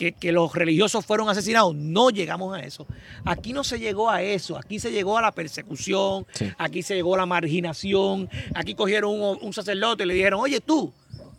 que, 0.00 0.12
que 0.12 0.32
los 0.32 0.54
religiosos 0.54 1.04
fueron 1.04 1.28
asesinados. 1.28 1.74
No 1.74 2.08
llegamos 2.08 2.56
a 2.56 2.60
eso. 2.60 2.86
Aquí 3.26 3.52
no 3.52 3.62
se 3.64 3.78
llegó 3.78 4.08
a 4.08 4.22
eso, 4.22 4.56
aquí 4.56 4.78
se 4.78 4.90
llegó 4.90 5.18
a 5.18 5.20
la 5.20 5.30
persecución, 5.30 6.26
Sí. 6.32 6.50
aquí 6.56 6.82
se 6.82 6.94
llegó 6.94 7.16
a 7.16 7.18
la 7.18 7.26
marginación, 7.26 8.30
aquí 8.54 8.74
cogieron 8.74 9.10
un, 9.20 9.38
un 9.42 9.52
sacerdote 9.52 10.04
y 10.04 10.06
le 10.06 10.14
dijeron, 10.14 10.40
oye 10.40 10.60
tú, 10.60 10.90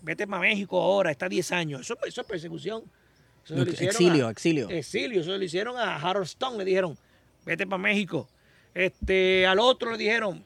vete 0.04 0.28
para 0.28 0.42
México 0.42 0.80
ahora, 0.80 1.10
está 1.10 1.28
10 1.28 1.52
años. 1.54 1.82
Eso, 1.82 1.98
eso 2.06 2.22
es 2.22 2.28
persecución. 2.28 2.84
Eso 3.44 3.56
Exilio, 3.64 4.28
a- 4.28 4.32
exilio. 4.32 4.70
Exilio, 4.70 5.22
eso 5.22 5.36
lo 5.36 5.44
hicieron 5.44 5.76
a 5.78 5.96
Harold 5.96 6.28
Stone, 6.28 6.60
le 6.60 6.66
dijeron, 6.66 6.96
vete 7.44 7.66
para 7.66 7.82
México. 7.82 8.30
Este, 8.76 9.48
al 9.48 9.58
otro 9.58 9.92
le 9.92 9.98
dijeron, 9.98 10.44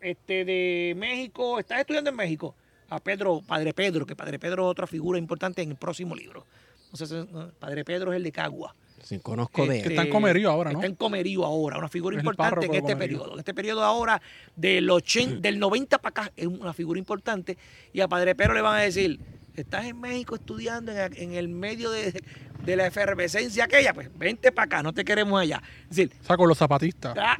este, 0.00 0.44
de 0.44 0.94
México, 0.96 1.60
estás 1.60 1.78
estudiando 1.78 2.10
en 2.10 2.16
México. 2.16 2.56
A 2.90 2.98
Pedro, 2.98 3.40
Padre 3.46 3.72
Pedro, 3.72 4.04
que 4.04 4.16
Padre 4.16 4.38
Pedro 4.40 4.64
es 4.66 4.70
otra 4.72 4.86
figura 4.88 5.16
importante 5.18 5.62
en 5.62 5.70
el 5.70 5.76
próximo 5.76 6.14
libro. 6.16 6.44
Entonces, 6.92 7.26
Padre 7.58 7.84
Pedro 7.84 8.12
es 8.12 8.16
el 8.16 8.22
de 8.22 8.32
Cagua. 8.32 8.74
Sí, 9.02 9.18
conozco 9.20 9.66
de 9.66 9.82
Que 9.82 9.88
está 9.90 10.02
en 10.02 10.10
Comerío 10.10 10.50
ahora, 10.50 10.72
¿no? 10.72 10.78
Está 10.78 10.86
en 10.86 10.96
Comerío 10.96 11.44
ahora, 11.44 11.78
una 11.78 11.88
figura 11.88 12.16
Es 12.16 12.20
importante 12.22 12.66
en 12.66 12.72
de 12.72 12.78
este 12.78 12.92
Comerío. 12.94 13.18
periodo. 13.18 13.32
En 13.34 13.38
este 13.38 13.54
periodo 13.54 13.84
ahora, 13.84 14.20
del, 14.56 14.90
80, 14.90 15.40
del 15.40 15.58
90 15.60 15.98
para 15.98 16.10
acá, 16.22 16.32
es 16.36 16.46
una 16.46 16.72
figura 16.72 16.98
importante. 16.98 17.56
Y 17.92 18.00
a 18.00 18.08
Padre 18.08 18.34
Pedro 18.34 18.54
le 18.54 18.62
van 18.62 18.78
a 18.78 18.82
decir, 18.82 19.20
estás 19.54 19.84
en 19.84 20.00
México 20.00 20.34
estudiando 20.34 20.90
en, 20.92 21.16
en 21.16 21.34
el 21.34 21.48
medio 21.48 21.90
de, 21.90 22.20
de 22.64 22.76
la 22.76 22.86
efervescencia 22.86 23.64
aquella, 23.64 23.94
pues 23.94 24.10
vente 24.18 24.50
para 24.50 24.64
acá, 24.66 24.82
no 24.82 24.92
te 24.92 25.04
queremos 25.04 25.40
allá. 25.40 25.62
Es 25.90 25.96
decir, 25.96 26.12
O 26.22 26.26
sea, 26.26 26.36
con 26.36 26.48
los 26.48 26.58
zapatistas. 26.58 27.16
Ah, 27.16 27.38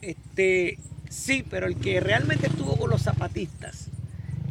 Este, 0.00 0.78
sí, 1.08 1.44
pero 1.48 1.66
el 1.66 1.76
que 1.76 2.00
realmente 2.00 2.46
estuvo 2.48 2.76
con 2.76 2.90
los 2.90 3.02
zapatistas 3.02 3.88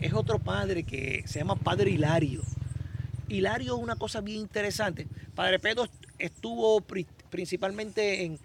es 0.02 0.14
otro 0.14 0.40
padre 0.40 0.84
que 0.84 1.24
se 1.28 1.40
llama 1.40 1.56
Padre 1.56 1.92
Hilario. 1.92 2.42
Hilario 3.36 3.76
es 3.78 3.82
una 3.84 3.96
cosa 3.96 4.22
bien 4.22 4.40
interesante. 4.40 5.08
Padre 5.36 5.60
Pedro 5.60 5.88
estuvo 6.20 6.82
pri- 6.82 7.08
principalmente 7.30 8.24
en, 8.26 8.40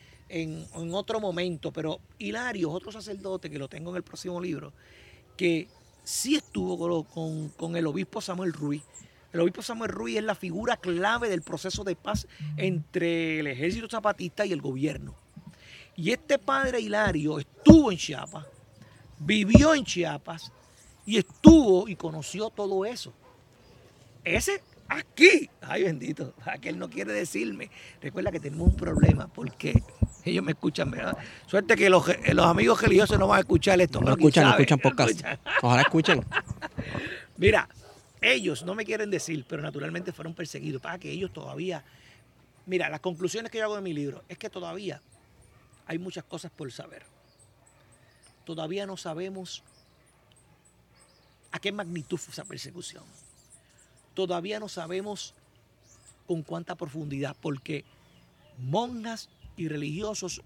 otro 0.94 1.20
momento, 1.20 1.72
pero 1.72 2.00
Hilario 2.18 2.70
otro 2.70 2.90
sacerdote 2.92 3.50
que 3.50 3.58
lo 3.58 3.68
tengo 3.68 3.90
en 3.90 3.96
el 3.96 4.02
próximo 4.02 4.40
libro, 4.40 4.72
que 5.36 5.68
sí 6.04 6.36
estuvo 6.36 7.04
con- 7.04 7.48
con 7.50 7.76
el 7.76 7.86
obispo 7.86 8.20
Samuel 8.20 8.52
Ruiz. 8.52 8.82
El 9.32 9.40
obispo 9.40 9.60
Samuel 9.62 9.90
Ruiz 9.90 10.16
es 10.18 10.24
la 10.24 10.34
figura 10.34 10.76
clave 10.76 11.28
del 11.28 11.42
proceso 11.42 11.84
de 11.84 11.94
paz 11.96 12.26
entre 12.56 13.40
el 13.40 13.46
ejército 13.48 13.88
zapatista 13.90 14.46
y 14.46 14.52
el 14.52 14.62
gobierno. 14.62 15.14
Y 15.94 16.12
este 16.12 16.38
padre 16.38 16.80
Hilario 16.80 17.38
estuvo 17.38 17.90
en 17.90 17.98
Chiapas, 17.98 18.46
vivió 19.18 19.74
en 19.74 19.84
Chiapas 19.84 20.52
y 21.04 21.18
estuvo 21.18 21.88
y 21.88 21.96
conoció 21.96 22.50
todo 22.50 22.84
eso. 22.84 23.12
Ese 24.24 24.62
aquí, 24.88 25.48
ay 25.60 25.84
bendito, 25.84 26.34
aquel 26.44 26.78
no 26.78 26.88
quiere 26.88 27.12
decirme. 27.12 27.70
Recuerda 28.00 28.30
que 28.32 28.40
tenemos 28.40 28.68
un 28.68 28.76
problema 28.76 29.28
porque 29.28 29.82
ellos 30.24 30.44
me 30.44 30.52
escuchan, 30.52 30.90
¿verdad? 30.90 31.16
Suerte 31.46 31.76
que 31.76 31.88
los, 31.88 32.04
los 32.32 32.46
amigos 32.46 32.80
religiosos 32.80 33.18
no 33.18 33.28
van 33.28 33.38
a 33.38 33.40
escuchar 33.40 33.80
esto. 33.80 34.00
No 34.00 34.16
quién 34.16 34.18
escuchan, 34.18 34.44
sabe, 34.44 34.62
escuchan 34.62 34.78
podcast. 34.78 35.10
escuchan. 35.10 35.38
Ojalá 35.62 35.82
escuchen. 35.82 36.24
Mira, 37.36 37.68
ellos 38.20 38.64
no 38.64 38.74
me 38.74 38.84
quieren 38.84 39.10
decir, 39.10 39.44
pero 39.48 39.62
naturalmente 39.62 40.12
fueron 40.12 40.34
perseguidos. 40.34 40.82
Para 40.82 40.98
que 40.98 41.10
ellos 41.10 41.32
todavía. 41.32 41.84
Mira, 42.66 42.88
las 42.88 43.00
conclusiones 43.00 43.52
que 43.52 43.58
yo 43.58 43.64
hago 43.64 43.76
de 43.76 43.82
mi 43.82 43.92
libro 43.92 44.24
es 44.28 44.38
que 44.38 44.50
todavía 44.50 45.00
hay 45.86 45.98
muchas 45.98 46.24
cosas 46.24 46.50
por 46.50 46.70
saber. 46.72 47.04
Todavía 48.44 48.86
no 48.86 48.96
sabemos 48.96 49.62
a 51.52 51.58
qué 51.58 51.72
magnitud 51.72 52.16
fue 52.16 52.32
esa 52.32 52.44
persecución. 52.44 53.04
Todavía 54.16 54.59
no 54.59 54.66
sabemos 54.70 55.34
con 56.26 56.43
cuánta 56.43 56.74
profundidad, 56.74 57.36
porque 57.38 57.84
monjas 58.56 59.28
y 59.59 59.68
religiosos, 59.68 60.40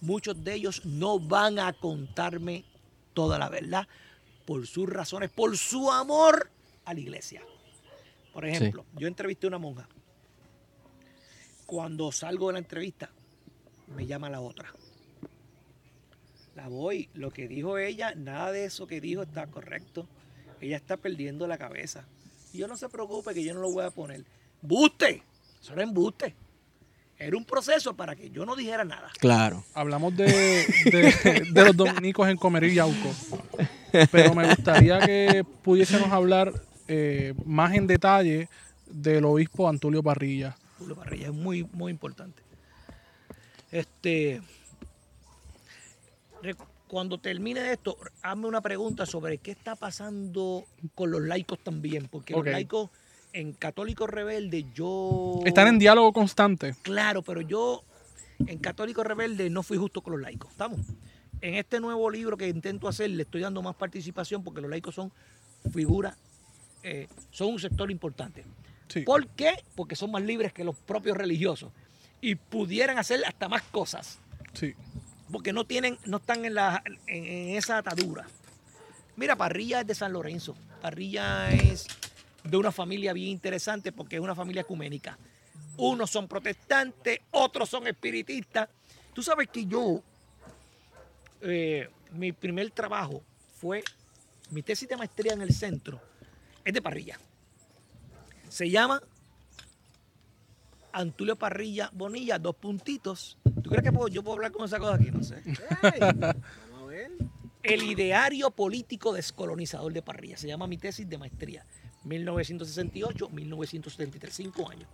muchos 0.00 0.44
de 0.44 0.54
ellos 0.54 0.86
no 0.86 1.18
van 1.18 1.58
a 1.58 1.72
contarme 1.72 2.64
toda 3.12 3.36
la 3.36 3.48
verdad 3.48 3.88
por 4.46 4.64
sus 4.68 4.88
razones, 4.88 5.28
por 5.28 5.58
su 5.58 5.90
amor 5.90 6.52
a 6.84 6.94
la 6.94 7.00
iglesia. 7.00 7.42
Por 8.32 8.46
ejemplo, 8.46 8.86
yo 8.96 9.08
entrevisté 9.08 9.48
a 9.48 9.48
una 9.48 9.58
monja. 9.58 9.88
Cuando 11.66 12.12
salgo 12.12 12.46
de 12.46 12.52
la 12.52 12.58
entrevista, 12.60 13.10
me 13.88 14.06
llama 14.06 14.30
la 14.30 14.40
otra. 14.40 14.72
La 16.54 16.68
voy, 16.68 17.08
lo 17.14 17.32
que 17.32 17.48
dijo 17.48 17.76
ella, 17.76 18.14
nada 18.14 18.52
de 18.52 18.66
eso 18.66 18.86
que 18.86 19.00
dijo 19.00 19.22
está 19.22 19.48
correcto. 19.48 20.06
Ella 20.60 20.76
está 20.76 20.96
perdiendo 20.96 21.48
la 21.48 21.58
cabeza. 21.58 22.04
Y 22.52 22.58
yo 22.58 22.68
no 22.68 22.76
se 22.76 22.88
preocupe 22.88 23.32
que 23.34 23.42
yo 23.44 23.54
no 23.54 23.60
lo 23.60 23.70
voy 23.72 23.84
a 23.84 23.90
poner. 23.90 24.24
¡Buste! 24.62 25.22
Eso 25.60 25.72
era 25.72 25.82
embuste. 25.82 26.34
Era 27.18 27.36
un 27.36 27.44
proceso 27.44 27.94
para 27.94 28.16
que 28.16 28.30
yo 28.30 28.46
no 28.46 28.56
dijera 28.56 28.82
nada. 28.84 29.10
Claro. 29.18 29.62
Hablamos 29.74 30.16
de, 30.16 30.24
de- 30.86 31.46
de 31.50 31.64
los 31.64 31.76
dominicos 31.76 32.28
en 32.28 32.36
Comerío 32.38 32.70
y 32.70 32.74
Yauco. 32.76 33.14
Pero 34.10 34.34
me 34.34 34.48
gustaría 34.48 34.98
que 35.00 35.44
pudiésemos 35.62 36.10
hablar 36.12 36.52
eh, 36.88 37.34
más 37.44 37.74
en 37.74 37.86
detalle 37.86 38.48
del 38.86 39.24
obispo 39.26 39.68
Antulio 39.68 40.02
Parrilla. 40.02 40.56
Julio 40.78 40.96
Parrilla 40.96 41.26
es 41.26 41.32
muy, 41.34 41.64
muy 41.72 41.90
importante. 41.92 42.42
Este, 43.70 44.40
cuando 46.90 47.18
termine 47.18 47.70
esto, 47.70 47.96
hazme 48.20 48.48
una 48.48 48.60
pregunta 48.60 49.06
sobre 49.06 49.38
qué 49.38 49.52
está 49.52 49.76
pasando 49.76 50.64
con 50.96 51.12
los 51.12 51.22
laicos 51.22 51.60
también, 51.60 52.08
porque 52.08 52.34
los 52.34 52.44
laicos 52.44 52.90
en 53.32 53.52
Católico 53.52 54.08
Rebelde 54.08 54.66
yo... 54.74 55.38
Están 55.44 55.68
en 55.68 55.78
diálogo 55.78 56.12
constante. 56.12 56.74
Claro, 56.82 57.22
pero 57.22 57.42
yo 57.42 57.84
en 58.44 58.58
Católico 58.58 59.04
Rebelde 59.04 59.50
no 59.50 59.62
fui 59.62 59.78
justo 59.78 60.02
con 60.02 60.14
los 60.14 60.20
laicos, 60.20 60.50
¿estamos? 60.50 60.80
En 61.40 61.54
este 61.54 61.78
nuevo 61.78 62.10
libro 62.10 62.36
que 62.36 62.48
intento 62.48 62.88
hacer 62.88 63.08
le 63.10 63.22
estoy 63.22 63.42
dando 63.42 63.62
más 63.62 63.76
participación 63.76 64.42
porque 64.42 64.60
los 64.60 64.68
laicos 64.68 64.96
son 64.96 65.12
figuras, 65.72 66.16
eh, 66.82 67.06
son 67.30 67.52
un 67.52 67.60
sector 67.60 67.88
importante. 67.92 68.44
Sí. 68.88 69.02
¿Por 69.02 69.28
qué? 69.28 69.62
Porque 69.76 69.94
son 69.94 70.10
más 70.10 70.24
libres 70.24 70.52
que 70.52 70.64
los 70.64 70.74
propios 70.74 71.16
religiosos 71.16 71.70
y 72.20 72.34
pudieran 72.34 72.98
hacer 72.98 73.24
hasta 73.24 73.48
más 73.48 73.62
cosas 73.62 74.18
Sí. 74.52 74.74
Porque 75.30 75.52
no 75.52 75.64
tienen, 75.64 75.98
no 76.06 76.18
están 76.18 76.44
en, 76.44 76.54
la, 76.54 76.82
en, 77.06 77.56
esa 77.56 77.78
atadura. 77.78 78.26
Mira, 79.16 79.36
Parrilla 79.36 79.80
es 79.80 79.86
de 79.86 79.94
San 79.94 80.12
Lorenzo. 80.12 80.56
Parrilla 80.80 81.50
es 81.52 81.86
de 82.44 82.56
una 82.56 82.72
familia 82.72 83.12
bien 83.12 83.28
interesante 83.28 83.92
porque 83.92 84.16
es 84.16 84.22
una 84.22 84.34
familia 84.34 84.62
ecuménica. 84.62 85.18
Unos 85.76 86.10
son 86.10 86.26
protestantes, 86.26 87.20
otros 87.30 87.68
son 87.68 87.86
espiritistas. 87.86 88.68
Tú 89.14 89.22
sabes 89.22 89.48
que 89.48 89.66
yo, 89.66 90.02
eh, 91.42 91.88
mi 92.12 92.32
primer 92.32 92.70
trabajo 92.70 93.22
fue, 93.60 93.82
mi 94.50 94.62
tesis 94.62 94.88
de 94.88 94.96
maestría 94.96 95.32
en 95.32 95.42
el 95.42 95.52
centro, 95.52 96.00
es 96.64 96.74
de 96.74 96.82
Parrilla. 96.82 97.18
Se 98.48 98.68
llama 98.68 99.00
Antulio 100.92 101.36
Parrilla 101.36 101.90
Bonilla, 101.92 102.38
dos 102.38 102.56
puntitos. 102.56 103.36
¿Tú 103.62 103.70
crees 103.70 103.84
que 103.84 103.92
puedo- 103.92 104.08
yo 104.08 104.22
puedo 104.22 104.36
hablar 104.36 104.52
con 104.52 104.64
esa 104.64 104.78
cosa 104.78 104.94
aquí? 104.94 105.10
No 105.10 105.22
sé. 105.22 105.42
Vamos 106.00 106.82
a 106.82 106.86
ver. 106.86 107.10
El 107.62 107.82
ideario 107.82 108.50
político 108.50 109.12
descolonizador 109.12 109.92
de 109.92 110.02
Parrilla. 110.02 110.36
Se 110.36 110.48
llama 110.48 110.66
mi 110.66 110.78
tesis 110.78 111.08
de 111.08 111.18
maestría. 111.18 111.64
1968-1973, 112.06 114.30
cinco 114.30 114.70
años. 114.70 114.88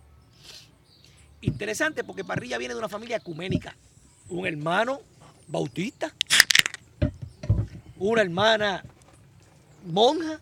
Interesante 1.41 2.03
porque 2.03 2.23
Parrilla 2.25 2.57
viene 2.57 2.73
de 2.73 2.79
una 2.79 2.89
familia 2.89 3.17
ecuménica. 3.17 3.75
Un 4.29 4.45
hermano 4.45 4.99
bautista, 5.47 6.13
una 7.97 8.21
hermana 8.21 8.83
monja, 9.85 10.39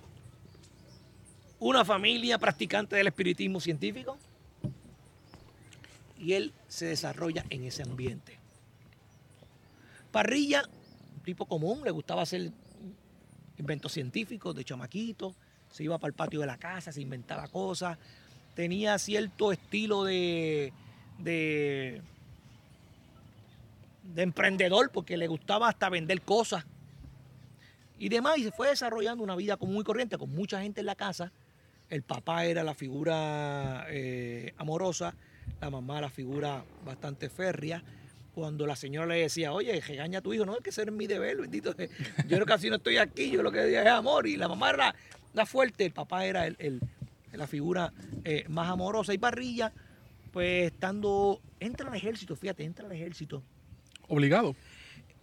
una 1.60 1.86
familia 1.86 2.40
practicante 2.40 2.96
del 2.96 3.08
espiritismo 3.08 3.60
científico. 3.60 4.18
Y 6.26 6.34
él 6.34 6.54
se 6.68 6.88
desarrolla 6.88 7.46
en 7.52 7.66
ese 7.66 7.84
ambiente. 7.84 8.40
Parrilla, 10.12 10.64
tipo 11.24 11.46
común, 11.46 11.84
le 11.84 11.92
gustaba 11.92 12.24
hacer 12.24 12.50
inventos 13.60 13.92
científicos 13.92 14.56
de 14.56 14.66
chamaquito, 14.66 15.36
se 15.70 15.84
iba 15.84 16.00
para 16.00 16.10
el 16.10 16.16
patio 16.16 16.40
de 16.40 16.48
la 16.48 16.58
casa, 16.58 16.92
se 16.92 17.00
inventaba 17.00 17.48
cosas, 17.48 18.00
tenía 18.56 18.98
cierto 18.98 19.52
estilo 19.52 20.04
de, 20.04 20.74
de, 21.20 22.02
de 24.16 24.22
emprendedor 24.24 24.90
porque 24.92 25.18
le 25.18 25.28
gustaba 25.28 25.70
hasta 25.70 25.90
vender 25.90 26.24
cosas 26.24 26.66
y 28.00 28.10
demás, 28.10 28.40
y 28.40 28.46
se 28.46 28.52
fue 28.52 28.70
desarrollando 28.70 29.24
una 29.24 29.36
vida 29.36 29.58
común 29.58 29.82
y 29.82 29.84
corriente 29.84 30.18
con 30.18 30.32
mucha 30.32 30.60
gente 30.60 30.80
en 30.80 30.88
la 30.88 30.96
casa. 30.96 31.32
El 31.88 32.02
papá 32.02 32.46
era 32.46 32.64
la 32.64 32.74
figura 32.74 33.86
eh, 33.90 34.56
amorosa, 34.58 35.14
la 35.62 35.70
mamá 35.70 36.02
la 36.02 36.10
figura 36.10 36.64
bastante 36.86 37.30
férrea. 37.30 37.84
Cuando 38.34 38.68
la 38.68 38.76
señora 38.76 39.08
le 39.08 39.22
decía, 39.22 39.54
oye, 39.54 39.80
regaña 39.80 40.20
a 40.20 40.22
tu 40.22 40.34
hijo, 40.34 40.46
no, 40.46 40.58
es 40.58 40.62
que 40.62 40.70
es 40.70 40.92
mi 40.92 41.08
deber, 41.08 41.38
bendito. 41.38 41.74
Yo 42.28 42.46
casi 42.46 42.70
no 42.70 42.76
estoy 42.76 42.98
aquí, 42.98 43.32
yo 43.32 43.42
lo 43.42 43.52
que 43.52 43.64
digo 43.66 43.80
es 43.80 43.88
amor. 43.88 44.28
Y 44.28 44.36
la 44.36 44.50
mamá 44.50 44.72
era 44.72 44.96
la 45.34 45.46
fuerte, 45.46 45.86
el 45.86 45.94
papá 45.94 46.26
era 46.26 46.46
el, 46.46 46.56
el- 46.60 46.82
la 47.32 47.48
figura 47.48 47.92
eh, 48.24 48.46
más 48.50 48.70
amorosa. 48.70 49.14
Y 49.14 49.18
Parrilla, 49.18 49.72
pues 50.32 50.72
estando, 50.72 51.42
entra 51.60 51.88
al 51.90 51.96
ejército, 51.96 52.36
fíjate, 52.36 52.64
entra 52.64 52.86
al 52.86 52.92
ejército. 52.92 53.42
Obligado. 54.08 54.56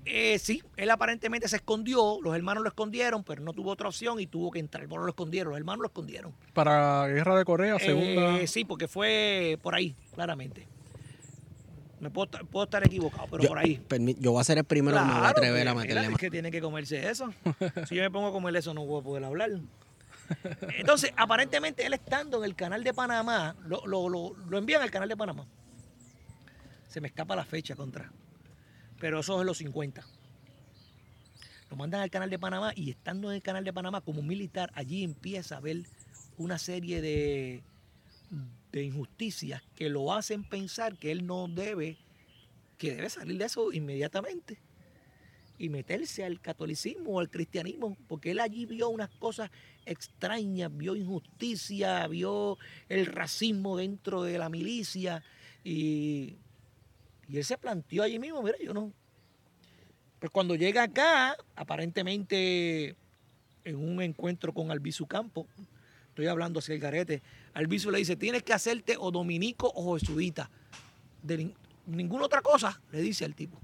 Eh, 0.04 0.38
sí, 0.40 0.62
él 0.76 0.90
aparentemente 0.90 1.46
se 1.46 1.56
escondió, 1.56 2.18
los 2.22 2.34
hermanos 2.34 2.62
lo 2.64 2.68
escondieron, 2.68 3.22
pero 3.22 3.40
no 3.40 3.52
tuvo 3.52 3.70
otra 3.70 3.88
opción 3.88 4.18
y 4.18 4.26
tuvo 4.26 4.50
que 4.50 4.58
entrar. 4.58 4.86
Bueno, 4.88 5.04
lo 5.04 5.10
escondieron, 5.10 5.50
los 5.52 5.58
hermanos 5.58 5.80
lo 5.82 5.86
escondieron. 5.86 6.34
Para 6.52 7.06
Guerra 7.06 7.36
de 7.38 7.44
Corea, 7.44 7.78
segunda. 7.78 8.40
Eh, 8.40 8.46
sí, 8.48 8.64
porque 8.64 8.88
fue 8.88 9.58
por 9.62 9.74
ahí, 9.76 9.94
claramente. 10.14 10.66
Me 12.00 12.10
puedo, 12.10 12.24
estar- 12.26 12.44
puedo 12.46 12.64
estar 12.64 12.84
equivocado, 12.84 13.28
pero 13.30 13.44
yo, 13.44 13.48
por 13.50 13.58
ahí. 13.58 13.80
permi- 13.88 14.16
yo 14.18 14.32
voy 14.32 14.40
a 14.40 14.44
ser 14.44 14.58
el 14.58 14.64
primero 14.64 14.96
que 14.96 15.02
me 15.04 15.08
voy 15.08 15.16
a 15.16 15.20
Claro, 15.20 15.38
atrever 15.38 15.68
a 15.68 15.74
meterle 15.76 16.06
es 16.08 16.18
que 16.18 16.30
tiene 16.30 16.50
que 16.50 16.60
comerse 16.60 17.08
eso. 17.08 17.32
Si 17.88 17.94
yo 17.94 18.02
me 18.02 18.10
pongo 18.10 18.26
a 18.26 18.32
comer 18.32 18.56
eso, 18.56 18.74
no 18.74 18.84
voy 18.84 19.00
a 19.00 19.04
poder 19.04 19.24
hablar. 19.24 19.50
Entonces, 20.78 21.12
aparentemente, 21.16 21.86
él 21.86 21.94
estando 21.94 22.38
en 22.38 22.44
el 22.44 22.56
canal 22.56 22.82
de 22.82 22.92
Panamá, 22.92 23.54
lo, 23.66 23.86
lo, 23.86 24.08
lo, 24.08 24.34
lo 24.48 24.58
envían 24.58 24.82
al 24.82 24.90
canal 24.90 25.08
de 25.08 25.16
Panamá. 25.16 25.46
Se 26.88 27.00
me 27.00 27.06
escapa 27.06 27.36
la 27.36 27.44
fecha 27.44 27.76
contra. 27.76 28.10
Pero 29.02 29.18
eso 29.18 29.40
es 29.40 29.44
los 29.44 29.58
50. 29.58 30.06
Lo 31.70 31.76
mandan 31.76 32.02
al 32.02 32.10
canal 32.10 32.30
de 32.30 32.38
Panamá 32.38 32.72
y 32.76 32.90
estando 32.90 33.30
en 33.30 33.34
el 33.34 33.42
canal 33.42 33.64
de 33.64 33.72
Panamá 33.72 34.00
como 34.00 34.22
militar, 34.22 34.70
allí 34.76 35.02
empieza 35.02 35.56
a 35.56 35.60
ver 35.60 35.78
una 36.38 36.56
serie 36.56 37.00
de, 37.00 37.64
de 38.70 38.84
injusticias 38.84 39.60
que 39.74 39.88
lo 39.88 40.14
hacen 40.14 40.44
pensar 40.44 40.96
que 40.96 41.10
él 41.10 41.26
no 41.26 41.48
debe, 41.48 41.96
que 42.78 42.94
debe 42.94 43.10
salir 43.10 43.38
de 43.38 43.46
eso 43.46 43.72
inmediatamente 43.72 44.60
y 45.58 45.68
meterse 45.68 46.24
al 46.24 46.40
catolicismo 46.40 47.10
o 47.10 47.18
al 47.18 47.28
cristianismo, 47.28 47.96
porque 48.06 48.30
él 48.30 48.38
allí 48.38 48.66
vio 48.66 48.88
unas 48.88 49.10
cosas 49.10 49.50
extrañas, 49.84 50.70
vio 50.76 50.94
injusticia, 50.94 52.06
vio 52.06 52.56
el 52.88 53.06
racismo 53.06 53.76
dentro 53.78 54.22
de 54.22 54.38
la 54.38 54.48
milicia 54.48 55.24
y, 55.64 56.36
y 57.32 57.38
él 57.38 57.44
se 57.44 57.56
planteó 57.56 58.02
allí 58.02 58.18
mismo, 58.18 58.42
mira, 58.42 58.56
yo 58.62 58.74
no. 58.74 58.92
Pues 60.18 60.30
cuando 60.30 60.54
llega 60.54 60.82
acá, 60.84 61.36
aparentemente 61.56 62.94
en 63.64 63.76
un 63.76 64.02
encuentro 64.02 64.52
con 64.52 64.70
Albizu 64.70 65.06
Campo, 65.06 65.46
estoy 66.08 66.26
hablando 66.26 66.58
hacia 66.58 66.74
el 66.74 66.80
garete, 66.80 67.22
Albizu 67.54 67.90
le 67.90 67.98
dice, 67.98 68.16
tienes 68.16 68.42
que 68.42 68.52
hacerte 68.52 68.96
o 68.98 69.10
dominico 69.10 69.72
o 69.74 69.98
jesuita. 69.98 70.50
De 71.22 71.38
nin- 71.38 71.54
ninguna 71.86 72.26
otra 72.26 72.42
cosa, 72.42 72.80
le 72.92 73.00
dice 73.00 73.24
al 73.24 73.34
tipo. 73.34 73.58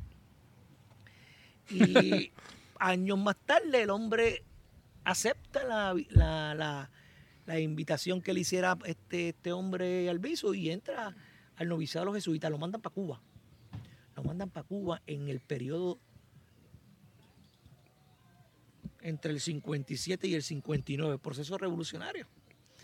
Y 1.71 2.33
años 2.79 3.19
más 3.19 3.37
tarde 3.45 3.83
el 3.83 3.91
hombre 3.91 4.43
acepta 5.05 5.65
la, 5.65 5.95
la- 6.11 6.55
la- 6.55 6.91
la 7.47 7.59
invitación 7.61 8.21
que 8.21 8.35
le 8.35 8.41
hiciera 8.41 8.77
este, 8.85 9.31
este 9.31 9.53
hombre 9.53 10.09
Albizu 10.11 10.53
y 10.55 10.71
entra 10.71 11.15
al 11.57 11.69
noviciado 11.69 12.05
de 12.05 12.13
los 12.13 12.15
jesuitas. 12.17 12.51
Lo 12.51 12.59
mandan 12.59 12.83
para 12.83 12.95
Cuba. 12.95 13.21
Lo 14.19 14.25
mandan 14.25 14.51
para 14.51 14.67
Cuba 14.67 15.01
en 15.07 15.29
el 15.29 15.39
periodo 15.39 16.01
entre 19.01 19.31
el 19.31 19.39
57 19.39 20.27
y 20.27 20.35
el 20.35 20.43
59, 20.43 21.19
proceso 21.19 21.57
revolucionario. 21.57 22.27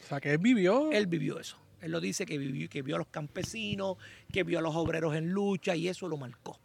O 0.04 0.06
sea, 0.06 0.20
que 0.20 0.30
él 0.30 0.38
vivió. 0.38 0.92
Él 0.92 1.08
vivió 1.08 1.40
eso. 1.40 1.58
Él 1.80 1.90
lo 1.90 2.00
dice 2.00 2.24
que 2.24 2.38
vivió, 2.38 2.68
que 2.68 2.82
vio 2.82 2.94
a 2.94 2.98
los 2.98 3.08
campesinos, 3.08 3.96
que 4.32 4.44
vio 4.44 4.60
a 4.60 4.62
los 4.62 4.76
obreros 4.76 5.16
en 5.16 5.32
lucha 5.32 5.74
y 5.74 5.88
eso 5.88 6.06
lo 6.06 6.16
marcó. 6.16 6.60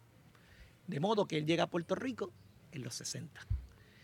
De 0.86 1.00
modo 1.00 1.26
que 1.26 1.38
él 1.38 1.46
llega 1.46 1.64
a 1.64 1.66
Puerto 1.66 1.96
Rico 1.96 2.32
en 2.70 2.84
los 2.84 2.94
60. 2.94 3.40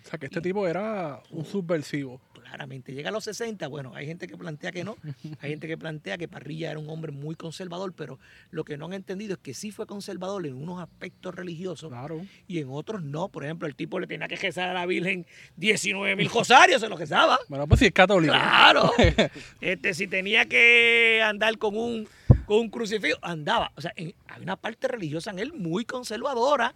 O 0.05 0.09
sea, 0.09 0.19
que 0.19 0.27
este 0.27 0.41
tipo 0.41 0.67
era 0.67 1.23
un 1.31 1.45
subversivo. 1.45 2.21
Claramente, 2.49 2.93
llega 2.95 3.09
a 3.09 3.13
los 3.13 3.25
60. 3.25 3.67
Bueno, 3.69 3.93
hay 3.95 4.07
gente 4.07 4.27
que 4.29 4.37
plantea 4.37 4.71
que 4.71 4.85
no. 4.85 4.97
Hay 5.41 5.51
gente 5.51 5.67
que 5.67 5.77
plantea 5.77 6.17
que 6.17 6.29
Parrilla 6.29 6.71
era 6.71 6.79
un 6.79 6.89
hombre 6.89 7.11
muy 7.11 7.35
conservador, 7.35 7.93
pero 7.93 8.19
lo 8.51 8.65
que 8.65 8.77
no 8.77 8.87
han 8.87 8.93
entendido 8.93 9.35
es 9.35 9.41
que 9.41 9.53
sí 9.53 9.73
fue 9.73 9.87
conservador 9.87 10.47
en 10.47 10.55
unos 10.55 10.81
aspectos 10.81 11.35
religiosos 11.35 11.91
Claro. 11.91 12.25
y 12.47 12.61
en 12.61 12.69
otros 12.71 13.03
no. 13.03 13.29
Por 13.29 13.45
ejemplo, 13.45 13.67
el 13.67 13.75
tipo 13.75 13.99
le 13.99 14.07
tenía 14.07 14.29
que 14.29 14.37
rezar 14.37 14.69
a 14.69 14.75
la 14.75 14.87
Virgen 14.87 15.27
19 15.57 16.15
mil 16.17 16.31
rosarios, 16.31 16.81
se 16.81 16.89
lo 16.89 16.97
rezaba. 16.97 17.39
Bueno, 17.49 17.67
pues 17.67 17.81
sí, 17.81 17.87
es 17.87 17.93
católico. 17.93 18.33
Claro. 18.33 18.93
Este, 19.61 19.93
si 19.95 20.07
tenía 20.07 20.47
que 20.47 21.21
andar 21.25 21.59
con 21.59 21.77
un, 21.77 22.09
con 22.45 22.59
un 22.61 22.71
crucifijo, 22.71 23.19
andaba. 23.23 23.73
O 23.77 23.81
sea, 23.81 23.93
en- 23.97 24.15
hay 24.29 24.43
una 24.43 24.57
parte 24.57 24.87
religiosa 24.89 25.31
en 25.31 25.41
él 25.41 25.53
muy 25.53 25.85
conservadora. 25.85 26.75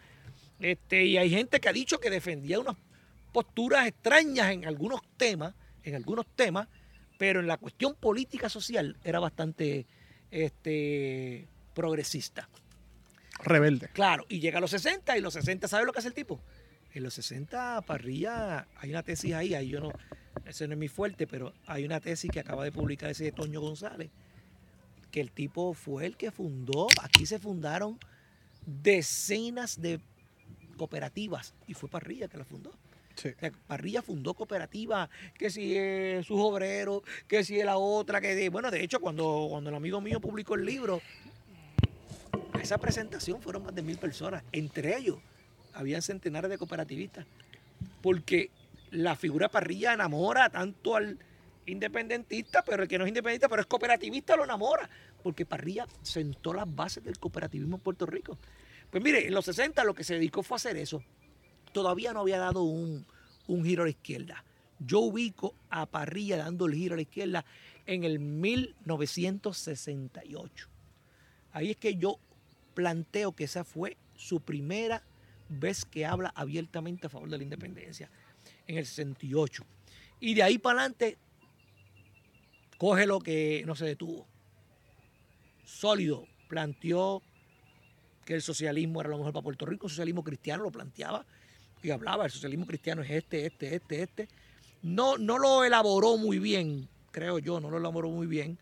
Este, 0.58 1.04
y 1.06 1.16
hay 1.16 1.30
gente 1.30 1.60
que 1.60 1.68
ha 1.68 1.72
dicho 1.72 1.98
que 2.00 2.10
defendía 2.10 2.58
unas 2.60 2.76
posturas 3.30 3.86
extrañas 3.86 4.52
en 4.52 4.66
algunos 4.66 5.00
temas, 5.16 5.54
en 5.82 5.94
algunos 5.94 6.26
temas, 6.34 6.68
pero 7.18 7.40
en 7.40 7.46
la 7.46 7.58
cuestión 7.58 7.94
política 7.94 8.48
social 8.48 8.96
era 9.04 9.20
bastante 9.20 9.86
este, 10.30 11.48
progresista. 11.74 12.48
Rebelde. 13.42 13.88
Claro, 13.92 14.26
y 14.28 14.40
llega 14.40 14.58
a 14.58 14.60
los 14.60 14.70
60 14.70 15.16
y 15.16 15.20
los 15.20 15.34
60, 15.34 15.68
¿sabe 15.68 15.86
lo 15.86 15.92
que 15.92 16.00
hace 16.00 16.08
el 16.08 16.14
tipo? 16.14 16.40
En 16.92 17.02
los 17.02 17.14
60, 17.14 17.82
Parrilla, 17.82 18.66
hay 18.76 18.90
una 18.90 19.02
tesis 19.02 19.32
ahí, 19.34 19.54
ahí 19.54 19.68
yo 19.68 19.80
no, 19.80 19.92
ese 20.44 20.66
no 20.66 20.74
es 20.74 20.78
mi 20.78 20.88
fuerte, 20.88 21.26
pero 21.26 21.54
hay 21.66 21.84
una 21.84 22.00
tesis 22.00 22.30
que 22.30 22.40
acaba 22.40 22.64
de 22.64 22.72
publicar 22.72 23.10
ese 23.10 23.24
de 23.24 23.32
Toño 23.32 23.60
González, 23.60 24.10
que 25.10 25.20
el 25.20 25.30
tipo 25.30 25.74
fue 25.74 26.06
el 26.06 26.16
que 26.16 26.30
fundó, 26.30 26.88
aquí 27.02 27.26
se 27.26 27.38
fundaron 27.38 27.98
decenas 28.66 29.80
de 29.80 30.00
cooperativas 30.76 31.54
y 31.66 31.74
fue 31.74 31.88
Parrilla 31.88 32.28
que 32.28 32.38
la 32.38 32.44
fundó. 32.44 32.72
Parrilla 33.66 34.02
fundó 34.02 34.34
cooperativas, 34.34 35.08
que 35.38 35.50
si 35.50 35.74
eh, 35.76 36.22
sus 36.26 36.38
obreros, 36.40 37.02
que 37.28 37.44
si 37.44 37.62
la 37.62 37.76
otra, 37.76 38.20
que 38.20 38.34
de- 38.34 38.48
bueno, 38.48 38.70
de 38.70 38.82
hecho, 38.82 39.00
cuando, 39.00 39.46
cuando 39.50 39.70
el 39.70 39.76
amigo 39.76 40.00
mío 40.00 40.20
publicó 40.20 40.54
el 40.54 40.64
libro, 40.64 41.00
a 42.52 42.60
esa 42.60 42.78
presentación 42.78 43.40
fueron 43.42 43.62
más 43.64 43.74
de 43.74 43.82
mil 43.82 43.98
personas. 43.98 44.42
Entre 44.52 44.96
ellos, 44.96 45.18
habían 45.72 46.02
centenares 46.02 46.50
de 46.50 46.58
cooperativistas. 46.58 47.26
Porque 48.02 48.50
la 48.90 49.16
figura 49.16 49.48
Parrilla 49.48 49.92
enamora 49.92 50.50
tanto 50.50 50.96
al 50.96 51.18
independentista, 51.66 52.62
pero 52.64 52.82
el 52.82 52.88
que 52.88 52.98
no 52.98 53.04
es 53.04 53.08
independentista, 53.08 53.48
pero 53.48 53.62
es 53.62 53.66
cooperativista, 53.66 54.36
lo 54.36 54.44
enamora. 54.44 54.88
Porque 55.22 55.46
Parrilla 55.46 55.86
sentó 56.02 56.52
las 56.52 56.72
bases 56.74 57.04
del 57.04 57.18
cooperativismo 57.18 57.76
en 57.76 57.82
Puerto 57.82 58.06
Rico. 58.06 58.38
Pues 58.90 59.02
mire, 59.02 59.26
en 59.26 59.34
los 59.34 59.44
60 59.44 59.84
lo 59.84 59.94
que 59.94 60.02
se 60.04 60.14
dedicó 60.14 60.42
fue 60.42 60.56
a 60.56 60.56
hacer 60.56 60.76
eso. 60.76 61.02
Todavía 61.72 62.12
no 62.12 62.20
había 62.20 62.38
dado 62.38 62.62
un, 62.62 63.04
un 63.46 63.64
giro 63.64 63.82
a 63.82 63.86
la 63.86 63.90
izquierda. 63.90 64.44
Yo 64.78 65.00
ubico 65.00 65.54
a 65.68 65.86
Parrilla 65.86 66.36
dando 66.38 66.66
el 66.66 66.74
giro 66.74 66.94
a 66.94 66.96
la 66.96 67.02
izquierda 67.02 67.44
en 67.86 68.04
el 68.04 68.18
1968. 68.18 70.68
Ahí 71.52 71.70
es 71.70 71.76
que 71.76 71.96
yo 71.96 72.18
planteo 72.74 73.32
que 73.32 73.44
esa 73.44 73.64
fue 73.64 73.96
su 74.16 74.40
primera 74.40 75.02
vez 75.48 75.84
que 75.84 76.06
habla 76.06 76.32
abiertamente 76.34 77.06
a 77.06 77.10
favor 77.10 77.28
de 77.28 77.38
la 77.38 77.42
independencia, 77.42 78.10
en 78.66 78.78
el 78.78 78.86
68. 78.86 79.64
Y 80.20 80.34
de 80.34 80.42
ahí 80.42 80.58
para 80.58 80.80
adelante, 80.80 81.18
coge 82.78 83.06
lo 83.06 83.20
que 83.20 83.62
no 83.66 83.74
se 83.74 83.86
detuvo. 83.86 84.26
Sólido, 85.64 86.26
planteó 86.48 87.22
que 88.24 88.34
el 88.34 88.42
socialismo 88.42 89.00
era 89.00 89.10
lo 89.10 89.18
mejor 89.18 89.32
para 89.32 89.42
Puerto 89.42 89.66
Rico, 89.66 89.86
el 89.86 89.90
socialismo 89.90 90.22
cristiano 90.22 90.62
lo 90.62 90.70
planteaba 90.70 91.26
y 91.82 91.90
hablaba, 91.90 92.24
el 92.24 92.30
socialismo 92.30 92.66
cristiano 92.66 93.02
es 93.02 93.10
este, 93.10 93.46
este, 93.46 93.74
este, 93.74 94.02
este. 94.02 94.28
No, 94.82 95.18
no 95.18 95.38
lo 95.38 95.64
elaboró 95.64 96.16
muy 96.16 96.38
bien, 96.38 96.88
creo 97.10 97.38
yo, 97.38 97.60
no 97.60 97.70
lo 97.70 97.78
elaboró 97.78 98.10
muy 98.10 98.26
bien, 98.26 98.58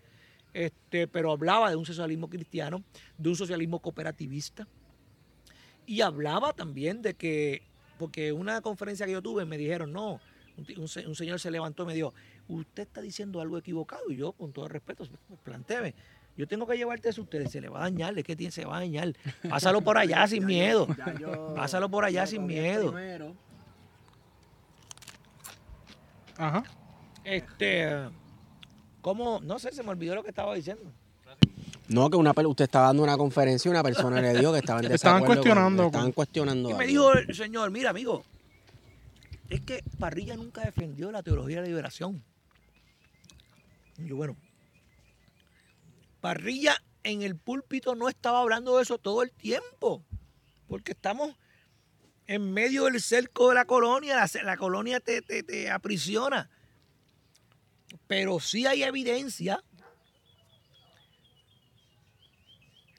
este, 0.52 1.06
pero 1.06 1.30
hablaba 1.32 1.70
de 1.70 1.76
un 1.76 1.86
socialismo 1.86 2.28
cristiano, 2.28 2.82
de 3.16 3.28
un 3.28 3.36
socialismo 3.36 3.80
cooperativista, 3.80 4.66
y 5.86 6.00
hablaba 6.00 6.52
también 6.52 7.02
de 7.02 7.14
que, 7.14 7.62
porque 7.98 8.32
una 8.32 8.60
conferencia 8.60 9.06
que 9.06 9.12
yo 9.12 9.22
tuve 9.22 9.44
me 9.44 9.56
dijeron, 9.56 9.92
no, 9.92 10.20
un, 10.56 10.80
un 10.80 10.88
se- 10.88 11.06
un 11.06 11.14
señor 11.14 11.38
se 11.40 11.50
levantó 11.50 11.84
y 11.84 11.86
me 11.86 11.94
dijo, 11.94 12.12
usted 12.48 12.82
está 12.82 13.00
diciendo 13.00 13.40
algo 13.40 13.56
equivocado, 13.58 14.10
y 14.10 14.16
yo, 14.16 14.32
con 14.32 14.52
todo 14.52 14.66
el 14.66 14.70
respeto, 14.72 15.06
plantéeme, 15.44 15.94
yo 16.38 16.46
tengo 16.48 16.66
que 16.66 16.76
llevarte 16.76 17.10
eso 17.10 17.20
a 17.20 17.24
ustedes, 17.24 17.50
se 17.50 17.60
le 17.60 17.68
va 17.68 17.80
a 17.80 17.82
dañar, 17.82 18.16
es 18.18 18.24
que 18.24 18.34
tiene, 18.36 18.50
se 18.52 18.64
va 18.64 18.76
a 18.76 18.80
dañar, 18.80 19.12
pásalo 19.50 19.82
por 19.82 19.98
allá 19.98 20.26
sin 20.26 20.46
miedo, 20.46 20.86
Pásalo 21.56 21.90
por 21.90 22.04
allá 22.06 22.26
sin 22.26 22.46
miedo. 22.46 22.94
Ajá. 26.36 26.62
este, 27.24 27.88
¿cómo? 29.00 29.40
No 29.42 29.58
sé, 29.58 29.72
se 29.72 29.82
me 29.82 29.90
olvidó 29.90 30.14
lo 30.14 30.22
que 30.22 30.30
estaba 30.30 30.54
diciendo. 30.54 30.84
No, 31.88 32.08
que 32.10 32.16
una 32.16 32.32
usted 32.32 32.64
estaba 32.64 32.86
dando 32.88 33.02
una 33.02 33.16
conferencia 33.16 33.68
y 33.68 33.72
una 33.72 33.82
persona 33.82 34.20
le 34.20 34.34
dijo 34.38 34.52
que 34.52 34.58
estaban 34.58 34.84
en 34.84 34.92
Estaban 34.92 35.22
desacuerdo 35.22 35.42
con- 35.42 35.52
cuestionando 35.54 35.86
estaban 35.86 36.12
cuestionando. 36.12 36.70
Y 36.70 36.74
me 36.74 36.84
algo. 36.84 36.86
dijo 36.88 37.12
el 37.14 37.34
señor, 37.34 37.70
mira 37.70 37.90
amigo, 37.90 38.22
es 39.48 39.62
que 39.62 39.82
Parrilla 39.98 40.36
nunca 40.36 40.60
defendió 40.60 41.10
la 41.10 41.22
teología 41.22 41.56
de 41.56 41.62
la 41.62 41.68
liberación. 41.68 42.22
Y 43.96 44.06
yo, 44.06 44.16
bueno, 44.16 44.36
Parrilla 46.20 46.82
en 47.04 47.22
el 47.22 47.36
púlpito 47.36 47.94
no 47.94 48.08
estaba 48.08 48.40
hablando 48.40 48.76
de 48.76 48.82
eso 48.82 48.98
todo 48.98 49.22
el 49.22 49.30
tiempo, 49.32 50.04
porque 50.66 50.92
estamos 50.92 51.36
en 52.26 52.52
medio 52.52 52.84
del 52.84 53.00
cerco 53.00 53.48
de 53.48 53.54
la 53.54 53.64
colonia, 53.64 54.26
la, 54.42 54.56
colonia 54.56 55.00
te, 55.00 55.22
te- 55.22 55.42
te 55.42 55.70
aprisiona. 55.70 56.50
Pero 58.06 58.38
sí 58.40 58.66
hay 58.66 58.82
evidencia 58.82 59.62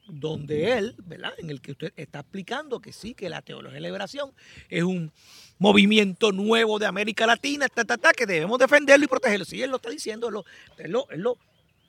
donde 0.08 0.76
él, 0.78 0.96
¿verdad? 1.06 1.34
En 1.38 1.52
el 1.52 1.62
que 1.62 1.74
usted 1.74 1.94
está 1.96 2.20
explicando 2.22 2.80
que 2.82 2.92
sí, 2.92 3.14
que 3.14 3.30
la 3.30 3.44
teología 3.44 3.76
de 3.76 3.82
liberación 3.82 4.34
es 4.70 4.84
un 4.84 5.12
movimiento 5.60 6.32
nuevo 6.32 6.80
de 6.80 6.88
América 6.88 7.28
Latina, 7.28 7.68
ta, 7.70 7.86
ta, 7.86 7.98
ta, 7.98 8.12
que 8.14 8.26
debemos 8.26 8.58
defenderlo 8.58 9.06
y 9.06 9.08
protegerlo. 9.08 9.46
Sí, 9.46 9.62
él 9.62 9.70
lo 9.70 9.76
está 9.76 9.92
diciendo, 9.92 10.30
él 10.80 10.92
lo, 10.92 11.06
lo- 11.12 11.38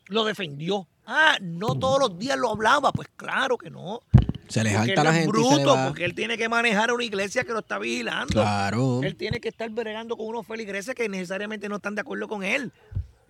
lo 0.09 0.25
defendió. 0.25 0.87
Ah, 1.13 1.39
no 1.41 1.77
todos 1.77 1.99
los 1.99 2.19
días 2.21 2.39
lo 2.39 2.51
hablaba, 2.51 2.93
pues 2.93 3.09
claro 3.17 3.59
que 3.59 3.69
no. 3.69 4.01
Se 4.47 4.63
les 4.63 4.73
Porque 4.77 4.93
alta 4.93 5.01
él 5.01 5.05
la 5.05 5.11
es 5.11 5.17
gente 5.25 5.41
y 5.41 5.43
se 5.43 5.49
le 5.51 5.57
bruto, 5.57 5.75
va. 5.77 5.87
porque 5.89 6.05
él 6.05 6.15
tiene 6.15 6.39
que 6.39 6.49
manejar 6.49 6.93
una 6.93 7.03
iglesia 7.03 7.43
que 7.43 7.53
lo 7.53 7.59
está 7.59 7.81
vigilando. 7.81 8.33
Claro. 8.33 9.01
Él 9.03 9.17
tiene 9.17 9.41
que 9.41 9.49
estar 9.49 9.69
bregando 9.71 10.17
con 10.17 10.27
unos 10.29 10.47
feligreses 10.47 10.95
que 10.95 11.09
necesariamente 11.09 11.69
no 11.69 11.77
están 11.77 11.97
de 11.97 12.03
acuerdo 12.03 12.29
con 12.29 12.45
él. 12.45 12.73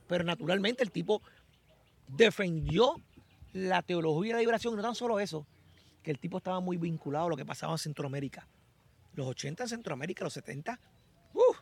Pero 0.09 0.24
naturalmente 0.24 0.82
el 0.82 0.90
tipo 0.90 1.23
defendió 2.07 2.97
la 3.55 3.81
teología 3.81 4.32
de 4.32 4.35
la 4.35 4.40
liberación. 4.40 4.77
No 4.77 4.82
tan 4.82 4.94
solo 4.94 5.19
eso, 5.19 5.47
que 6.02 6.11
el 6.11 6.19
tipo 6.19 6.36
estaba 6.36 6.61
muy 6.61 6.77
vinculado 6.77 7.28
a 7.28 7.31
lo 7.31 7.36
que 7.36 7.47
pasaba 7.47 7.73
en 7.73 7.78
Centroamérica. 7.78 8.47
Los 9.15 9.27
80 9.27 9.62
en 9.62 9.69
Centroamérica, 9.70 10.24
los 10.24 10.35
70, 10.35 10.78
¡uf! 11.32 11.57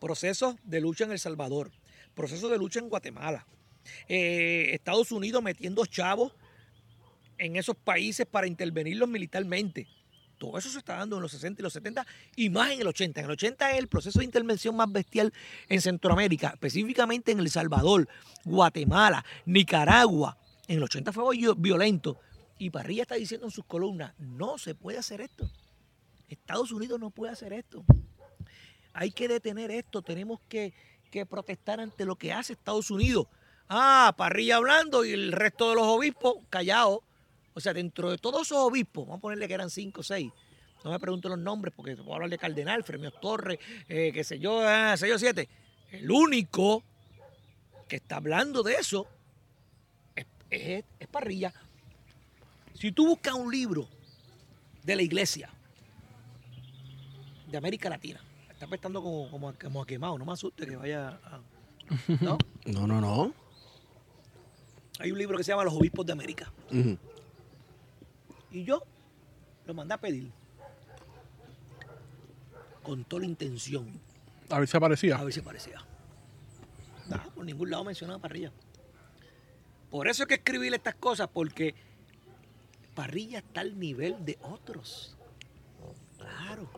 procesos 0.00 0.56
de 0.64 0.82
lucha 0.82 1.04
en 1.04 1.12
El 1.12 1.18
Salvador, 1.18 1.70
procesos 2.14 2.50
de 2.50 2.58
lucha 2.58 2.78
en 2.78 2.90
Guatemala. 2.90 3.46
Eh, 4.08 4.70
Estados 4.72 5.12
Unidos 5.12 5.42
metiendo 5.42 5.84
chavos 5.86 6.32
en 7.38 7.56
esos 7.56 7.76
países 7.76 8.26
para 8.26 8.46
intervenirlos 8.46 9.08
militarmente. 9.08 9.88
Todo 10.38 10.58
eso 10.58 10.68
se 10.70 10.78
está 10.78 10.96
dando 10.96 11.16
en 11.16 11.22
los 11.22 11.30
60 11.32 11.60
y 11.60 11.62
los 11.62 11.72
70 11.72 12.04
y 12.34 12.50
más 12.50 12.72
en 12.72 12.80
el 12.80 12.86
80. 12.88 13.20
En 13.20 13.26
el 13.26 13.30
80 13.32 13.72
es 13.72 13.78
el 13.78 13.88
proceso 13.88 14.18
de 14.18 14.24
intervención 14.24 14.74
más 14.74 14.90
bestial 14.90 15.32
en 15.68 15.80
Centroamérica, 15.80 16.48
específicamente 16.50 17.30
en 17.32 17.38
El 17.38 17.48
Salvador, 17.50 18.08
Guatemala, 18.44 19.24
Nicaragua. 19.46 20.36
En 20.66 20.78
el 20.78 20.82
80 20.82 21.12
fue 21.12 21.36
vi- 21.36 21.46
violento. 21.56 22.18
Y 22.58 22.70
Parrilla 22.70 23.02
está 23.02 23.14
diciendo 23.16 23.46
en 23.46 23.50
sus 23.52 23.64
columnas, 23.64 24.14
no 24.18 24.58
se 24.58 24.74
puede 24.74 24.98
hacer 24.98 25.20
esto. 25.20 25.48
Estados 26.28 26.72
Unidos 26.72 26.98
no 26.98 27.10
puede 27.10 27.32
hacer 27.32 27.52
esto. 27.52 27.84
Hay 28.92 29.10
que 29.10 29.28
detener 29.28 29.70
esto. 29.70 30.02
Tenemos 30.02 30.40
que 30.48 30.72
protestar 31.28 31.78
ante 31.80 32.04
lo 32.04 32.16
que 32.16 32.32
hace 32.32 32.52
Estados 32.54 32.90
Unidos. 32.90 33.26
Ah, 33.68 34.14
Parrilla 34.16 34.56
hablando 34.56 35.04
y 35.04 35.12
el 35.12 35.32
resto 35.32 35.70
de 35.70 35.76
los 35.76 35.86
obispos 35.86 36.36
callados. 36.50 37.00
O 37.54 37.60
sea, 37.60 37.72
dentro 37.72 38.10
de 38.10 38.18
todos 38.18 38.42
esos 38.42 38.58
obispos, 38.58 39.06
vamos 39.06 39.18
a 39.18 39.20
ponerle 39.20 39.48
que 39.48 39.54
eran 39.54 39.70
cinco 39.70 40.00
o 40.00 40.04
seis. 40.04 40.32
No 40.84 40.90
me 40.90 40.98
pregunto 40.98 41.28
los 41.28 41.38
nombres 41.38 41.72
porque 41.76 41.96
puedo 41.96 42.14
hablar 42.14 42.30
de 42.30 42.38
Cardenal, 42.38 42.82
Fremio 42.82 43.12
Torres, 43.12 43.58
eh, 43.88 44.10
qué 44.12 44.24
sé 44.24 44.38
yo, 44.38 44.60
ah, 44.66 44.96
seis 44.96 45.14
o 45.14 45.18
siete. 45.18 45.48
El 45.92 46.10
único 46.10 46.82
que 47.88 47.96
está 47.96 48.16
hablando 48.16 48.62
de 48.62 48.74
eso 48.74 49.06
es, 50.50 50.84
Parrilla. 51.10 51.52
Si 52.74 52.92
tú 52.92 53.06
buscas 53.06 53.34
un 53.34 53.50
libro 53.50 53.88
de 54.82 54.96
la 54.96 55.02
iglesia 55.02 55.50
de 57.46 57.58
América 57.58 57.88
Latina, 57.88 58.20
está 58.50 58.66
apestando 58.66 59.02
como, 59.02 59.28
como 59.30 59.82
a 59.82 59.86
quemado, 59.86 60.18
no 60.18 60.24
me 60.24 60.32
asuste 60.32 60.66
que 60.66 60.76
vaya 60.76 61.08
a... 61.08 61.40
¿No? 62.20 62.38
No, 62.64 62.86
no, 62.86 63.00
no. 63.00 63.34
Hay 64.98 65.12
un 65.12 65.18
libro 65.18 65.36
que 65.36 65.44
se 65.44 65.52
llama 65.52 65.64
Los 65.64 65.74
Obispos 65.74 66.06
de 66.06 66.12
América. 66.12 66.52
Y 68.50 68.64
yo 68.64 68.82
lo 69.66 69.74
mandé 69.74 69.94
a 69.94 69.98
pedir. 69.98 70.30
Con 72.82 73.04
toda 73.04 73.20
la 73.20 73.26
intención. 73.26 73.88
A 74.50 74.58
ver 74.58 74.68
si 74.68 74.76
aparecía. 74.76 75.16
A 75.16 75.24
ver 75.24 75.32
si 75.32 75.40
parecía. 75.40 75.84
Nada, 77.08 77.24
por 77.34 77.44
ningún 77.44 77.70
lado 77.70 77.84
mencionaba 77.84 78.18
Parrilla. 78.18 78.52
Por 79.90 80.08
eso 80.08 80.22
es 80.22 80.28
que 80.28 80.34
escribirle 80.34 80.76
estas 80.76 80.94
cosas, 80.94 81.28
porque 81.32 81.74
Parrilla 82.94 83.38
está 83.38 83.60
al 83.60 83.78
nivel 83.78 84.24
de 84.24 84.38
otros. 84.42 85.16
Claro. 86.18 86.68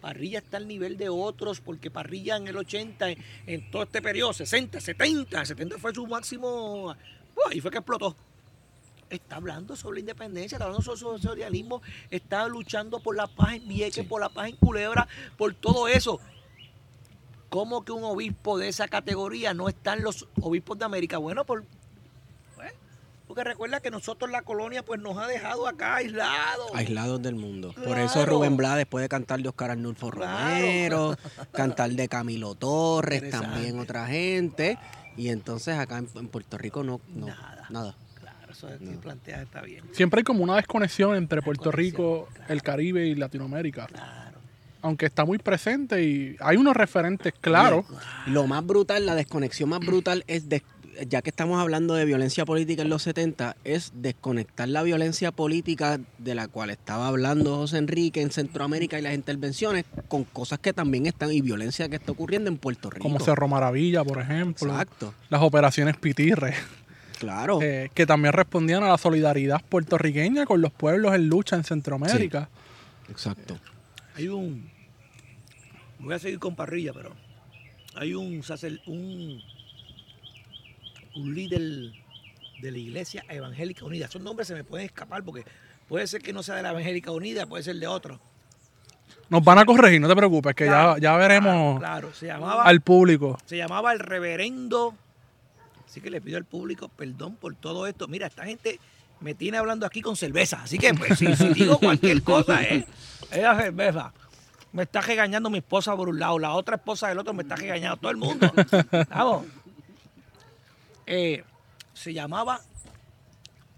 Parrilla 0.00 0.38
está 0.38 0.56
al 0.56 0.68
nivel 0.68 0.96
de 0.96 1.08
otros, 1.08 1.60
porque 1.60 1.90
Parrilla 1.90 2.36
en 2.36 2.48
el 2.48 2.56
80, 2.56 3.10
en, 3.10 3.18
en 3.46 3.70
todo 3.70 3.82
este 3.82 4.00
periodo, 4.00 4.32
60, 4.32 4.80
70, 4.80 5.44
70 5.44 5.78
fue 5.78 5.94
su 5.94 6.06
máximo. 6.06 6.86
¡uh! 6.90 7.48
ahí 7.50 7.60
fue 7.60 7.70
que 7.70 7.78
explotó. 7.78 8.16
Está 9.10 9.36
hablando 9.36 9.74
sobre 9.74 9.96
la 9.96 10.00
independencia, 10.00 10.56
está 10.56 10.66
hablando 10.66 10.96
sobre 10.96 11.16
el 11.16 11.22
socialismo, 11.22 11.82
está 12.10 12.46
luchando 12.46 13.00
por 13.00 13.16
la 13.16 13.26
paz 13.26 13.54
en 13.54 13.66
Vieques, 13.66 14.06
por 14.06 14.20
la 14.20 14.28
paz 14.28 14.50
en 14.50 14.56
Culebra, 14.56 15.08
por 15.36 15.54
todo 15.54 15.88
eso. 15.88 16.20
¿Cómo 17.48 17.82
que 17.84 17.92
un 17.92 18.04
obispo 18.04 18.58
de 18.58 18.68
esa 18.68 18.88
categoría 18.88 19.54
no 19.54 19.68
está 19.68 19.94
en 19.94 20.02
los 20.02 20.28
obispos 20.42 20.78
de 20.78 20.84
América? 20.84 21.16
Bueno, 21.16 21.46
por, 21.46 21.64
porque 23.38 23.50
recuerda 23.50 23.78
que 23.78 23.92
nosotros 23.92 24.32
la 24.32 24.42
colonia 24.42 24.84
pues 24.84 25.00
nos 25.00 25.16
ha 25.16 25.28
dejado 25.28 25.68
acá 25.68 25.94
aislados. 25.96 26.72
Aislados 26.74 27.22
del 27.22 27.36
mundo. 27.36 27.72
Por 27.84 27.96
eso 27.96 28.26
Rubén 28.26 28.56
Blades 28.56 28.84
puede 28.86 29.08
cantar 29.08 29.40
de 29.40 29.48
Oscar 29.48 29.70
Arnulfo 29.70 30.10
Claro. 30.10 30.56
Romero, 30.56 31.16
cantar 31.52 31.88
de 31.90 32.08
Camilo 32.08 32.56
Torres, 32.56 33.30
también 33.30 33.78
otra 33.78 34.08
gente. 34.08 34.76
Y 35.16 35.28
entonces 35.28 35.78
acá 35.78 35.98
en, 35.98 36.26
Puerto 36.26 36.58
Rico 36.58 36.82
no, 36.82 37.00
no 37.14 37.26
Nada. 37.28 37.66
nada. 37.70 37.94
Claro, 38.18 38.50
eso 38.52 38.68
planteas 39.00 39.42
está 39.42 39.60
bien. 39.62 39.84
Siempre 39.92 40.18
hay 40.18 40.24
como 40.24 40.42
una 40.42 40.56
desconexión 40.56 41.14
entre 41.14 41.40
Puerto 41.40 41.70
Rico, 41.70 42.26
claro. 42.34 42.52
el 42.52 42.62
Caribe 42.62 43.06
y 43.06 43.14
Latinoamérica. 43.14 43.86
Claro. 43.86 44.38
Aunque 44.82 45.06
está 45.06 45.24
muy 45.24 45.38
presente 45.38 46.02
y 46.02 46.36
hay 46.40 46.56
unos 46.56 46.74
referentes 46.76 47.32
claros. 47.40 47.84
Lo 48.26 48.48
más 48.48 48.66
brutal, 48.66 49.06
la 49.06 49.14
desconexión 49.14 49.68
más 49.68 49.78
brutal 49.80 50.24
es, 50.26 50.48
de- 50.48 50.64
ya 51.06 51.22
que 51.22 51.30
estamos 51.30 51.60
hablando 51.60 51.94
de 51.94 52.04
violencia 52.04 52.44
política 52.44 52.82
en 52.82 52.88
los 52.88 53.02
70, 53.02 53.56
es 53.64 53.92
desconectar 53.94 54.68
la 54.68 54.82
violencia 54.82 55.30
política 55.32 56.00
de 56.18 56.34
la 56.34 56.48
cual 56.48 56.70
estaba 56.70 57.08
hablando 57.08 57.56
José 57.56 57.78
Enrique 57.78 58.20
en 58.20 58.30
Centroamérica 58.30 58.98
y 58.98 59.02
las 59.02 59.14
intervenciones 59.14 59.84
con 60.08 60.24
cosas 60.24 60.58
que 60.58 60.72
también 60.72 61.06
están 61.06 61.32
y 61.32 61.40
violencia 61.40 61.88
que 61.88 61.96
está 61.96 62.12
ocurriendo 62.12 62.50
en 62.50 62.58
Puerto 62.58 62.90
Rico. 62.90 63.02
Como 63.02 63.20
Cerro 63.20 63.48
Maravilla, 63.48 64.04
por 64.04 64.20
ejemplo. 64.20 64.70
Exacto. 64.70 65.14
Las 65.30 65.42
operaciones 65.42 65.96
Pitirre, 65.96 66.54
Claro. 67.18 67.60
eh, 67.62 67.90
que 67.94 68.06
también 68.06 68.32
respondían 68.32 68.82
a 68.82 68.88
la 68.88 68.98
solidaridad 68.98 69.62
puertorriqueña 69.68 70.46
con 70.46 70.60
los 70.60 70.72
pueblos 70.72 71.14
en 71.14 71.28
lucha 71.28 71.56
en 71.56 71.64
Centroamérica. 71.64 72.48
Exacto. 73.08 73.58
Hay 74.14 74.28
un. 74.28 74.70
Voy 75.98 76.14
a 76.14 76.18
seguir 76.18 76.38
con 76.38 76.54
parrilla, 76.54 76.92
pero. 76.92 77.12
Hay 77.94 78.14
un 78.14 78.44
sacer, 78.44 78.80
un, 78.86 79.40
un 81.14 81.34
líder 81.34 81.60
de 82.60 82.70
la 82.70 82.78
Iglesia 82.78 83.24
Evangélica 83.28 83.84
Unida. 83.84 84.06
Esos 84.06 84.22
nombres 84.22 84.48
se 84.48 84.54
me 84.54 84.64
pueden 84.64 84.86
escapar 84.86 85.22
porque 85.22 85.44
puede 85.88 86.06
ser 86.06 86.22
que 86.22 86.32
no 86.32 86.42
sea 86.42 86.56
de 86.56 86.62
la 86.62 86.70
Evangélica 86.70 87.10
Unida, 87.10 87.46
puede 87.46 87.62
ser 87.62 87.76
de 87.76 87.86
otro. 87.86 88.20
Nos 89.30 89.44
van 89.44 89.58
a 89.58 89.64
corregir, 89.64 90.00
no 90.00 90.08
te 90.08 90.16
preocupes, 90.16 90.54
que 90.54 90.66
Claro, 90.66 90.96
ya, 90.96 91.12
ya 91.12 91.16
veremos 91.16 91.78
Claro, 91.78 92.12
se 92.14 92.26
llamaba, 92.26 92.62
al 92.64 92.80
público. 92.80 93.38
se 93.44 93.56
llamaba 93.56 93.92
el 93.92 93.98
reverendo. 94.00 94.94
Así 95.86 96.00
que 96.00 96.10
le 96.10 96.20
pido 96.20 96.36
al 96.36 96.44
público 96.44 96.88
perdón 96.88 97.36
por 97.36 97.54
todo 97.54 97.86
esto. 97.86 98.08
Mira, 98.08 98.26
esta 98.26 98.44
gente 98.44 98.78
me 99.20 99.34
tiene 99.34 99.58
hablando 99.58 99.86
aquí 99.86 100.00
con 100.02 100.16
cerveza. 100.16 100.62
Así 100.62 100.78
que, 100.78 100.92
pues, 100.94 101.18
si, 101.18 101.34
si 101.36 101.48
digo 101.48 101.78
cualquier 101.78 102.22
cosa, 102.22 102.62
¿eh? 102.62 102.86
es 103.30 103.42
la 103.42 103.56
cerveza. 103.58 104.12
Me 104.72 104.82
está 104.82 105.00
regañando 105.00 105.48
mi 105.48 105.58
esposa 105.58 105.96
por 105.96 106.08
un 106.08 106.18
lado, 106.18 106.38
la 106.38 106.52
otra 106.52 106.76
esposa 106.76 107.08
del 107.08 107.18
otro 107.18 107.32
me 107.32 107.42
está 107.42 107.56
regañando, 107.56 107.96
todo 107.96 108.10
el 108.10 108.18
mundo. 108.18 108.52
Vamos. 109.08 109.46
Eh, 111.10 111.42
se 111.94 112.12
llamaba 112.12 112.60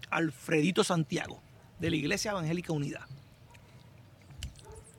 Alfredito 0.09 0.83
Santiago, 0.83 1.39
de 1.79 1.89
la 1.89 1.95
Iglesia 1.95 2.31
Evangélica 2.31 2.73
Unida. 2.73 3.07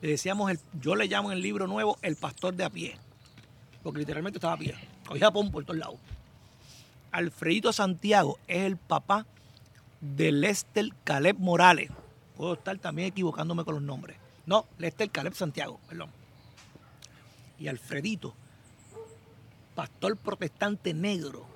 Le 0.01 0.09
decíamos, 0.09 0.51
el, 0.51 0.59
yo 0.81 0.97
le 0.97 1.09
llamo 1.09 1.31
en 1.31 1.37
el 1.37 1.43
libro 1.43 1.67
nuevo 1.67 1.99
el 2.01 2.17
pastor 2.17 2.55
de 2.55 2.65
a 2.65 2.71
pie, 2.71 2.97
porque 3.83 3.99
literalmente 3.99 4.39
estaba 4.39 4.55
a 4.55 4.57
pie, 4.57 4.75
cogía 5.07 5.31
pom 5.31 5.51
por 5.51 5.67
todos 5.67 5.79
lados. 5.79 5.97
Alfredito 7.11 7.71
Santiago 7.71 8.39
es 8.49 8.63
el 8.63 8.79
papá 8.79 9.27
de 10.01 10.33
Lester 10.33 10.89
Caleb 11.05 11.37
Morales. 11.39 11.91
Puedo 12.35 12.55
estar 12.55 12.79
también 12.79 13.09
equivocándome 13.09 13.63
con 13.63 13.75
los 13.75 13.83
nombres. 13.83 14.17
No, 14.47 14.67
Lester 14.79 15.11
Caleb 15.11 15.35
Santiago, 15.35 15.81
perdón. 15.87 16.09
Y 17.59 17.69
Alfredito, 17.69 18.35
pastor 19.75 20.17
protestante 20.17 20.95
negro, 20.95 21.52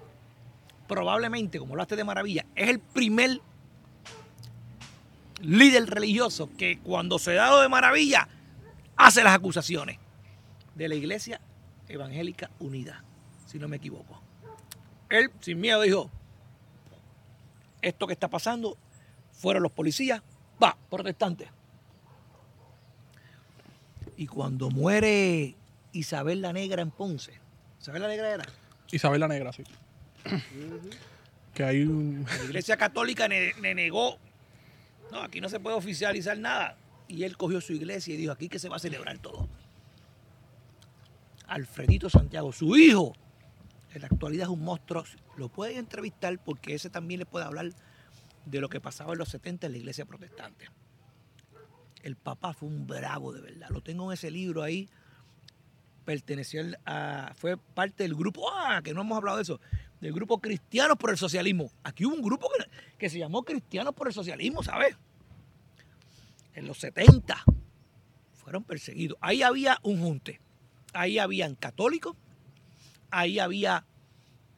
probablemente, 0.86 1.58
como 1.58 1.74
hablaste 1.74 1.96
de 1.96 2.04
maravilla, 2.04 2.46
es 2.54 2.68
el 2.68 2.78
primer 2.78 3.40
líder 5.40 5.86
religioso 5.86 6.50
que 6.56 6.78
cuando 6.78 7.18
se 7.18 7.34
da 7.34 7.50
lo 7.50 7.60
de 7.60 7.68
maravilla 7.68 8.28
hace 8.96 9.22
las 9.22 9.34
acusaciones 9.34 9.98
de 10.74 10.88
la 10.88 10.94
Iglesia 10.94 11.40
Evangélica 11.88 12.50
Unida, 12.58 13.04
si 13.46 13.58
no 13.58 13.68
me 13.68 13.76
equivoco. 13.76 14.20
Él, 15.08 15.30
sin 15.40 15.60
miedo, 15.60 15.82
dijo, 15.82 16.10
esto 17.82 18.06
que 18.06 18.12
está 18.12 18.28
pasando, 18.28 18.76
fueron 19.32 19.62
los 19.62 19.72
policías, 19.72 20.22
va, 20.62 20.76
protestantes. 20.90 21.48
Y 24.16 24.26
cuando 24.26 24.70
muere 24.70 25.54
Isabel 25.92 26.40
la 26.40 26.52
Negra 26.52 26.82
en 26.82 26.90
Ponce, 26.90 27.32
¿Isabel 27.80 28.02
la 28.02 28.08
Negra 28.08 28.30
era? 28.30 28.44
Isabel 28.90 29.20
la 29.20 29.28
Negra, 29.28 29.52
sí. 29.52 29.62
Que 31.54 31.64
hay 31.64 31.82
un... 31.82 32.24
La 32.24 32.44
Iglesia 32.44 32.76
Católica 32.76 33.28
le 33.28 33.74
negó, 33.74 34.18
no, 35.10 35.22
aquí 35.22 35.40
no 35.40 35.48
se 35.48 35.60
puede 35.60 35.76
oficializar 35.76 36.38
nada. 36.38 36.76
Y 37.08 37.22
él 37.24 37.36
cogió 37.36 37.60
su 37.60 37.72
iglesia 37.72 38.14
y 38.14 38.16
dijo, 38.16 38.32
aquí 38.32 38.48
que 38.48 38.58
se 38.58 38.68
va 38.68 38.76
a 38.76 38.80
celebrar 38.80 39.18
todo. 39.18 39.48
Alfredito 41.46 42.10
Santiago, 42.10 42.52
su 42.52 42.76
hijo, 42.76 43.12
en 43.94 44.00
la 44.00 44.08
actualidad 44.08 44.44
es 44.44 44.50
un 44.50 44.64
monstruo. 44.64 45.04
Lo 45.36 45.48
pueden 45.48 45.78
entrevistar 45.78 46.36
porque 46.42 46.74
ese 46.74 46.90
también 46.90 47.20
le 47.20 47.26
puede 47.26 47.44
hablar 47.44 47.70
de 48.44 48.60
lo 48.60 48.68
que 48.68 48.80
pasaba 48.80 49.12
en 49.12 49.18
los 49.18 49.28
70 49.28 49.66
en 49.66 49.72
la 49.72 49.78
iglesia 49.78 50.04
protestante. 50.04 50.68
el 52.02 52.16
papá 52.16 52.52
fue 52.52 52.68
un 52.68 52.86
bravo 52.86 53.32
de 53.32 53.40
verdad. 53.40 53.68
Lo 53.70 53.80
tengo 53.80 54.10
en 54.10 54.14
ese 54.14 54.30
libro 54.30 54.62
ahí. 54.62 54.88
Perteneció 56.04 56.62
a, 56.84 57.32
fue 57.36 57.56
parte 57.56 58.04
del 58.04 58.14
grupo, 58.14 58.48
ah, 58.52 58.80
que 58.82 58.94
no 58.94 59.00
hemos 59.00 59.16
hablado 59.16 59.38
de 59.38 59.42
eso, 59.42 59.60
del 60.00 60.12
grupo 60.12 60.40
Cristianos 60.40 60.96
por 60.98 61.10
el 61.10 61.18
Socialismo. 61.18 61.70
Aquí 61.82 62.04
hubo 62.04 62.14
un 62.14 62.22
grupo 62.22 62.48
que, 62.56 62.64
que 62.98 63.08
se 63.10 63.18
llamó 63.18 63.42
Cristianos 63.44 63.94
por 63.94 64.06
el 64.08 64.12
Socialismo, 64.14 64.62
¿sabes? 64.62 64.96
En 66.54 66.66
los 66.66 66.78
70 66.78 67.42
fueron 68.34 68.64
perseguidos. 68.64 69.18
Ahí 69.20 69.42
había 69.42 69.78
un 69.82 70.00
junte. 70.00 70.40
Ahí 70.92 71.18
habían 71.18 71.54
católicos, 71.56 72.16
ahí 73.10 73.38
había, 73.38 73.84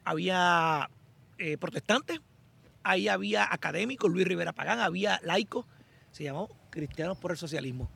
había 0.05 0.89
eh, 1.37 1.57
protestantes, 1.57 2.21
ahí 2.83 3.09
había 3.09 3.45
académicos, 3.51 4.09
Luis 4.09 4.25
Rivera 4.25 4.53
Pagán, 4.53 4.79
había 4.79 5.19
laicos, 5.23 5.65
se 6.11 6.23
llamó 6.23 6.49
Cristianos 6.69 7.17
por 7.17 7.31
el 7.31 7.37
Socialismo. 7.37 7.89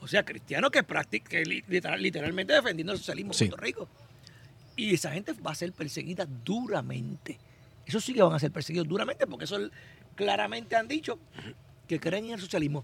O 0.00 0.08
sea, 0.08 0.24
cristianos 0.24 0.70
que, 0.70 0.82
practic- 0.82 1.24
que 1.24 1.44
li- 1.44 1.62
literal- 1.68 2.00
literalmente 2.00 2.54
defendiendo 2.54 2.92
el 2.94 2.98
socialismo 2.98 3.34
Sí. 3.34 3.44
en 3.44 3.50
Puerto 3.50 3.64
Rico. 3.66 3.88
Y 4.80 4.94
esa 4.94 5.10
gente 5.10 5.34
va 5.34 5.50
a 5.50 5.54
ser 5.54 5.74
perseguida 5.74 6.24
duramente. 6.24 7.38
Eso 7.84 8.00
sí 8.00 8.14
que 8.14 8.22
van 8.22 8.32
a 8.32 8.38
ser 8.38 8.50
perseguidos 8.50 8.88
duramente, 8.88 9.26
porque 9.26 9.44
eso 9.44 9.58
claramente 10.14 10.74
han 10.74 10.88
dicho 10.88 11.18
que 11.86 12.00
creen 12.00 12.24
en 12.24 12.32
el 12.32 12.40
socialismo. 12.40 12.82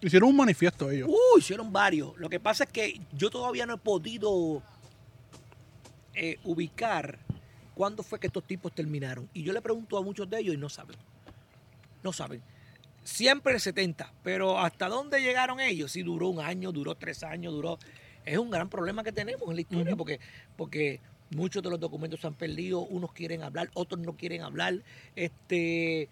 Hicieron 0.00 0.28
un 0.28 0.36
manifiesto 0.36 0.88
ellos. 0.92 1.08
Uh, 1.08 1.38
hicieron 1.38 1.72
varios. 1.72 2.16
Lo 2.18 2.30
que 2.30 2.38
pasa 2.38 2.64
es 2.64 2.70
que 2.70 3.00
yo 3.12 3.30
todavía 3.30 3.66
no 3.66 3.74
he 3.74 3.78
podido 3.78 4.62
eh, 6.14 6.38
ubicar 6.44 7.18
cuándo 7.74 8.04
fue 8.04 8.20
que 8.20 8.28
estos 8.28 8.44
tipos 8.44 8.72
terminaron. 8.72 9.28
Y 9.34 9.42
yo 9.42 9.52
le 9.52 9.60
pregunto 9.60 9.98
a 9.98 10.02
muchos 10.02 10.30
de 10.30 10.38
ellos 10.38 10.54
y 10.54 10.58
no 10.58 10.68
saben. 10.68 10.96
No 12.04 12.12
saben. 12.12 12.40
Siempre 13.02 13.54
el 13.54 13.60
70, 13.60 14.12
pero 14.22 14.60
¿hasta 14.60 14.88
dónde 14.88 15.20
llegaron 15.20 15.58
ellos? 15.58 15.90
Si 15.90 16.04
duró 16.04 16.28
un 16.28 16.38
año, 16.38 16.70
duró 16.70 16.94
tres 16.94 17.24
años, 17.24 17.52
duró... 17.52 17.76
Es 18.24 18.38
un 18.38 18.50
gran 18.50 18.68
problema 18.68 19.02
que 19.04 19.12
tenemos 19.12 19.48
en 19.48 19.54
la 19.54 19.60
historia 19.60 19.96
porque, 19.96 20.18
porque 20.56 21.00
muchos 21.30 21.62
de 21.62 21.70
los 21.70 21.78
documentos 21.80 22.20
se 22.20 22.26
han 22.26 22.34
perdido, 22.34 22.80
unos 22.80 23.12
quieren 23.12 23.42
hablar, 23.42 23.70
otros 23.74 24.00
no 24.00 24.16
quieren 24.16 24.42
hablar. 24.42 24.74
Este... 25.16 26.08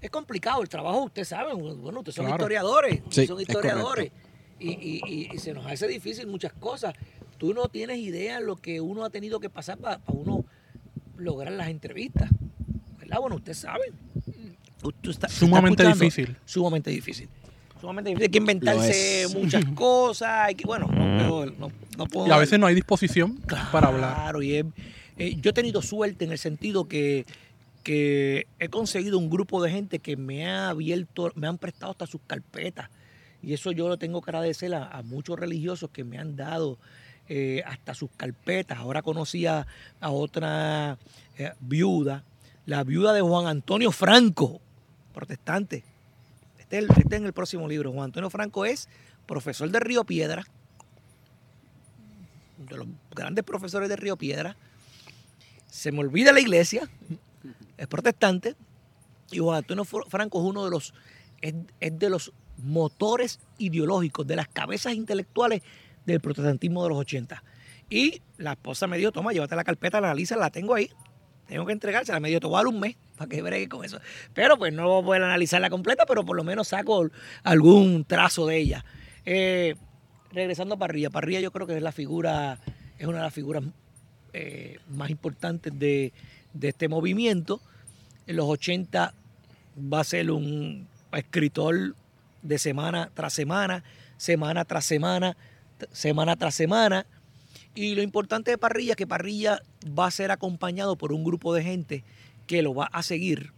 Es 0.00 0.10
complicado 0.10 0.62
el 0.62 0.68
trabajo, 0.68 1.02
ustedes 1.04 1.26
saben, 1.26 1.58
bueno, 1.58 1.98
ustedes 1.98 2.14
son 2.14 2.26
Claro. 2.26 2.40
historiadores, 2.44 3.02
Sí, 3.10 3.26
son 3.26 3.40
es 3.40 3.48
historiadores 3.48 4.12
y, 4.60 4.70
y- 4.70 5.00
y- 5.04 5.28
y 5.34 5.38
se 5.38 5.52
nos 5.52 5.66
hace 5.66 5.88
difícil 5.88 6.28
muchas 6.28 6.52
cosas. 6.52 6.94
Tú 7.36 7.52
no 7.52 7.68
tienes 7.68 7.98
idea 7.98 8.38
lo 8.38 8.54
que 8.56 8.80
uno 8.80 9.04
ha 9.04 9.10
tenido 9.10 9.40
que 9.40 9.50
pasar 9.50 9.76
para 9.78 10.00
uno 10.06 10.44
lograr 11.16 11.52
las 11.52 11.68
entrevistas. 11.68 12.30
¿Verdad? 13.00 13.18
Bueno, 13.18 13.36
ustedes 13.36 13.58
saben. 13.58 13.92
Tú- 14.80 14.92
tú 14.92 15.12
Sumamente 15.28 15.84
difícil. 15.84 16.36
Sumamente 16.44 16.90
difícil. 16.90 17.28
Sumamente 17.80 18.10
difícil. 18.10 18.24
Hay 18.24 18.30
que 18.30 18.38
inventarse 18.38 19.26
muchas 19.34 19.64
cosas. 19.74 20.28
Hay 20.46 20.54
que, 20.54 20.64
bueno, 20.66 20.86
no, 20.88 21.46
no- 21.46 21.72
no 21.96 22.06
puedo 22.06 22.26
Y 22.28 22.30
a 22.30 22.36
veces 22.36 22.58
no 22.58 22.66
hay 22.66 22.74
disposición 22.74 23.36
para 23.72 23.88
hablar. 23.88 24.14
Claro, 24.14 24.42
y 24.42 24.54
es- 24.56 24.66
eh, 25.16 25.36
yo 25.40 25.50
he 25.50 25.52
tenido 25.52 25.82
suerte 25.82 26.24
en 26.24 26.32
el 26.32 26.38
sentido 26.38 26.86
que, 26.86 27.26
que 27.82 28.46
he 28.58 28.68
conseguido 28.68 29.18
un 29.18 29.30
grupo 29.30 29.62
de 29.62 29.70
gente 29.70 29.98
que 29.98 30.16
me 30.16 30.46
ha 30.48 30.68
abierto, 30.70 31.32
me 31.34 31.46
han 31.48 31.58
prestado 31.58 31.90
hasta 31.92 32.06
sus 32.06 32.20
carpetas. 32.26 32.88
Y 33.42 33.52
eso 33.52 33.70
yo 33.72 33.88
lo 33.88 33.96
tengo 33.98 34.20
que 34.22 34.30
agradecer 34.30 34.74
a, 34.74 34.86
a 34.88 35.02
muchos 35.02 35.38
religiosos 35.38 35.90
que 35.90 36.04
me 36.04 36.18
han 36.18 36.36
dado 36.36 36.78
eh, 37.28 37.62
hasta 37.66 37.94
sus 37.94 38.10
carpetas. 38.16 38.78
Ahora 38.78 39.02
conocí 39.02 39.46
a, 39.46 39.66
a 40.00 40.10
otra 40.10 40.98
eh, 41.36 41.52
viuda, 41.60 42.24
la 42.66 42.82
viuda 42.84 43.12
de 43.12 43.20
Juan 43.20 43.46
Antonio 43.46 43.90
Franco, 43.92 44.60
protestante. 45.14 45.82
Este 46.70 47.16
en 47.16 47.24
el 47.24 47.32
próximo 47.32 47.66
libro. 47.68 47.92
Juan 47.92 48.06
Antonio 48.06 48.30
Franco 48.30 48.64
es 48.64 48.88
profesor 49.26 49.70
de 49.70 49.80
Río 49.80 50.04
Piedra, 50.04 50.44
de 52.58 52.76
los 52.76 52.86
grandes 53.14 53.44
profesores 53.44 53.88
de 53.88 53.96
Río 53.96 54.16
Piedra. 54.16 54.56
Se 55.66 55.92
me 55.92 56.00
olvida 56.00 56.32
la 56.32 56.40
iglesia, 56.40 56.88
es 57.76 57.86
protestante, 57.86 58.56
y 59.30 59.38
Juan 59.38 59.58
Antonio 59.58 59.84
Fr- 59.84 60.08
Franco 60.08 60.40
es 60.40 60.44
uno 60.44 60.64
de 60.64 60.70
los, 60.70 60.94
es, 61.40 61.54
es 61.80 61.98
de 61.98 62.10
los 62.10 62.32
motores 62.58 63.40
ideológicos, 63.58 64.26
de 64.26 64.36
las 64.36 64.48
cabezas 64.48 64.94
intelectuales 64.94 65.62
del 66.06 66.20
protestantismo 66.20 66.82
de 66.82 66.88
los 66.90 66.98
80. 66.98 67.42
Y 67.90 68.22
la 68.38 68.52
esposa 68.52 68.86
me 68.86 68.98
dijo, 68.98 69.12
toma, 69.12 69.32
llévate 69.32 69.56
la 69.56 69.64
carpeta, 69.64 70.00
la 70.00 70.08
analiza, 70.08 70.36
la 70.36 70.50
tengo 70.50 70.74
ahí. 70.74 70.90
Tengo 71.48 71.64
que 71.64 71.72
entregársela, 71.72 72.20
me 72.20 72.28
dijo, 72.28 72.40
te 72.40 72.46
voy 72.46 72.56
a 72.56 72.58
dar 72.58 72.66
un 72.66 72.78
mes 72.78 72.96
para 73.16 73.28
que 73.28 73.40
bregue 73.40 73.68
con 73.68 73.84
eso. 73.84 73.98
Pero 74.34 74.58
pues 74.58 74.72
no 74.72 75.02
voy 75.02 75.18
a 75.18 75.24
analizarla 75.24 75.70
completa, 75.70 76.04
pero 76.06 76.24
por 76.24 76.36
lo 76.36 76.44
menos 76.44 76.68
saco 76.68 77.08
algún 77.42 78.04
trazo 78.04 78.46
de 78.46 78.58
ella. 78.58 78.84
Eh, 79.24 79.74
regresando 80.30 80.74
a 80.74 80.78
Parrilla, 80.78 81.08
Parrilla 81.08 81.40
yo 81.40 81.50
creo 81.50 81.66
que 81.66 81.74
es 81.74 81.82
la 81.82 81.90
figura, 81.90 82.58
es 82.98 83.06
una 83.06 83.18
de 83.18 83.24
las 83.24 83.32
figuras 83.32 83.64
eh, 84.34 84.78
más 84.90 85.08
importantes 85.08 85.76
de, 85.78 86.12
de 86.52 86.68
este 86.68 86.86
movimiento. 86.86 87.62
En 88.26 88.36
los 88.36 88.46
80 88.46 89.14
va 89.92 90.00
a 90.00 90.04
ser 90.04 90.30
un 90.30 90.86
escritor 91.12 91.94
de 92.42 92.58
semana 92.58 93.10
tras 93.14 93.32
semana, 93.32 93.84
semana 94.18 94.66
tras 94.66 94.84
semana, 94.84 95.34
semana 95.92 96.36
tras 96.36 96.54
semana. 96.54 97.06
Y 97.78 97.94
lo 97.94 98.02
importante 98.02 98.50
de 98.50 98.58
Parrilla 98.58 98.92
es 98.92 98.96
que 98.96 99.06
Parrilla 99.06 99.62
va 99.96 100.06
a 100.06 100.10
ser 100.10 100.32
acompañado 100.32 100.96
por 100.96 101.12
un 101.12 101.22
grupo 101.22 101.54
de 101.54 101.62
gente 101.62 102.02
que 102.48 102.60
lo 102.60 102.74
va 102.74 102.86
a 102.86 103.04
seguir, 103.04 103.52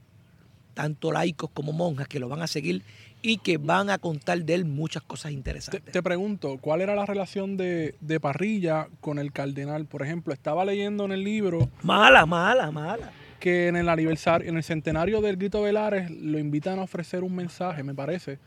tanto 0.74 1.10
laicos 1.10 1.48
como 1.54 1.72
monjas 1.72 2.06
que 2.06 2.20
lo 2.20 2.28
van 2.28 2.42
a 2.42 2.46
seguir 2.46 2.82
y 3.22 3.38
que 3.38 3.56
van 3.56 3.88
a 3.88 3.96
contar 3.96 4.44
de 4.44 4.52
él 4.54 4.66
muchas 4.66 5.02
cosas 5.04 5.30
Te, 5.30 5.32
interesantes. 5.32 5.90
te 5.90 6.02
pregunto, 6.02 6.58
¿cuál 6.60 6.82
era 6.82 6.94
la 6.94 7.06
relación 7.06 7.56
de, 7.56 7.94
de 8.02 8.20
Parrilla 8.20 8.88
con 9.00 9.18
el 9.18 9.32
cardenal? 9.32 9.86
Por 9.86 10.02
ejemplo, 10.02 10.34
estaba 10.34 10.66
leyendo 10.66 11.06
en 11.06 11.12
el 11.12 11.24
libro 11.24 11.70
Mala, 11.82 12.26
mala, 12.26 12.70
mala. 12.70 13.12
que 13.38 13.68
en 13.68 13.76
el 13.76 13.88
aniversario, 13.88 14.46
en 14.50 14.58
el 14.58 14.62
centenario 14.62 15.22
del 15.22 15.36
Grito 15.36 15.62
Velares, 15.62 16.10
lo 16.10 16.38
invitan 16.38 16.78
a 16.78 16.82
ofrecer 16.82 17.24
un 17.24 17.34
mensaje, 17.34 17.82
me 17.82 17.94
parece, 17.94 18.38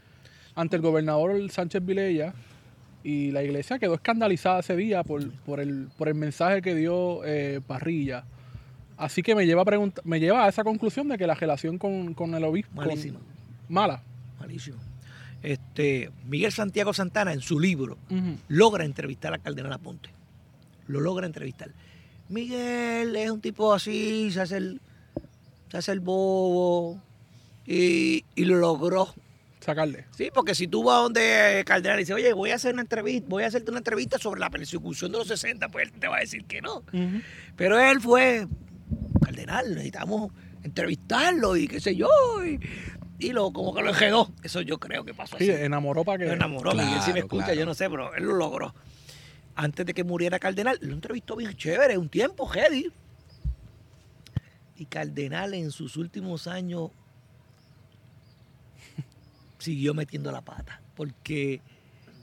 ante 0.53 0.75
el 0.75 0.83
gobernador 0.83 1.49
Sánchez 1.49 1.83
Vilella. 1.83 2.35
Y 3.03 3.31
la 3.31 3.43
iglesia 3.43 3.79
quedó 3.79 3.95
escandalizada 3.95 4.61
ese 4.61 4.75
día 4.75 5.03
por, 5.03 5.29
por, 5.45 5.59
el, 5.59 5.89
por 5.97 6.07
el 6.07 6.15
mensaje 6.15 6.61
que 6.61 6.73
dio 6.73 7.23
eh, 7.25 7.59
Parrilla. 7.65 8.23
Así 8.95 9.21
que 9.21 9.35
me 9.35 9.45
lleva, 9.45 9.63
a 9.63 9.91
me 10.05 10.19
lleva 10.19 10.45
a 10.45 10.49
esa 10.49 10.63
conclusión 10.63 11.09
de 11.09 11.17
que 11.17 11.27
la 11.27 11.35
relación 11.35 11.77
con, 11.77 12.13
con 12.13 12.33
el 12.33 12.43
obispo... 12.43 12.75
Malísima. 12.75 13.19
mala. 13.67 14.01
Malísimo. 14.39 14.77
Este, 15.41 16.09
Miguel 16.25 16.53
Santiago 16.53 16.93
Santana 16.93 17.33
en 17.33 17.41
su 17.41 17.59
libro 17.59 17.97
logra 18.47 18.85
entrevistar 18.85 19.33
a 19.33 19.39
Cardenal 19.39 19.73
Aponte. 19.73 20.09
Lo 20.87 21.01
logra 21.01 21.25
entrevistar. 21.25 21.71
Miguel 22.29 23.15
es 23.17 23.29
un 23.29 23.41
tipo 23.41 23.73
así, 23.73 24.31
se 24.31 24.39
hace 24.39 24.57
el, 24.57 24.81
se 25.69 25.77
hace 25.77 25.91
el 25.91 25.99
bobo 25.99 27.01
y, 27.65 28.23
y 28.35 28.45
lo 28.45 28.55
logró. 28.55 29.13
Sacarle. 29.63 30.05
Sí, 30.15 30.29
porque 30.33 30.55
si 30.55 30.67
tú 30.67 30.83
vas 30.83 31.01
donde 31.03 31.63
Cardenal 31.65 31.97
y 31.99 32.01
dices, 32.03 32.15
oye, 32.15 32.33
voy 32.33 32.51
a 32.51 32.55
hacer 32.55 32.73
una 32.73 32.81
entrevista, 32.81 33.27
voy 33.29 33.43
a 33.43 33.47
hacerte 33.47 33.71
una 33.71 33.77
entrevista 33.79 34.17
sobre 34.17 34.39
la 34.41 34.49
persecución 34.49 35.11
de 35.11 35.19
los 35.19 35.27
60, 35.27 35.69
pues 35.69 35.85
él 35.87 35.99
te 35.99 36.07
va 36.07 36.17
a 36.17 36.19
decir 36.19 36.45
que 36.45 36.61
no. 36.61 36.83
Pero 37.55 37.79
él 37.79 38.01
fue, 38.01 38.47
Cardenal, 39.23 39.69
necesitamos 39.69 40.31
entrevistarlo 40.63 41.55
y 41.55 41.67
qué 41.67 41.79
sé 41.79 41.95
yo. 41.95 42.09
Y, 42.45 42.59
y 43.19 43.31
lo, 43.31 43.51
como 43.53 43.73
que 43.73 43.81
lo 43.81 43.89
enjedó. 43.89 44.33
Eso 44.43 44.59
yo 44.61 44.79
creo 44.79 45.05
que 45.05 45.13
pasó 45.13 45.37
Sí, 45.37 45.49
así. 45.49 45.63
enamoró 45.63 46.03
para 46.03 46.17
que... 46.19 46.25
Lo 46.25 46.33
enamoró, 46.33 46.71
Claro, 46.71 46.85
Miguel, 46.89 47.01
si 47.03 47.13
me 47.13 47.19
escucha, 47.19 47.45
claro. 47.45 47.59
yo 47.61 47.65
no 47.65 47.73
sé, 47.73 47.89
pero 47.89 48.13
él 48.15 48.23
lo 48.25 48.33
logró. 48.35 48.75
Antes 49.55 49.85
de 49.85 49.93
que 49.93 50.03
muriera 50.03 50.39
Cardenal, 50.39 50.77
lo 50.81 50.93
entrevistó 50.93 51.35
bien 51.37 51.53
chévere, 51.53 51.97
un 51.97 52.09
tiempo, 52.09 52.45
heavy. 52.47 52.91
Y 54.75 54.85
Cardenal 54.87 55.53
en 55.53 55.71
sus 55.71 55.95
últimos 55.95 56.47
años 56.47 56.89
siguió 59.63 59.93
metiendo 59.93 60.31
la 60.31 60.41
pata. 60.41 60.81
Porque 60.95 61.61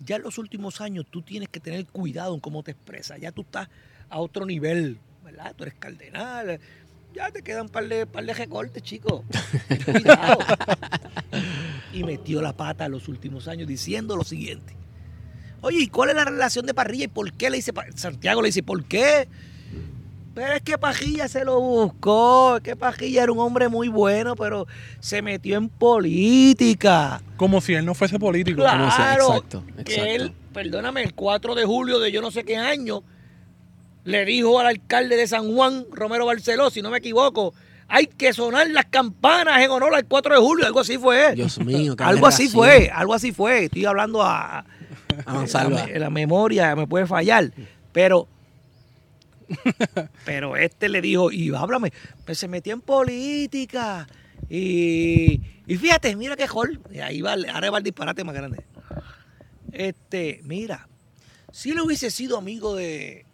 ya 0.05 0.17
en 0.17 0.23
los 0.23 0.39
últimos 0.39 0.81
años 0.81 1.07
tú 1.11 1.23
tienes 1.23 1.49
que 1.49 1.61
tener 1.61 1.87
cuidado 1.87 2.35
en 2.35 2.41
cómo 2.41 2.62
te 2.62 2.73
expresas. 2.73 3.21
Ya 3.21 3.33
tú 3.33 3.43
estás 3.43 3.69
a 4.09 4.19
otro 4.19 4.47
nivel, 4.47 4.99
¿verdad? 5.25 5.55
Tú 5.57 5.65
eres 5.65 5.75
cardenal. 5.79 6.61
Ya 7.15 7.31
te 7.31 7.43
quedan 7.43 7.62
un 7.62 7.69
par 7.69 7.89
de, 7.89 8.07
par 8.07 8.25
de 8.25 8.35
recortes, 8.35 8.83
chicos. 8.83 9.25
Cuidado. 9.85 10.39
y 11.93 12.05
metió 12.05 12.41
la 12.41 12.57
pata 12.57 12.87
en 12.87 12.93
los 12.93 13.09
últimos 13.09 13.49
años 13.49 13.67
diciendo 13.67 14.17
lo 14.17 14.25
siguiente. 14.25 14.77
Oye, 15.62 15.79
¿y 15.81 15.89
cuál 15.89 16.11
es 16.11 16.17
la 16.17 16.25
relación 16.25 16.65
de 16.67 16.73
Parrilla 16.73 17.05
y 17.05 17.09
por 17.09 17.33
qué 17.33 17.51
le 17.51 17.57
dice? 17.57 17.73
Santiago 17.95 18.41
le 18.41 18.49
dice, 18.49 18.62
¿por 18.62 18.85
qué? 18.85 19.29
Pero 20.35 20.52
es 20.52 20.62
que 20.62 20.78
Pajilla 20.78 21.27
se 21.28 21.44
lo 21.44 21.61
buscó, 21.61 22.57
es 22.57 22.62
que 22.62 22.77
Pajilla 22.77 23.24
era 23.24 23.32
un 23.32 23.40
hombre 23.40 23.69
muy 23.69 23.89
bueno, 23.89 24.36
pero 24.36 24.66
se 25.01 25.23
metió 25.23 25.57
en 25.57 25.69
política. 25.69 27.20
Como 27.36 27.61
si 27.61 27.74
él 27.74 27.85
no 27.85 27.94
fuese 27.94 28.19
político. 28.19 28.61
Claro, 28.61 28.85
Como 28.85 28.90
sea, 28.93 29.15
exacto, 29.15 29.65
que 29.77 29.81
exacto. 29.81 30.05
él, 30.05 30.32
perdóname, 30.52 31.02
el 31.02 31.15
4 31.15 31.55
de 31.57 31.65
julio 31.65 31.98
de 31.98 32.12
yo 32.12 32.23
no 32.23 32.31
sé 32.31 32.44
qué 32.44 32.57
año, 32.57 33.02
le 34.05 34.24
dijo 34.24 34.61
al 34.61 34.69
alcalde 34.69 35.16
de 35.16 35.27
San 35.27 35.52
Juan, 35.52 35.85
Romero 35.90 36.27
Barceló, 36.27 36.70
si 36.70 36.81
no 36.81 36.90
me 36.90 36.98
equivoco, 36.98 37.52
hay 37.89 38.07
que 38.07 38.32
sonar 38.32 38.70
las 38.70 38.85
campanas 38.86 39.61
en 39.61 39.70
honor 39.73 39.97
al 39.97 40.05
4 40.05 40.36
de 40.36 40.40
julio, 40.40 40.65
algo 40.65 40.81
así 40.81 40.97
fue. 40.97 41.35
Dios 41.35 41.59
mío, 41.59 41.97
qué 41.97 42.05
algo 42.05 42.27
así 42.28 42.48
fue, 42.48 42.89
algo 42.94 43.15
así 43.15 43.32
fue. 43.32 43.65
Estoy 43.65 43.85
hablando 43.85 44.23
a, 44.23 44.65
A 45.27 45.98
la 45.98 46.11
memoria 46.11 46.77
me 46.77 46.86
puede 46.86 47.07
fallar, 47.07 47.51
pero 47.93 48.28
pero 50.24 50.56
este 50.56 50.89
le 50.89 51.01
dijo, 51.01 51.31
y 51.32 51.55
háblame, 51.55 51.93
pues 52.24 52.39
se 52.39 52.48
metió 52.48 52.72
en 52.72 52.81
política. 52.81 54.06
Y, 54.48 55.40
y 55.66 55.77
fíjate, 55.77 56.14
mira 56.16 56.36
qué. 56.36 56.47
Y 56.93 56.98
ahí 57.01 57.20
va, 57.20 57.36
ahora 57.52 57.70
va 57.70 57.78
el 57.78 57.85
disparate 57.85 58.24
más 58.24 58.35
grande. 58.35 58.64
Este, 59.72 60.40
mira, 60.44 60.89
si 61.52 61.70
él 61.70 61.81
hubiese 61.81 62.10
sido 62.10 62.36
amigo 62.39 62.74
de, 62.74 63.24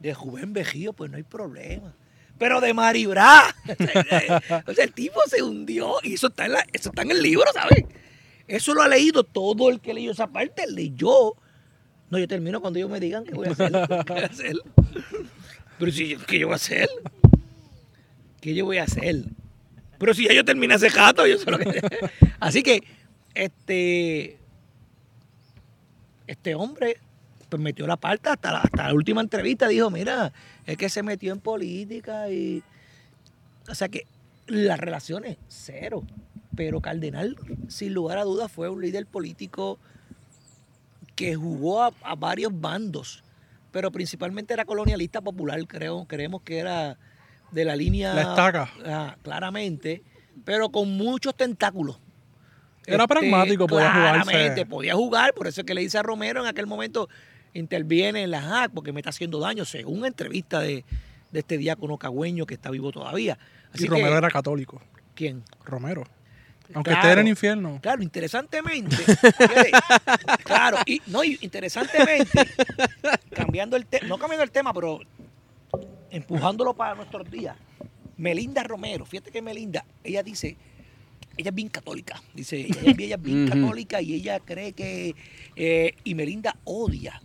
de 0.00 0.14
Rubén 0.14 0.52
Vejío, 0.52 0.92
pues 0.92 1.10
no 1.10 1.16
hay 1.16 1.22
problema. 1.24 1.94
Pero 2.38 2.60
de 2.60 2.72
Maribra. 2.72 3.54
o 4.66 4.72
sea, 4.72 4.84
el 4.84 4.92
tipo 4.92 5.20
se 5.26 5.42
hundió. 5.42 5.96
Y 6.02 6.14
eso 6.14 6.28
está 6.28 6.46
en, 6.46 6.52
la- 6.52 6.66
eso 6.72 6.88
está 6.88 7.02
en 7.02 7.10
el 7.10 7.22
libro, 7.22 7.44
¿sabes? 7.52 7.84
Eso 8.48 8.72
lo 8.74 8.82
ha 8.82 8.88
leído 8.88 9.24
todo 9.24 9.68
el 9.68 9.80
que 9.80 9.92
leyó 9.92 10.12
esa 10.12 10.26
parte. 10.26 10.66
Leyó. 10.66 11.34
No, 12.08 12.18
yo 12.18 12.26
termino 12.26 12.60
cuando 12.60 12.78
ellos 12.78 12.90
me 12.90 12.98
digan 12.98 13.24
qué 13.24 13.34
voy 13.34 13.48
a 13.48 13.52
hacer. 13.52 14.54
Pero 15.80 15.92
si, 15.92 16.14
¿qué 16.14 16.38
yo 16.38 16.48
voy 16.48 16.52
a 16.52 16.56
hacer? 16.56 16.90
¿Qué 18.42 18.54
yo 18.54 18.66
voy 18.66 18.76
a 18.76 18.84
hacer? 18.84 19.24
Pero 19.98 20.12
si 20.12 20.28
ya 20.28 20.34
yo 20.34 20.44
terminé 20.44 20.74
ese 20.74 20.90
jato, 20.90 21.26
yo 21.26 21.38
sé 21.38 21.50
lo 21.50 21.58
que... 21.58 21.80
Así 22.40 22.62
que, 22.62 22.82
este... 23.34 24.36
Este 26.26 26.54
hombre 26.54 26.98
pues 27.48 27.60
metió 27.60 27.86
la 27.86 27.96
parte 27.96 28.28
hasta 28.28 28.52
la, 28.52 28.58
hasta 28.60 28.88
la 28.88 28.94
última 28.94 29.22
entrevista. 29.22 29.68
Dijo, 29.68 29.90
mira, 29.90 30.32
es 30.66 30.76
que 30.76 30.90
se 30.90 31.02
metió 31.02 31.32
en 31.32 31.40
política 31.40 32.30
y... 32.30 32.62
O 33.66 33.74
sea 33.74 33.88
que 33.88 34.06
las 34.48 34.78
relaciones, 34.78 35.38
cero. 35.48 36.04
Pero 36.54 36.82
Cardenal, 36.82 37.36
sin 37.68 37.94
lugar 37.94 38.18
a 38.18 38.24
dudas, 38.24 38.52
fue 38.52 38.68
un 38.68 38.82
líder 38.82 39.06
político 39.06 39.78
que 41.16 41.34
jugó 41.36 41.82
a 41.82 42.14
varios 42.16 42.58
bandos, 42.60 43.24
pero 43.70 43.90
principalmente 43.90 44.52
era 44.54 44.64
colonialista 44.64 45.20
popular, 45.20 45.58
creo, 45.66 46.04
creemos 46.06 46.42
que 46.42 46.58
era 46.58 46.98
de 47.50 47.64
la 47.64 47.76
línea... 47.76 48.14
La 48.14 48.22
estaca. 48.22 48.70
Ah, 48.84 49.16
claramente, 49.22 50.02
pero 50.44 50.70
con 50.70 50.96
muchos 50.96 51.34
tentáculos. 51.34 51.98
Este, 52.80 52.94
Era 52.94 53.06
pragmático, 53.06 53.66
podía 53.66 53.92
jugarse. 53.92 54.30
Claramente, 54.30 54.66
podía 54.66 54.94
jugar, 54.94 55.34
por 55.34 55.46
eso 55.46 55.60
es 55.60 55.66
que 55.66 55.74
le 55.74 55.82
dice 55.82 55.98
a 55.98 56.02
Romero 56.02 56.40
en 56.40 56.46
aquel 56.46 56.66
momento, 56.66 57.08
interviene 57.54 58.22
en 58.22 58.30
la 58.30 58.40
JAC 58.40 58.72
porque 58.72 58.92
me 58.92 59.00
está 59.00 59.10
haciendo 59.10 59.38
daño, 59.38 59.64
según 59.64 60.06
entrevista 60.06 60.60
de, 60.60 60.84
de 61.30 61.38
este 61.38 61.58
diácono 61.58 61.98
cagüeño 61.98 62.46
que 62.46 62.54
está 62.54 62.70
vivo 62.70 62.90
todavía. 62.92 63.38
Así 63.72 63.84
y 63.84 63.88
Romero 63.88 64.10
que- 64.12 64.16
era 64.18 64.30
católico. 64.30 64.80
¿Quién? 65.14 65.42
Romero. 65.64 66.04
Aunque 66.74 66.90
Claro. 66.90 67.08
esté 67.08 67.12
en 67.12 67.18
el 67.26 67.28
infierno. 67.28 67.78
Claro, 67.82 68.02
interesantemente, 68.02 68.96
claro, 70.44 70.78
y 70.86 71.00
no, 71.06 71.24
y 71.24 71.38
interesantemente, 71.40 72.46
cambiando 73.34 73.76
el 73.76 73.86
tema, 73.86 74.06
no 74.06 74.18
cambiando 74.18 74.44
el 74.44 74.50
tema, 74.50 74.72
pero 74.72 75.00
empujándolo 76.10 76.74
para 76.74 76.94
nuestros 76.94 77.30
días, 77.30 77.56
Melinda 78.16 78.62
Romero, 78.62 79.04
fíjate 79.04 79.30
que 79.30 79.42
Melinda, 79.42 79.84
ella 80.04 80.22
dice, 80.22 80.56
ella 81.36 81.50
es 81.50 81.54
bien 81.54 81.68
católica, 81.68 82.22
dice, 82.34 82.56
ella, 82.58 82.80
es 82.80 82.82
bien- 82.96 83.00
ella 83.00 83.16
es 83.16 83.22
bien 83.22 83.44
Ujú. 83.44 83.52
católica 83.60 84.00
y 84.02 84.14
ella 84.14 84.40
cree 84.40 84.72
que, 84.72 85.14
eh, 85.56 85.94
y 86.04 86.14
Melinda 86.14 86.56
odia 86.64 87.20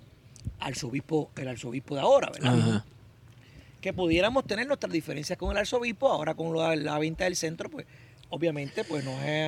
al 0.59 0.69
arzobispo, 0.73 1.31
el 1.35 1.47
arzobispo 1.49 1.95
de 1.95 2.01
ahora, 2.01 2.29
¿verdad? 2.31 2.57
Ajá. 2.59 2.85
que 3.81 3.93
pudiéramos 3.93 4.47
tener 4.47 4.65
nuestras 4.65 4.91
diferencias 4.91 5.37
con 5.37 5.51
el 5.51 5.57
arzobispo, 5.57 6.09
ahora 6.11 6.33
con 6.33 6.57
la, 6.57 6.75
la 6.75 6.97
venta 6.97 7.25
del 7.25 7.35
centro, 7.35 7.69
pues 7.69 7.85
obviamente 8.29 8.83
pues 8.83 9.03
nos, 9.05 9.15
ha- 9.19 9.47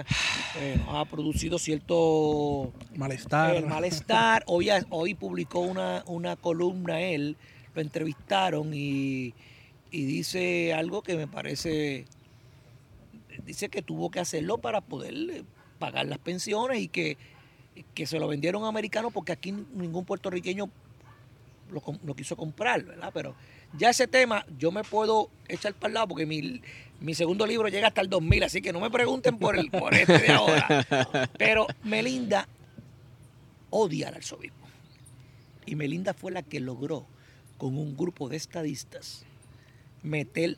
eh, 0.60 0.76
nos 0.86 0.96
ha 0.96 1.06
producido 1.06 1.60
cierto 1.60 2.72
Malestar. 2.96 3.56
el 3.56 3.66
malestar. 3.66 4.44
Hoy, 4.48 4.70
hoy 4.90 5.14
publicó 5.14 5.60
una, 5.60 6.04
una 6.08 6.36
columna 6.36 7.02
él, 7.02 7.36
lo 7.74 7.82
entrevistaron 7.82 8.74
y, 8.74 9.34
y 9.92 10.06
dice 10.06 10.74
algo 10.74 11.02
que 11.02 11.16
me 11.16 11.28
parece, 11.28 12.06
dice 13.46 13.70
que 13.70 13.82
tuvo 13.82 14.10
que 14.12 14.20
hacerlo 14.20 14.58
para 14.58 14.82
poder 14.82 15.14
eh, 15.32 15.44
pagar 15.80 16.06
las 16.06 16.18
pensiones 16.20 16.80
y 16.80 16.88
que, 16.88 17.18
que 17.94 18.06
se 18.08 18.20
lo 18.20 18.28
vendieron 18.28 18.64
a 18.64 18.68
americanos 18.68 19.12
porque 19.14 19.32
aquí 19.32 19.52
ningún 19.52 20.06
puertorriqueño 20.06 20.70
lo, 21.72 21.84
lo 22.04 22.16
quiso 22.16 22.36
comprar, 22.38 22.84
¿verdad? 22.84 23.12
Pero 23.14 23.36
ya 23.78 23.90
ese 23.90 24.08
tema 24.08 24.46
yo 24.58 24.72
me 24.72 24.84
puedo 24.84 25.30
echar 25.48 25.74
para 25.74 25.88
el 25.90 25.94
lado 25.96 26.08
porque 26.10 26.26
mi, 26.26 26.62
mi 27.00 27.14
segundo 27.14 27.46
libro 27.48 27.68
llega 27.68 27.88
hasta 27.88 28.02
el 28.02 28.10
2000, 28.10 28.44
así 28.44 28.62
que 28.62 28.72
no 28.74 28.80
me 28.80 28.90
pregunten 28.90 29.38
por, 29.38 29.58
el, 29.58 29.70
por 29.70 29.94
este 29.94 30.20
de 30.20 30.32
ahora. 30.32 30.86
Pero 31.38 31.68
Melinda 31.84 32.48
odia 33.70 34.10
al 34.10 34.16
arzobispo. 34.16 34.56
Y 35.66 35.76
Melinda 35.76 36.14
fue 36.14 36.32
la 36.32 36.42
que 36.44 36.60
logró, 36.60 37.06
con 37.58 37.78
un 37.78 37.98
grupo 37.98 38.30
de 38.30 38.38
estadistas, 38.38 39.26
meter 40.04 40.58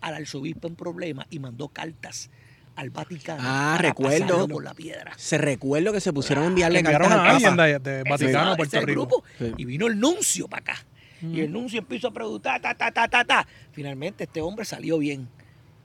al 0.00 0.14
arzobispo 0.14 0.66
en 0.68 0.74
problemas 0.76 1.26
y 1.30 1.38
mandó 1.38 1.68
cartas 1.68 2.30
al 2.74 2.90
Vaticano 2.90 3.40
Ah, 3.42 3.78
recuerdo. 3.80 4.46
por 4.48 4.62
la 4.64 4.74
piedra. 4.74 5.12
Se 5.16 5.38
recuerdo 5.38 5.92
que 5.92 6.00
se 6.00 6.12
pusieron 6.12 6.44
a 6.44 6.46
enviarle 6.48 6.82
cartas 6.82 7.10
a 7.12 7.30
al 7.36 7.42
Papa. 7.42 7.66
de, 7.78 8.00
Ese- 8.00 8.10
Vaticano 8.10 8.48
a 8.50 8.52
ese 8.52 8.56
Puerto 8.56 8.76
es 8.76 8.82
el 8.82 8.86
Rico. 8.88 9.00
grupo. 9.06 9.24
Sí. 9.38 9.52
Y 9.56 9.64
vino 9.64 9.86
el 9.86 9.98
nuncio 9.98 10.48
para 10.48 10.60
acá. 10.72 10.84
Y 11.22 11.40
el 11.40 11.52
nuncio 11.52 11.78
empezó 11.78 12.08
a 12.08 12.12
preguntar, 12.12 12.60
ta, 12.60 12.74
ta, 12.74 12.90
ta, 12.90 13.08
ta, 13.08 13.24
ta. 13.24 13.46
Finalmente 13.72 14.24
este 14.24 14.40
hombre 14.40 14.64
salió 14.64 14.98
bien. 14.98 15.28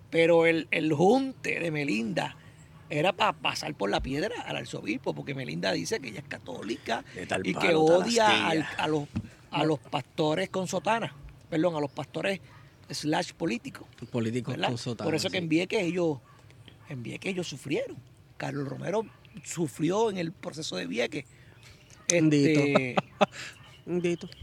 Pero 0.10 0.46
el, 0.46 0.68
el 0.72 0.92
junte 0.94 1.60
de 1.60 1.72
Melinda 1.72 2.36
era 2.90 3.14
para 3.14 3.32
pasar 3.34 3.74
por 3.76 3.90
la 3.90 4.02
piedra 4.02 4.42
al 4.46 4.58
arzobispo, 4.58 5.14
porque 5.14 5.34
Melinda 5.34 5.72
dice 5.72 6.00
que 6.02 6.10
ella 6.10 6.20
es 6.20 6.28
católica 6.28 7.06
y 7.44 7.54
que 7.54 7.74
odia 7.76 8.48
al- 8.50 8.68
a, 8.78 8.88
los, 8.90 9.08
a 9.52 9.64
los 9.64 9.80
pastores 9.80 10.50
con 10.50 10.68
sotana. 10.68 11.16
Perdón, 11.50 11.76
a 11.76 11.80
los 11.80 11.92
pastores 11.92 12.42
slash 12.90 13.32
políticos. 13.34 13.88
Políticos 14.12 14.56
con 14.58 14.78
sotana, 14.78 15.06
Por 15.06 15.16
eso 15.16 15.30
que 15.30 15.38
sí. 15.38 15.44
en 15.44 15.48
Vieques 15.50 15.82
ellos, 15.82 16.18
en 16.90 17.04
Vieques 17.04 17.32
ellos 17.32 17.48
sufrieron. 17.48 17.96
Carlos 18.36 18.68
Romero 18.68 19.06
sufrió 19.46 20.10
en 20.10 20.18
el 20.18 20.34
proceso 20.34 20.76
de 20.76 20.88
Vieques. 20.88 21.24
Este, 22.10 22.96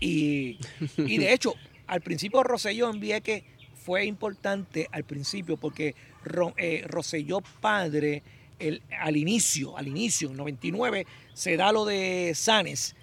Y, 0.01 0.59
y 0.97 1.19
de 1.19 1.33
hecho, 1.33 1.55
al 1.87 2.01
principio 2.01 2.43
Roselló 2.43 2.91
en 2.91 3.01
Vieques 3.01 3.45
fue 3.85 4.05
importante 4.05 4.89
al 4.93 5.05
principio 5.05 5.57
porque 5.57 5.95
Ro- 6.25 6.55
eh, 6.59 6.85
Roselló 6.87 7.41
padre, 7.61 8.23
el, 8.59 8.83
al 9.01 9.16
inicio, 9.16 9.77
al 9.79 9.89
inicio, 9.89 10.31
en 10.31 10.37
99, 10.37 11.07
se 11.33 11.57
da 11.57 11.73
lo 11.73 11.85
de 11.85 12.33
Sanes. 12.35 12.95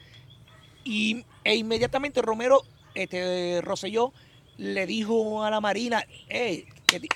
Y, 0.84 1.26
e 1.44 1.56
inmediatamente 1.56 2.22
Romero, 2.22 2.62
este, 2.94 3.62
Roselló, 3.62 4.14
le 4.58 4.86
dijo 4.86 5.44
a 5.44 5.50
la 5.50 5.60
Marina, 5.62 6.06
"Ey, 6.30 6.66
que 6.86 7.00
ti- 7.00 7.10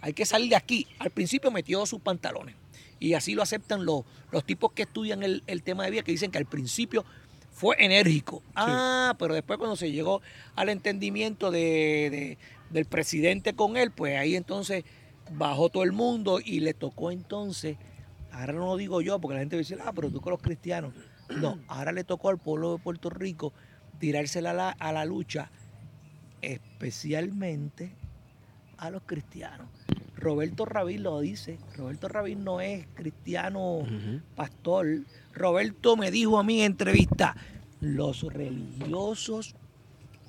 hay 0.00 0.12
que 0.12 0.26
salir 0.26 0.50
de 0.50 0.56
aquí. 0.56 0.86
Al 0.98 1.10
principio 1.10 1.50
metió 1.50 1.86
sus 1.86 2.00
pantalones. 2.00 2.54
Y 3.00 3.14
así 3.14 3.34
lo 3.34 3.42
aceptan 3.42 3.84
los, 3.84 4.04
los 4.30 4.44
tipos 4.44 4.72
que 4.72 4.82
estudian 4.82 5.22
el, 5.22 5.42
el 5.46 5.62
tema 5.62 5.84
de 5.84 5.90
vida, 5.90 6.02
que 6.02 6.12
dicen 6.12 6.30
que 6.30 6.38
al 6.38 6.46
principio 6.46 7.04
fue 7.64 7.76
enérgico. 7.78 8.42
Ah, 8.54 9.14
pero 9.18 9.32
después 9.32 9.58
cuando 9.58 9.74
se 9.76 9.90
llegó 9.90 10.20
al 10.54 10.68
entendimiento 10.68 11.50
de, 11.50 11.58
de- 12.10 12.38
del 12.68 12.84
presidente 12.84 13.54
con 13.54 13.76
él, 13.78 13.90
pues 13.90 14.18
ahí 14.18 14.36
entonces 14.36 14.84
bajó 15.32 15.70
todo 15.70 15.82
el 15.82 15.92
mundo 15.92 16.40
y 16.44 16.60
le 16.60 16.74
tocó 16.74 17.10
entonces, 17.10 17.78
ahora 18.32 18.52
no 18.52 18.66
lo 18.66 18.76
digo 18.76 19.00
yo, 19.00 19.18
porque 19.18 19.34
la 19.36 19.40
gente 19.40 19.56
dice, 19.56 19.78
ah, 19.82 19.92
pero 19.94 20.10
tú 20.10 20.20
con 20.20 20.32
los 20.32 20.42
cristianos. 20.42 20.92
No, 21.40 21.58
ahora 21.68 21.92
le 21.92 22.04
tocó 22.04 22.28
al 22.28 22.36
pueblo 22.38 22.72
de 22.76 22.82
Puerto 22.82 23.08
Rico 23.08 23.54
tirársela 23.98 24.50
a 24.50 24.54
la, 24.54 24.70
a 24.70 24.92
la 24.92 25.06
lucha, 25.06 25.50
especialmente 26.42 27.92
a 28.76 28.90
los 28.90 29.02
cristianos. 29.06 29.68
Roberto 30.16 30.64
Rabín 30.64 31.02
lo 31.02 31.20
dice, 31.20 31.58
Roberto 31.76 32.08
Rabín 32.08 32.44
no 32.44 32.60
es 32.60 32.86
cristiano 32.94 33.86
pastor. 34.36 34.86
Roberto 35.32 35.96
me 35.96 36.10
dijo 36.10 36.38
a 36.38 36.44
mí 36.44 36.60
en 36.60 36.66
entrevista, 36.72 37.36
los 37.84 38.22
religiosos 38.22 39.54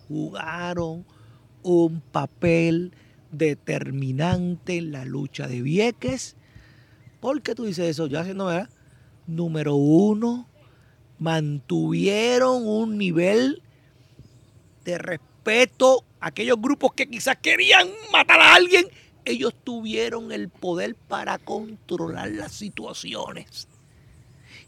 jugaron 0.07 1.05
un 1.63 2.01
papel 2.01 2.93
determinante 3.31 4.77
en 4.77 4.91
la 4.91 5.05
lucha 5.05 5.47
de 5.47 5.61
Vieques. 5.61 6.35
¿Por 7.19 7.41
qué 7.41 7.55
tú 7.55 7.65
dices 7.65 7.89
eso? 7.89 8.07
Yo 8.07 8.19
haciendo, 8.19 8.45
¿verdad? 8.45 8.69
Número 9.25 9.75
uno, 9.75 10.47
mantuvieron 11.17 12.67
un 12.67 12.97
nivel 12.97 13.63
de 14.83 14.97
respeto 14.97 16.03
a 16.19 16.27
aquellos 16.27 16.61
grupos 16.61 16.93
que 16.93 17.09
quizás 17.09 17.37
querían 17.37 17.87
matar 18.11 18.39
a 18.39 18.53
alguien. 18.53 18.85
Ellos 19.23 19.55
tuvieron 19.63 20.31
el 20.31 20.49
poder 20.49 20.95
para 20.95 21.39
controlar 21.39 22.29
las 22.29 22.51
situaciones. 22.51 23.67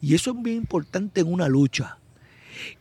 Y 0.01 0.15
eso 0.15 0.31
es 0.31 0.41
bien 0.41 0.57
importante 0.57 1.21
en 1.21 1.31
una 1.31 1.47
lucha. 1.47 1.96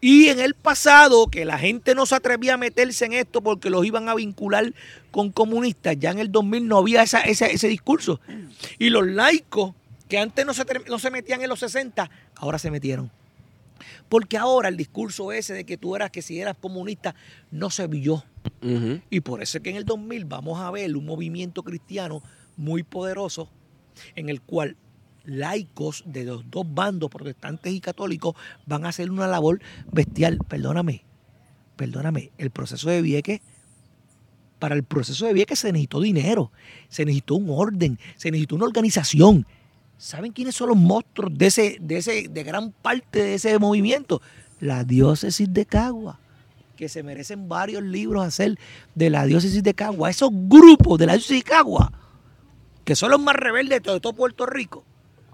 Y 0.01 0.29
en 0.29 0.41
el 0.41 0.55
pasado, 0.55 1.27
que 1.29 1.45
la 1.45 1.59
gente 1.59 1.95
no 1.95 2.07
se 2.07 2.15
atrevía 2.15 2.55
a 2.55 2.57
meterse 2.59 3.05
en 3.05 3.13
esto 3.13 3.41
porque 3.43 3.71
los 3.71 3.85
iban 3.87 4.09
a 4.09 4.15
vincular 4.15 4.73
con 5.11 5.31
comunistas, 5.33 5.97
ya 5.99 6.11
en 6.11 6.19
el 6.19 6.31
2000 6.33 6.67
no 6.69 6.79
había 6.79 7.03
esa, 7.03 7.21
esa- 7.23 7.47
ese 7.47 7.69
discurso. 7.69 8.21
Y 8.79 8.91
los 8.91 9.07
laicos, 9.07 9.75
que 10.09 10.19
antes 10.19 10.45
no 10.47 10.55
se, 10.55 10.65
no 10.89 10.99
se 10.99 11.11
metían 11.11 11.43
en 11.43 11.49
los 11.49 11.61
60, 11.61 12.11
ahora 12.37 12.59
se 12.59 12.71
metieron. 12.71 13.11
Porque 14.09 14.37
ahora 14.39 14.69
el 14.69 14.77
discurso 14.77 15.33
ese 15.33 15.53
de 15.53 15.65
que 15.65 15.77
tú 15.77 15.97
eras, 15.97 16.11
que 16.11 16.23
si 16.23 16.41
eras 16.41 16.57
comunista, 16.61 17.15
no 17.51 17.71
se 17.71 17.87
vio. 17.87 18.25
Y 19.11 19.21
por 19.21 19.43
eso 19.43 19.59
es 19.59 19.65
que 19.65 19.71
en 19.71 19.77
el 19.77 19.85
2000 19.85 20.25
vamos 20.25 20.61
a 20.61 20.71
ver 20.71 20.97
un 20.97 21.05
movimiento 21.05 21.63
cristiano 21.63 22.23
muy 22.57 22.83
poderoso 22.85 23.49
en 24.15 24.29
el 24.29 24.41
cual 24.41 24.77
laicos 25.27 26.03
de 26.07 26.25
los 26.25 26.51
dos 26.51 26.67
bandos, 26.73 27.11
protestantes 27.11 27.73
y 27.73 27.81
católicos, 27.81 28.35
van 28.65 28.87
a 28.87 28.89
hacer 28.89 29.11
una 29.11 29.27
labor 29.27 29.61
bestial. 29.93 30.39
Perdóname, 30.49 31.05
perdóname, 31.77 32.31
el 32.39 32.51
proceso 32.51 32.89
de 32.89 33.03
Vieques, 33.03 33.41
para 34.59 34.75
el 34.75 34.85
proceso 34.85 35.27
de 35.27 35.35
Vieques 35.35 35.59
se 35.59 35.73
necesitó 35.73 36.01
dinero, 36.01 36.51
se 36.89 37.05
necesitó 37.05 37.35
un 37.35 37.51
orden, 37.51 37.99
se 38.17 38.31
necesitó 38.31 38.57
una 38.57 38.65
organización. 38.65 39.47
¿Saben 39.99 40.33
quiénes 40.33 40.55
son 40.55 40.69
los 40.69 40.79
monstruos 40.79 41.37
de 41.37 41.47
ese, 41.47 41.77
de 41.81 41.99
ese, 41.99 42.29
de 42.29 42.43
gran 42.43 42.73
parte 42.73 43.23
de 43.23 43.35
ese 43.35 43.59
movimiento? 43.59 44.23
La 44.61 44.85
diócesis 44.85 45.53
de 45.53 45.67
Cagua 45.67 46.21
que 46.77 46.89
se 46.89 47.03
merecen 47.03 47.49
varios 47.49 47.83
libros 47.83 48.25
hacer 48.25 48.59
de 48.95 49.11
la 49.11 49.25
diócesis 49.25 49.63
de 49.63 49.75
Cagua. 49.75 50.11
Esos 50.11 50.31
grupos 50.33 50.99
de 50.99 51.07
la 51.07 51.15
diócesis 51.15 51.43
de 51.43 51.51
Cagua, 51.51 51.93
que 52.85 52.95
son 52.95 53.11
los 53.11 53.21
más 53.21 53.35
rebeldes 53.35 53.79
de 53.79 53.81
todo, 53.81 53.95
de 53.95 54.01
todo 54.01 54.13
Puerto 54.13 54.47
Rico, 54.47 54.85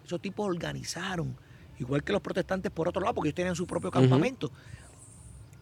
esos 0.04 0.20
tipos 0.20 0.46
organizaron, 0.46 1.36
igual 1.78 2.02
que 2.04 2.12
los 2.12 2.22
protestantes 2.22 2.70
por 2.72 2.88
otro 2.88 3.00
lado, 3.02 3.14
porque 3.14 3.28
ellos 3.28 3.36
tenían 3.36 3.56
su 3.56 3.66
propio 3.66 3.90
campamento. 3.90 4.50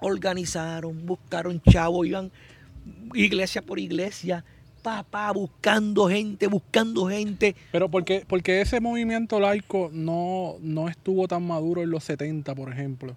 Organizaron, 0.00 1.04
buscaron 1.04 1.60
chavos, 1.68 2.06
iban 2.06 2.30
iglesia 3.14 3.60
por 3.60 3.78
iglesia, 3.78 4.44
papá, 4.82 5.30
buscando 5.32 6.08
gente, 6.08 6.46
buscando 6.46 7.06
gente. 7.08 7.54
Pero 7.70 7.90
porque, 7.90 8.24
porque 8.26 8.62
ese 8.62 8.80
movimiento 8.80 9.38
laico 9.40 9.90
no, 9.92 10.56
no 10.62 10.88
estuvo 10.88 11.28
tan 11.28 11.46
maduro 11.46 11.82
en 11.82 11.90
los 11.90 12.04
70, 12.04 12.54
por 12.54 12.72
ejemplo. 12.72 13.14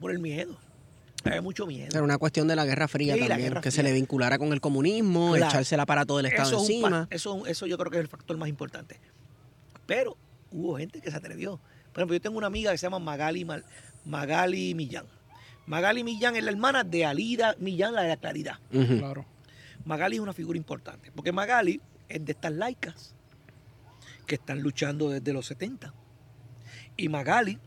por 0.00 0.10
el 0.10 0.18
miedo. 0.18 0.56
Había 1.24 1.40
mucho 1.40 1.66
miedo. 1.66 1.88
Era 1.90 2.02
una 2.02 2.18
cuestión 2.18 2.46
de 2.48 2.54
la 2.56 2.66
Guerra 2.66 2.86
Fría 2.88 3.14
Sí, 3.14 3.20
también, 3.20 3.48
Guerra 3.48 3.60
que 3.62 3.70
se 3.70 3.82
le 3.82 3.92
vinculara 3.92 4.36
con 4.36 4.52
el 4.52 4.60
comunismo, 4.60 5.30
Claro. 5.34 5.46
echarse 5.46 5.74
el 5.76 5.80
aparato 5.80 6.16
del 6.18 6.26
Estado 6.26 6.48
eso, 6.48 6.56
es 6.56 6.62
un 6.62 6.66
pa- 6.66 6.72
encima. 6.88 7.08
eso, 7.10 7.46
eso 7.46 7.66
yo 7.66 7.78
creo 7.78 7.90
que 7.90 7.96
es 7.98 8.02
el 8.02 8.08
factor 8.08 8.36
más 8.36 8.48
importante. 8.50 8.98
Pero 9.86 10.18
hubo 10.54 10.78
gente 10.78 11.00
que 11.00 11.10
se 11.10 11.16
atrevió. 11.16 11.58
Por 11.92 12.00
ejemplo, 12.00 12.14
yo 12.14 12.20
tengo 12.20 12.38
una 12.38 12.46
amiga 12.46 12.70
que 12.72 12.78
se 12.78 12.86
llama 12.86 12.98
Magali, 12.98 13.44
Mal- 13.44 13.64
Magali 14.04 14.74
Millán. 14.74 15.06
Magali 15.66 16.04
Millán 16.04 16.36
es 16.36 16.44
la 16.44 16.50
hermana 16.50 16.84
de 16.84 17.04
Alida 17.04 17.54
Millán, 17.58 17.94
la 17.94 18.02
de 18.02 18.08
la 18.08 18.16
Claridad. 18.16 18.58
Claro. 18.70 19.26
Magali 19.84 20.16
es 20.16 20.22
una 20.22 20.32
figura 20.32 20.56
importante, 20.56 21.10
porque 21.12 21.32
Magali 21.32 21.80
es 22.08 22.24
de 22.24 22.32
estas 22.32 22.52
laicas 22.52 23.14
que 24.26 24.36
están 24.36 24.60
luchando 24.60 25.10
desde 25.10 25.32
los 25.32 25.46
70. 25.46 25.92
Y 26.96 27.08
Magali 27.08 27.58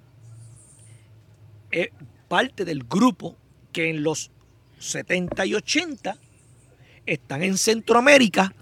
es 1.72 1.90
parte 2.28 2.66
del 2.66 2.84
grupo 2.84 3.38
que 3.72 3.90
en 3.90 4.04
los 4.04 4.32
70 4.80 5.46
y 5.46 5.56
80 5.56 6.18
están 7.06 7.44
en 7.44 7.58
Centroamérica. 7.58 8.54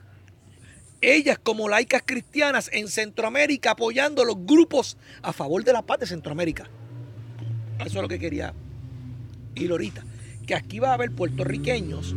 Ellas 1.02 1.38
como 1.42 1.70
laicas 1.70 2.04
cristianas 2.06 2.70
en 2.74 2.88
Centroamérica 2.88 3.72
apoyando 3.72 4.26
los 4.26 4.46
grupos 4.46 4.98
a 5.22 5.34
favor 5.34 5.64
de 5.64 5.74
la 5.74 5.82
paz 5.82 6.00
de 6.00 6.08
Centroamérica. 6.08 6.70
Eso 7.80 7.98
es 7.98 8.02
lo 8.02 8.08
que 8.08 8.20
quería 8.20 8.54
ir 9.56 9.72
ahorita. 9.72 10.04
Que 10.48 10.56
aquí 10.56 10.80
va 10.80 10.92
a 10.92 10.94
haber 10.94 11.12
puertorriqueños 11.12 12.16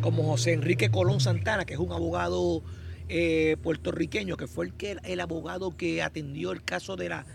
como 0.00 0.24
José 0.24 0.52
Enrique 0.52 0.90
Colón 0.90 1.20
Santana, 1.20 1.64
que 1.64 1.74
es 1.74 1.80
un 1.80 1.92
abogado 1.92 2.62
eh, 3.08 3.56
puertorriqueño, 3.62 4.36
que 4.36 4.46
fue 4.46 4.66
el, 4.66 4.74
que, 4.74 4.96
el 5.04 5.20
abogado 5.20 5.76
que 5.76 6.02
atendió 6.02 6.52
el 6.52 6.62
caso 6.62 6.96
de 6.96 7.08
la, 7.08 7.26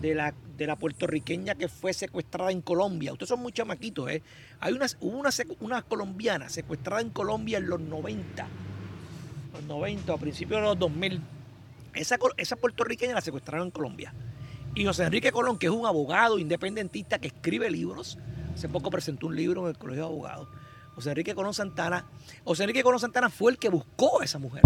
de, 0.00 0.14
la, 0.14 0.34
de 0.56 0.66
la 0.66 0.76
puertorriqueña 0.76 1.54
que 1.54 1.68
fue 1.68 1.92
secuestrada 1.92 2.50
en 2.50 2.62
Colombia. 2.62 3.12
Ustedes 3.12 3.28
son 3.28 3.40
muy 3.40 3.52
chamaquitos, 3.52 4.10
¿eh? 4.10 4.22
Hay 4.60 4.72
una, 4.72 4.86
una 5.60 5.82
colombiana 5.82 6.48
secuestrada 6.48 7.02
en 7.02 7.10
Colombia 7.10 7.58
en 7.58 7.68
los 7.68 7.80
90, 7.80 8.46
los 9.52 9.62
90, 9.64 10.12
a 10.12 10.16
principios 10.16 10.60
de 10.60 10.66
los 10.66 10.78
2000. 10.78 11.20
Esa, 11.94 12.18
esa 12.36 12.56
puertorriqueña 12.56 13.14
la 13.14 13.20
secuestraron 13.20 13.66
en 13.66 13.70
Colombia. 13.70 14.12
Y 14.74 14.84
José 14.84 15.04
Enrique 15.04 15.32
Colón, 15.32 15.58
que 15.58 15.66
es 15.66 15.72
un 15.72 15.86
abogado 15.86 16.38
independentista 16.38 17.18
que 17.18 17.28
escribe 17.28 17.70
libros, 17.70 18.18
hace 18.54 18.68
poco 18.68 18.90
presentó 18.90 19.26
un 19.26 19.36
libro 19.36 19.62
en 19.62 19.68
el 19.68 19.78
Colegio 19.78 20.02
de 20.04 20.08
Abogados. 20.08 20.48
José 20.94 21.10
Enrique 21.10 21.34
Colón 21.34 21.54
Santana, 21.54 22.04
José 22.44 22.64
Enrique 22.64 22.82
Colón 22.82 23.00
Santana 23.00 23.30
fue 23.30 23.52
el 23.52 23.58
que 23.58 23.68
buscó 23.68 24.20
a 24.20 24.24
esa 24.24 24.38
mujer. 24.38 24.62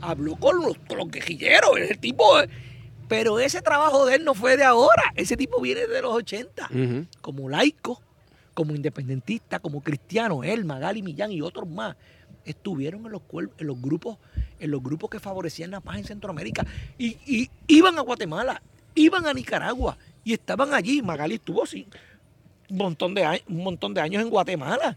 Habló 0.00 0.36
con 0.36 0.60
los, 0.60 0.76
con 0.88 0.98
los 0.98 1.10
guerrilleros, 1.10 1.78
el 1.78 1.98
tipo. 1.98 2.24
Pero 3.08 3.38
ese 3.38 3.62
trabajo 3.62 4.06
de 4.06 4.16
él 4.16 4.24
no 4.24 4.34
fue 4.34 4.56
de 4.56 4.64
ahora. 4.64 5.12
Ese 5.14 5.36
tipo 5.36 5.60
viene 5.60 5.86
de 5.86 6.02
los 6.02 6.12
80 6.14 6.66
Ujú. 6.72 7.06
como 7.20 7.48
laico, 7.48 8.00
como 8.54 8.74
independentista, 8.74 9.58
como 9.60 9.82
cristiano, 9.82 10.42
él, 10.44 10.64
Magali 10.64 11.02
Millán 11.02 11.30
y 11.30 11.40
otros 11.40 11.68
más, 11.68 11.96
estuvieron 12.44 13.06
en 13.06 13.12
los, 13.12 13.22
en 13.58 13.66
los 13.66 13.80
grupos, 13.80 14.18
en 14.58 14.70
los 14.70 14.82
grupos 14.82 15.10
que 15.10 15.20
favorecían 15.20 15.70
la 15.70 15.80
paz 15.80 15.98
en 15.98 16.04
Centroamérica. 16.04 16.66
Y, 16.98 17.50
iban 17.66 17.98
a 17.98 18.02
Guatemala, 18.02 18.62
iban 18.94 19.26
a 19.26 19.32
Nicaragua 19.32 19.96
y 20.24 20.32
estaban 20.32 20.74
allí. 20.74 21.02
Magali 21.02 21.34
estuvo 21.36 21.64
sí, 21.66 21.86
un 22.68 22.76
montón 22.76 23.14
de 23.14 23.24
años, 23.24 23.44
un 23.48 23.62
montón 23.64 23.94
de 23.94 24.00
años 24.00 24.22
en 24.22 24.30
Guatemala, 24.30 24.96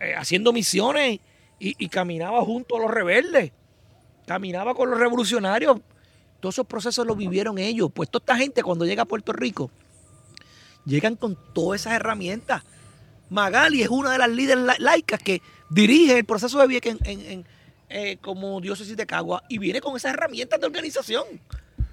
eh, 0.00 0.14
haciendo 0.16 0.52
misiones 0.52 1.20
y, 1.58 1.74
y 1.84 1.88
caminaba 1.88 2.40
junto 2.42 2.76
a 2.76 2.80
los 2.80 2.90
rebeldes, 2.90 3.52
caminaba 4.26 4.74
con 4.74 4.90
los 4.90 4.98
revolucionarios. 4.98 5.80
Todos 6.40 6.54
esos 6.54 6.66
procesos 6.66 7.04
los 7.04 7.16
vivieron 7.16 7.58
ellos. 7.58 7.90
Pues 7.92 8.08
toda 8.08 8.22
esta 8.22 8.36
gente 8.36 8.62
cuando 8.62 8.84
llega 8.84 9.02
a 9.02 9.06
Puerto 9.06 9.32
Rico, 9.32 9.70
llegan 10.84 11.16
con 11.16 11.36
todas 11.52 11.80
esas 11.80 11.94
herramientas. 11.94 12.62
Magali 13.30 13.82
es 13.82 13.88
una 13.88 14.12
de 14.12 14.18
las 14.18 14.30
líderes 14.30 14.64
la- 14.64 14.76
laicas 14.78 15.20
que 15.20 15.42
dirige 15.70 16.18
el 16.18 16.24
proceso 16.24 16.58
de 16.58 16.66
Vieques 16.66 16.96
en, 17.04 17.06
en- 17.20 17.30
en, 17.30 17.44
eh, 17.90 18.18
como 18.20 18.60
diócesis 18.60 18.96
de 18.96 19.06
Cagua 19.06 19.42
y 19.48 19.58
viene 19.58 19.80
con 19.80 19.96
esas 19.96 20.12
herramientas 20.14 20.60
de 20.60 20.66
organización. 20.66 21.24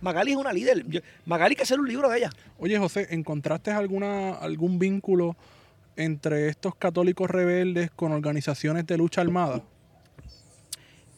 Magali 0.02 0.32
es 0.32 0.38
una 0.38 0.52
líder. 0.54 0.86
Magali 1.26 1.54
hay 1.54 1.56
que 1.56 1.64
hacer 1.64 1.80
un 1.80 1.88
libro 1.88 2.10
de 2.10 2.18
ella. 2.18 2.30
Oye, 2.60 2.78
José, 2.78 3.08
¿encontraste 3.12 3.72
alguna, 3.72 4.34
algún 4.34 4.78
vínculo 4.78 5.36
entre 5.96 6.50
estos 6.50 6.76
católicos 6.76 7.30
rebeldes 7.30 7.90
con 7.92 8.12
organizaciones 8.12 8.86
de 8.86 8.98
lucha 8.98 9.22
armada? 9.22 9.64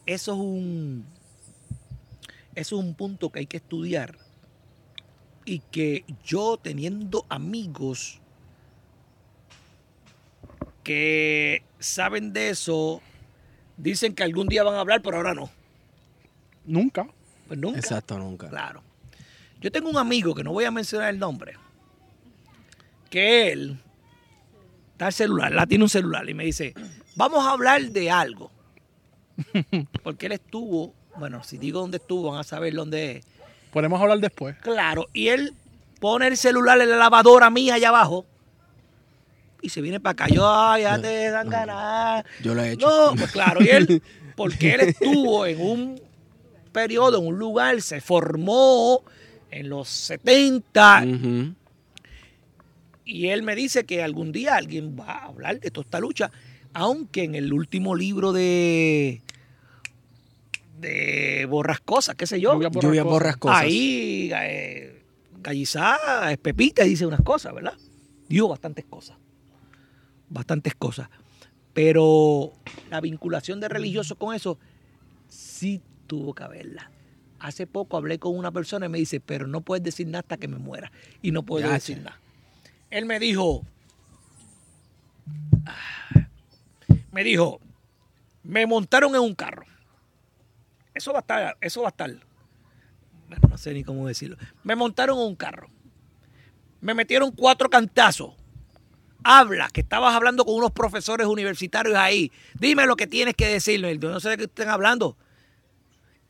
Eso 0.05 0.33
es 0.33 0.39
un, 0.39 1.05
eso 2.55 2.79
es 2.79 2.85
un 2.85 2.93
punto 2.93 3.29
que 3.31 3.39
hay 3.39 3.45
que 3.47 3.57
estudiar 3.57 4.17
y 5.43 5.59
que 5.71 6.05
yo 6.23 6.57
teniendo 6.61 7.25
amigos 7.29 8.21
que 10.87 11.63
saben 11.79 12.31
de 12.31 12.47
eso, 12.47 13.01
dicen 13.75 14.15
que 14.15 14.23
algún 14.23 14.47
día 14.47 14.63
van 14.63 14.75
a 14.75 14.79
hablar, 14.79 15.01
pero 15.01 15.17
ahora 15.17 15.33
no. 15.33 15.51
Nunca. 16.63 17.05
Pues 17.45 17.59
nunca. 17.59 17.77
Exacto, 17.77 18.17
nunca. 18.17 18.47
Claro. 18.47 18.81
Yo 19.59 19.69
tengo 19.69 19.89
un 19.89 19.97
amigo 19.97 20.33
que 20.33 20.45
no 20.45 20.53
voy 20.53 20.63
a 20.63 20.71
mencionar 20.71 21.09
el 21.09 21.19
nombre, 21.19 21.55
que 23.09 23.51
él 23.51 23.77
está 24.93 25.07
el 25.07 25.13
celular, 25.13 25.51
la 25.51 25.67
tiene 25.67 25.83
un 25.83 25.89
celular 25.89 26.29
y 26.29 26.33
me 26.33 26.45
dice, 26.45 26.73
vamos 27.17 27.45
a 27.45 27.51
hablar 27.51 27.81
de 27.81 28.09
algo. 28.09 28.49
Porque 30.03 30.27
él 30.27 30.31
estuvo, 30.31 30.93
bueno, 31.17 31.43
si 31.43 31.57
digo 31.57 31.81
dónde 31.81 31.97
estuvo, 31.97 32.31
van 32.31 32.39
a 32.39 32.43
saber 32.45 32.73
dónde 32.73 33.17
es. 33.17 33.25
Podemos 33.73 34.01
hablar 34.01 34.19
después. 34.19 34.55
Claro, 34.59 35.07
y 35.11 35.27
él 35.27 35.53
pone 35.99 36.27
el 36.27 36.37
celular 36.37 36.79
en 36.79 36.91
la 36.91 36.95
lavadora 36.95 37.49
mía 37.49 37.73
allá 37.73 37.89
abajo 37.89 38.25
y 39.61 39.69
se 39.69 39.81
viene 39.81 39.99
para 39.99 40.11
acá. 40.11 40.27
Yo, 40.27 40.47
ay, 40.49 40.83
ya 40.83 40.99
te 40.99 41.29
dan 41.31 41.49
ganas. 41.49 42.23
Yo 42.43 42.53
lo 42.53 42.63
he 42.63 42.73
hecho. 42.73 42.87
No, 42.87 43.15
pues 43.15 43.31
claro, 43.31 43.63
y 43.63 43.69
él, 43.69 44.01
porque 44.35 44.73
él 44.75 44.81
estuvo 44.81 45.45
en 45.45 45.61
un 45.61 46.01
periodo, 46.71 47.19
en 47.19 47.27
un 47.27 47.39
lugar, 47.39 47.81
se 47.81 48.01
formó 48.01 49.03
en 49.49 49.69
los 49.69 49.87
70 49.87 51.03
Ujú. 51.07 51.53
y 53.05 53.27
él 53.29 53.41
me 53.41 53.55
dice 53.55 53.85
que 53.85 54.03
algún 54.03 54.31
día 54.31 54.55
alguien 54.55 54.97
va 54.99 55.13
a 55.13 55.25
hablar 55.25 55.59
de 55.59 55.71
toda 55.71 55.85
esta 55.85 55.99
lucha, 55.99 56.31
aunque 56.73 57.23
en 57.23 57.33
el 57.35 57.51
último 57.53 57.95
libro 57.95 58.33
de 58.33 59.21
de 60.79 61.47
Borrascosas, 61.49 62.15
qué 62.15 62.27
sé 62.27 62.39
yo, 62.39 62.53
Lluvia 62.53 62.69
por 62.69 62.83
Lluvia 62.83 63.03
borrascosas. 63.03 63.61
ahí 63.61 64.29
eh, 64.31 65.01
Gallizá, 65.41 66.31
es 66.31 66.37
Pepita 66.37 66.85
y 66.85 66.89
dice 66.89 67.05
unas 67.07 67.21
cosas, 67.21 67.53
¿verdad? 67.55 67.73
Dijo 68.27 68.47
bastantes 68.49 68.85
cosas, 68.85 69.17
bastantes 70.29 70.75
cosas. 70.75 71.09
Pero 71.73 72.53
la 72.89 73.01
vinculación 73.01 73.59
de 73.59 73.69
religiosos 73.69 74.17
con 74.17 74.33
eso 74.33 74.57
sí 75.27 75.81
tuvo 76.07 76.33
que 76.33 76.43
haberla. 76.43 76.91
Hace 77.39 77.67
poco 77.67 77.97
hablé 77.97 78.17
con 78.17 78.35
una 78.35 78.51
persona 78.51 78.87
y 78.87 78.89
me 78.89 78.97
dice, 78.97 79.19
pero 79.19 79.45
no 79.45 79.61
puedes 79.61 79.83
decir 79.83 80.07
nada 80.07 80.19
hasta 80.19 80.37
que 80.37 80.47
me 80.47 80.57
muera. 80.57 80.91
Y 81.21 81.31
no 81.31 81.43
puedo 81.43 81.69
decir 81.69 81.99
nada. 81.99 82.19
Él 82.89 83.05
me 83.05 83.19
dijo, 83.19 83.63
ah", 85.65 86.27
me 87.11 87.23
dijo, 87.23 87.59
me 88.43 88.65
montaron 88.65 89.13
en 89.13 89.21
un 89.21 89.35
carro. 89.35 89.65
Eso 90.95 91.11
va 91.11 91.19
a 91.19 91.21
estar, 91.21 91.57
eso 91.61 91.81
va 91.81 91.89
a 91.89 91.91
estar. 91.91 92.09
Bueno, 93.27 93.47
no 93.49 93.57
sé 93.57 93.73
ni 93.73 93.83
cómo 93.83 94.07
decirlo. 94.07 94.37
Me 94.63 94.75
montaron 94.75 95.19
en 95.19 95.25
un 95.25 95.35
carro. 95.35 95.69
Me 96.81 96.93
metieron 96.93 97.31
cuatro 97.31 97.69
cantazos. 97.69 98.33
Habla, 99.23 99.69
que 99.73 99.81
estabas 99.81 100.13
hablando 100.15 100.45
con 100.45 100.55
unos 100.55 100.71
profesores 100.71 101.27
universitarios 101.27 101.95
ahí. 101.95 102.31
Dime 102.59 102.85
lo 102.85 102.95
que 102.95 103.07
tienes 103.07 103.35
que 103.35 103.47
decirle. 103.47 103.97
No 103.97 104.19
sé 104.19 104.29
de 104.29 104.37
qué 104.37 104.43
estén 104.45 104.69
hablando. 104.69 105.17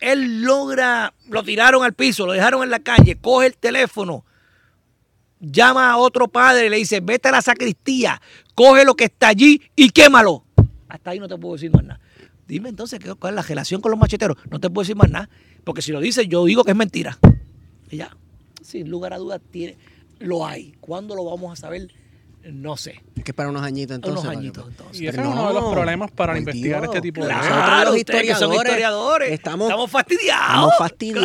Él 0.00 0.42
logra, 0.42 1.12
lo 1.28 1.42
tiraron 1.42 1.82
al 1.84 1.92
piso, 1.92 2.24
lo 2.26 2.32
dejaron 2.32 2.62
en 2.62 2.70
la 2.70 2.78
calle, 2.80 3.16
coge 3.16 3.46
el 3.48 3.56
teléfono, 3.56 4.24
llama 5.40 5.90
a 5.90 5.96
otro 5.96 6.28
padre 6.28 6.66
y 6.66 6.70
le 6.70 6.76
dice, 6.76 7.00
vete 7.00 7.28
a 7.28 7.32
la 7.32 7.42
sacristía, 7.42 8.20
coge 8.54 8.84
lo 8.84 8.94
que 8.94 9.04
está 9.04 9.28
allí 9.28 9.60
y 9.76 9.90
quémalo. 9.90 10.44
Hasta 10.88 11.10
ahí 11.10 11.18
no 11.18 11.28
te 11.28 11.36
puedo 11.36 11.54
decir 11.54 11.72
más 11.72 11.84
nada. 11.84 12.00
Dime 12.46 12.68
entonces 12.70 12.98
¿qué- 13.00 13.14
cuál 13.14 13.34
es 13.34 13.36
la 13.36 13.42
relación 13.42 13.80
con 13.80 13.90
los 13.90 14.00
macheteros. 14.00 14.36
No 14.50 14.58
te 14.60 14.70
puedo 14.70 14.84
decir 14.84 14.96
más 14.96 15.10
nada, 15.10 15.28
porque 15.64 15.82
si 15.82 15.92
lo 15.92 16.00
dices 16.00 16.26
yo 16.28 16.44
digo 16.44 16.64
que 16.64 16.70
es 16.70 16.76
mentira. 16.76 17.18
Y 17.90 17.96
ya, 17.98 18.16
sin 18.62 18.88
lugar 18.88 19.12
a 19.12 19.18
dudas, 19.18 19.40
tiene, 19.50 19.76
lo 20.20 20.46
hay. 20.46 20.72
¿Cuándo 20.80 21.14
lo 21.16 21.24
vamos 21.24 21.52
a 21.52 21.56
saber? 21.60 21.88
No 22.52 22.76
sé. 22.76 23.02
Hay 23.16 23.22
que 23.22 23.30
esperar 23.32 23.50
unos 23.50 23.62
añitos 23.62 23.94
entonces. 23.96 24.20
Unos 24.20 24.26
para 24.26 24.38
añitos 24.38 24.66
entonces. 24.68 25.00
Y 25.00 25.06
ese 25.06 25.16
Pero 25.16 25.28
es 25.28 25.34
uno 25.34 25.48
de 25.48 25.54
los 25.54 25.62
no, 25.64 25.70
problemas 25.72 26.10
para 26.10 26.38
investigar 26.38 26.80
Dios, 26.82 26.94
este 26.94 27.00
tipo 27.02 27.20
de 27.20 27.26
claro. 27.26 27.42
cosas. 27.42 27.56
Nosotros 27.58 27.84
los 27.84 27.96
ustedes 27.96 28.22
que 28.22 28.34
son 28.34 28.52
historiadores 28.54 28.70
historiadores 28.72 29.32
estamos- 29.32 29.68
estamos 29.68 29.90
fastidiados. 29.90 30.46
Estamos 30.48 30.74
fastidiados. 30.78 31.24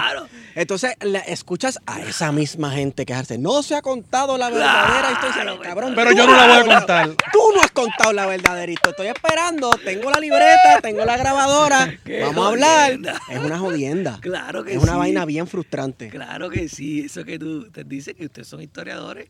Claro. 0.00 0.28
Entonces, 0.54 0.94
la- 1.00 1.20
escuchas 1.20 1.78
a 1.86 2.00
esa 2.02 2.30
misma 2.30 2.70
gente 2.72 3.06
quejarse. 3.06 3.38
No 3.38 3.62
se 3.62 3.74
ha 3.74 3.80
contado 3.82 4.36
la 4.36 4.50
verdadera 4.50 5.18
Claro, 5.18 5.28
historia. 5.54 5.62
Cabrón, 5.62 5.92
Pero 5.94 6.12
yo 6.12 6.26
no 6.26 6.36
la 6.36 6.46
voy 6.62 6.70
a 6.72 6.78
contar. 6.78 7.08
Tú 7.32 7.38
no 7.54 7.62
has 7.62 7.70
contado 7.70 8.12
la 8.12 8.26
verdadera 8.26 8.70
historia. 8.70 8.90
Estoy 8.92 9.06
esperando. 9.08 9.70
Tengo 9.84 10.10
la 10.10 10.20
libreta, 10.20 10.80
tengo 10.82 11.04
la 11.06 11.16
grabadora. 11.16 11.94
Qué 12.04 12.22
Vamos 12.22 12.44
a 12.44 12.48
hablar. 12.48 12.98
Es 13.30 13.38
una 13.38 13.58
jodienda. 13.58 14.18
Claro 14.20 14.62
que 14.64 14.74
Es 14.74 14.82
una 14.82 14.92
sí. 14.92 14.98
vaina 14.98 15.24
bien 15.24 15.46
frustrante. 15.46 16.08
Claro 16.08 16.50
que 16.50 16.68
sí, 16.68 17.00
eso 17.06 17.24
que 17.24 17.38
tú 17.38 17.70
te 17.70 17.84
dices 17.84 18.14
que 18.14 18.26
ustedes 18.26 18.46
son 18.48 18.60
historiadores 18.62 19.28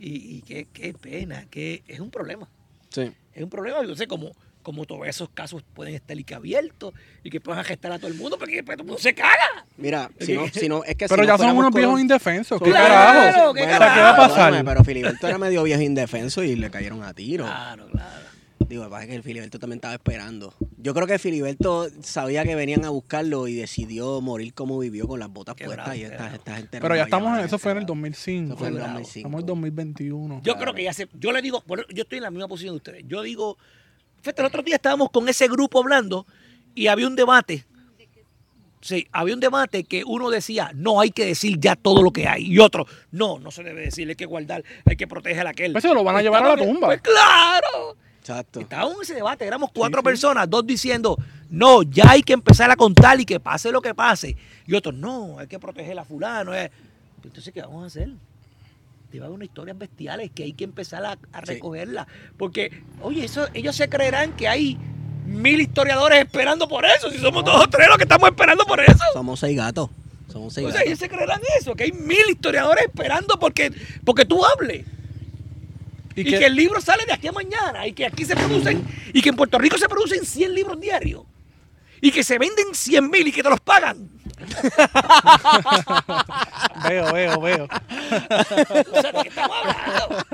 y, 0.00 0.38
y 0.38 0.42
qué, 0.42 0.66
qué 0.72 0.92
pena, 0.94 1.46
que 1.50 1.82
es 1.86 2.00
un 2.00 2.10
problema. 2.10 2.48
Sí. 2.88 3.12
Es 3.34 3.42
un 3.44 3.50
problema, 3.50 3.84
yo 3.84 3.94
sé 3.94 4.06
como, 4.08 4.32
como 4.62 4.84
todos 4.84 5.06
esos 5.06 5.28
casos 5.30 5.62
pueden 5.74 5.94
estar 5.94 6.18
y 6.18 6.24
que 6.24 6.34
abiertos 6.34 6.92
y 7.22 7.30
que 7.30 7.40
puedan 7.40 7.64
gestar 7.64 7.92
a 7.92 7.98
todo 7.98 8.08
el 8.08 8.14
mundo 8.14 8.36
porque 8.38 8.56
después 8.56 8.76
todo 8.76 8.82
el 8.82 8.88
mundo 8.88 9.00
se 9.00 9.14
caga. 9.14 9.64
Mira, 9.76 10.10
si 10.18 10.34
no, 10.34 10.48
si 10.48 10.68
no, 10.68 10.82
es 10.84 10.96
que 10.96 11.06
Pero 11.08 11.22
si 11.22 11.26
ya 11.28 11.32
no 11.36 11.38
son 11.38 11.56
unos 11.56 11.72
viejos 11.72 12.00
indefensos. 12.00 12.60
¿Qué 12.60 12.70
Claro, 12.70 12.88
carajo? 12.88 13.54
¿qué 13.54 13.62
O 13.62 13.66
sea, 13.66 13.72
¿qué 13.78 13.78
va 13.78 13.86
a 13.86 14.16
carajo? 14.16 14.16
pasar? 14.34 14.64
Pero 14.64 14.84
Filiberto 14.84 15.28
era 15.28 15.38
medio 15.38 15.62
viejo 15.62 15.80
indefenso 15.82 16.42
y 16.42 16.56
le 16.56 16.70
cayeron 16.70 17.02
a 17.04 17.14
tiro. 17.14 17.44
Claro, 17.44 17.86
claro. 17.90 18.29
Digo, 18.68 18.82
lo 18.84 18.88
que 18.88 18.92
pasa 18.92 19.02
es 19.04 19.08
que 19.08 19.16
el 19.16 19.22
Filiberto 19.22 19.58
también 19.58 19.78
estaba 19.78 19.94
esperando. 19.94 20.54
Yo 20.76 20.94
creo 20.94 21.06
que 21.06 21.18
Filiberto 21.18 21.88
sabía 22.02 22.44
que 22.44 22.54
venían 22.54 22.84
a 22.84 22.90
buscarlo 22.90 23.48
y 23.48 23.54
decidió 23.54 24.20
morir 24.20 24.54
como 24.54 24.78
vivió 24.78 25.08
con 25.08 25.18
las 25.18 25.30
botas 25.30 25.56
Qué 25.56 25.64
puestas 25.64 25.86
bravo, 25.86 25.98
y 25.98 26.04
esta, 26.04 26.16
bravo. 26.16 26.34
esta 26.36 26.56
gente. 26.56 26.80
Pero 26.80 26.96
ya 26.96 27.02
estamos 27.02 27.38
en, 27.38 27.44
eso 27.44 27.58
fue 27.58 27.72
en 27.72 27.78
el 27.78 27.86
2005. 27.86 28.46
Eso 28.52 28.56
fue 28.58 28.68
en 28.68 28.74
el 28.74 28.78
Bravo. 28.80 28.92
2005. 28.98 29.18
Estamos 29.18 29.38
en 29.38 29.42
el 29.42 29.46
2021. 29.46 30.40
Yo 30.44 30.56
creo 30.56 30.74
que 30.74 30.84
ya 30.84 30.92
se. 30.92 31.08
Yo 31.14 31.32
le 31.32 31.42
digo, 31.42 31.64
bueno, 31.66 31.84
yo 31.92 32.02
estoy 32.02 32.18
en 32.18 32.24
la 32.24 32.30
misma 32.30 32.48
posición 32.48 32.74
de 32.74 32.76
ustedes. 32.76 33.04
Yo 33.08 33.22
digo, 33.22 33.58
fíjate, 34.20 34.42
el 34.42 34.46
otro 34.46 34.62
día 34.62 34.76
estábamos 34.76 35.10
con 35.10 35.28
ese 35.28 35.48
grupo 35.48 35.80
hablando 35.80 36.26
y 36.74 36.86
había 36.86 37.06
un 37.06 37.16
debate. 37.16 37.64
Sí, 38.82 39.06
había 39.12 39.34
un 39.34 39.40
debate 39.40 39.84
que 39.84 40.04
uno 40.06 40.30
decía, 40.30 40.70
no 40.74 41.00
hay 41.00 41.10
que 41.10 41.26
decir 41.26 41.58
ya 41.60 41.76
todo 41.76 42.02
lo 42.02 42.12
que 42.12 42.26
hay. 42.26 42.46
Y 42.46 42.58
otro, 42.60 42.86
no, 43.10 43.38
no 43.38 43.50
se 43.50 43.62
debe 43.62 43.82
decir, 43.82 44.08
hay 44.08 44.14
que 44.14 44.24
guardar, 44.24 44.64
hay 44.86 44.96
que 44.96 45.06
proteger 45.06 45.46
a 45.46 45.50
aquel. 45.50 45.72
Pues 45.72 45.82
se 45.82 45.92
lo 45.92 46.02
van 46.02 46.16
a 46.16 46.22
llevar 46.22 46.42
a 46.44 46.56
la 46.56 46.56
tumba. 46.56 46.86
Pues 46.86 47.02
claro. 47.02 47.96
Exacto. 48.30 48.60
Estábamos 48.60 48.96
en 48.96 49.02
ese 49.02 49.14
debate, 49.14 49.46
éramos 49.46 49.70
cuatro 49.74 50.02
personas, 50.02 50.48
dos 50.48 50.66
diciendo, 50.66 51.16
no, 51.50 51.82
ya 51.82 52.10
hay 52.10 52.22
que 52.22 52.32
empezar 52.32 52.70
a 52.70 52.76
contar 52.76 53.20
y 53.20 53.24
que 53.24 53.40
pase 53.40 53.72
lo 53.72 53.80
que 53.82 53.94
pase. 53.94 54.36
Y 54.66 54.74
otros, 54.74 54.94
no, 54.94 55.38
hay 55.38 55.46
que 55.46 55.58
proteger 55.58 55.98
a 55.98 56.04
fulano. 56.04 56.54
eh". 56.54 56.70
Entonces, 57.24 57.52
¿qué 57.52 57.60
vamos 57.60 57.84
a 57.84 57.86
hacer? 57.86 58.10
Debe 59.12 59.24
haber 59.24 59.34
unas 59.34 59.48
historias 59.48 59.76
bestiales 59.76 60.30
que 60.32 60.44
hay 60.44 60.52
que 60.52 60.64
empezar 60.64 61.04
a, 61.04 61.12
a 61.32 61.40
Sí. 61.40 61.54
recogerlas. 61.54 62.06
Porque, 62.36 62.82
oye, 63.02 63.24
eso, 63.24 63.48
ellos 63.54 63.74
se 63.74 63.88
creerán 63.88 64.36
que 64.36 64.46
hay 64.48 64.78
mil 65.26 65.60
historiadores 65.60 66.20
esperando 66.20 66.68
por 66.68 66.84
eso. 66.84 67.10
Si 67.10 67.18
somos 67.18 67.44
dos 67.44 67.64
o 67.64 67.68
tres 67.68 67.88
los 67.88 67.96
que 67.96 68.04
estamos 68.04 68.28
esperando 68.30 68.64
por 68.64 68.80
eso. 68.80 69.02
Somos 69.12 69.40
seis 69.40 69.56
gatos. 69.56 69.90
Somos 70.28 70.54
seis 70.54 70.66
O 70.68 70.70
sea, 70.70 70.78
gatos. 70.78 70.86
ellos 70.86 70.98
se 71.00 71.08
creerán 71.08 71.40
eso, 71.58 71.74
que 71.74 71.84
hay 71.84 71.92
mil 71.92 72.30
historiadores 72.30 72.84
esperando 72.84 73.36
porque, 73.40 73.72
porque 74.04 74.24
tú 74.24 74.44
hables. 74.44 74.86
Y 76.14 76.22
Y, 76.22 76.24
que- 76.24 76.38
que, 76.38 76.46
el 76.46 76.54
libro 76.56 76.80
sale 76.80 77.04
de 77.06 77.12
aquí 77.12 77.28
a 77.28 77.32
mañana. 77.32 77.86
Y 77.86 77.92
que 77.92 78.06
aquí 78.06 78.24
se 78.24 78.34
producen. 78.36 78.84
Y 79.12 79.22
que 79.22 79.28
en 79.30 79.36
Puerto 79.36 79.58
Rico 79.58 79.78
se 79.78 79.88
producen 79.88 80.24
100 80.24 80.54
libros 80.54 80.80
diarios. 80.80 81.22
Y 82.00 82.10
que 82.10 82.24
se 82.24 82.38
venden 82.38 82.74
100 82.74 83.10
mil 83.10 83.26
y 83.28 83.32
que 83.32 83.42
te 83.42 83.50
los 83.50 83.60
pagan. 83.60 84.08
Veo, 86.88 87.12
veo, 87.12 87.40
veo. 87.40 87.64
O 88.92 89.00
sea, 89.02 89.12
¿de 89.12 89.22
qué 89.22 89.28
estamos 89.28 89.56
hablando? 89.62 90.24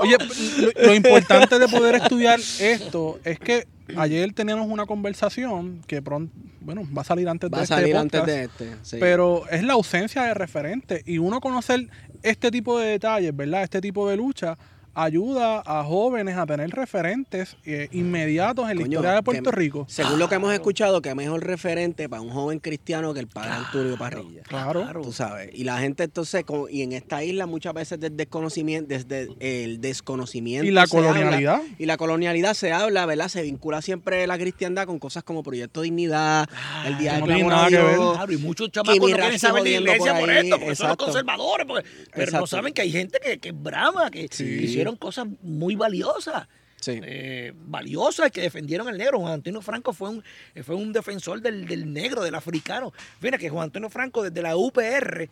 Oye, 0.00 0.16
lo, 0.58 0.86
lo 0.86 0.94
importante 0.94 1.58
de 1.58 1.68
poder 1.68 1.94
estudiar 1.96 2.40
esto 2.60 3.18
es 3.24 3.38
que 3.38 3.66
ayer 3.96 4.32
teníamos 4.32 4.68
una 4.68 4.86
conversación 4.86 5.82
que 5.86 6.02
pronto, 6.02 6.32
bueno, 6.60 6.82
va 6.96 7.02
a 7.02 7.04
salir 7.04 7.28
antes 7.28 7.50
Va 7.50 7.58
de 7.58 7.60
a 7.60 7.64
este 7.64 7.74
salir 7.74 7.94
podcast, 7.94 8.14
antes 8.14 8.26
de 8.34 8.44
este. 8.44 8.76
sí. 8.82 8.96
Pero 8.98 9.44
es 9.50 9.62
la 9.62 9.74
ausencia 9.74 10.22
de 10.22 10.34
referentes 10.34 11.02
y 11.06 11.18
uno 11.18 11.40
conocer 11.40 11.88
este 12.22 12.50
tipo 12.50 12.78
de 12.78 12.88
detalles, 12.88 13.36
¿verdad? 13.36 13.62
Este 13.62 13.80
tipo 13.80 14.08
de 14.08 14.16
lucha 14.16 14.56
ayuda 14.94 15.62
a 15.66 15.84
jóvenes 15.84 16.36
a 16.36 16.46
tener 16.46 16.70
referentes 16.70 17.56
eh, 17.64 17.88
inmediatos 17.92 18.70
en 18.70 18.76
la 18.76 18.82
Coño, 18.82 18.92
historia 18.98 19.14
de 19.16 19.22
Puerto 19.22 19.50
que- 19.50 19.56
Rico. 19.56 19.86
Según 19.88 20.18
lo 20.18 20.28
que 20.28 20.36
hemos 20.36 20.52
escuchado, 20.52 21.02
que 21.02 21.14
mejor 21.14 21.44
referente 21.44 22.08
para 22.08 22.22
un 22.22 22.30
joven 22.30 22.58
cristiano 22.60 23.12
que 23.14 23.20
el 23.20 23.26
padre 23.28 23.50
Arturo 23.50 23.96
Parrilla. 23.96 24.42
Claro. 24.42 24.84
Tú 25.02 25.12
sabes. 25.12 25.50
Y 25.52 25.64
la 25.64 25.78
gente 25.78 26.04
entonces, 26.04 26.44
como- 26.44 26.68
y 26.68 26.82
en 26.82 26.92
esta 26.92 27.22
isla 27.24 27.46
muchas 27.46 27.74
veces 27.74 27.98
desde 28.00 28.14
desconocimiento, 28.14 28.88
desde 28.88 29.28
el 29.40 29.80
desconocimiento. 29.80 30.66
Y 30.66 30.70
la 30.70 30.82
habla, 30.82 30.90
colonialidad. 30.90 31.62
y 31.78 31.86
la 31.86 31.96
colonialidad 31.96 32.54
se 32.54 32.72
habla, 32.72 33.06
¿verdad? 33.06 33.28
Se 33.28 33.42
vincula 33.42 33.82
siempre 33.82 34.26
la 34.26 34.38
cristiandad 34.38 34.86
con 34.86 34.98
cosas 34.98 35.22
como 35.24 35.42
Proyecto 35.42 35.82
Dignidad, 35.82 36.48
el 36.86 36.98
Día 36.98 37.18
no. 37.18 37.26
Dios. 37.26 38.14
Claro, 38.16 38.32
y 38.32 38.36
muchos 38.36 38.70
chamacos 38.70 38.98
no 38.98 39.06
quieren 39.16 39.38
saber 39.38 39.62
de 39.64 39.70
iglesia 39.72 40.18
por 40.18 40.30
esto, 40.30 40.58
porque 40.58 40.74
son 40.76 40.88
los 40.88 40.96
conservadores. 40.96 41.66
porque- 41.66 41.84
pero 42.12 42.24
Exacto. 42.24 42.40
no 42.40 42.46
saben 42.46 42.72
que 42.74 42.82
hay 42.82 42.92
gente 42.92 43.18
que, 43.22 43.38
que 43.38 43.48
es 43.48 43.62
brava, 43.62 44.10
que, 44.10 44.28
Sí. 44.30 44.44
Que 44.84 44.90
hicieron 44.90 44.96
cosas 44.96 45.26
muy 45.42 45.74
valiosas. 45.76 46.48
Sí. 46.80 47.00
eh, 47.02 47.54
valiosas 47.56 48.30
que 48.30 48.42
defendieron 48.42 48.86
al 48.88 48.98
negro. 48.98 49.18
Juan 49.18 49.32
Antonio 49.32 49.62
Franco 49.62 49.94
fue 49.94 50.10
un, 50.10 50.24
fue 50.62 50.74
un 50.74 50.92
defensor 50.92 51.40
del, 51.40 51.66
del 51.66 51.90
negro, 51.90 52.22
del 52.22 52.34
africano. 52.34 52.92
Mira 53.22 53.38
que 53.38 53.48
Juan 53.48 53.64
Antonio 53.64 53.88
Franco 53.88 54.22
desde 54.22 54.42
la 54.42 54.54
UPR, 54.54 55.30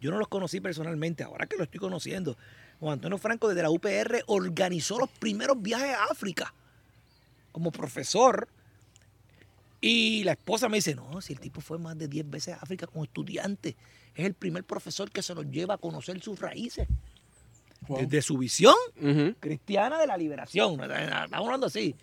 yo 0.00 0.10
no 0.10 0.18
los 0.18 0.28
conocí 0.28 0.60
personalmente, 0.60 1.24
ahora 1.24 1.46
que 1.46 1.58
lo 1.58 1.64
estoy 1.64 1.78
conociendo, 1.78 2.38
Juan 2.80 2.94
Antonio 2.94 3.18
Franco 3.18 3.48
desde 3.48 3.62
la 3.62 3.70
UPR 3.70 4.22
organizó 4.26 4.98
los 4.98 5.10
primeros 5.10 5.60
viajes 5.60 5.94
a 5.94 6.04
África 6.04 6.54
como 7.52 7.70
profesor. 7.70 8.48
Y 9.80 10.24
la 10.24 10.32
esposa 10.32 10.68
me 10.68 10.78
dice, 10.78 10.94
no, 10.94 11.20
si 11.20 11.34
el 11.34 11.40
tipo 11.40 11.60
fue 11.60 11.78
más 11.78 11.96
de 11.98 12.08
10 12.08 12.30
veces 12.30 12.54
a 12.54 12.58
África 12.58 12.86
como 12.86 13.04
estudiante, 13.04 13.76
es 14.14 14.24
el 14.24 14.34
primer 14.34 14.64
profesor 14.64 15.10
que 15.10 15.22
se 15.22 15.34
los 15.34 15.46
lleva 15.50 15.74
a 15.74 15.78
conocer 15.78 16.20
sus 16.22 16.40
raíces, 16.40 16.88
Wow. 17.88 18.00
desde 18.00 18.22
su 18.22 18.36
visión 18.38 18.74
cristiana 19.40 19.98
de 19.98 20.06
la 20.06 20.16
liberación. 20.16 20.80
Estamos 20.80 21.32
hablando 21.46 21.66
así. 21.66 21.94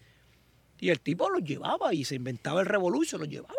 Y 0.80 0.89
el 0.89 0.99
tipo 0.99 1.30
los 1.30 1.43
llevaba 1.43 1.93
y 1.93 2.03
se 2.05 2.15
inventaba 2.15 2.60
el 2.61 2.65
revolución, 2.68 3.22
los 3.22 3.30
llevaba 3.30 3.53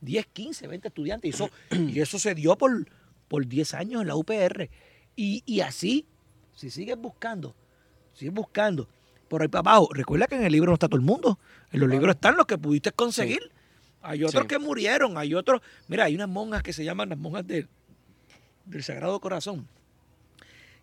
10, 0.00 0.26
15, 0.26 0.66
20 0.66 0.88
estudiantes. 0.88 1.28
Y 1.28 1.34
eso, 1.34 1.50
y 1.70 2.00
eso 2.00 2.18
se 2.18 2.34
dio 2.34 2.56
por, 2.56 2.86
por 3.28 3.46
10 3.46 3.74
años 3.74 4.02
en 4.02 4.08
la 4.08 4.16
UPR. 4.16 4.68
Y, 5.16 5.42
y 5.46 5.60
así, 5.60 6.06
si 6.54 6.70
sigues 6.70 6.96
buscando, 6.96 7.54
sigues 8.14 8.32
buscando 8.34 8.88
por 9.28 9.42
ahí 9.42 9.48
para 9.48 9.60
abajo. 9.60 9.88
Recuerda 9.92 10.26
que 10.26 10.36
en 10.36 10.44
el 10.44 10.52
libro 10.52 10.68
no 10.70 10.74
está 10.74 10.88
todo 10.88 10.96
el 10.98 11.04
mundo. 11.06 11.38
En 11.72 11.80
los 11.80 11.88
libros 11.88 12.14
están 12.14 12.36
los 12.36 12.46
que 12.46 12.56
pudiste 12.58 12.92
conseguir. 12.92 13.50
Hay 14.02 14.24
otros 14.24 14.42
Sí. 14.42 14.48
que 14.48 14.58
murieron, 14.58 15.18
hay 15.18 15.34
otros. 15.34 15.60
Mira, 15.88 16.04
hay 16.04 16.14
unas 16.14 16.28
monjas 16.28 16.62
que 16.62 16.72
se 16.72 16.84
llaman 16.84 17.10
las 17.10 17.18
monjas 17.18 17.46
del, 17.46 17.68
del 18.64 18.82
Sagrado 18.82 19.20
Corazón 19.20 19.68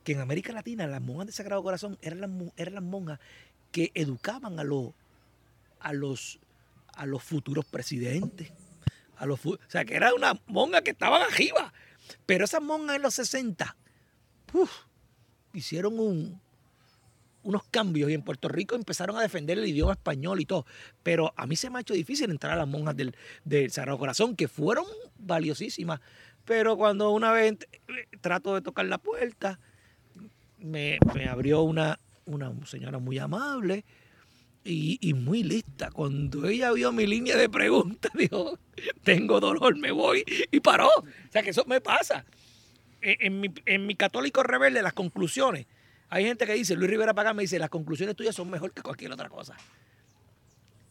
que 0.08 0.14
en 0.14 0.22
América 0.22 0.54
Latina 0.54 0.88
las 0.88 1.02
monjas 1.02 1.26
del 1.26 1.34
Sagrado 1.34 1.62
Corazón 1.62 1.98
eran 2.02 2.22
las, 2.22 2.30
eran 2.56 2.76
monjas 2.86 3.20
que 3.74 3.92
educaban 3.94 4.58
a 4.58 4.64
los 4.64 6.40
futuros 7.20 7.66
presidentes. 7.66 8.54
O 9.20 9.58
sea, 9.68 9.84
que 9.84 9.96
era 9.96 10.14
una 10.14 10.40
monja 10.48 10.82
que 10.82 10.92
estaban 10.92 11.24
arriba. 11.24 11.74
Pero 12.26 12.46
esas 12.46 12.62
monjas 12.62 12.96
en 12.96 13.02
los 13.02 13.16
60 13.16 13.76
uf, 14.54 14.72
hicieron 15.52 16.00
un, 16.00 16.40
unos 17.44 17.64
cambios 17.66 18.10
y 18.10 18.14
en 18.14 18.22
Puerto 18.22 18.48
Rico 18.48 18.76
empezaron 18.76 19.18
a 19.18 19.22
defender 19.22 19.58
el 19.58 19.68
idioma 19.68 19.92
español 19.92 20.40
y 20.40 20.46
todo. 20.46 20.66
Pero 21.04 21.34
a 21.36 21.46
mí 21.48 21.58
se 21.58 21.70
me 21.70 21.80
ha 21.80 21.82
hecho 21.82 21.94
difícil 21.94 22.32
entrar 22.32 22.54
a 22.54 22.56
las 22.56 22.68
monjas 22.70 22.96
del, 22.96 23.14
Sagrado 23.72 23.98
Corazón, 24.00 24.38
que 24.38 24.48
fueron 24.48 24.86
valiosísimas. 25.18 26.00
Pero 26.46 26.78
cuando 26.78 27.12
una 27.12 27.34
vez 27.34 27.56
ent- 27.56 27.68
trato 28.22 28.56
de 28.56 28.62
tocar 28.62 28.86
la 28.86 29.00
puerta, 29.00 29.60
me, 30.60 31.00
abrió 31.30 31.64
una, 31.64 32.00
una 32.26 32.54
señora 32.66 33.00
muy 33.00 33.20
amable, 33.20 33.86
y, 34.70 35.14
muy 35.14 35.44
lista. 35.44 35.92
Cuando 35.92 36.46
ella 36.48 36.72
vio 36.74 36.92
mi 36.92 37.08
línea 37.08 37.38
de 37.38 37.50
preguntas, 37.50 38.12
dijo, 38.18 38.60
tengo 39.04 39.40
dolor, 39.40 39.78
me 39.78 39.92
voy, 39.92 40.26
y 40.52 40.60
paró. 40.60 40.90
O 40.90 41.32
sea, 41.32 41.42
que 41.42 41.52
eso 41.52 41.64
me 41.66 41.80
pasa. 41.80 42.26
Mi, 43.02 43.50
en 43.66 43.86
mi 43.86 43.96
católico 43.96 44.44
rebelde, 44.44 44.82
las 44.82 44.94
conclusiones, 44.94 45.68
hay 46.10 46.26
gente 46.26 46.46
que 46.46 46.54
dice, 46.54 46.76
Luis 46.76 46.90
Rivera 46.90 47.14
Pagán 47.14 47.36
me 47.36 47.44
dice, 47.44 47.60
las 47.60 47.70
conclusiones 47.70 48.16
tuyas 48.16 48.36
son 48.36 48.50
mejor 48.50 48.72
que 48.72 48.82
cualquier 48.82 49.12
otra 49.12 49.30
cosa. 49.30 49.56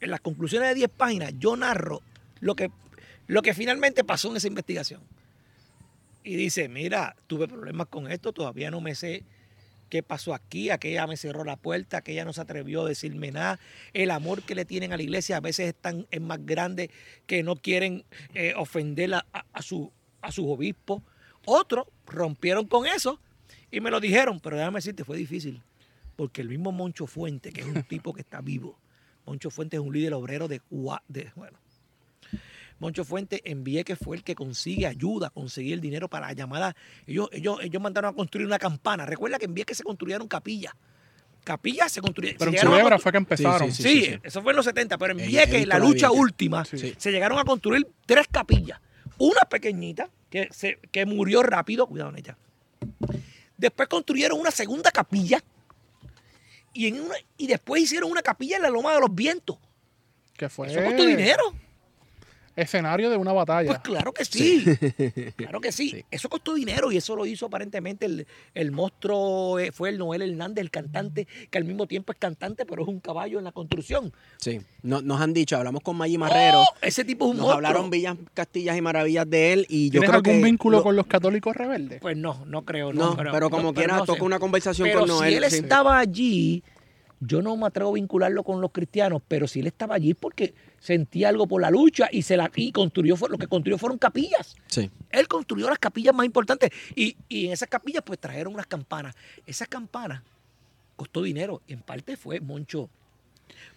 En 0.01 0.10
las 0.10 0.20
conclusiones 0.20 0.70
de 0.70 0.74
10 0.74 0.90
páginas, 0.90 1.32
yo 1.38 1.56
narro 1.56 2.02
lo 2.40 2.55
que, 2.55 2.70
lo 3.26 3.43
que 3.43 3.55
finalmente 3.55 4.05
pasó 4.05 4.30
en 4.30 4.36
esa 4.36 4.47
investigación. 4.47 5.02
Y 6.22 6.36
dice, 6.36 6.68
mira, 6.68 7.16
tuve 7.26 7.48
problemas 7.48 7.86
con 7.88 8.10
esto, 8.10 8.32
todavía 8.32 8.70
no 8.70 8.80
me 8.80 8.94
sé 8.94 9.24
qué 9.88 10.02
pasó 10.02 10.34
aquí, 10.34 10.70
aquella 10.70 11.06
me 11.06 11.16
cerró 11.16 11.44
la 11.44 11.56
puerta, 11.56 11.98
aquella 11.98 12.24
no 12.24 12.32
se 12.32 12.40
atrevió 12.40 12.84
a 12.84 12.88
decirme 12.88 13.30
nada. 13.30 13.58
El 13.92 14.10
amor 14.10 14.42
que 14.42 14.54
le 14.54 14.64
tienen 14.64 14.92
a 14.92 14.96
la 14.96 15.02
iglesia 15.02 15.38
a 15.38 15.40
veces 15.40 15.68
es, 15.68 15.74
tan, 15.74 16.06
es 16.10 16.20
más 16.20 16.44
grande 16.44 16.90
que 17.26 17.42
no 17.42 17.56
quieren 17.56 18.04
eh, 18.34 18.54
ofender 18.56 19.14
a, 19.14 19.26
a, 19.32 19.44
a 19.52 19.62
su, 19.62 19.92
a 20.22 20.32
sus 20.32 20.46
obispos. 20.46 21.02
Otros 21.44 21.86
rompieron 22.06 22.66
con 22.66 22.86
eso 22.86 23.20
y 23.70 23.80
me 23.80 23.90
lo 23.90 24.00
dijeron, 24.00 24.40
pero 24.40 24.56
déjame 24.56 24.78
decirte, 24.78 25.04
fue 25.04 25.16
difícil. 25.16 25.62
Porque 26.16 26.40
el 26.40 26.48
mismo 26.48 26.72
Moncho 26.72 27.06
Fuente, 27.06 27.52
que 27.52 27.60
es 27.60 27.66
un 27.66 27.82
tipo 27.88 28.12
que 28.12 28.22
está 28.22 28.40
vivo, 28.40 28.78
Moncho 29.26 29.50
Fuente 29.50 29.76
es 29.76 29.82
un 29.82 29.92
líder 29.92 30.14
obrero 30.14 30.48
de, 30.48 30.62
de 31.08 31.32
bueno, 31.34 31.58
Moncho 32.78 33.05
Fuente 33.05 33.40
envié 33.51 33.85
que 33.85 33.97
fue 33.97 34.16
el 34.16 34.23
que 34.23 34.35
consigue 34.35 34.86
ayuda, 34.86 35.31
conseguir 35.31 35.74
el 35.74 35.81
dinero 35.81 36.09
para 36.09 36.27
la 36.28 36.32
llamada. 36.35 36.77
Ellos, 37.07 37.28
ellos, 37.32 37.59
ellos 37.62 37.82
mandaron 37.82 38.12
a 38.12 38.15
construir 38.15 38.47
una 38.47 38.59
campana. 38.59 39.07
Recuerda 39.07 39.39
que 39.39 39.47
envié 39.47 39.65
que 39.65 39.74
se 39.74 39.82
construyeron 39.82 40.28
capillas. 40.28 40.74
Capillas 41.44 41.90
se 41.93 42.01
construyeron. 42.01 42.39
Pero 42.39 42.51
en 42.51 42.59
se 42.59 42.66
a 42.66 42.69
Culebra 42.69 42.98
fue 42.98 43.12
que 43.12 43.19
empezaron. 43.19 43.73
Sí, 43.73 43.82
Sí, 43.82 43.89
sí, 43.89 44.05
sí. 44.12 44.19
eso 44.23 44.43
fue 44.43 44.53
en 44.53 44.57
los 44.57 44.65
70, 44.66 44.98
pero 44.98 45.12
en 45.15 45.20
En- 45.20 45.27
Vieques, 45.28 45.62
en 45.62 45.69
la 45.69 45.78
lucha 45.78 46.09
Vieques. 46.09 46.20
última, 46.20 46.65
Sí. 46.65 46.94
se 46.98 47.11
llegaron 47.12 47.39
a 47.39 47.44
construir 47.44 47.86
tres 48.05 48.27
capillas. 48.31 48.81
Una 49.19 49.40
pequeñita, 49.43 50.11
que, 50.28 50.48
se, 50.53 50.78
que 50.90 51.07
murió 51.07 51.43
rápido, 51.43 51.86
cuidado 51.86 52.11
en 52.11 52.19
ella. 52.19 52.36
Después 53.57 53.89
construyeron 53.89 54.39
una 54.39 54.51
segunda 54.51 54.90
capilla 54.90 55.43
y, 56.74 56.89
en 56.89 57.01
una, 57.01 57.15
y 57.39 57.47
después 57.47 57.82
hicieron 57.82 58.11
una 58.11 58.20
capilla 58.23 58.57
en 58.57 58.62
la 58.62 58.69
Loma 58.70 58.93
de 58.93 59.01
los 59.01 59.15
Vientos. 59.15 59.57
Que 60.36 60.48
fue 60.51 60.66
Eso 60.70 60.82
costó 60.85 61.07
dinero. 61.07 61.55
Escenario 62.56 63.10
de 63.10 63.16
una 63.16 63.32
batalla. 63.32 63.68
Pues 63.68 63.78
claro 63.80 64.12
que 64.12 64.24
sí. 64.24 64.64
Claro 65.36 65.60
que 65.60 65.70
sí. 65.72 66.04
Eso 66.10 66.28
costó 66.28 66.54
dinero 66.54 66.90
y 66.90 66.96
eso 66.96 67.14
lo 67.14 67.26
hizo 67.26 67.46
aparentemente 67.46 68.06
el, 68.06 68.26
el 68.54 68.72
monstruo, 68.72 69.58
eh, 69.58 69.70
fue 69.72 69.90
el 69.90 69.98
Noel 69.98 70.22
Hernández, 70.22 70.62
el 70.62 70.70
cantante, 70.70 71.26
que 71.50 71.58
al 71.58 71.64
mismo 71.64 71.86
tiempo 71.86 72.12
es 72.12 72.18
cantante, 72.18 72.64
pero 72.66 72.82
es 72.82 72.88
un 72.88 73.00
caballo 73.00 73.38
en 73.38 73.44
la 73.44 73.52
construcción. 73.52 74.12
Sí, 74.38 74.60
no- 74.82 75.02
nos 75.02 75.20
han 75.20 75.32
dicho, 75.34 75.56
hablamos 75.56 75.82
con 75.82 75.96
Maggi 75.96 76.18
Marrero, 76.18 76.62
¡Oh! 76.62 76.66
Ese 76.80 77.04
tipo 77.04 77.26
es 77.26 77.30
un 77.32 77.36
nos 77.36 77.46
monstruo. 77.46 77.66
hablaron 77.68 77.90
villas, 77.90 78.16
castillas 78.34 78.76
y 78.76 78.80
maravillas 78.80 79.28
de 79.28 79.52
él 79.52 79.66
y 79.68 79.86
yo 79.90 80.00
¿Tienes 80.00 80.08
creo 80.10 80.18
algún 80.18 80.40
que 80.40 80.44
vínculo 80.44 80.78
lo- 80.78 80.82
con 80.82 80.96
los 80.96 81.06
católicos 81.06 81.54
rebeldes? 81.54 82.00
Pues 82.00 82.16
no, 82.16 82.44
no 82.46 82.64
creo. 82.64 82.92
No, 82.92 83.14
No, 83.14 83.32
pero 83.32 83.50
como 83.50 83.64
no, 83.64 83.74
quiera 83.74 83.94
no 83.96 84.00
sé. 84.00 84.06
toca 84.06 84.24
una 84.24 84.38
conversación 84.38 84.88
Pero 84.88 85.00
con 85.00 85.08
Noel. 85.08 85.30
Si 85.30 85.36
él 85.44 85.50
sí. 85.50 85.56
estaba 85.58 85.98
allí, 85.98 86.62
yo 87.20 87.43
no 87.43 87.56
me 87.56 87.66
atrevo 87.66 87.90
a 87.90 87.94
vincularlo 87.94 88.43
con 88.43 88.60
los 88.60 88.72
cristianos, 88.72 89.22
pero 89.26 89.47
si 89.48 89.60
él 89.60 89.66
estaba 89.66 89.94
allí 89.94 90.14
porque 90.14 90.55
sentía 90.78 91.28
algo 91.28 91.47
por 91.47 91.62
la 91.62 91.70
lucha 91.70 92.09
y 92.12 92.22
se 92.22 92.36
la 92.36 92.51
y 92.55 92.72
construyó 92.72 93.16
lo 93.28 93.38
que 93.38 93.47
construyó 93.47 93.78
fueron 93.78 93.98
capillas. 93.98 94.56
Sí. 94.66 94.90
Él 95.10 95.26
construyó 95.28 95.68
las 95.68 95.78
capillas 95.78 96.14
más 96.14 96.26
importantes 96.26 96.70
y, 96.94 97.16
y 97.28 97.47
en 97.47 97.52
esas 97.52 97.68
capillas 97.68 98.02
pues 98.05 98.18
trajeron 98.18 98.55
unas 98.55 98.66
campanas. 98.66 99.14
Esas 99.47 99.68
campanas 99.68 100.22
costó 100.97 101.22
dinero 101.22 101.62
en 101.68 101.80
parte 101.80 102.16
fue 102.16 102.40
Moncho. 102.40 102.90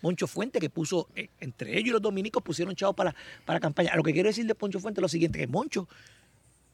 Moncho 0.02 0.28
Fuente 0.28 0.60
que 0.60 0.70
puso, 0.70 1.08
eh, 1.16 1.30
entre 1.40 1.74
ellos 1.78 1.90
y 1.90 1.92
los 1.92 2.02
dominicos 2.02 2.42
pusieron 2.42 2.76
chavos 2.76 2.96
para, 2.96 3.14
para 3.46 3.60
campaña. 3.60 3.96
Lo 3.96 4.04
que 4.04 4.14
quiero 4.14 4.28
decir 4.28 4.46
de 4.46 4.56
Poncho 4.56 4.80
Fuente 4.80 5.00
es 5.00 5.04
lo 5.04 5.08
siguiente, 5.10 5.40
que 5.40 5.48
Moncho, 5.48 5.88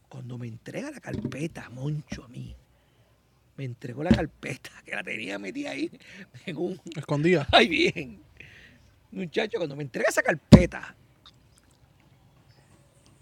cuando 0.08 0.38
me 0.38 0.48
entrega 0.48 0.92
la 0.92 1.00
carpeta, 1.00 1.70
Moncho 1.70 2.24
a 2.24 2.28
mí, 2.28 2.56
me 3.58 3.66
entregó 3.66 4.04
la 4.04 4.12
carpeta 4.12 4.72
que 4.86 4.96
la 4.96 5.04
tenía 5.04 5.40
metida 5.40 5.72
ahí 5.72 5.92
en 6.46 6.58
un, 6.58 6.82
Escondida. 6.96 7.48
Ay, 7.52 7.68
bien. 7.68 8.20
Muchacho, 9.12 9.58
cuando 9.58 9.76
me 9.76 9.84
entrega 9.84 10.10
esa 10.10 10.22
carpeta 10.22 10.96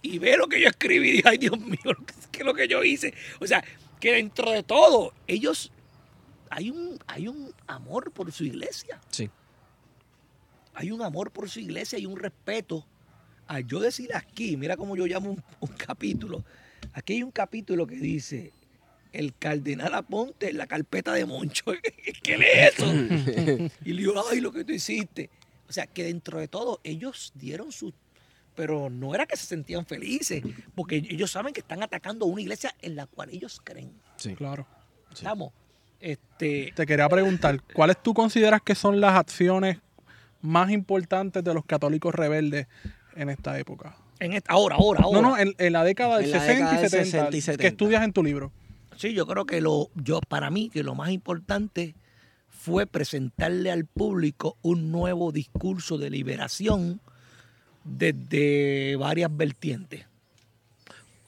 y 0.01 0.18
ve 0.19 0.35
lo 0.38 0.47
que 0.47 0.60
yo 0.60 0.68
escribí, 0.68 1.11
dije, 1.11 1.30
ay, 1.30 1.38
Dios 1.38 1.57
mío, 1.57 1.95
¿qué 2.31 2.39
es 2.39 2.45
lo 2.45 2.53
que 2.53 2.68
yo 2.68 2.84
hice? 2.84 3.14
O 3.39 3.47
sea, 3.47 3.64
que 4.01 4.14
dentro 4.14 4.51
de 4.51 4.64
todo, 4.64 5.14
ellos, 5.27 5.72
hay 6.49 6.72
un, 6.72 6.99
hay 7.07 7.30
un 7.30 7.53
amor 7.68 8.11
por 8.11 8.31
su 8.31 8.43
iglesia. 8.43 8.99
Sí. 9.11 9.30
Hay 10.73 10.91
un 10.91 11.01
amor 11.03 11.31
por 11.31 11.49
su 11.49 11.61
iglesia 11.61 11.99
y 11.99 12.05
un 12.05 12.18
respeto. 12.18 12.85
Al 13.47 13.65
yo 13.65 13.80
decir 13.80 14.14
aquí, 14.14 14.57
mira 14.57 14.76
cómo 14.76 14.97
yo 14.97 15.05
llamo 15.05 15.31
un, 15.31 15.43
un 15.61 15.69
capítulo. 15.69 16.43
Aquí 16.91 17.14
hay 17.14 17.23
un 17.23 17.31
capítulo 17.31 17.88
que 17.88 17.95
dice, 17.95 18.51
el 19.14 19.35
cardenal 19.35 19.94
Aponte 19.94 20.49
en 20.49 20.57
la 20.57 20.68
carpeta 20.68 21.14
de 21.14 21.26
Moncho. 21.26 21.65
¿Qué 22.23 22.34
es 22.34 22.73
eso? 22.73 22.85
Y 23.85 23.94
le 23.94 24.02
digo, 24.02 24.22
ay, 24.30 24.41
lo 24.41 24.52
que 24.52 24.65
tú 24.65 24.73
hiciste. 24.73 25.30
O 25.69 25.72
sea, 25.72 25.88
que 25.88 26.03
dentro 26.03 26.40
de 26.40 26.48
todo, 26.48 26.81
ellos 26.84 27.31
dieron 27.35 27.72
su... 27.72 27.94
Pero 28.56 28.90
no 28.90 29.15
era 29.15 29.26
que 29.26 29.35
se 29.35 29.48
sentían 29.48 29.85
felices, 29.85 30.44
porque 30.76 30.98
ellos 30.98 31.31
saben 31.31 31.53
que 31.53 31.61
están 31.61 31.81
atacando 31.81 32.26
a 32.26 32.27
una 32.27 32.41
iglesia 32.41 32.76
en 32.81 32.95
la 32.95 33.07
cual 33.07 33.30
ellos 33.31 33.60
creen. 33.64 33.91
Sí. 34.18 34.35
Claro. 34.35 34.68
Estamos. 35.11 35.53
Este, 35.99 36.72
Te 36.76 36.85
quería 36.85 37.10
preguntar, 37.10 37.64
¿cuáles 37.73 38.02
tú 38.03 38.14
consideras 38.14 38.61
que 38.61 38.76
son 38.76 39.02
las 39.02 39.15
acciones 39.15 39.80
más 40.41 40.69
importantes 40.69 41.44
de 41.44 41.53
los 41.53 41.65
católicos 41.65 42.14
rebeldes 42.14 42.68
en 43.15 43.30
esta 43.30 43.57
época? 43.57 43.95
en 44.19 44.34
esta, 44.34 44.53
ahora, 44.53 44.76
ahora, 44.76 45.02
ahora. 45.03 45.22
No, 45.22 45.30
no, 45.30 45.38
en, 45.38 45.56
en 45.57 45.73
la 45.73 45.84
década 45.84 46.18
del 46.18 46.26
En 46.26 46.31
la 46.31 46.40
60, 46.40 46.53
década 46.53 46.76
y 46.76 46.81
del 46.81 46.90
70, 46.90 47.06
60 47.06 47.38
y 47.38 47.41
70. 47.41 47.61
que 47.61 47.68
estudias 47.68 48.03
en 48.03 48.14
tu 48.14 48.23
libro. 48.23 48.52
Sí, 48.98 49.14
yo 49.14 49.26
creo 49.26 49.45
que 49.45 49.61
lo, 49.61 49.90
yo, 49.95 50.22
para 50.22 50.49
mí, 50.49 50.70
que 50.70 50.84
lo 50.84 50.95
más 50.95 51.11
importante 51.11 51.95
fue 52.49 52.86
presentarle 52.86 53.72
al 53.72 53.86
público 53.86 54.57
un 54.61 54.91
nuevo 54.91 55.32
discurso 55.32 55.98
de 55.98 56.10
liberación 56.10 57.02
desde 57.84 58.95
varias 58.95 59.36
vertientes. 59.36 60.06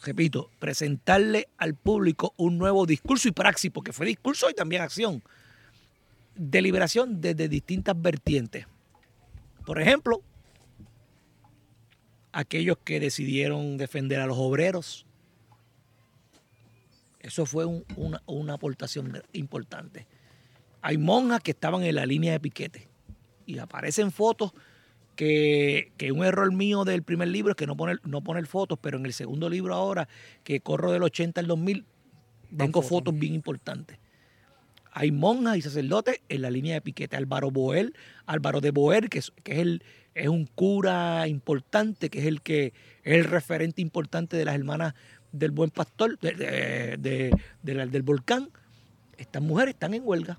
Repito, 0.04 0.52
presentarle 0.60 1.48
al 1.58 1.74
público 1.74 2.34
un 2.38 2.58
nuevo 2.58 2.86
discurso 2.86 3.28
y 3.28 3.32
praxis, 3.32 3.72
porque 3.72 3.92
fue 3.92 4.06
discurso 4.06 4.50
y 4.50 4.54
también 4.54 4.84
acción, 4.84 5.24
de 6.36 6.62
liberación 6.62 7.22
desde 7.22 7.50
distintas 7.50 8.00
vertientes. 8.00 8.68
Por 9.66 9.82
ejemplo, 9.82 10.22
aquellos 12.32 12.78
que 12.84 13.00
decidieron 13.00 13.78
defender 13.78 14.20
a 14.20 14.28
los 14.28 14.38
obreros, 14.38 15.05
eso 17.28 17.46
fue 17.46 17.66
un- 17.66 17.86
una, 17.96 18.22
una 18.26 18.54
aportación 18.54 19.22
importante. 19.34 20.08
Hay 20.82 20.98
monjas 20.98 21.42
que 21.42 21.52
estaban 21.52 21.84
en 21.84 21.96
la 21.96 22.06
línea 22.06 22.32
de 22.34 22.40
piquete 22.40 22.88
y 23.46 23.58
aparecen 23.60 24.12
fotos 24.12 24.54
que, 25.16 25.92
que 25.98 26.12
un 26.12 26.26
error 26.26 26.52
mío 26.54 26.84
del 26.84 27.02
primer 27.04 27.30
libro 27.30 27.52
es 27.52 27.56
que 27.56 27.66
no 27.68 27.76
poner, 27.78 28.00
no 28.04 28.22
poner 28.22 28.46
fotos, 28.48 28.78
pero 28.82 28.98
en 28.98 29.06
el 29.06 29.14
segundo 29.14 29.50
libro 29.50 29.74
ahora, 29.74 30.08
que 30.44 30.60
corro 30.60 30.92
del 30.92 31.04
80 31.04 31.42
al 31.42 31.48
2000, 31.48 31.86
Dan 32.52 32.68
tengo 32.68 32.82
fotos. 32.82 32.90
fotos 32.90 33.20
bien 33.20 33.34
importantes. 33.34 33.98
Hay 34.92 35.12
monjas 35.12 35.58
y 35.58 35.62
sacerdotes 35.62 36.22
en 36.30 36.42
la 36.42 36.50
línea 36.50 36.76
de 36.76 36.82
piquete. 36.82 37.18
Álvaro 37.18 37.52
Boer, 37.52 37.92
Álvaro 38.26 38.62
de 38.62 38.72
Boer, 38.72 39.10
que 39.10 39.20
es, 39.20 39.32
que 39.44 39.54
es, 39.54 39.60
el, 39.60 39.84
es 40.14 40.28
un 40.30 40.46
cura 40.46 41.28
importante, 41.28 42.10
que 42.10 42.20
es 42.20 42.26
el 42.26 42.42
que 42.42 42.68
es 43.04 43.14
el 43.18 43.26
referente 43.26 43.82
importante 43.82 44.38
de 44.38 44.46
las 44.46 44.56
hermanas 44.56 44.94
del 45.38 45.52
buen 45.52 45.70
pastor, 45.70 46.18
de- 46.20 47.32
del 47.64 48.02
volcán. 48.03 48.49
Estas 49.18 49.41
mujeres 49.41 49.74
están 49.76 49.94
en 49.94 50.02
huelga. 50.06 50.38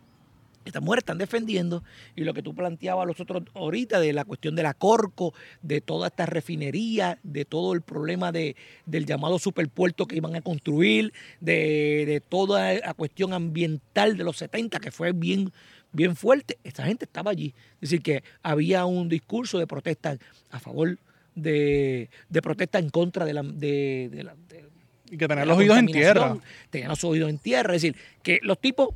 Estas 0.64 0.82
mujeres 0.82 1.02
están 1.02 1.18
defendiendo 1.18 1.85
y 2.16 2.24
lo 2.24 2.35
que 2.35 2.43
tú 2.43 2.52
planteabas 2.52 3.06
los 3.06 3.20
otros 3.20 3.44
ahorita 3.55 4.01
de 4.01 4.12
la 4.12 4.24
cuestión 4.24 4.56
de 4.56 4.64
la 4.64 4.74
corco, 4.74 5.32
de 5.62 5.81
toda 5.81 6.09
esta 6.09 6.27
refinería, 6.27 7.20
de 7.23 7.44
todo 7.44 7.73
el 7.73 7.82
problema 7.82 8.32
de, 8.32 8.56
del 8.85 9.06
llamado 9.06 9.39
superpuerto 9.39 10.06
que 10.06 10.16
iban 10.16 10.35
a 10.35 10.40
construir, 10.40 11.12
de, 11.40 12.02
de 12.09 12.20
toda 12.20 12.74
la 12.74 12.94
cuestión 12.94 13.32
ambiental 13.32 14.16
de 14.16 14.24
los 14.24 14.39
70 14.39 14.81
que 14.81 14.90
fue 14.90 15.12
bien, 15.12 15.52
bien 15.93 16.16
fuerte. 16.16 16.59
Esta 16.64 16.82
gente 16.85 17.05
estaba 17.05 17.31
allí. 17.31 17.55
Es 17.74 17.90
decir, 17.90 18.02
que 18.02 18.24
había 18.43 18.86
un 18.86 19.09
discurso 19.09 19.60
de 19.60 19.68
protesta 19.68 20.16
a 20.51 20.59
favor 20.59 20.98
de, 21.36 22.10
de 22.28 22.43
protesta 22.43 22.81
en 22.81 22.90
contra 22.90 23.24
de 23.24 23.35
la, 23.35 23.44
de 23.44 24.10
la, 24.24 24.35
de- 24.48 24.66
Y 25.11 25.16
que 25.16 25.28
tener 25.28 25.47
los 25.47 25.59
oídos 25.59 25.78
en 25.78 25.87
tierra. 25.87 26.37
Tenían 26.70 26.91
los 26.91 27.05
oídos 27.05 27.31
en 27.31 27.39
tierra. 27.39 27.74
Es 27.74 27.83
decir, 27.83 27.97
que 28.23 28.41
los 28.43 28.61
tipos, 28.61 28.89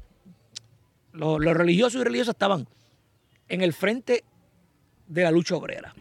los, 1.12 1.40
los 1.40 1.56
religiosos 1.56 2.00
y 2.00 2.04
religiosas 2.04 2.34
estaban 2.34 2.66
en 3.48 3.62
el 3.62 3.72
frente 3.72 4.24
de 5.06 5.22
la 5.22 5.30
lucha 5.30 5.56
obrera. 5.56 5.94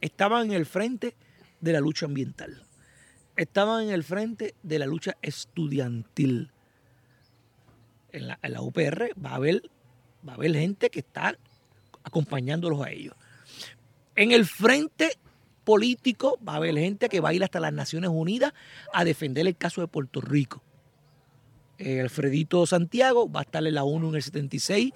Estaban 0.00 0.46
en 0.46 0.52
el 0.52 0.66
frente 0.66 1.14
de 1.60 1.72
la 1.72 1.80
lucha 1.80 2.06
ambiental. 2.06 2.62
Estaban 3.36 3.84
en 3.84 3.90
el 3.90 4.04
frente 4.04 4.54
de 4.62 4.78
la 4.78 4.86
lucha 4.86 5.16
estudiantil. 5.22 6.50
En 8.12 8.28
la, 8.28 8.38
en 8.42 8.52
la 8.52 8.62
UPR 8.62 9.10
va 9.22 9.30
a 9.30 9.34
haber, 9.36 9.62
va 10.26 10.32
a 10.32 10.36
haber 10.36 10.54
gente 10.54 10.90
que 10.90 11.00
está 11.00 11.36
acompañándolos 12.04 12.84
a 12.84 12.90
ellos. 12.90 13.14
En 14.14 14.30
el 14.30 14.46
frente 14.46 15.18
político 15.64 16.38
va 16.46 16.54
a 16.54 16.56
haber 16.56 16.76
gente 16.76 17.08
que 17.08 17.20
va 17.20 17.30
a 17.30 17.34
ir 17.34 17.42
hasta 17.42 17.60
las 17.60 17.72
Naciones 17.72 18.10
Unidas 18.12 18.52
a 18.92 19.04
defender 19.04 19.46
el 19.46 19.56
caso 19.56 19.80
de 19.80 19.88
Puerto 19.88 20.20
Rico. 20.20 20.62
Eh, 21.78 22.00
Alfredito 22.00 22.66
Santiago 22.66 23.30
va 23.30 23.40
a 23.40 23.42
estar 23.42 23.66
en 23.66 23.74
la 23.74 23.84
ONU 23.84 24.10
en 24.10 24.14
el 24.16 24.22
76 24.22 24.92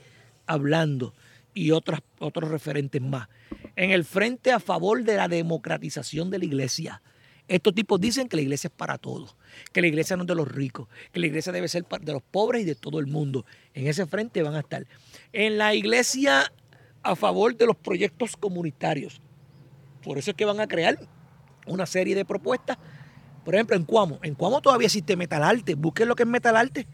hablando 0.46 1.12
y 1.54 1.72
otras, 1.72 2.00
otros 2.18 2.50
referentes 2.50 3.02
más. 3.02 3.28
En 3.74 3.90
el 3.90 4.04
frente 4.04 4.52
a 4.52 4.60
favor 4.60 5.02
de 5.02 5.16
la 5.16 5.28
democratización 5.28 6.30
de 6.30 6.38
la 6.38 6.44
iglesia. 6.44 7.02
Estos 7.48 7.74
tipos 7.74 7.98
dicen 7.98 8.28
que 8.28 8.36
la 8.36 8.42
iglesia 8.42 8.68
es 8.68 8.74
para 8.74 8.98
todos, 8.98 9.34
que 9.72 9.80
la 9.80 9.86
iglesia 9.86 10.16
no 10.16 10.24
es 10.24 10.26
de 10.26 10.34
los 10.34 10.46
ricos, 10.46 10.86
que 11.12 11.18
la 11.18 11.26
iglesia 11.26 11.50
debe 11.50 11.66
ser 11.66 11.86
de 11.86 12.12
los 12.12 12.22
pobres 12.22 12.62
y 12.62 12.64
de 12.66 12.74
todo 12.74 13.00
el 13.00 13.06
mundo. 13.06 13.46
En 13.72 13.86
ese 13.86 14.06
frente 14.06 14.42
van 14.42 14.54
a 14.54 14.60
estar. 14.60 14.86
En 15.32 15.56
la 15.56 15.74
iglesia 15.74 16.52
a 17.02 17.16
favor 17.16 17.56
de 17.56 17.66
los 17.66 17.76
proyectos 17.76 18.36
comunitarios. 18.36 19.20
Por 20.02 20.18
eso 20.18 20.30
es 20.30 20.36
que 20.36 20.44
van 20.44 20.60
a 20.60 20.66
crear 20.66 20.98
una 21.66 21.86
serie 21.86 22.14
de 22.14 22.24
propuestas. 22.24 22.78
Por 23.44 23.54
ejemplo, 23.54 23.76
en 23.76 23.84
Cuamo. 23.84 24.18
En 24.22 24.34
Cuamo 24.34 24.60
todavía 24.60 24.86
existe 24.86 25.16
Metalarte. 25.16 25.74
Busquen 25.74 26.08
lo 26.08 26.16
que 26.16 26.24
es 26.24 26.28
Metalarte. 26.28 26.86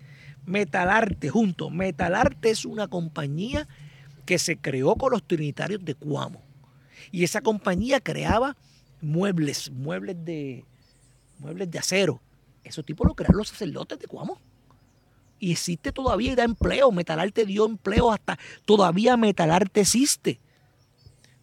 Metalarte, 0.46 1.28
junto. 1.30 1.70
Metalarte 1.70 2.50
es 2.50 2.64
una 2.64 2.88
compañía 2.88 3.66
que 4.24 4.38
se 4.38 4.56
creó 4.56 4.96
con 4.96 5.12
los 5.12 5.26
trinitarios 5.26 5.84
de 5.84 5.94
Cuamo. 5.94 6.42
Y 7.10 7.24
esa 7.24 7.40
compañía 7.40 8.00
creaba 8.00 8.56
muebles, 9.00 9.70
muebles 9.70 10.16
de, 10.24 10.64
muebles 11.38 11.70
de 11.70 11.78
acero. 11.78 12.20
Esos 12.62 12.84
tipos 12.84 13.06
lo 13.06 13.14
crearon 13.14 13.38
los 13.38 13.48
sacerdotes 13.48 13.98
de 13.98 14.06
Cuamo. 14.06 14.38
Y 15.38 15.52
existe 15.52 15.92
todavía 15.92 16.32
y 16.32 16.34
da 16.34 16.44
empleo. 16.44 16.90
Metalarte 16.90 17.44
dio 17.44 17.66
empleo 17.66 18.10
hasta. 18.10 18.38
Todavía 18.64 19.16
Metalarte 19.16 19.80
existe. 19.80 20.40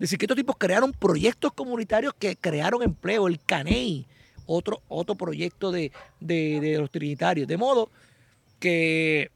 Decir, 0.02 0.18
que 0.18 0.26
estos 0.26 0.36
tipos 0.36 0.56
crearon 0.58 0.94
proyectos 0.94 1.54
comunitarios 1.54 2.16
que 2.16 2.36
crearon 2.36 2.82
empleo. 2.82 3.28
El 3.28 3.40
CANEI, 3.40 4.08
otro, 4.48 4.82
otro 4.88 5.14
proyecto 5.14 5.72
de, 5.72 5.92
de, 6.20 6.60
de 6.60 6.80
los 6.80 6.90
trinitarios. 6.90 7.48
De 7.48 7.56
modo 7.56 7.92
que 8.60 9.30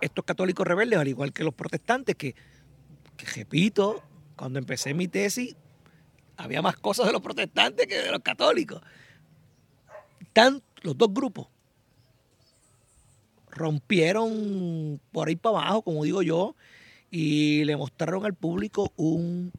estos 0.00 0.24
católicos 0.24 0.66
rebeldes, 0.66 0.98
al 0.98 1.06
igual 1.06 1.32
que 1.32 1.44
los 1.44 1.54
protestantes, 1.54 2.16
que, 2.16 2.34
que 3.16 3.26
repito, 3.36 4.02
cuando 4.34 4.58
empecé 4.58 4.94
mi 4.94 5.06
tesis, 5.06 5.54
había 6.36 6.60
más 6.60 6.76
cosas 6.76 7.06
de 7.06 7.12
los 7.12 7.22
protestantes 7.22 7.86
que 7.86 7.98
de 7.98 8.10
los 8.10 8.22
católicos. 8.22 8.82
Tan, 10.32 10.60
los 10.82 10.98
dos 10.98 11.14
grupos 11.14 11.46
rompieron 13.50 15.00
por 15.12 15.28
ahí 15.28 15.36
para 15.36 15.58
abajo, 15.58 15.82
como 15.82 16.02
digo 16.02 16.22
yo, 16.22 16.56
y 17.10 17.64
le 17.64 17.76
mostraron 17.76 18.24
al 18.24 18.34
público 18.34 18.92
un, 18.96 19.52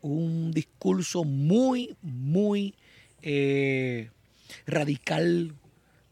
un 0.00 0.52
discurso 0.52 1.24
muy, 1.24 1.96
muy 2.02 2.74
eh, 3.22 4.10
radical, 4.66 5.54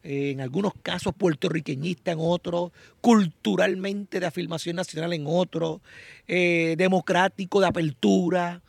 eh, 0.03 0.31
en 0.31 0.41
algunos 0.41 0.73
casos 0.83 1.15
puertorriqueñista, 1.15 2.13
en 2.13 2.19
otros, 2.21 2.73
culturalmente 3.01 4.21
de 4.21 4.27
afirmación 4.27 4.77
nacional 4.77 5.13
en 5.13 5.25
otros, 5.27 5.81
eh, 6.29 6.75
democrático, 6.79 7.61
de 7.61 7.67
apertura. 7.67 8.63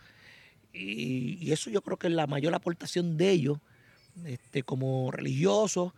Y, 0.74 1.52
eso 1.52 1.70
yo 1.70 1.82
creo 1.82 1.98
que 1.98 2.08
es 2.08 2.14
la 2.14 2.28
mayor 2.28 2.54
aportación 2.54 3.18
de 3.18 3.32
ellos, 3.32 3.60
este, 4.26 4.64
como 4.64 5.12
religiosos. 5.12 5.94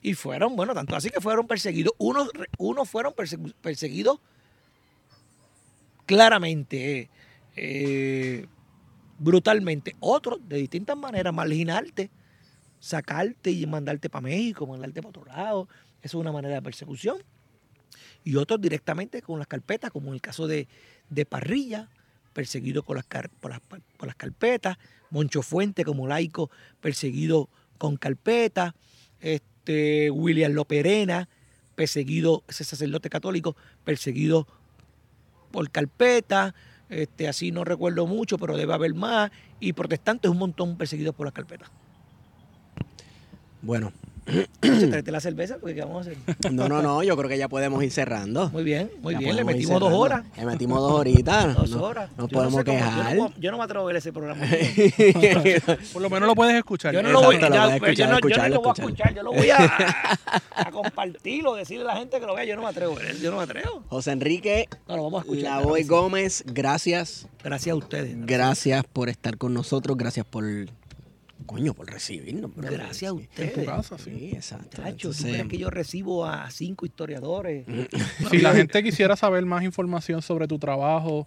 Y 0.00 0.14
fueron, 0.14 0.56
bueno, 0.56 0.74
tanto 0.74 0.96
así 0.96 1.10
que 1.10 1.20
fueron 1.20 1.46
perseguidos. 1.46 1.94
Unos, 1.98 2.28
unos 2.58 2.88
fueron 2.88 3.14
perseguidos 3.60 4.18
claramente, 6.12 7.08
eh, 7.56 8.46
brutalmente. 9.18 9.96
Otros, 9.98 10.40
de 10.46 10.58
distintas 10.58 10.94
maneras, 10.94 11.32
marginarte, 11.32 12.10
sacarte 12.80 13.50
y 13.50 13.64
mandarte 13.66 14.10
para 14.10 14.20
México, 14.20 14.66
mandarte 14.66 15.00
para 15.00 15.08
otro 15.08 15.24
lado. 15.24 15.68
Eso 16.02 16.18
es 16.18 16.20
una 16.20 16.30
manera 16.30 16.56
de 16.56 16.62
persecución. 16.62 17.16
Y 18.24 18.36
otros 18.36 18.60
directamente 18.60 19.22
con 19.22 19.38
las 19.38 19.48
carpetas, 19.48 19.90
como 19.90 20.08
en 20.08 20.14
el 20.14 20.20
caso 20.20 20.46
de, 20.46 20.68
de 21.08 21.24
Parrilla, 21.24 21.88
perseguido 22.34 22.82
con 22.82 22.96
las, 22.96 23.06
por, 23.40 23.50
las, 23.50 24.16
carpetas. 24.16 24.76
Moncho 25.08 25.40
Fuente, 25.40 25.82
como 25.82 26.06
laico, 26.06 26.50
perseguido 26.82 27.48
con 27.78 27.96
carpetas. 27.96 28.74
Este, 29.18 30.10
William 30.10 30.52
Loperena, 30.52 31.30
perseguido, 31.74 32.44
ese 32.48 32.64
sacerdote 32.64 33.08
católico, 33.08 33.56
perseguido 33.84 34.46
por 35.52 35.70
carpeta, 35.70 36.54
este, 36.88 37.28
así 37.28 37.52
no 37.52 37.64
recuerdo 37.64 38.06
mucho, 38.06 38.38
pero 38.38 38.56
debe 38.56 38.74
haber 38.74 38.94
más, 38.94 39.30
y 39.60 39.72
protestantes 39.72 40.30
un 40.30 40.38
montón 40.38 40.76
perseguidos 40.76 41.14
por 41.14 41.26
las 41.26 41.32
carpetas. 41.32 41.70
Bueno. 43.62 43.92
Tráete 44.60 45.10
la 45.10 45.20
cerveza, 45.20 45.58
porque 45.58 45.74
¿qué 45.74 45.80
vamos 45.80 46.06
a 46.06 46.10
hacer? 46.10 46.52
No, 46.52 46.68
no, 46.68 46.80
no, 46.80 47.02
yo 47.02 47.16
creo 47.16 47.28
que 47.28 47.38
ya 47.38 47.48
podemos 47.48 47.82
ir 47.82 47.90
cerrando. 47.90 48.50
Muy 48.50 48.62
bien, 48.62 48.90
muy 49.00 49.14
ya 49.14 49.18
bien, 49.18 49.36
le 49.36 49.44
metimos 49.44 49.80
dos 49.80 49.92
horas. 49.92 50.24
Le 50.36 50.46
metimos 50.46 50.80
dos 50.80 50.92
horitas. 50.92 51.54
dos 51.54 51.72
horas. 51.74 52.10
No, 52.16 52.28
podemos 52.28 52.58
no 52.58 52.64
quejar. 52.64 53.16
Cómo, 53.16 53.28
yo, 53.28 53.34
no, 53.34 53.40
yo, 53.40 53.50
no, 53.50 53.58
me 53.58 53.64
atrevo 53.64 53.84
a 53.84 53.86
ver 53.88 53.96
ese 53.96 54.12
programa. 54.12 54.44
Por 55.92 56.02
lo 56.02 56.10
menos 56.10 56.28
lo 56.28 56.34
puedes 56.34 56.54
escuchar. 56.54 56.94
Yo 56.94 57.02
no 57.02 57.10
lo 57.10 57.22
voy, 57.22 57.40
yo 57.40 57.48
no, 57.48 57.70
escuchar, 57.70 57.94
yo 57.94 58.06
no 58.06 58.12
lo 58.14 58.20
voy 58.20 58.32
a 58.32 58.72
escuchar, 58.72 59.14
yo 59.14 59.22
lo 59.22 59.32
voy 59.32 59.50
a, 59.50 60.18
a 60.54 60.70
compartirlo, 60.70 61.54
decirle 61.54 61.84
a 61.84 61.94
la 61.94 61.96
gente 61.96 62.20
que 62.20 62.26
lo 62.26 62.34
vea. 62.34 62.44
Yo 62.44 62.56
no 62.56 62.62
me 62.62 62.68
atrevo, 62.68 62.96
yo 63.20 63.30
no 63.30 63.38
me 63.38 63.42
atrevo. 63.42 63.82
José 63.88 64.12
Enrique, 64.12 64.68
no, 64.88 64.96
lo 64.96 65.02
vamos 65.04 65.20
a 65.20 65.24
escuchar. 65.24 65.60
Lavoy 65.60 65.84
Gómez, 65.84 66.44
gracias. 66.46 67.26
Gracias 67.42 67.72
a 67.72 67.76
ustedes. 67.76 68.14
Gracias. 68.24 68.26
gracias 68.26 68.84
por 68.92 69.08
estar 69.08 69.36
con 69.36 69.52
nosotros, 69.52 69.96
gracias 69.96 70.24
por 70.26 70.44
coño, 71.42 71.74
por 71.74 71.90
recibirnos. 71.90 72.54
Bro. 72.54 72.70
Gracias 72.70 73.10
a 73.10 73.14
ustedes. 73.14 73.56
En 73.56 73.64
tu 73.64 73.70
casa, 73.70 73.98
sí. 73.98 74.10
sí 74.10 74.30
exacto. 74.32 74.82
Tacho, 74.82 75.10
¿tú 75.12 75.22
crees 75.22 75.46
que 75.46 75.58
yo 75.58 75.70
recibo 75.70 76.26
a 76.26 76.50
cinco 76.50 76.86
historiadores? 76.86 77.66
si 78.30 78.38
la 78.38 78.52
gente 78.54 78.82
quisiera 78.82 79.16
saber 79.16 79.44
más 79.44 79.62
información 79.62 80.22
sobre 80.22 80.46
tu 80.48 80.58
trabajo, 80.58 81.26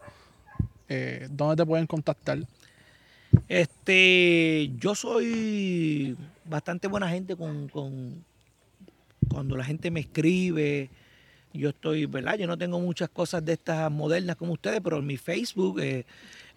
eh, 0.90 1.28
¿dónde 1.30 1.56
te 1.56 1.66
pueden 1.66 1.88
contactar? 1.88 2.40
Este, 3.48 4.72
yo 4.78 4.96
soy 4.96 6.16
bastante 6.46 6.88
buena 6.88 7.10
gente 7.10 7.36
con, 7.36 7.68
con 7.68 8.24
cuando 9.30 9.58
la 9.58 9.64
gente 9.64 9.92
me 9.92 10.02
escribe. 10.02 10.90
Yo 11.54 11.70
estoy, 11.70 12.06
¿verdad? 12.06 12.38
Yo 12.38 12.48
no 12.48 12.58
tengo 12.58 12.80
muchas 12.80 13.10
cosas 13.10 13.44
de 13.46 13.54
estas 13.54 13.90
modernas 13.92 14.36
como 14.36 14.54
ustedes, 14.54 14.82
pero 14.82 15.00
en 15.00 15.08
mi 15.08 15.18
Facebook, 15.18 15.80
eh, 15.80 16.06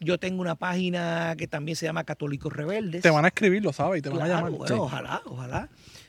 Yo 0.00 0.18
tengo 0.18 0.40
una 0.40 0.56
página 0.56 1.34
que 1.38 1.46
también 1.46 1.76
se 1.76 1.86
llama 1.86 2.04
Católicos 2.04 2.52
Rebeldes. 2.52 3.02
Te 3.02 3.10
van 3.10 3.24
a 3.24 3.28
escribir, 3.28 3.62
lo 3.62 3.72
sabes, 3.72 4.00
y 4.00 4.02
te 4.02 4.10
claro, 4.10 4.22
van 4.22 4.30
a 4.30 4.34
llamar. 4.34 4.52
Bueno, 4.52 4.74
sí. 4.74 4.80
Ojalá, 4.80 5.22
ojalá. 5.24 5.68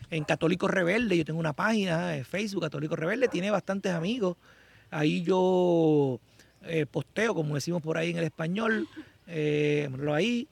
En 0.09 0.23
Católicos 0.23 0.69
Rebeldes, 0.69 1.17
yo 1.17 1.25
tengo 1.25 1.39
una 1.39 1.53
página 1.53 2.09
de 2.09 2.23
Facebook, 2.23 2.63
Católicos 2.63 2.97
Rebeldes, 2.97 3.29
tiene 3.29 3.51
bastantes 3.51 3.93
amigos. 3.93 4.37
Ahí 4.91 5.23
yo 5.23 6.19
eh, 6.63 6.85
posteo, 6.85 7.33
como 7.33 7.55
decimos 7.55 7.81
por 7.81 7.97
ahí 7.97 8.11
en 8.11 8.17
el 8.17 8.23
español, 8.23 8.87
eh, 9.27 9.89
ahí 10.13 10.47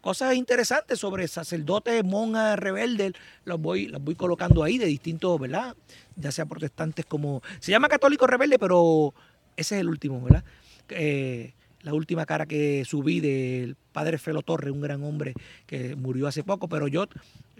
cosas 0.00 0.34
interesantes 0.34 0.98
sobre 0.98 1.26
sacerdotes, 1.28 2.04
monjas, 2.04 2.58
rebeldes, 2.58 3.12
los 3.44 3.60
voy, 3.60 3.86
los 3.86 4.02
voy 4.02 4.14
colocando 4.14 4.62
ahí 4.62 4.78
de 4.78 4.86
distintos, 4.86 5.40
¿verdad? 5.40 5.74
Ya 6.16 6.32
sea 6.32 6.46
protestantes 6.46 7.04
como... 7.06 7.42
Se 7.60 7.70
llama 7.70 7.88
católico 7.88 8.26
rebelde, 8.26 8.58
pero 8.58 9.14
ese 9.56 9.76
es 9.76 9.80
el 9.80 9.88
último, 9.88 10.20
¿verdad? 10.20 10.44
Eh, 10.90 11.54
la 11.82 11.92
última 11.92 12.24
cara 12.24 12.46
que 12.46 12.84
subí 12.84 13.20
del 13.20 13.76
padre 13.92 14.18
Felo 14.18 14.42
Torres, 14.42 14.72
un 14.72 14.80
gran 14.80 15.02
hombre 15.04 15.34
que 15.66 15.96
murió 15.96 16.26
hace 16.26 16.42
poco, 16.42 16.68
pero 16.68 16.88
yo 16.88 17.06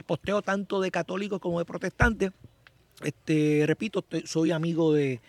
posteo 0.07 0.41
tanto 0.43 0.81
de 0.81 0.91
católicos 0.91 1.41
como 1.41 1.59
de 1.59 1.65
protestantes. 1.65 2.33
Este, 3.03 3.65
repito, 3.67 4.05
soy 4.25 4.51
amigo 4.51 4.95
de, 4.95 5.21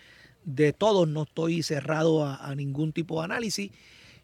de, 0.46 0.72
todos, 0.72 1.08
no 1.08 1.24
estoy 1.24 1.62
cerrado 1.62 2.24
a, 2.24 2.38
a 2.38 2.56
ningún 2.56 2.94
tipo 2.94 3.20
de 3.20 3.26
análisis. 3.26 3.72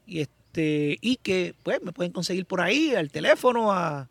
Y 0.06 0.20
este, 0.20 0.98
y 1.02 1.18
que 1.18 1.56
pues 1.64 1.82
me 1.82 1.92
pueden 1.92 2.12
conseguir 2.12 2.46
por 2.46 2.62
ahí, 2.62 2.94
al 2.94 3.10
teléfono, 3.10 3.72
a, 3.72 4.10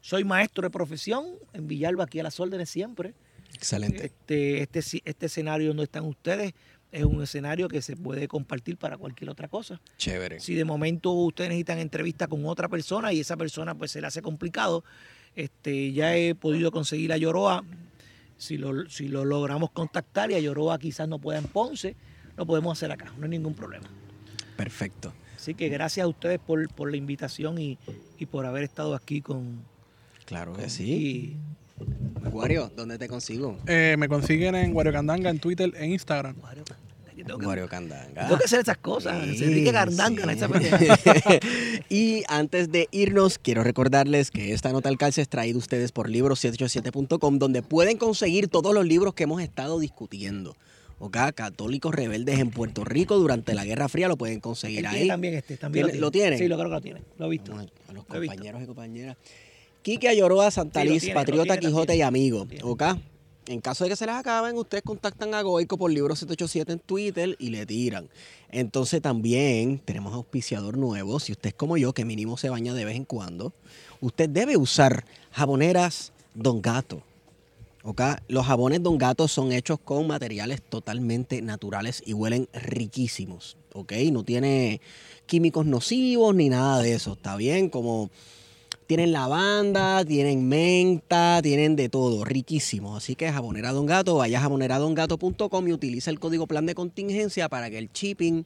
soy 0.00 0.24
maestro 0.24 0.62
de 0.62 0.70
profesión 0.70 1.26
en 1.52 1.68
Villalba, 1.68 2.04
aquí 2.04 2.18
a 2.18 2.22
las 2.22 2.40
órdenes 2.40 2.70
siempre. 2.70 3.14
Excelente. 3.54 4.06
Este, 4.06 4.62
este, 4.62 4.80
este 5.04 5.26
escenario 5.26 5.68
donde 5.68 5.84
están 5.84 6.04
ustedes 6.04 6.54
es 6.92 7.04
un 7.04 7.22
escenario 7.22 7.68
que 7.68 7.80
se 7.80 7.96
puede 7.96 8.28
compartir 8.28 8.76
para 8.76 8.98
cualquier 8.98 9.30
otra 9.30 9.48
cosa. 9.48 9.80
Chévere. 9.96 10.40
Si 10.40 10.54
de 10.54 10.64
momento 10.64 11.10
ustedes 11.12 11.48
necesitan 11.48 11.78
entrevista 11.78 12.28
con 12.28 12.44
otra 12.44 12.68
persona 12.68 13.12
y 13.12 13.20
esa 13.20 13.36
persona 13.36 13.74
pues 13.74 13.90
se 13.90 14.00
le 14.00 14.06
hace 14.06 14.20
complicado, 14.20 14.84
este, 15.34 15.92
ya 15.92 16.14
he 16.14 16.34
podido 16.34 16.70
conseguir 16.70 17.12
a 17.12 17.16
Yoroa. 17.16 17.64
Si 18.36 18.58
lo, 18.58 18.88
si 18.90 19.08
lo 19.08 19.24
logramos 19.24 19.70
contactar 19.70 20.30
y 20.30 20.34
a 20.34 20.40
Yoroa 20.40 20.78
quizás 20.78 21.08
no 21.08 21.18
pueda 21.18 21.38
en 21.38 21.46
Ponce, 21.46 21.96
lo 22.36 22.44
podemos 22.44 22.76
hacer 22.76 22.92
acá, 22.92 23.12
no 23.16 23.24
hay 23.24 23.30
ningún 23.30 23.54
problema. 23.54 23.88
Perfecto. 24.56 25.12
Así 25.36 25.54
que 25.54 25.68
gracias 25.68 26.04
a 26.04 26.08
ustedes 26.08 26.38
por, 26.38 26.68
por 26.74 26.90
la 26.90 26.96
invitación 26.96 27.58
y, 27.58 27.78
y, 28.18 28.26
por 28.26 28.46
haber 28.46 28.62
estado 28.64 28.94
aquí 28.94 29.20
con... 29.20 29.64
Claro 30.24 30.52
que 30.52 30.62
con, 30.62 30.70
sí. 30.70 30.92
Y 30.92 31.36
Wario, 32.32 32.70
¿dónde 32.76 32.98
te 32.98 33.08
consigo? 33.08 33.58
Eh, 33.66 33.96
me 33.98 34.08
consiguen 34.08 34.54
en 34.54 34.74
Wario 34.74 34.92
Candanga 34.92 35.30
en 35.30 35.38
Twitter 35.38 35.72
e 35.76 35.86
Instagram. 35.86 36.36
Wario, 36.42 36.64
yo 37.16 37.24
tengo 37.26 37.38
que- 37.38 37.46
Wario 37.46 37.68
Candanga. 37.68 38.22
Tengo 38.26 38.38
que 38.38 38.44
hacer 38.44 38.60
esas 38.60 38.78
cosas. 38.78 39.22
Sí, 39.36 39.44
Enrique 39.44 39.70
Gardanga, 39.72 40.22
sí. 40.34 40.40
pendeja. 40.50 40.98
y 41.90 42.22
antes 42.28 42.72
de 42.72 42.88
irnos, 42.90 43.38
quiero 43.38 43.62
recordarles 43.62 44.30
que 44.30 44.52
esta 44.52 44.72
nota 44.72 44.88
al 44.88 44.96
calce 44.98 45.20
es 45.20 45.28
traída 45.28 45.56
a 45.56 45.58
ustedes 45.58 45.92
por 45.92 46.08
libros787.com, 46.08 47.38
donde 47.38 47.62
pueden 47.62 47.98
conseguir 47.98 48.48
todos 48.48 48.74
los 48.74 48.86
libros 48.86 49.14
que 49.14 49.24
hemos 49.24 49.42
estado 49.42 49.78
discutiendo. 49.78 50.56
¿Ok? 50.98 51.16
Católicos 51.34 51.92
rebeldes 51.92 52.38
en 52.38 52.50
Puerto 52.50 52.84
Rico 52.84 53.18
durante 53.18 53.54
la 53.54 53.64
Guerra 53.64 53.88
Fría 53.88 54.06
lo 54.06 54.16
pueden 54.16 54.38
conseguir 54.38 54.86
ahí. 54.86 55.08
también 55.08 55.34
este. 55.34 55.56
También 55.56 55.86
¿Tiene- 55.86 56.00
lo 56.00 56.10
tiene? 56.12 56.38
Sí, 56.38 56.46
lo 56.46 56.56
creo 56.56 56.68
que 56.68 56.74
lo 56.76 56.80
tiene. 56.80 57.02
Lo 57.18 57.26
he 57.26 57.30
visto. 57.30 57.52
A 57.52 57.56
los 57.92 58.08
Lo 58.08 58.16
he 58.16 58.20
visto. 58.20 58.34
compañeros 58.36 58.62
y 58.62 58.66
compañeras. 58.66 59.16
Quique 59.82 60.08
Ayoroa, 60.08 60.50
Santa 60.50 60.80
Sí, 60.80 60.86
lo 60.86 60.92
Liz, 60.94 61.02
tiene, 61.02 61.14
Patriota, 61.14 61.54
tiene 61.54 61.66
Quijote 61.66 61.96
y 61.96 62.02
Amigo. 62.02 62.46
¿Ok? 62.62 62.82
En 63.46 63.60
caso 63.60 63.82
de 63.82 63.90
que 63.90 63.96
se 63.96 64.06
les 64.06 64.14
acaben, 64.14 64.56
ustedes 64.56 64.84
contactan 64.84 65.34
a 65.34 65.42
Goico 65.42 65.76
por 65.76 65.90
Libro 65.90 66.14
787 66.14 66.72
en 66.72 66.78
Twitter 66.78 67.36
y 67.40 67.50
le 67.50 67.66
tiran. 67.66 68.08
Entonces 68.50 69.02
también 69.02 69.80
tenemos 69.80 70.14
auspiciador 70.14 70.78
nuevo. 70.78 71.18
Si 71.18 71.32
usted 71.32 71.48
es 71.48 71.54
como 71.54 71.76
yo, 71.76 71.92
que 71.92 72.04
mínimo 72.04 72.36
se 72.36 72.50
baña 72.50 72.72
de 72.72 72.84
vez 72.84 72.94
en 72.94 73.04
cuando, 73.04 73.52
usted 74.00 74.28
debe 74.28 74.56
usar 74.56 75.04
jaboneras 75.32 76.12
Don 76.34 76.62
Gato. 76.62 77.02
¿ok? 77.82 78.00
Los 78.28 78.46
jabones 78.46 78.80
Don 78.80 78.96
Gato 78.96 79.26
son 79.26 79.50
hechos 79.50 79.80
con 79.80 80.06
materiales 80.06 80.62
totalmente 80.62 81.42
naturales 81.42 82.00
y 82.06 82.12
huelen 82.12 82.48
riquísimos. 82.52 83.56
¿ok? 83.72 83.92
No 84.12 84.22
tiene 84.22 84.80
químicos 85.26 85.66
nocivos 85.66 86.32
ni 86.36 86.48
nada 86.48 86.80
de 86.80 86.94
eso. 86.94 87.14
¿Está 87.14 87.34
bien? 87.34 87.70
Como 87.70 88.10
tienen 88.86 89.12
lavanda, 89.12 90.04
tienen 90.04 90.48
menta, 90.48 91.40
tienen 91.42 91.76
de 91.76 91.88
todo, 91.88 92.24
riquísimo. 92.24 92.96
Así 92.96 93.14
que 93.14 93.30
jabonera 93.32 93.72
Don 93.72 93.86
Gato, 93.86 94.16
vaya 94.16 94.38
a 94.38 94.42
jaboneradongato.com 94.42 95.68
y 95.68 95.72
utiliza 95.72 96.10
el 96.10 96.18
código 96.20 96.46
plan 96.46 96.66
de 96.66 96.74
contingencia 96.74 97.48
para 97.48 97.70
que 97.70 97.78
el 97.78 97.90
shipping 97.92 98.44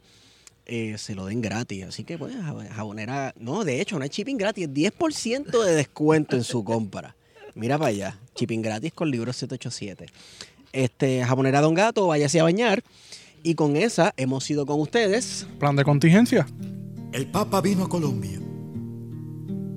eh, 0.66 0.96
se 0.98 1.14
lo 1.14 1.26
den 1.26 1.40
gratis. 1.42 1.84
Así 1.84 2.04
que, 2.04 2.18
pues, 2.18 2.34
jab- 2.34 2.68
jabonera. 2.68 3.34
No, 3.38 3.64
de 3.64 3.80
hecho, 3.80 3.98
no 3.98 4.04
es 4.04 4.10
shipping 4.10 4.36
gratis, 4.36 4.64
es 4.68 4.70
10% 4.74 5.64
de 5.64 5.74
descuento 5.74 6.36
en 6.36 6.44
su 6.44 6.62
compra. 6.64 7.14
Mira 7.54 7.78
para 7.78 7.88
allá, 7.90 8.18
shipping 8.36 8.62
gratis 8.62 8.92
con 8.92 9.10
libro 9.10 9.32
787. 9.32 10.06
Este, 10.72 11.24
jabonera 11.24 11.60
Don 11.60 11.74
Gato, 11.74 12.06
váyase 12.08 12.40
a 12.40 12.42
bañar. 12.42 12.82
Y 13.42 13.54
con 13.54 13.76
esa 13.76 14.12
hemos 14.16 14.50
ido 14.50 14.66
con 14.66 14.80
ustedes. 14.80 15.46
Plan 15.58 15.76
de 15.76 15.84
contingencia. 15.84 16.46
El 17.12 17.26
Papa 17.26 17.60
vino 17.60 17.84
a 17.84 17.88
Colombia. 17.88 18.40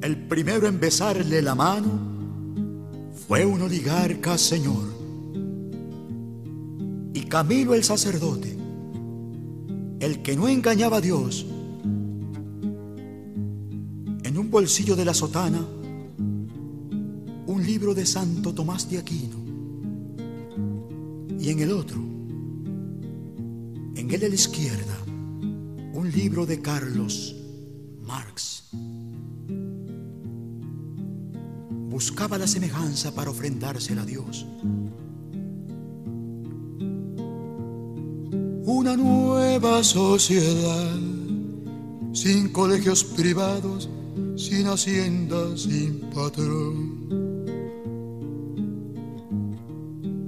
El 0.01 0.27
primero 0.27 0.67
en 0.67 0.79
besarle 0.79 1.41
la 1.41 1.55
mano 1.55 1.89
fue 3.27 3.45
un 3.45 3.61
oligarca 3.61 4.37
señor. 4.37 4.87
Y 7.13 7.21
Camilo 7.23 7.73
el 7.73 7.83
sacerdote, 7.83 8.55
el 9.99 10.21
que 10.21 10.35
no 10.35 10.47
engañaba 10.47 10.97
a 10.97 11.01
Dios, 11.01 11.45
en 14.23 14.37
un 14.37 14.49
bolsillo 14.49 14.95
de 14.95 15.05
la 15.05 15.13
sotana, 15.13 15.59
un 17.45 17.65
libro 17.65 17.93
de 17.93 18.05
Santo 18.05 18.53
Tomás 18.53 18.89
de 18.89 18.99
Aquino. 18.99 19.37
Y 21.39 21.49
en 21.49 21.59
el 21.59 21.71
otro, 21.71 21.99
en 23.95 24.09
el 24.09 24.19
de 24.19 24.29
la 24.29 24.35
izquierda, 24.35 24.97
un 25.93 26.09
libro 26.11 26.45
de 26.45 26.61
Carlos 26.61 27.35
Marx. 28.05 28.58
Buscaba 31.99 32.37
la 32.37 32.47
semejanza 32.47 33.13
para 33.13 33.29
ofrendársela 33.29 34.03
a 34.03 34.05
Dios. 34.05 34.45
Una 38.63 38.95
nueva 38.95 39.83
sociedad, 39.83 40.95
sin 42.13 42.53
colegios 42.53 43.03
privados, 43.03 43.89
sin 44.37 44.67
hacienda, 44.67 45.57
sin 45.57 45.99
patrón. 46.15 47.43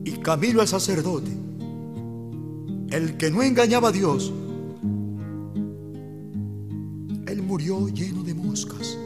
Y 0.03 0.11
Camilo 0.17 0.61
el 0.61 0.67
sacerdote, 0.67 1.31
el 2.89 3.15
que 3.15 3.31
no 3.31 3.41
engañaba 3.43 3.87
a 3.87 3.91
Dios, 3.93 4.33
él 7.27 7.41
murió 7.43 7.87
lleno 7.87 8.23
de 8.23 8.33
moscas. 8.33 8.97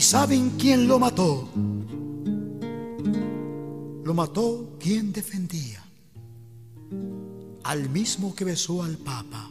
¿Y 0.00 0.02
saben 0.02 0.52
quién 0.58 0.88
lo 0.88 0.98
mató? 0.98 1.46
Lo 4.02 4.14
mató 4.14 4.78
quien 4.80 5.12
defendía. 5.12 5.84
Al 7.64 7.90
mismo 7.90 8.34
que 8.34 8.46
besó 8.46 8.82
al 8.82 8.96
Papa 8.96 9.50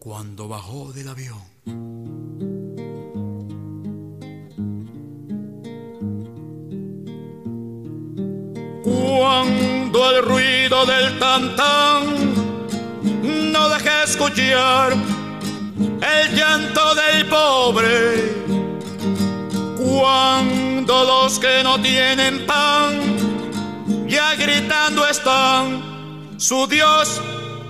cuando 0.00 0.48
bajó 0.48 0.92
del 0.92 1.06
avión. 1.06 1.38
Cuando 8.82 10.10
el 10.10 10.24
ruido 10.24 10.84
del 10.84 11.16
tantán 11.20 12.34
no 13.52 13.68
deje 13.68 14.02
escuchar 14.02 14.94
el 14.94 16.36
llanto 16.36 16.80
del 16.96 17.28
pobre. 17.28 18.65
Cuando 19.86 21.04
los 21.04 21.38
que 21.38 21.62
no 21.62 21.80
tienen 21.80 22.44
pan 22.44 22.98
ya 24.08 24.34
gritando 24.34 25.06
están, 25.06 26.34
su 26.38 26.66
Dios 26.66 27.20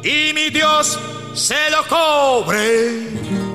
y 0.03 0.33
mi 0.33 0.49
Dios 0.49 0.99
se 1.35 1.71
lo 1.71 1.85
cobre. 1.87 3.46